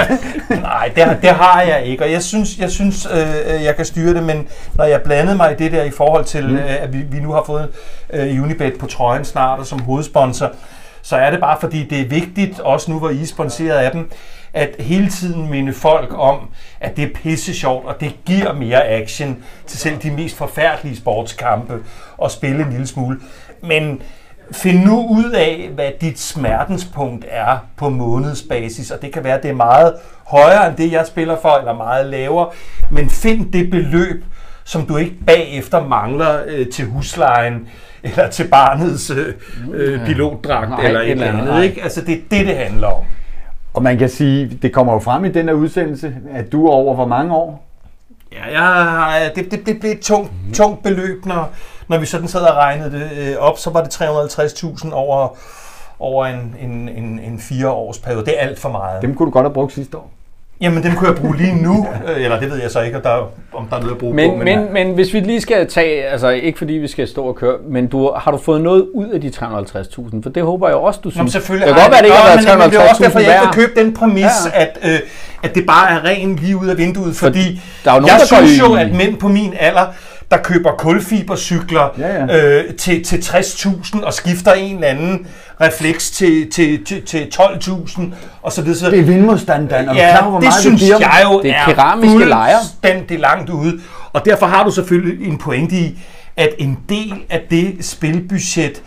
Nej, 0.62 0.92
det, 0.96 1.18
det 1.22 1.30
har 1.30 1.62
jeg 1.62 1.84
ikke, 1.86 2.04
og 2.04 2.12
jeg 2.12 2.24
synes, 2.24 2.58
jeg, 2.58 2.72
synes 2.72 3.08
øh, 3.14 3.64
jeg 3.64 3.76
kan 3.76 3.86
styre 3.86 4.14
det, 4.14 4.24
men 4.24 4.48
når 4.74 4.86
jeg 4.86 5.02
blandede 5.02 5.38
mig 5.38 5.52
i 5.52 5.64
det 5.64 5.72
der 5.72 5.84
i 5.84 5.92
forhold 5.92 6.26
til, 6.26 6.48
mm. 6.48 6.56
øh, 6.56 6.84
at 6.84 6.94
vi, 6.94 6.98
vi 6.98 7.20
nu 7.20 7.32
har 7.32 7.44
fået 7.46 7.70
øh, 8.14 8.44
Unibet 8.44 8.74
på 8.80 8.88
trøjen 8.88 9.26
snart 9.26 9.60
og 9.60 9.66
som 9.66 9.80
hovedsponsor, 9.80 10.52
så 11.06 11.16
er 11.16 11.32
det 11.32 11.40
bare 11.40 11.58
fordi, 11.60 11.84
det 11.84 12.02
er 12.02 12.08
vigtigt, 12.08 12.60
også 12.60 12.92
nu 12.92 13.00
hvor 13.00 13.10
I 13.10 13.22
er 13.22 13.26
sponsoreret 13.26 13.78
af 13.78 13.92
dem, 13.92 14.12
at 14.54 14.76
hele 14.80 15.10
tiden 15.10 15.50
minde 15.50 15.74
folk 15.74 16.14
om, 16.18 16.50
at 16.80 16.98
det 16.98 17.04
er 17.04 17.10
pisse 17.16 17.54
sjovt, 17.54 17.86
og 17.86 18.00
det 18.00 18.16
giver 18.26 18.54
mere 18.54 18.88
action 18.88 19.44
til 19.68 19.80
selv 19.80 19.98
de 19.98 20.12
mest 20.12 20.38
forfærdelige 20.38 20.98
sportskampe 20.98 21.74
og 22.18 22.32
spille 22.32 22.64
en 22.64 22.70
lille 22.70 22.88
smule. 22.88 23.20
Men 23.62 24.02
find 24.52 24.86
nu 24.86 25.08
ud 25.10 25.32
af, 25.32 25.70
hvad 25.74 25.92
dit 26.02 26.20
smertenspunkt 26.20 27.26
er 27.30 27.58
på 27.78 27.90
månedsbasis, 27.90 28.92
og 28.92 29.02
det 29.02 29.14
kan 29.14 29.24
være, 29.24 29.38
at 29.38 29.44
det 29.44 29.50
er 29.50 29.56
meget 29.56 29.96
højere 30.28 30.68
end 30.68 30.76
det, 30.78 30.92
jeg 30.92 31.08
spiller 31.08 31.38
for, 31.42 31.58
eller 31.58 31.74
meget 31.74 32.06
lavere, 32.06 32.50
men 32.90 33.10
find 33.10 33.54
det 33.54 33.70
beløb, 33.70 34.26
som 34.64 34.86
du 34.86 34.98
ikke 34.98 35.16
bagefter 35.28 35.88
mangler 35.88 36.44
øh, 36.48 36.68
til 36.70 36.86
huslejen, 36.86 37.68
eller 38.06 38.30
til 38.30 38.48
barnets 38.48 39.10
øh, 39.10 39.34
øh, 39.74 40.06
pilotdragt, 40.06 40.70
Nej, 40.70 40.86
eller 40.86 41.02
et 41.02 41.12
eller 41.12 41.28
andet. 41.28 41.64
Ikke? 41.64 41.84
Altså, 41.84 42.02
det 42.02 42.14
er 42.14 42.20
det, 42.32 42.48
det 42.48 42.58
handler 42.58 42.88
om. 42.88 43.04
Og 43.74 43.84
man 43.84 43.98
kan 43.98 44.10
sige, 44.10 44.60
det 44.62 44.74
kommer 44.74 44.94
jo 44.94 45.00
frem 45.00 45.26
i 45.26 45.30
den 45.32 45.46
her 45.48 45.54
udsendelse, 45.54 46.16
at 46.34 46.52
du 46.52 46.68
er 46.68 46.72
over 46.72 46.96
hvor 46.96 47.06
mange 47.08 47.36
år? 47.36 47.66
Ja, 48.34 48.52
jeg, 48.52 48.62
har- 48.62 49.20
det, 49.36 49.52
det, 49.52 49.66
det 49.66 49.80
blev 49.80 49.92
et 49.92 50.00
tungt, 50.00 50.32
tungt 50.54 50.84
beløb, 50.84 51.26
når, 51.26 51.50
når 51.88 51.98
vi 51.98 52.06
sådan 52.06 52.28
sad 52.28 52.42
og 52.42 52.56
regnede 52.56 52.92
det 52.92 53.10
øh, 53.18 53.36
op, 53.40 53.58
så 53.58 53.70
var 53.70 53.84
det 53.84 53.96
350.000 54.02 54.94
over, 54.94 55.28
over 56.00 56.26
en, 56.26 56.56
en, 56.62 56.90
en, 56.90 57.20
en 57.20 57.40
fire 57.40 57.70
års 57.70 57.98
periode. 58.00 58.26
Det 58.26 58.34
er 58.42 58.48
alt 58.48 58.60
for 58.60 58.70
meget. 58.70 59.02
Dem 59.02 59.16
kunne 59.16 59.26
du 59.26 59.32
godt 59.32 59.46
have 59.46 59.54
brugt 59.54 59.74
sidste 59.74 59.98
år. 59.98 60.12
Jamen, 60.62 60.84
dem 60.84 60.96
kunne 60.96 61.08
jeg 61.10 61.16
bruge 61.18 61.38
lige 61.38 61.64
nu, 61.64 61.88
øh, 62.08 62.24
eller 62.24 62.40
det 62.40 62.52
ved 62.52 62.62
jeg 62.62 62.72
så 62.72 62.82
ikke, 62.82 63.00
der, 63.04 63.32
om 63.54 63.68
der 63.70 63.76
er 63.76 63.80
noget 63.80 63.92
at 63.92 63.98
bruge 63.98 64.12
på. 64.12 64.16
Men, 64.16 64.44
men, 64.44 64.74
men 64.74 64.94
hvis 64.94 65.14
vi 65.14 65.20
lige 65.20 65.42
skal 65.42 65.68
tage, 65.70 66.04
altså 66.06 66.30
ikke 66.30 66.58
fordi 66.58 66.74
vi 66.74 66.88
skal 66.88 67.08
stå 67.08 67.24
og 67.24 67.36
køre, 67.36 67.56
men 67.70 67.88
du, 67.88 68.12
har 68.18 68.32
du 68.32 68.38
fået 68.38 68.62
noget 68.62 68.88
ud 68.94 69.08
af 69.10 69.22
de 69.22 69.28
350.000? 69.28 70.24
For 70.24 70.30
det 70.30 70.44
håber 70.44 70.68
jeg 70.68 70.78
også, 70.78 71.00
du 71.04 71.10
synes. 71.10 71.24
men 71.24 71.32
selvfølgelig 71.32 71.68
det 71.68 71.76
kan 71.76 71.84
godt 71.84 71.92
være, 71.92 72.00
det 72.02 72.06
ikke 72.06 72.18
har 72.18 72.26
været 72.36 72.48
men, 72.48 72.60
men 72.60 72.70
det 72.72 72.86
er 72.86 72.90
også 72.90 73.04
derfor, 73.04 73.20
350.000 73.20 73.24
jeg 73.24 73.42
ikke 73.44 73.58
vil 73.58 73.68
købe 73.68 73.80
den 73.82 73.94
præmis, 73.94 74.24
Ja. 74.54 74.62
at, 74.62 74.78
øh, 74.84 75.00
at 75.44 75.56
det 75.56 75.66
bare 75.68 75.92
er 75.92 76.04
ren 76.06 76.36
lige 76.36 76.58
ud 76.58 76.68
af 76.68 76.78
vinduet, 76.78 77.16
fordi 77.16 77.62
der 77.86 77.92
er 77.92 77.96
jo 77.96 78.02
nogen, 78.02 78.12
jeg 78.14 78.20
der 78.30 78.36
synes 78.36 78.60
jo, 78.60 78.74
at 78.74 78.92
mænd 78.94 79.18
på 79.18 79.28
min 79.28 79.54
alder, 79.60 79.86
der 80.32 80.38
køber 80.38 80.72
kulfibercykler 80.72 81.90
Ja, 81.98 82.26
ja. 82.26 82.48
Øh, 82.60 82.74
til, 82.76 83.04
til 83.04 83.18
60.000 83.18 84.04
og 84.06 84.14
skifter 84.14 84.54
en 84.54 84.76
eller 84.76 84.88
anden 84.88 85.28
refleks 85.62 86.12
til, 86.12 86.52
til, 86.52 86.86
til, 86.86 87.02
til 87.06 87.28
12.000 87.36 88.02
og 88.42 88.52
så 88.52 88.62
videre. 88.62 88.92
Det 88.92 89.00
er 89.00 89.04
vindmodstanderen, 89.04 89.90
og 89.90 89.96
Ja, 89.96 90.18
klar, 90.18 90.30
hvor 90.30 90.40
det 90.40 90.44
meget 90.48 90.62
synes 90.62 90.82
det 90.82 90.90
jeg 90.90 91.22
jo 91.24 91.42
Det 91.42 91.52
er 91.52 91.56
er 91.56 91.66
keramiske 91.66 92.26
lejer. 92.26 92.58
fuldstændig 92.60 93.20
langt 93.20 93.50
ude. 93.50 93.80
Og 94.14 94.26
derfor 94.26 94.46
har 94.46 94.64
du 94.64 94.72
selvfølgelig 94.72 95.28
en 95.28 95.38
pointe 95.38 95.76
i, 95.76 96.00
at 96.38 96.50
en 96.58 96.78
del 96.90 97.14
af 97.30 97.42
det 97.50 97.76
spilbudget 97.82 98.82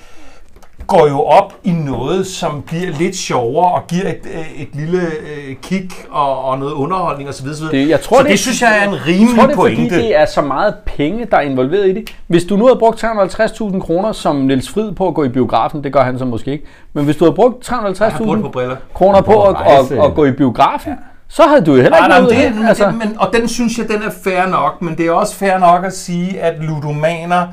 går 0.89 1.09
jo 1.09 1.21
op 1.23 1.55
i 1.65 1.71
noget, 1.71 2.27
som 2.27 2.63
bliver 2.63 2.91
lidt 2.99 3.17
sjovere 3.17 3.73
og 3.73 3.87
giver 3.87 4.09
et, 4.09 4.21
øh, 4.35 4.63
et 4.63 4.69
lille 4.73 5.01
øh, 5.01 5.57
kick 5.63 6.07
og, 6.11 6.45
og 6.45 6.59
noget 6.59 6.73
underholdning 6.73 7.29
osv. 7.29 7.49
Det, 7.71 7.89
jeg 7.89 8.01
tror, 8.01 8.17
så 8.17 8.23
det, 8.23 8.31
det 8.31 8.39
synes 8.39 8.63
jeg 8.63 8.79
er 8.79 8.89
en 8.89 9.07
rimelig 9.07 9.37
jeg 9.37 9.37
tror, 9.37 9.47
det 9.47 9.53
er, 9.53 9.57
pointe. 9.57 9.95
fordi 9.95 10.05
det 10.05 10.21
er 10.21 10.27
så 10.27 10.43
meget 10.43 10.75
penge, 10.87 11.27
der 11.31 11.37
er 11.37 11.41
involveret 11.41 11.89
i 11.89 11.95
det. 11.95 12.17
Hvis 12.27 12.45
du 12.45 12.57
nu 12.57 12.67
havde 12.67 12.79
brugt 12.79 13.05
350.000 13.05 13.81
kroner 13.81 14.13
som 14.13 14.37
Niels 14.37 14.71
Frid 14.71 14.93
på 14.93 15.09
at 15.09 15.15
gå 15.15 15.25
i 15.25 15.29
biografen, 15.29 15.85
det 15.85 15.93
gør 15.93 16.03
han 16.03 16.19
så 16.19 16.25
måske 16.25 16.53
ikke, 16.53 16.65
men 16.93 17.05
hvis 17.05 17.17
du 17.17 17.25
havde 17.25 17.35
brugt 17.35 17.71
Jeg 17.71 17.77
har 17.77 17.83
brugt 18.19 18.43
på 18.43 18.49
350.000 18.49 18.51
briller. 18.51 18.77
kroner 18.95 19.21
på 19.21 19.43
at, 19.43 19.57
at 19.67 20.05
at, 20.05 20.15
gå 20.15 20.25
i 20.25 20.33
biografen, 20.33 20.93
så 21.29 21.43
havde 21.43 21.61
du 21.61 21.75
jo 21.75 21.83
heller 21.83 21.99
ikke 21.99 22.09
nej, 22.09 22.21
noget 22.21 22.33
ud 22.33 22.37
det, 22.37 22.43
af 22.43 22.51
men, 22.51 22.63
det. 22.63 22.69
Altså, 22.69 22.91
men, 22.91 23.17
og 23.19 23.33
den 23.33 23.49
synes 23.49 23.79
jeg, 23.79 23.89
den 23.89 24.03
er 24.03 24.11
fair 24.25 24.47
nok, 24.47 24.83
men 24.83 24.97
det 24.97 25.07
er 25.07 25.13
også 25.13 25.35
fair 25.35 25.59
nok 25.59 25.85
at 25.85 25.93
sige, 25.93 26.41
at 26.41 26.55
ludomaner 26.61 27.47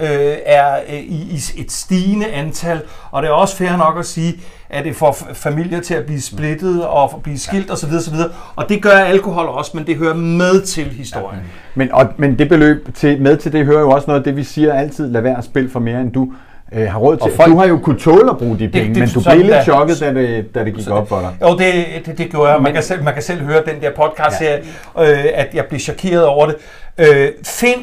øh, 0.00 0.36
er 0.46 0.76
øh, 0.88 0.94
i, 0.94 1.40
i 1.56 1.60
et 1.60 1.72
stigende 1.72 2.26
antal, 2.26 2.80
og 3.10 3.22
det 3.22 3.28
er 3.28 3.32
også 3.32 3.56
fair 3.56 3.76
nok 3.76 3.98
at 3.98 4.04
sige, 4.06 4.34
at 4.70 4.84
det 4.84 4.96
får 4.96 5.16
familier 5.34 5.80
til 5.80 5.94
at 5.94 6.06
blive 6.06 6.20
splittet 6.20 6.84
og 6.86 7.20
blive 7.22 7.38
skilt 7.38 7.70
osv. 7.70 7.88
osv. 7.96 8.14
Og 8.56 8.68
det 8.68 8.82
gør 8.82 8.90
alkohol 8.98 9.46
også, 9.46 9.70
men 9.74 9.86
det 9.86 9.96
hører 9.96 10.14
med 10.14 10.62
til 10.62 10.84
historien. 10.84 11.40
Men, 11.74 11.92
og, 11.92 12.06
men 12.16 12.38
det 12.38 12.48
beløb 12.48 12.88
til, 12.94 13.22
med 13.22 13.36
til 13.36 13.52
det 13.52 13.64
hører 13.66 13.80
jo 13.80 13.90
også 13.90 14.06
noget 14.06 14.20
af 14.20 14.24
det, 14.24 14.36
vi 14.36 14.44
siger 14.44 14.74
altid, 14.74 15.10
lad 15.10 15.20
være 15.20 15.38
at 15.38 15.44
spille 15.44 15.70
for 15.70 15.80
mere, 15.80 16.00
end 16.00 16.12
du 16.12 16.32
øh, 16.72 16.86
har 16.90 16.98
råd 16.98 17.16
til. 17.16 17.22
Og 17.22 17.30
folk- 17.36 17.50
Du 17.52 17.58
har 17.58 17.66
jo 17.66 17.78
kunnet 17.78 18.00
tåle 18.00 18.30
at 18.30 18.38
bruge 18.38 18.58
de 18.58 18.68
penge, 18.68 18.88
det- 18.88 18.98
men 18.98 19.08
du 19.08 19.20
blev 19.20 19.36
lidt 19.36 19.48
der. 19.48 19.62
chokket, 19.62 20.00
da 20.00 20.14
det, 20.14 20.54
da 20.54 20.64
det 20.64 20.74
gik 20.74 20.90
op 20.90 21.08
for 21.08 21.20
dig. 21.20 21.36
Jo, 21.48 21.56
det, 21.58 22.06
det, 22.06 22.18
det 22.18 22.30
gjorde 22.30 22.50
jeg. 22.52 22.62
Man 22.62 22.72
kan, 22.72 22.82
selv, 22.82 23.04
man 23.04 23.14
kan 23.14 23.22
selv 23.22 23.40
høre 23.40 23.62
den 23.66 23.80
der 23.80 23.90
podcast 23.96 24.38
her, 24.40 24.56
øh, 25.00 25.24
at 25.34 25.48
jeg 25.54 25.64
blev 25.68 25.80
chokeret 25.80 26.24
over 26.26 26.46
det. 26.46 26.56
Øh, 26.98 27.28
find 27.46 27.80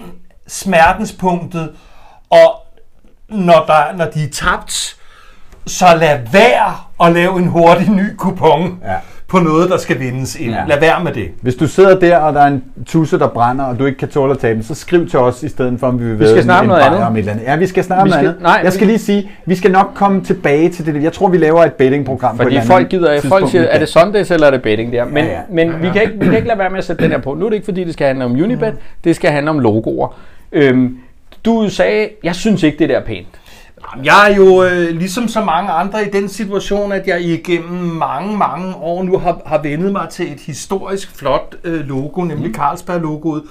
smertenspunktet, 0.48 1.70
og 2.30 2.52
når, 3.30 3.64
der, 3.68 3.98
når 3.98 4.06
de 4.06 4.24
er 4.24 4.28
tabt, 4.34 4.96
så 5.68 5.86
lad 6.00 6.20
være 6.32 6.74
at 7.08 7.14
lave 7.14 7.40
en 7.40 7.48
hurtig 7.48 7.90
ny 7.92 8.16
kupon 8.18 8.80
Ja. 8.86 8.94
på 9.28 9.38
noget, 9.40 9.70
der 9.70 9.78
skal 9.78 10.00
vindes 10.00 10.36
ind. 10.36 10.52
Ja. 10.52 10.58
Ja. 10.60 10.66
Lad 10.68 10.80
være 10.80 11.04
med 11.04 11.12
det. 11.14 11.28
Hvis 11.42 11.56
du 11.56 11.68
sidder 11.68 12.00
der, 12.00 12.18
og 12.18 12.34
der 12.34 12.42
er 12.42 12.48
en 12.48 12.64
tusse, 12.86 13.20
der 13.20 13.28
brænder, 13.28 13.66
og 13.66 13.80
du 13.80 13.86
ikke 13.86 13.98
kan 13.98 14.10
tåle 14.10 14.32
at 14.34 14.40
tabe 14.40 14.56
den, 14.56 14.64
så 14.64 14.76
skriv 14.76 15.10
til 15.10 15.20
os 15.20 15.44
i 15.44 15.50
stedet 15.50 15.80
for, 15.80 15.88
om 15.88 16.00
vi 16.00 16.06
vil 16.06 16.18
skal 16.18 16.28
vædde 16.28 16.44
snakke 16.44 16.64
en 16.64 16.68
noget 16.68 16.82
andet. 16.82 17.00
Om 17.04 17.16
et 17.16 17.20
eller 17.20 17.32
andet. 17.32 17.46
Ja, 17.46 17.56
vi 17.56 17.68
skal 17.68 17.84
snakke 17.84 18.02
om 18.02 18.06
Vi 18.06 18.10
noget 18.10 18.22
skal- 18.24 18.28
andet. 18.30 18.42
nej, 18.42 18.62
jeg 18.64 18.74
skal 18.74 18.88
vi- 18.88 18.92
lige 18.92 19.00
sige, 19.00 19.32
vi 19.46 19.56
skal 19.56 19.72
nok 19.72 19.88
komme 19.96 20.24
tilbage 20.24 20.70
til 20.70 20.86
det. 20.86 21.04
Jeg 21.04 21.14
tror, 21.14 21.28
vi 21.28 21.38
laver 21.38 21.64
et 21.64 21.74
bettingprogram 21.74 22.38
på 22.38 22.42
et 22.44 22.46
Fordi 22.54 22.68
folk 22.68 22.90
gider, 22.90 23.22
folk 23.22 23.50
siger, 23.50 23.64
er 23.64 23.80
det 23.80 23.90
Sundays 23.90 24.32
eller 24.32 24.48
er 24.48 24.52
det 24.52 24.62
betting 24.62 24.92
der? 24.92 25.06
Men, 25.06 25.26
Ja, 25.26 25.32
ja. 25.32 25.40
men 25.50 25.82
vi, 25.82 25.90
kan 25.90 26.02
ikke, 26.02 26.14
vi 26.20 26.26
kan 26.26 26.36
ikke 26.36 26.48
lade 26.48 26.60
være 26.60 26.70
med 26.70 26.78
at 26.78 26.86
sætte 26.86 27.04
den 27.04 27.12
her 27.12 27.20
på. 27.20 27.34
Nu 27.34 27.46
er 27.46 27.50
det 27.50 27.56
ikke 27.56 27.66
fordi, 27.66 27.84
det 27.84 27.94
skal 27.94 28.08
handle 28.08 28.26
om 28.26 28.32
Unibet, 28.32 28.74
det 29.04 29.16
skal 29.16 29.32
handle 29.32 29.50
om 29.50 29.60
logoer. 29.60 30.16
Øhm, 30.52 30.98
du 31.46 31.70
sagde, 31.70 32.10
jeg 32.24 32.36
synes 32.36 32.64
ikke, 32.64 32.80
det 32.80 32.90
der 32.90 32.98
er 33.00 33.06
pænt. 33.06 33.28
Jeg 34.04 34.32
er 34.32 34.36
jo 34.36 34.64
øh, 34.64 34.98
ligesom 34.98 35.28
så 35.28 35.44
mange 35.44 35.72
andre 35.72 36.08
i 36.08 36.10
den 36.10 36.30
situation, 36.30 36.92
at 36.92 37.08
jeg 37.08 37.22
igennem 37.22 37.80
mange, 37.80 38.38
mange 38.38 38.76
år 38.76 39.04
nu 39.04 39.18
har, 39.18 39.42
har 39.46 39.58
vendet 39.58 39.92
mig 39.92 40.10
til 40.10 40.32
et 40.32 40.40
historisk 40.40 41.18
flot 41.18 41.56
øh, 41.64 41.88
logo, 41.88 42.24
nemlig 42.24 42.56
Carlsberg-logoet, 42.56 43.44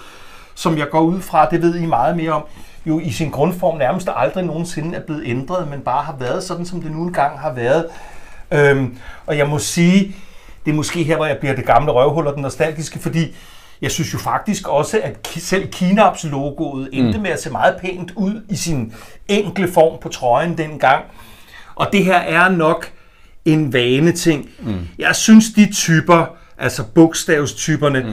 som 0.55 0.79
jeg 0.79 0.89
går 0.91 1.01
ud 1.01 1.21
fra, 1.21 1.49
det 1.51 1.63
ved 1.63 1.75
I 1.75 1.87
meget 1.87 2.17
mere 2.17 2.33
om, 2.33 2.43
jo 2.87 3.01
i 3.01 3.11
sin 3.11 3.31
grundform 3.31 3.79
nærmest 3.79 4.09
aldrig 4.17 4.45
nogensinde 4.45 4.97
er 4.97 5.01
blevet 5.01 5.23
ændret, 5.27 5.69
men 5.69 5.81
bare 5.81 6.03
har 6.03 6.17
været 6.19 6.43
sådan, 6.43 6.67
som 6.67 6.83
det 6.83 6.93
nu 6.93 7.03
engang 7.03 7.39
har 7.39 7.53
været. 7.53 7.87
Øhm, 8.53 8.97
og 9.27 9.39
jeg 9.39 9.49
må 9.49 9.59
sige, 9.59 10.17
det 10.65 10.71
er 10.71 10.75
måske 10.75 11.03
her, 11.03 11.17
hvor 11.17 11.27
jeg 11.27 11.39
bliver 11.39 11.55
det 11.55 11.67
gamle 11.67 11.93
røvhul 11.93 12.27
og 12.27 12.35
den 12.35 12.43
nostalgiske, 12.43 12.99
fordi 12.99 13.37
jeg 13.83 13.91
synes 13.91 14.15
jo 14.15 14.19
faktisk 14.19 14.69
også, 14.69 15.01
at 15.03 15.29
selv 15.39 15.67
Kinaps 15.67 16.25
logoet 16.25 16.89
endte 16.93 17.19
med 17.19 17.31
at 17.31 17.43
se 17.43 17.51
meget 17.51 17.77
pænt 17.81 18.13
ud 18.17 18.45
i 18.51 18.57
sin 18.57 18.95
enkle 19.29 19.69
form 19.69 19.99
på 20.01 20.09
trøjen 20.09 20.59
dengang. 20.59 21.05
Og 21.75 21.87
det 21.93 22.05
her 22.05 22.19
er 22.19 22.49
nok 22.49 22.91
en 23.45 23.73
vane 23.73 24.13
ting. 24.13 24.51
Mm. 24.61 24.75
Jeg 24.99 25.17
synes, 25.17 25.45
de 25.57 25.73
typer, 25.73 26.27
altså 26.59 26.85
bogstavstyperne, 26.95 28.01
mm. 28.01 28.13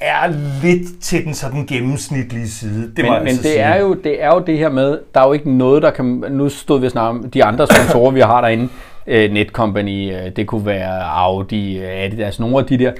er 0.00 0.32
lidt 0.62 1.02
til 1.02 1.24
den 1.24 1.34
sådan 1.34 1.66
gennemsnitlige 1.66 2.48
side. 2.48 2.92
Det 2.96 3.04
Men, 3.04 3.12
men 3.12 3.12
altså 3.12 3.42
det, 3.42 3.50
sige. 3.50 3.58
er 3.58 3.80
jo, 3.80 3.94
det 3.94 4.22
er 4.22 4.34
jo 4.34 4.44
det 4.46 4.58
her 4.58 4.68
med, 4.68 4.98
der 5.14 5.20
er 5.20 5.26
jo 5.26 5.32
ikke 5.32 5.50
noget, 5.50 5.82
der 5.82 5.90
kan... 5.90 6.04
Nu 6.30 6.48
stod 6.48 6.80
vi 6.80 6.88
snart 6.88 7.10
om 7.10 7.30
de 7.30 7.44
andre 7.44 7.66
sponsorer, 7.66 8.10
vi 8.10 8.20
har 8.20 8.40
derinde. 8.40 8.68
Øh, 9.06 9.32
Netcompany, 9.32 10.14
øh, 10.14 10.36
det 10.36 10.46
kunne 10.46 10.66
være 10.66 11.02
Audi, 11.02 11.78
øh, 11.78 12.04
Adidas, 12.04 12.40
nogle 12.40 12.58
af 12.58 12.64
de 12.64 12.78
der. 12.78 12.92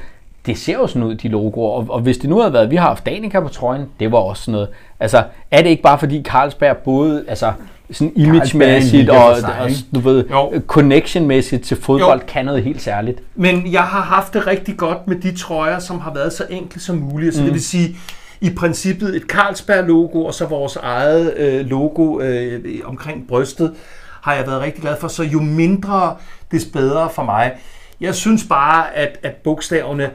Det 0.46 0.58
ser 0.58 0.72
jo 0.72 0.86
sådan 0.86 1.02
ud, 1.02 1.14
de 1.14 1.28
logoer. 1.28 1.70
Og, 1.70 1.86
og 1.88 2.00
hvis 2.00 2.18
det 2.18 2.30
nu 2.30 2.38
havde 2.38 2.52
været, 2.52 2.70
vi 2.70 2.76
har 2.76 2.88
haft 2.88 3.06
Danica 3.06 3.40
på 3.40 3.48
trøjen, 3.48 3.86
det 4.00 4.12
var 4.12 4.18
også 4.18 4.42
sådan 4.42 4.52
noget. 4.52 4.68
Altså, 5.00 5.22
er 5.50 5.62
det 5.62 5.70
ikke 5.70 5.82
bare 5.82 5.98
fordi 5.98 6.22
Carlsberg 6.22 6.76
både, 6.76 7.24
altså 7.28 7.52
sådan 7.90 8.12
imagemæssigt 8.16 9.10
og, 9.10 9.36
sig, 9.36 9.60
og, 9.60 9.70
du 9.94 10.00
ved, 10.00 10.24
Jo. 10.30 10.62
connectionmæssigt 10.66 11.64
til 11.64 11.76
fodbold 11.76 12.20
Jo. 12.20 12.26
kan 12.28 12.44
noget 12.44 12.62
helt 12.62 12.82
særligt. 12.82 13.22
Men 13.34 13.72
jeg 13.72 13.82
har 13.82 14.00
haft 14.00 14.34
det 14.34 14.46
rigtig 14.46 14.76
godt 14.76 15.08
med 15.08 15.16
de 15.16 15.36
trøjer, 15.36 15.78
som 15.78 16.00
har 16.00 16.14
været 16.14 16.32
så 16.32 16.44
enkle 16.50 16.80
som 16.80 16.96
muligt. 16.96 17.34
Så 17.34 17.40
mm. 17.40 17.44
det 17.44 17.54
vil 17.54 17.64
sige, 17.64 17.96
i 18.40 18.50
princippet 18.50 19.16
et 19.16 19.22
Carlsberg-logo, 19.22 20.24
og 20.24 20.34
så 20.34 20.46
vores 20.46 20.76
eget 20.76 21.34
øh, 21.36 21.66
logo 21.66 22.20
øh, 22.20 22.80
omkring 22.84 23.28
brystet, 23.28 23.74
har 24.22 24.34
jeg 24.34 24.46
været 24.46 24.60
rigtig 24.60 24.82
glad 24.82 24.96
for. 25.00 25.08
Så 25.08 25.22
jo 25.22 25.40
mindre, 25.40 26.16
des 26.52 26.64
bedre 26.64 27.10
for 27.10 27.22
mig. 27.22 27.52
Jeg 28.00 28.14
synes 28.14 28.44
bare, 28.48 28.96
at, 28.96 29.18
at 29.22 29.32
bogstaverne 29.32 30.10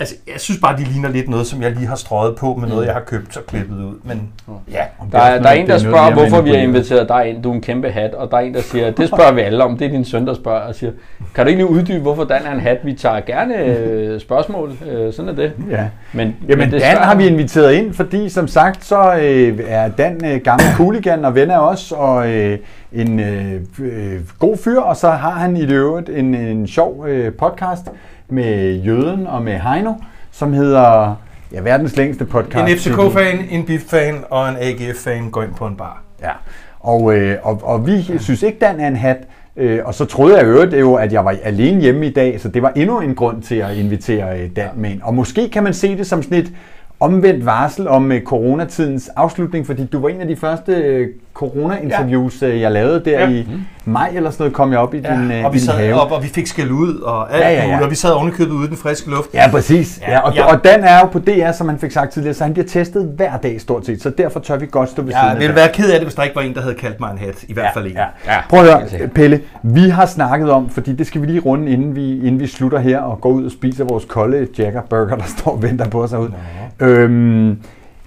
Altså, 0.00 0.14
jeg 0.32 0.40
synes 0.40 0.60
bare, 0.60 0.76
de 0.76 0.84
ligner 0.84 1.08
lidt 1.08 1.28
noget, 1.28 1.46
som 1.46 1.62
jeg 1.62 1.70
lige 1.72 1.86
har 1.86 1.96
strøget 1.96 2.36
på 2.36 2.54
med 2.54 2.62
Mm. 2.64 2.68
noget, 2.72 2.86
jeg 2.86 2.94
har 2.94 3.00
købt 3.00 3.36
og 3.36 3.42
klippet 3.46 3.76
ud. 3.76 3.94
Men 4.04 4.28
ja, 4.70 4.82
Der 5.12 5.18
er, 5.18 5.42
der 5.42 5.48
er 5.48 5.52
en, 5.52 5.58
der 5.60 5.62
Det 5.62 5.62
er 5.62 5.66
noget, 5.66 5.80
spørger, 5.82 6.04
jeg 6.04 6.14
hvorfor 6.14 6.40
vi 6.42 6.50
har 6.50 6.56
inviteret 6.56 7.08
dig 7.08 7.26
ind. 7.28 7.42
Du 7.42 7.50
er 7.50 7.54
en 7.54 7.60
kæmpe 7.60 7.90
hat. 7.90 8.14
Og 8.14 8.30
der 8.30 8.36
er 8.36 8.40
en, 8.40 8.54
der 8.54 8.60
siger, 8.60 8.90
det 8.90 9.08
spørger 9.08 9.32
vi 9.32 9.40
alle 9.40 9.64
om. 9.64 9.76
Det 9.78 9.86
er 9.86 9.90
din 9.90 10.04
søn, 10.04 10.26
der 10.26 10.34
spørger 10.34 10.60
og 10.60 10.74
siger, 10.74 10.92
kan 11.34 11.44
du 11.44 11.48
ikke 11.48 11.62
lige 11.62 11.70
uddybe, 11.70 11.98
hvorfor 12.02 12.24
Dan 12.24 12.42
er 12.46 12.52
en 12.52 12.60
hat? 12.60 12.78
Vi 12.84 12.94
tager 12.94 13.20
gerne 13.20 13.56
øh, 13.64 14.20
spørgsmål. 14.20 14.72
Øh, 14.90 15.12
sådan 15.12 15.28
er 15.28 15.34
det. 15.34 15.52
Ja. 15.70 15.84
Men, 16.12 16.36
Jamen, 16.48 16.70
det 16.70 16.84
er 16.86 16.94
Dan 16.94 17.02
har 17.02 17.14
vi 17.14 17.26
inviteret 17.26 17.72
ind, 17.72 17.94
fordi 17.94 18.28
som 18.28 18.48
sagt, 18.48 18.84
så 18.84 19.14
øh, 19.22 19.58
er 19.68 19.88
Dan 19.88 20.20
øh, 20.24 20.40
gammel 20.40 20.66
hooligan 20.76 21.24
og 21.24 21.34
ven 21.34 21.50
af 21.50 21.58
os, 21.58 21.92
og 21.92 22.28
øh, 22.30 22.58
en 22.92 23.20
øh, 23.20 23.54
øh, 23.80 24.20
god 24.38 24.56
fyr, 24.56 24.80
og 24.80 24.96
så 24.96 25.10
har 25.10 25.30
han 25.30 25.56
i 25.56 25.60
det 25.62 25.72
øvrigt 25.72 26.08
en, 26.08 26.34
en 26.34 26.66
sjov 26.66 27.06
øh, 27.08 27.32
podcast 27.34 27.86
med 28.32 28.74
Jøden 28.74 29.26
og 29.26 29.42
med 29.42 29.58
Heino, 29.58 29.92
som 30.30 30.52
hedder 30.52 31.14
ja, 31.52 31.60
verdens 31.60 31.96
længste 31.96 32.24
podcast. 32.24 32.70
en 32.70 32.78
FCK-fan, 32.78 33.46
en 33.50 33.66
BIF-fan 33.66 34.24
og 34.30 34.48
en 34.48 34.56
AGF-fan 34.60 35.30
går 35.30 35.42
ind 35.42 35.54
på 35.54 35.66
en 35.66 35.76
bar. 35.76 36.02
Ja, 36.22 36.32
og, 36.80 37.16
øh, 37.16 37.36
og, 37.42 37.60
og 37.62 37.86
vi 37.86 38.18
synes 38.18 38.42
ikke, 38.42 38.58
Dan 38.58 38.80
er 38.80 38.88
en 38.88 38.96
hat. 38.96 39.16
Øh, 39.56 39.80
og 39.84 39.94
så 39.94 40.04
troede 40.04 40.36
jeg 40.36 40.46
øvrigt 40.46 40.74
jo, 40.74 40.94
at 40.94 41.12
jeg 41.12 41.24
var 41.24 41.36
alene 41.42 41.80
hjemme 41.80 42.06
i 42.06 42.12
dag, 42.12 42.40
så 42.40 42.48
det 42.48 42.62
var 42.62 42.72
endnu 42.76 43.00
en 43.00 43.14
grund 43.14 43.42
til 43.42 43.54
at 43.54 43.76
invitere 43.76 44.40
øh, 44.40 44.50
Dan 44.56 44.68
med. 44.74 44.96
Og 45.02 45.14
måske 45.14 45.48
kan 45.48 45.62
man 45.62 45.74
se 45.74 45.96
det 45.96 46.06
som 46.06 46.22
sådan 46.22 46.38
et 46.38 46.52
omvendt 47.00 47.46
varsel 47.46 47.88
om 47.88 48.12
øh, 48.12 48.22
coronatidens 48.22 49.08
afslutning, 49.08 49.66
fordi 49.66 49.86
du 49.86 50.00
var 50.00 50.08
en 50.08 50.20
af 50.20 50.26
de 50.26 50.36
første 50.36 50.72
øh, 50.72 51.08
corona-interviews, 51.40 52.42
øh, 52.42 52.60
jeg 52.60 52.70
lavede 52.72 53.02
der 53.04 53.20
Ja. 53.20 53.28
i 53.28 53.48
maj 53.84 54.10
eller 54.14 54.30
sådan 54.30 54.42
noget, 54.42 54.54
kom 54.54 54.72
jeg 54.72 54.78
op 54.80 54.94
i 54.94 54.96
din, 55.00 55.30
øh, 55.32 55.44
og 55.44 55.52
vi 55.52 55.58
din 55.58 55.66
sad 55.66 55.74
have. 55.74 56.00
op, 56.00 56.12
og 56.12 56.22
vi 56.22 56.28
fik 56.28 56.46
skæld 56.46 56.70
ud, 56.70 56.94
og 57.00 57.34
alt 57.34 57.42
Ja, 57.44 57.50
ja, 57.50 57.56
ja. 57.56 57.66
muligt, 57.66 57.82
og 57.82 57.90
vi 57.90 57.94
sad 57.94 58.10
ovenikøbet 58.12 58.52
ude 58.52 58.64
i 58.64 58.68
den 58.68 58.76
friske 58.76 59.10
luft. 59.10 59.34
Ja, 59.34 59.50
præcis. 59.50 60.00
Ja, 60.02 60.12
Ja, 60.12 60.18
og, 60.20 60.34
ja. 60.34 60.44
og 60.54 60.64
Dan 60.64 60.84
er 60.84 61.00
jo 61.00 61.06
på 61.06 61.18
DR, 61.18 61.52
som 61.52 61.68
han 61.68 61.78
fik 61.78 61.90
sagt 61.90 62.12
tidligere, 62.12 62.34
så 62.34 62.44
han 62.44 62.52
bliver 62.52 62.66
testet 62.68 63.12
hver 63.16 63.36
dag 63.36 63.60
stort 63.60 63.86
set, 63.86 64.02
så 64.02 64.10
derfor 64.10 64.40
tør 64.40 64.56
vi 64.56 64.66
godt 64.70 64.88
stå 64.88 65.02
ved 65.02 65.12
siden 65.12 65.24
Jeg 65.24 65.30
af 65.32 65.38
ville 65.38 65.48
Dan. 65.48 65.56
være 65.56 65.68
ked 65.72 65.90
af 65.90 65.98
det, 65.98 66.06
hvis 66.06 66.14
der 66.14 66.22
ikke 66.22 66.36
var 66.36 66.42
en, 66.42 66.54
der 66.54 66.60
havde 66.62 66.74
kaldt 66.74 67.00
mig 67.00 67.10
en 67.12 67.18
hat. 67.18 67.44
I 67.48 67.52
hvert 67.52 67.70
fald 67.74 67.86
ikke. 67.86 68.00
Ja, 68.00 68.06
Ja, 68.26 68.36
Prøv 68.48 68.60
at 68.60 68.66
høre. 68.98 69.08
Pelle, 69.08 69.40
vi 69.62 69.88
har 69.88 70.06
snakket 70.06 70.50
om, 70.50 70.68
fordi 70.70 70.92
det 70.92 71.06
skal 71.06 71.20
vi 71.20 71.26
lige 71.26 71.40
runde, 71.40 71.72
inden 71.72 71.96
vi, 71.96 72.16
inden 72.18 72.40
vi 72.40 72.46
slutter 72.46 72.78
her 72.78 72.98
og 73.00 73.20
går 73.20 73.30
ud 73.30 73.44
og 73.44 73.50
spiser 73.50 73.84
vores 73.84 74.04
kolde 74.04 74.46
Jacker 74.58 74.82
Burger, 74.90 75.16
der 75.16 75.24
står 75.38 75.50
og 75.50 75.62
venter 75.62 75.88
på 75.88 76.02
os 76.02 76.10
herude. 76.10 76.32
Øhm, 76.80 77.56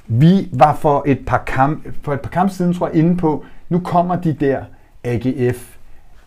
vi 0.08 0.49
var 0.51 0.76
for 0.76 1.04
et 1.06 1.26
par 1.26 1.43
kamp, 1.47 1.88
for 2.01 2.14
et 2.14 2.22
par 2.22 2.30
kamp 2.30 2.51
siden, 2.51 2.74
tror 2.74 2.88
jeg, 2.88 2.95
inde 2.95 3.18
på, 3.18 3.45
nu 3.70 3.80
kommer 3.80 4.16
de 4.16 4.34
der 4.34 4.60
AGF, 5.04 5.76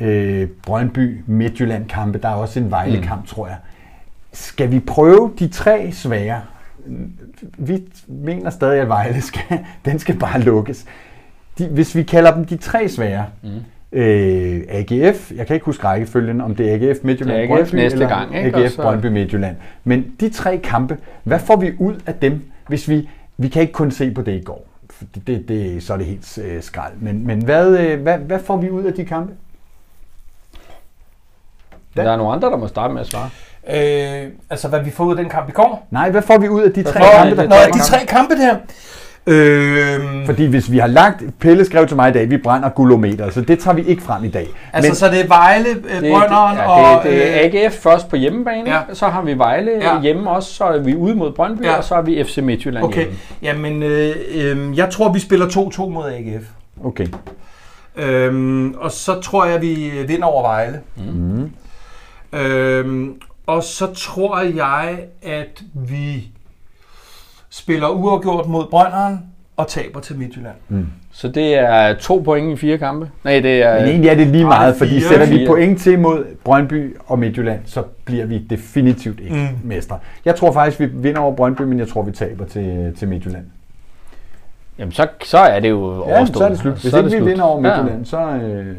øh, 0.00 0.48
Brøndby, 0.66 1.20
Midtjylland 1.26 1.88
kampe, 1.88 2.18
der 2.18 2.28
er 2.28 2.34
også 2.34 2.60
en 2.60 2.70
Vejle-kamp, 2.70 3.20
mm. 3.20 3.26
tror 3.26 3.46
jeg. 3.46 3.56
Skal 4.32 4.70
vi 4.70 4.80
prøve 4.80 5.32
de 5.38 5.48
tre 5.48 5.92
svære? 5.92 6.40
Vi 7.58 7.82
mener 8.08 8.50
stadig, 8.50 8.80
at 8.80 8.88
Vejle 8.88 9.20
skal, 9.20 9.58
den 9.84 9.98
skal 9.98 10.18
bare 10.18 10.40
lukkes. 10.40 10.86
De, 11.58 11.68
hvis 11.68 11.94
vi 11.94 12.02
kalder 12.02 12.34
dem 12.34 12.44
de 12.44 12.56
tre 12.56 12.88
svære, 12.88 13.26
mm. 13.42 13.48
øh, 13.98 14.60
AGF, 14.68 15.32
jeg 15.36 15.46
kan 15.46 15.54
ikke 15.54 15.66
huske 15.66 15.84
rækkefølgen, 15.84 16.40
om 16.40 16.54
det 16.54 16.70
er 16.70 16.74
AGF 16.74 16.98
Midtjylland, 17.02 17.40
Det 17.40 17.50
er 17.50 17.56
AGF 17.56 17.70
Brøndby 17.70 17.74
næste 17.74 17.94
eller 17.94 18.08
gang, 18.08 18.36
ikke? 18.36 18.56
AGF 18.56 18.76
Brøndby 18.76 19.06
Midtjylland. 19.06 19.56
Men 19.84 20.06
de 20.20 20.28
tre 20.28 20.58
kampe, 20.58 20.98
hvad 21.24 21.38
får 21.38 21.56
vi 21.56 21.72
ud 21.78 21.94
af 22.06 22.14
dem, 22.14 22.42
hvis 22.68 22.88
vi, 22.88 23.08
vi 23.36 23.48
kan 23.48 23.62
ikke 23.62 23.72
kun 23.72 23.90
se 23.90 24.10
på 24.10 24.22
det 24.22 24.32
i 24.32 24.44
går, 24.44 24.66
fordi 24.90 25.20
det, 25.20 25.48
det, 25.48 25.82
så 25.82 25.92
er 25.92 25.96
det 25.96 26.06
helt 26.06 26.38
øh, 26.38 26.62
skrald. 26.62 26.92
Men, 27.00 27.26
men 27.26 27.44
hvad, 27.44 27.78
øh, 27.78 28.02
hvad, 28.02 28.18
hvad 28.18 28.38
får 28.38 28.56
vi 28.56 28.70
ud 28.70 28.84
af 28.84 28.92
de 28.94 29.04
kampe? 29.04 29.32
Der 31.96 32.10
er 32.12 32.16
nogle 32.16 32.32
andre, 32.32 32.50
der 32.50 32.56
må 32.56 32.66
starte 32.68 32.94
med 32.94 33.00
at 33.00 33.06
svare. 33.06 33.30
Øh, 33.68 34.30
altså, 34.50 34.68
hvad 34.68 34.80
vi 34.82 34.90
får 34.90 35.04
ud 35.04 35.10
af 35.10 35.16
den 35.16 35.28
kamp 35.28 35.48
i 35.48 35.52
går? 35.52 35.86
Nej, 35.90 36.10
hvad 36.10 36.22
får 36.22 36.38
vi 36.38 36.48
ud 36.48 36.62
af 36.62 36.72
de 36.72 36.82
tre 36.82 36.92
får 36.92 36.98
vi? 37.00 37.06
kampe, 37.16 37.36
der 37.36 37.42
Det- 37.42 37.50
Nå, 37.50 37.56
tre 37.56 37.70
de 37.72 37.78
tre 37.84 38.06
kampe 38.06 38.34
der. 38.34 38.56
Øh, 39.28 40.26
Fordi 40.26 40.46
hvis 40.46 40.72
vi 40.72 40.78
har 40.78 40.86
lagt, 40.86 41.22
Pelle 41.40 41.64
skrev 41.64 41.86
til 41.86 41.96
mig 41.96 42.10
i 42.10 42.12
dag, 42.12 42.30
vi 42.30 42.36
brænder 42.36 42.68
gulometer, 42.68 43.30
så 43.30 43.40
det 43.40 43.58
tager 43.58 43.74
vi 43.74 43.82
ikke 43.82 44.02
frem 44.02 44.24
i 44.24 44.28
dag. 44.28 44.46
altså, 44.72 44.88
Men, 44.90 44.94
så 44.96 45.08
det 45.08 45.20
er 45.20 45.26
Vejle, 45.28 45.68
øh, 45.68 46.00
Det, 46.00 46.12
Brønderen 46.12 46.56
ja, 46.56 46.68
og... 46.96 47.02
det, 47.04 47.12
det 47.12 47.56
er 47.56 47.64
AGF 47.66 47.74
først 47.74 48.08
på 48.08 48.16
hjemmebane, 48.16 48.70
Ja. 48.70 48.80
så 48.92 49.06
har 49.08 49.22
vi 49.22 49.38
Vejle 49.38 49.70
Ja. 49.80 50.00
hjemme 50.00 50.30
også, 50.30 50.54
så 50.54 50.64
er 50.64 50.78
vi 50.78 50.94
ude 50.96 51.14
mod 51.14 51.32
Brøndby, 51.32 51.62
Ja. 51.64 51.76
og 51.76 51.84
så 51.84 51.94
har 51.94 52.02
vi 52.02 52.24
FC 52.24 52.38
Midtjylland 52.42 52.84
Okay, 52.84 53.06
hjemme. 53.42 53.68
jamen, 53.68 53.82
øh, 53.82 54.14
øh, 54.34 54.78
jeg 54.78 54.90
tror, 54.90 55.12
vi 55.12 55.18
spiller 55.20 55.46
2-2 55.48 55.88
mod 55.88 56.04
AGF. 56.12 56.44
okay. 56.84 57.06
Øhm, 57.96 58.74
og 58.74 58.90
så 58.92 59.20
tror 59.20 59.44
jeg, 59.44 59.60
vi 59.62 59.92
vinder 60.06 60.26
over 60.26 60.42
Vejle. 60.42 60.80
Mm. 60.96 61.50
Øhm, 62.32 63.14
og 63.46 63.62
så 63.62 63.86
tror 63.94 64.40
jeg, 64.40 64.98
at 65.22 65.62
vi 65.74 66.28
spiller 67.56 67.88
uafgjort 67.88 68.46
mod 68.48 68.66
Brønderen 68.70 69.18
og 69.56 69.68
taber 69.68 70.00
til 70.00 70.16
Midtjylland. 70.16 70.54
Så 71.12 71.28
det 71.28 71.54
er 71.58 71.94
to 71.94 72.22
point 72.24 72.52
i 72.52 72.56
fire 72.56 72.78
kampe. 72.78 73.10
Nej, 73.24 73.40
det 73.40 73.62
er... 73.62 73.74
Men 73.80 73.88
egentlig 73.88 74.08
er 74.10 74.14
det 74.14 74.26
lige 74.26 74.44
meget, 74.44 74.76
fordi 74.76 74.90
fire. 74.90 75.08
sætter 75.08 75.26
vi 75.26 75.46
point 75.46 75.80
til 75.80 75.98
mod 75.98 76.24
Brøndby 76.44 76.96
og 77.06 77.18
Midtjylland, 77.18 77.60
så 77.64 77.82
bliver 78.04 78.26
vi 78.26 78.38
definitivt 78.38 79.20
ikke 79.20 79.34
Mm. 79.34 79.40
mm. 79.40 79.48
mestre. 79.68 79.98
Jeg 80.24 80.36
tror 80.36 80.52
faktisk, 80.52 80.80
vi 80.80 80.86
vinder 80.86 81.20
over 81.20 81.34
Brøndby, 81.36 81.62
men 81.62 81.78
jeg 81.78 81.88
tror, 81.88 82.02
vi 82.02 82.12
taber 82.12 82.44
til, 82.44 82.94
til 82.98 83.08
Midtjylland. 83.08 83.44
Jamen, 84.78 84.92
så, 84.92 85.06
så 85.24 85.38
er 85.38 85.60
det 85.60 85.70
jo 85.70 86.04
Ja, 86.08 86.16
overstået. 86.16 86.38
så 86.38 86.44
er 86.44 86.48
det 86.48 86.58
slut. 86.58 86.72
Hvis 86.74 86.82
Så 86.90 86.96
er 86.96 87.00
ikke 87.00 87.10
vi 87.10 87.16
slut. 87.16 87.28
vinder 87.28 87.42
over 87.44 87.68
Ja. 87.68 87.76
Midtjylland, 87.76 88.04
så... 88.06 88.18
Øh, 88.20 88.66
ja. 88.66 88.72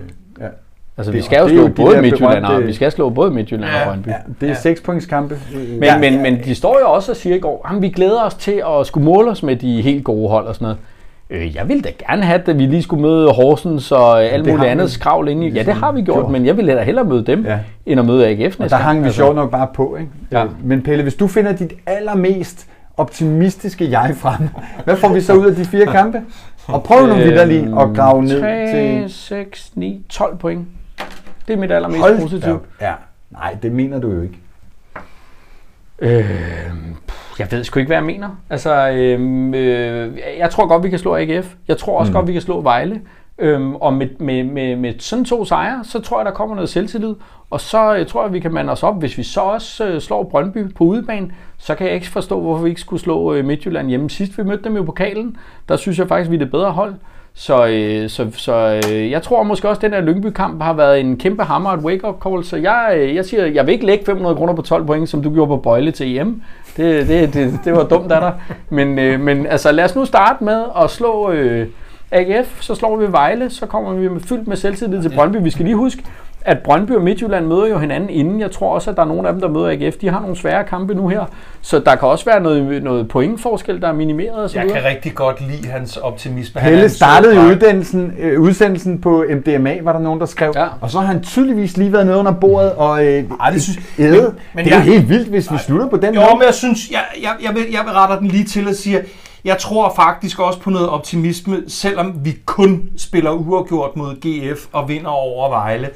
Altså, 0.98 1.12
Det- 1.12 1.18
vi 1.18 1.24
skal 1.24 1.40
jo 1.40 1.48
slå 1.48 1.64
de 1.64 1.70
både 1.70 2.02
Midtjylland 2.02 2.46
og, 2.46 2.64
vi 2.68 2.74
skal 2.74 2.92
slå 2.92 3.10
både 3.10 3.32
Midtjylland 3.32 3.72
og 3.76 3.88
Brøndby. 3.88 4.08
ja, 4.08 4.14
det 4.42 4.46
er 4.46 4.48
Ja. 4.48 4.54
seks 4.60 4.82
points 4.82 5.06
kampe. 5.06 5.38
Men, 5.54 5.84
ja, 5.84 5.98
men, 6.00 6.22
men 6.22 6.38
de 6.46 6.56
står 6.56 6.80
jo 6.80 6.90
også 6.92 7.12
og 7.12 7.16
siger 7.16 7.36
i 7.36 7.40
går, 7.40 7.72
at 7.76 7.82
vi 7.82 7.90
glæder 7.90 8.22
os 8.24 8.34
til 8.36 8.64
at 8.80 8.88
skulle 8.88 9.06
måle 9.06 9.32
os 9.32 9.44
med 9.44 9.56
de 9.56 9.82
helt 9.82 10.04
gode 10.04 10.30
hold 10.30 10.46
og 10.48 10.56
sådan 10.56 10.66
noget. 10.66 10.78
Øh, 11.30 11.56
jeg 11.56 11.68
ville 11.68 11.82
da 11.84 11.90
gerne 12.08 12.24
have, 12.24 12.42
at 12.48 12.60
vi 12.60 12.66
lige 12.66 12.82
skulle 12.84 13.02
møde 13.02 13.30
Horsens 13.32 13.92
og 13.92 14.24
alt 14.24 14.46
det 14.46 14.54
muligt 14.54 14.72
andet 14.72 14.92
skravl 14.92 15.28
ind 15.30 15.44
i. 15.44 15.50
Ja, 15.50 15.64
det 15.64 15.74
har 15.74 15.92
vi 15.92 16.02
gjort, 16.02 16.18
gjort. 16.18 16.32
men 16.32 16.46
jeg 16.46 16.58
ville 16.58 16.76
da 16.76 16.82
hellere 16.82 17.06
møde 17.06 17.26
dem, 17.26 17.46
Ja. 17.46 17.58
end 17.86 18.00
at 18.00 18.06
møde 18.06 18.28
AGF 18.28 18.40
næste 18.40 18.62
Og 18.62 18.70
der 18.70 18.76
hang 18.76 19.00
vi 19.00 19.04
gang. 19.04 19.14
sjovt 19.14 19.36
nok 19.36 19.52
bare 19.52 19.68
på, 19.74 19.96
ikke? 20.00 20.12
Ja. 20.32 20.44
Øh, 20.44 20.50
Men 20.64 20.82
Pelle, 20.82 21.04
hvis 21.04 21.16
du 21.16 21.28
finder 21.28 21.52
dit 21.52 21.74
allermest 21.86 22.68
optimistiske 22.98 23.92
jeg 23.92 24.14
frem, 24.16 24.50
hvad 24.84 24.96
får 24.96 25.14
vi 25.14 25.22
så 25.22 25.34
ud 25.34 25.46
af 25.46 25.56
de 25.56 25.66
fire 25.66 25.86
kampe? 25.86 26.22
Og 26.68 26.84
prøv 26.84 27.08
nu 27.08 27.14
vidderligt 27.14 27.64
at 27.80 27.88
grave 27.96 28.24
ned 28.24 28.42
3, 28.42 28.68
til... 28.68 29.14
6, 29.14 29.72
9, 29.76 30.02
12 30.10 30.38
point. 30.38 30.68
Det 31.48 31.54
er 31.54 31.58
mit 31.58 31.72
allermest 31.72 32.02
Hold 32.02 32.22
positive. 32.22 32.60
Ja. 32.82 32.94
Nej, 33.30 33.58
det 33.62 33.72
mener 33.72 34.00
du 34.00 34.12
jo 34.12 34.22
ikke. 34.22 34.40
Øh, 36.00 36.72
jeg 37.40 37.52
ved 37.52 37.64
sgu 37.64 37.80
ikke, 37.80 37.90
hvad 37.90 37.98
jeg 37.98 38.06
mener. 38.06 38.30
Altså, 38.50 38.90
øh, 38.90 39.20
øh, 39.56 40.18
jeg 40.38 40.50
tror 40.52 40.68
godt, 40.68 40.84
vi 40.84 40.90
kan 40.90 41.00
slå 41.00 41.16
AGF. 41.16 41.54
Jeg 41.68 41.78
tror 41.78 42.00
også 42.00 42.12
mm. 42.12 42.16
godt, 42.16 42.28
vi 42.28 42.34
kan 42.34 42.42
slå 42.42 42.62
Vejle. 42.62 43.02
Øhm, 43.40 43.76
og 43.76 43.94
med, 43.94 44.08
med, 44.20 44.44
med, 44.44 44.76
med 44.76 44.94
sådan 45.00 45.26
to 45.26 45.46
sejre, 45.46 45.84
så 45.84 46.00
tror 46.00 46.20
jeg, 46.20 46.26
der 46.26 46.32
kommer 46.32 46.56
noget 46.56 46.70
selvtillid. 46.70 47.16
Og 47.50 47.62
så 47.62 47.96
øh, 47.96 48.06
tror 48.06 48.24
jeg, 48.24 48.34
vi 48.34 48.40
kan 48.40 48.54
mande 48.54 48.72
os 48.72 48.84
op. 48.84 49.00
Hvis 49.00 49.18
vi 49.18 49.24
så 49.24 49.42
også 49.42 49.88
øh, 49.88 50.02
slår 50.02 50.24
Brøndby 50.24 50.74
på 50.74 50.84
udebane, 50.84 51.32
så 51.58 51.76
kan 51.76 51.88
jeg 51.88 51.96
ikke 51.96 52.08
forstå, 52.08 52.42
hvorfor 52.42 52.64
vi 52.64 52.70
ikke 52.70 52.82
skulle 52.82 53.02
slå 53.02 53.34
øh, 53.34 53.46
Midtjylland 53.46 53.88
hjemme. 53.88 54.10
Sidst 54.10 54.38
vi 54.38 54.44
mødte 54.44 54.64
dem 54.64 54.78
i 54.78 54.86
pokalen, 54.86 55.38
der 55.70 55.76
synes 55.76 56.00
jeg 56.00 56.08
faktisk, 56.08 56.32
vi 56.32 56.36
er 56.36 56.40
det 56.40 56.52
bedre 56.52 56.72
hold. 56.72 56.94
Så, 57.40 57.68
øh, 57.68 58.10
så, 58.10 58.28
så 58.38 58.82
øh, 58.90 59.12
jeg 59.12 59.22
tror 59.22 59.44
måske 59.44 59.70
også, 59.70 59.80
at 59.80 59.82
den 59.82 59.94
her 59.94 60.02
Lyngby-kamp 60.02 60.62
har 60.62 60.74
været 60.74 61.00
en 61.00 61.18
kæmpe 61.18 61.44
hammer 61.44 61.70
et 61.70 61.80
wake-up 61.80 62.24
call. 62.24 62.44
Så 62.44 62.58
jeg, 62.58 62.94
øh, 62.98 63.16
jeg 63.16 63.26
siger, 63.26 63.46
jeg 63.46 63.66
vil 63.66 63.74
ikke 63.74 63.86
lægge 63.86 64.06
500 64.06 64.36
kroner 64.36 64.54
på 64.54 64.62
12 64.62 64.86
point, 64.86 65.10
som 65.10 65.24
du 65.24 65.34
gjorde 65.34 65.48
på 65.48 65.58
Bøjle 65.58 65.92
til 65.92 66.18
EM. 66.18 66.42
Det, 66.78 67.08
det, 67.08 67.34
det, 67.34 67.60
det 67.66 67.74
var 67.74 67.84
dumt 67.84 68.12
af 68.12 68.22
dig. 68.22 68.34
Men, 68.70 69.00
øh, 69.00 69.20
men 69.20 69.48
altså, 69.48 69.72
lad 69.72 69.86
os 69.86 69.96
nu 69.96 70.06
starte 70.06 70.44
med 70.44 70.64
at 70.84 70.90
slå 70.90 71.32
øh, 71.32 71.68
AGF, 72.12 72.62
så 72.62 72.76
slår 72.76 72.96
vi 72.96 73.12
Vejle, 73.12 73.50
så 73.50 73.66
kommer 73.66 73.94
vi 73.94 74.08
med, 74.08 74.22
fyldt 74.22 74.48
med 74.48 74.58
selvtillid 74.58 75.02
til 75.02 75.12
Brøndby. 75.16 75.38
Vi 75.42 75.50
skal 75.50 75.66
lige 75.66 75.76
huske, 75.76 76.04
at 76.42 76.58
Brøndby 76.64 76.92
og 76.92 77.02
Midtjylland 77.02 77.46
møder 77.46 77.68
jo 77.68 77.78
hinanden 77.80 78.10
inden. 78.10 78.40
Jeg 78.40 78.52
tror 78.52 78.74
også, 78.74 78.90
at 78.92 78.96
der 78.98 79.04
er 79.04 79.08
nogle 79.08 79.28
af 79.28 79.34
dem, 79.34 79.42
der 79.42 79.50
møder 79.50 79.70
AGF. 79.70 79.96
De 79.96 80.10
har 80.10 80.20
nogle 80.22 80.36
svære 80.36 80.64
kampe 80.64 80.94
nu 80.94 81.08
her. 81.08 81.26
Så 81.62 81.80
der 81.80 81.96
kan 81.96 82.08
også 82.08 82.26
være 82.26 82.40
noget, 82.40 82.84
noget 82.84 83.08
pointforskel, 83.08 83.82
der 83.82 83.88
er 83.88 83.94
minimeret 83.94 84.44
osv. 84.46 84.58
Jeg 84.58 84.68
kan 84.72 84.84
rigtig 84.86 85.16
godt 85.16 85.42
lide 85.48 85.68
hans 85.68 85.98
optimisme. 85.98 86.62
Han 86.62 86.70
Pelle 86.70 86.84
en 86.84 86.90
sød 86.90 86.96
startede 86.96 87.36
jo 87.36 87.42
dreng. 87.42 87.52
uddannelsen, 87.56 88.14
øh, 88.20 88.42
udsendelsen 88.42 89.02
på 89.02 89.26
MDMA, 89.30 89.78
var 89.84 89.94
der 89.94 90.00
nogen, 90.00 90.20
der 90.20 90.26
skrev. 90.26 90.52
Ja. 90.56 90.68
Og 90.82 90.92
så 90.92 91.00
har 91.00 91.06
han 91.08 91.24
tydeligvis 91.24 91.78
lige 91.78 91.94
været 91.94 92.06
nede 92.06 92.18
under 92.18 92.32
bordet 92.32 92.72
og 92.74 93.06
øh, 93.06 93.24
Ej, 93.42 93.50
det 93.50 93.62
synes- 93.62 93.80
æde. 94.00 94.12
men- 94.22 94.32
Men, 94.54 94.66
det 94.66 94.74
er 94.74 94.78
jo 94.78 94.84
jeg- 94.84 94.94
helt 94.94 95.10
vildt, 95.10 95.28
hvis 95.30 95.52
vi 95.52 95.58
slutter 95.58 95.88
på 95.90 95.98
den 95.98 96.14
Jo, 96.14 96.20
måde. 96.22 96.32
men 96.34 96.44
jeg 96.46 96.54
synes, 96.54 96.92
jeg, 96.92 97.04
jeg, 97.22 97.32
jeg, 97.44 97.56
vil, 97.56 97.64
jeg 97.72 97.82
vil 97.86 97.94
retter 97.94 98.20
den 98.20 98.28
lige 98.28 98.44
til 98.44 98.68
at 98.70 98.76
sige, 98.76 99.02
jeg 99.46 99.58
tror 99.58 99.94
faktisk 99.96 100.40
også 100.40 100.60
på 100.60 100.70
noget 100.70 100.90
optimisme, 100.90 101.58
selvom 101.68 102.14
vi 102.24 102.36
kun 102.46 102.84
spiller 102.98 103.32
uafgjort 103.32 103.96
mod 103.96 104.16
GF 104.16 104.66
og 104.74 104.90
vinder 104.90 105.10
over 105.10 105.50
Vejle. 105.50 105.90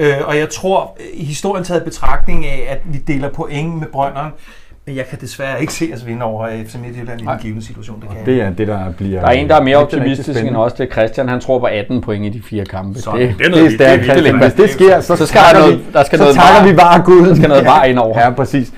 Øh, 0.00 0.14
og 0.24 0.38
jeg 0.38 0.48
tror, 0.48 0.96
i 1.14 1.24
historien 1.24 1.64
taget 1.64 1.84
betragtning 1.84 2.46
af, 2.46 2.66
at 2.68 2.78
vi 2.84 2.98
deler 2.98 3.28
point 3.28 3.78
med 3.78 3.86
Brønderen, 3.86 4.30
men 4.86 4.96
jeg 4.96 5.06
kan 5.10 5.18
desværre 5.20 5.60
ikke 5.60 5.72
se 5.72 5.90
os 5.94 6.06
vinde 6.06 6.22
over 6.22 6.48
FC 6.66 6.74
Midtjylland 6.84 7.20
i 7.20 7.24
den 7.24 7.32
givende 7.42 7.64
situation. 7.66 8.00
Det 8.00 8.08
kan 8.08 8.26
Det 8.26 8.42
er 8.42 8.50
det, 8.50 8.68
der 8.68 8.92
bliver... 8.92 9.20
Der 9.20 9.26
er 9.28 9.32
en, 9.32 9.48
der 9.48 9.54
er 9.56 9.62
mere 9.62 9.76
optimistisk 9.76 10.40
end 10.44 10.56
os. 10.56 10.72
Det 10.72 10.88
er 10.88 10.92
Christian. 10.92 11.28
Han 11.28 11.40
tror 11.40 11.58
på 11.58 11.64
18 11.66 12.00
point 12.00 12.26
i 12.26 12.38
de 12.38 12.42
fire 12.42 12.64
kampe. 12.64 12.98
Sådan. 13.00 13.20
Det, 13.20 13.34
Det 13.38 13.46
er 13.46 13.50
Det 13.50 13.66
er 13.66 13.70
stærkt, 13.70 14.02
det- 14.16 14.24
det- 14.24 14.38
Hvis 14.42 14.52
det 14.52 14.70
sker, 14.70 15.00
så, 15.00 15.16
Så 15.16 15.26
skal 15.26 15.40
der 15.40 15.58
noget- 15.60 15.78
vi, 15.78 15.82
der 15.92 16.04
skal 16.04 16.18
så 16.18 16.24
noget 16.24 16.36
takker 16.36 16.60
var- 16.60 16.68
vi 16.70 16.76
bare 16.76 17.02
Gud. 17.02 17.26
der 17.28 17.34
skal 17.34 17.48
noget 17.48 17.64
var 17.64 17.84
ind 17.84 17.98
over. 17.98 18.20
Ja, 18.20 18.30
præcis. 18.30 18.72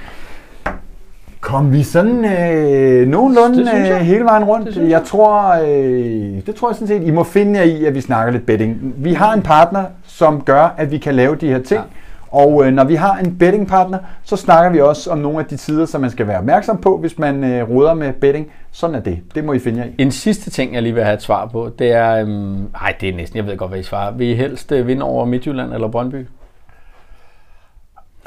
Kom 1.53 1.73
vi 1.73 1.83
sådan 1.83 2.25
øh, 2.25 3.09
nogenlunde 3.09 3.59
Det 3.59 3.73
jeg. 3.73 3.91
øh, 3.91 4.07
hele 4.07 4.25
vejen 4.25 4.45
rundt. 4.45 4.67
Det 4.67 4.75
synes 4.75 4.91
jeg 4.91 5.03
tror, 5.05 5.53
øh, 5.63 6.47
det 6.47 6.55
tror 6.55 6.69
jeg 6.69 6.75
sådan 6.75 6.89
set, 6.89 7.03
I 7.07 7.11
må 7.11 7.25
finde 7.25 7.59
jer 7.59 7.65
i, 7.65 7.85
at 7.85 7.95
vi 7.95 8.01
snakker 8.01 8.33
lidt 8.33 8.47
betting. 8.47 8.95
Vi 8.97 9.13
har 9.13 9.33
en 9.33 9.43
partner, 9.43 9.85
som 10.07 10.41
gør, 10.41 10.75
at 10.77 10.91
vi 10.91 10.99
kan 10.99 11.15
lave 11.15 11.37
de 11.37 11.49
her 11.49 11.59
ting. 11.63 11.81
Ja. 11.81 12.39
Og 12.39 12.67
øh, 12.67 12.73
når 12.73 12.85
vi 12.85 12.95
har 12.95 13.17
en 13.17 13.37
bettingpartner, 13.39 13.99
så 14.25 14.37
snakker 14.37 14.71
vi 14.71 14.81
også 14.81 15.11
om 15.11 15.19
nogle 15.19 15.39
af 15.39 15.45
de 15.45 15.57
tider, 15.57 15.87
som 15.87 16.01
man 16.01 16.11
skal 16.11 16.27
være 16.27 16.39
opmærksom 16.39 16.79
på, 16.79 16.97
hvis 16.97 17.19
man 17.19 17.45
øh, 17.45 17.71
råder 17.71 17.95
med 17.95 18.13
betting. 18.13 18.47
Sådan 18.71 18.97
er 18.97 19.01
det. 19.01 19.19
Det 19.35 19.45
må 19.45 19.53
I 19.53 19.59
finde 19.59 19.79
jer 19.79 19.87
i. 19.87 20.03
En 20.03 20.11
sidste 20.11 20.51
ting, 20.51 20.75
jeg 20.75 20.83
lige 20.83 20.95
vil 20.95 21.05
have 21.05 21.15
et 21.15 21.23
svar 21.23 21.47
på, 21.47 21.71
det 21.79 21.93
er... 21.93 22.13
Øhm, 22.17 22.67
ej, 22.83 22.95
det 23.01 23.09
er 23.09 23.15
næsten, 23.17 23.37
jeg 23.37 23.47
ved 23.47 23.57
godt, 23.57 23.71
hvad 23.71 23.81
I 23.81 23.83
svarer. 23.83 24.13
Vil 24.13 24.27
I 24.27 24.35
helst 24.35 24.73
øh, 24.73 24.87
vinde 24.87 25.03
over 25.03 25.25
Midtjylland 25.25 25.73
eller 25.75 25.89
Brøndby? 25.89 26.27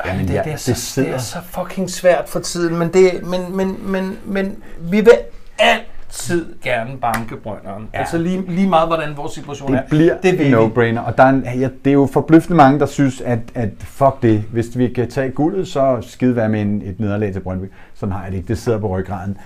Jamen, 0.05 0.27
det, 0.27 0.33
ja, 0.33 0.39
det, 0.43 0.47
er 0.47 0.51
det 0.51 0.59
så, 0.59 0.71
det, 0.71 0.77
sidder. 0.77 1.13
er 1.13 1.17
så 1.17 1.37
fucking 1.49 1.89
svært 1.89 2.29
for 2.29 2.39
tiden, 2.39 2.77
men, 2.77 2.93
det, 2.93 3.23
men, 3.23 3.57
men, 3.57 3.77
men, 3.91 4.17
men 4.25 4.63
vi 4.79 5.01
vil 5.01 5.13
altid 5.59 6.55
gerne 6.63 6.97
banke 6.97 7.37
Brønderen. 7.37 7.89
Ja. 7.93 7.99
Altså 7.99 8.17
lige, 8.17 8.45
lige 8.47 8.69
meget, 8.69 8.87
hvordan 8.87 9.17
vores 9.17 9.31
situation 9.33 9.71
Det 9.71 9.79
er. 9.79 9.87
bliver 9.89 10.17
det 10.21 10.39
vi. 10.39 10.53
no-brainer. 10.53 10.99
Og 10.99 11.17
der 11.17 11.23
er, 11.23 11.29
en, 11.29 11.43
ja, 11.45 11.69
det 11.85 11.89
er 11.89 11.93
jo 11.93 12.09
forbløffende 12.13 12.57
mange, 12.57 12.79
der 12.79 12.85
synes, 12.85 13.21
at, 13.21 13.39
at 13.55 13.69
fuck 13.79 14.21
det. 14.21 14.43
Hvis 14.51 14.77
vi 14.77 14.87
kan 14.87 15.09
tage 15.09 15.31
guldet, 15.31 15.67
så 15.67 15.97
skide 16.01 16.35
være 16.35 16.49
med 16.49 16.61
en, 16.61 16.81
et 16.81 16.99
nederlag 16.99 17.33
til 17.33 17.39
Brøndby. 17.39 17.71
Sådan 17.93 18.13
har 18.13 18.23
jeg 18.23 18.31
det 18.31 18.37
ikke. 18.37 18.47
Det 18.47 18.57
sidder 18.57 18.79
på 18.79 18.97
ryggraden. 18.97 19.37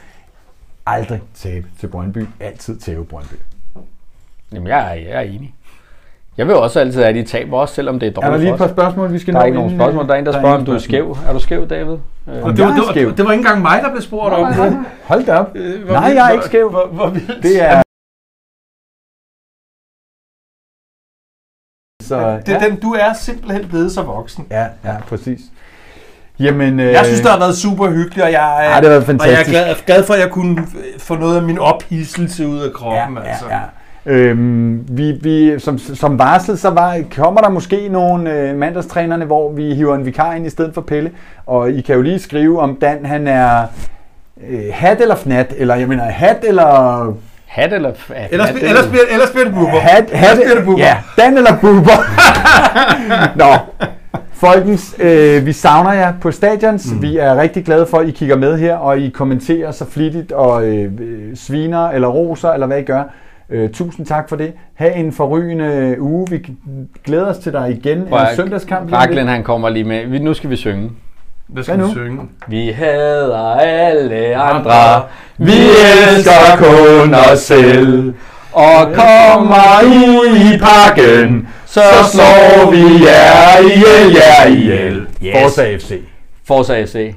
Aldrig 0.86 1.22
tabe 1.36 1.68
til 1.80 1.88
Brøndby. 1.88 2.26
Altid 2.40 2.78
tæve 2.78 3.06
Brøndby. 3.06 3.34
Jamen, 4.54 4.68
jeg 4.68 4.90
er, 4.90 4.94
jeg 4.94 5.12
er 5.12 5.20
enig. 5.20 5.54
Jeg 6.38 6.48
vil 6.48 6.56
også 6.56 6.80
altid 6.80 7.00
have, 7.02 7.10
at 7.10 7.16
de 7.16 7.24
taber, 7.24 7.58
også 7.58 7.74
selvom 7.76 8.00
det 8.00 8.08
er 8.08 8.12
Er 8.12 8.14
der 8.14 8.22
dårligt 8.22 8.44
lige 8.44 8.54
et 8.54 8.58
par 8.60 8.68
spørgsmål, 8.68 9.14
vi 9.14 9.20
skal 9.20 9.34
Der 9.34 9.40
er 9.40 9.44
nå 9.44 9.46
ikke 9.46 9.56
nogen 9.58 9.72
inden, 9.72 9.82
spørgsmål. 9.86 10.08
Der 10.08 10.14
er 10.14 10.18
en, 10.20 10.26
der 10.26 10.32
der 10.32 10.40
spørger, 10.40 10.58
om 10.58 10.66
du 10.66 10.72
er 10.74 10.78
skæv. 10.78 11.18
Er 11.28 11.34
du 11.34 11.40
skæv, 11.40 11.68
David? 11.70 11.94
Øh, 11.94 12.34
Det 12.34 12.42
var, 12.44 12.48
jeg 12.48 12.58
det, 12.58 12.66
var, 12.66 12.92
skæv? 12.92 13.16
det 13.18 13.26
var 13.26 13.32
ikke 13.32 13.42
engang 13.42 13.62
mig, 13.62 13.82
der 13.84 13.90
blev 13.92 14.02
spurgt 14.02 14.34
om 14.34 14.54
det. 14.54 14.86
Hold 15.04 15.26
da 15.26 15.34
op. 15.36 15.52
Øh, 15.56 15.84
hvor 15.84 15.94
Nej, 15.94 16.04
vildt, 16.08 16.16
jeg 16.18 16.28
er 16.28 16.32
ikke 16.34 16.46
skæv. 16.46 16.70
Hvor, 16.70 16.88
hvor 16.88 17.10
vildt. 17.10 17.44
Det 17.44 17.62
er... 17.62 17.82
Så, 22.04 22.42
det 22.46 22.56
er 22.56 22.60
den, 22.70 22.80
du 22.80 22.94
er 22.94 23.14
simpelthen 23.14 23.68
blevet 23.70 23.92
så 23.92 24.02
voksen. 24.02 24.48
Ja, 24.52 24.66
ja, 24.86 24.98
præcis. 25.08 25.40
Jamen, 26.40 26.80
øh, 26.80 26.86
Jeg 26.92 27.06
synes, 27.06 27.22
det 27.22 27.30
har 27.32 27.40
været 27.40 27.58
super 27.58 27.90
hyggeligt, 27.90 28.24
og 28.26 28.32
jeg, 28.32 28.66
er- 28.66 28.70
Ja, 28.70 28.76
det 28.82 28.90
har 28.90 29.00
været 29.00 29.10
og 29.10 29.28
jeg 29.28 29.34
er 29.34 29.36
fantastisk. 29.36 29.50
glad, 29.50 29.76
glad 29.86 30.04
for, 30.04 30.14
at 30.14 30.20
jeg 30.20 30.32
kunne 30.32 30.68
få 31.00 31.16
noget 31.16 31.36
af 31.38 31.44
min 31.44 31.60
ophidselse 31.60 32.48
ud 32.48 32.60
af 32.60 32.74
kroppen. 32.74 33.18
ja, 33.18 33.24
altså. 33.24 33.46
ja, 33.50 33.56
ja. 33.56 33.62
Øhm, 34.10 34.86
vi, 34.90 35.12
vi, 35.12 35.60
som, 35.60 35.78
som 35.78 36.20
varslet, 36.20 36.60
så 36.60 36.70
var, 36.70 36.98
kommer 37.16 37.42
der 37.42 37.50
måske 37.50 37.88
nogle 37.90 38.34
øh, 38.34 38.58
mandagstrænerne, 38.58 39.26
hvor 39.26 39.52
vi 39.52 39.74
hiver 39.74 39.96
en 39.96 40.06
vikar 40.06 40.34
ind 40.34 40.46
i 40.46 40.50
stedet 40.50 40.74
for 40.74 40.82
Pelle. 40.82 41.12
Og 41.46 41.72
I 41.72 41.82
kan 41.82 41.96
jo 41.96 42.02
lige 42.02 42.20
skrive, 42.20 42.60
om 42.60 42.76
Dan 42.82 43.06
han 43.06 43.28
er 43.28 43.64
øh, 44.50 44.60
hat 44.72 45.02
eller 45.02 45.16
fnat, 45.16 45.54
eller 45.58 45.76
jeg 45.76 45.88
mener 45.88 46.04
hat 46.04 46.38
eller... 46.44 47.14
Hat 47.46 47.74
eller... 47.74 47.92
Ja, 48.10 48.26
Ellers, 48.32 48.50
hat, 48.50 48.64
ellers, 48.64 48.88
bliver, 48.88 49.04
ellers 49.12 49.30
bliver 49.30 49.46
det 49.46 49.54
buber. 49.54 49.80
Hat, 49.80 50.10
hat, 50.12 50.38
bliver 50.38 50.56
det 50.56 50.66
buber. 50.66 50.80
Ja, 50.80 50.98
Dan 51.18 51.38
eller 51.38 51.58
buber. 51.62 52.06
Nå, 53.42 53.86
folkens, 54.34 54.96
øh, 55.00 55.46
vi 55.46 55.52
savner 55.54 55.94
jer 55.94 56.14
på 56.22 56.32
stadions. 56.32 56.92
Mm. 56.92 57.02
Vi 57.02 57.18
er 57.18 57.42
rigtig 57.42 57.66
glade 57.66 57.86
for, 57.86 57.98
at 57.98 58.08
I 58.08 58.12
kigger 58.12 58.38
med 58.38 58.58
her, 58.58 58.76
og 58.76 59.00
I 59.00 59.10
kommenterer 59.10 59.72
så 59.72 59.86
flittigt 59.86 60.32
og 60.32 60.66
øh, 60.68 60.92
øh, 61.00 61.36
sviner 61.36 61.90
eller 61.90 62.08
roser, 62.08 62.50
eller 62.50 62.68
hvad 62.68 62.80
I 62.80 62.84
gør. 62.84 63.04
Øh, 63.52 63.70
tusind 63.70 64.06
tak 64.06 64.30
for 64.30 64.36
det. 64.36 64.54
Ha' 64.76 64.90
en 64.96 65.12
forrygende 65.12 65.96
uge. 66.00 66.28
Vi 66.30 66.46
glæder 67.06 67.26
os 67.26 67.38
til 67.38 67.54
dig 67.54 67.72
igen. 67.84 68.00
Hvor 68.00 68.18
En 68.20 68.36
søndagskamp. 68.36 68.90
lidt. 69.10 69.28
han 69.30 69.44
kommer 69.44 69.70
lige 69.70 69.84
med. 69.84 70.06
Vi- 70.08 70.20
Nu 70.20 70.34
skal 70.34 70.50
vi 70.50 70.56
synge. 70.56 70.90
Hvad 71.48 71.64
Hvad 71.64 71.78
nu? 71.78 71.86
vi 71.86 71.92
synge? 71.92 72.20
Vi 72.48 72.68
hader 72.68 73.56
alle 73.56 74.36
andre. 74.36 75.04
Vi 75.38 75.52
elsker 75.52 76.58
kun 76.58 77.14
os 77.34 77.40
selv. 77.40 78.14
Og 78.52 78.94
kommer 78.94 79.82
ud 79.86 80.38
i 80.54 80.58
parken, 80.60 81.48
så 81.66 81.82
slår 82.12 82.72
vi 82.72 82.78
jer 83.06 83.60
ihjel, 83.60 84.16
jer 84.16 84.46
ihjel. 84.48 85.08
Forza 85.42 85.78
FC. 85.78 86.02
Forza 86.48 86.86
FC. 86.86 87.12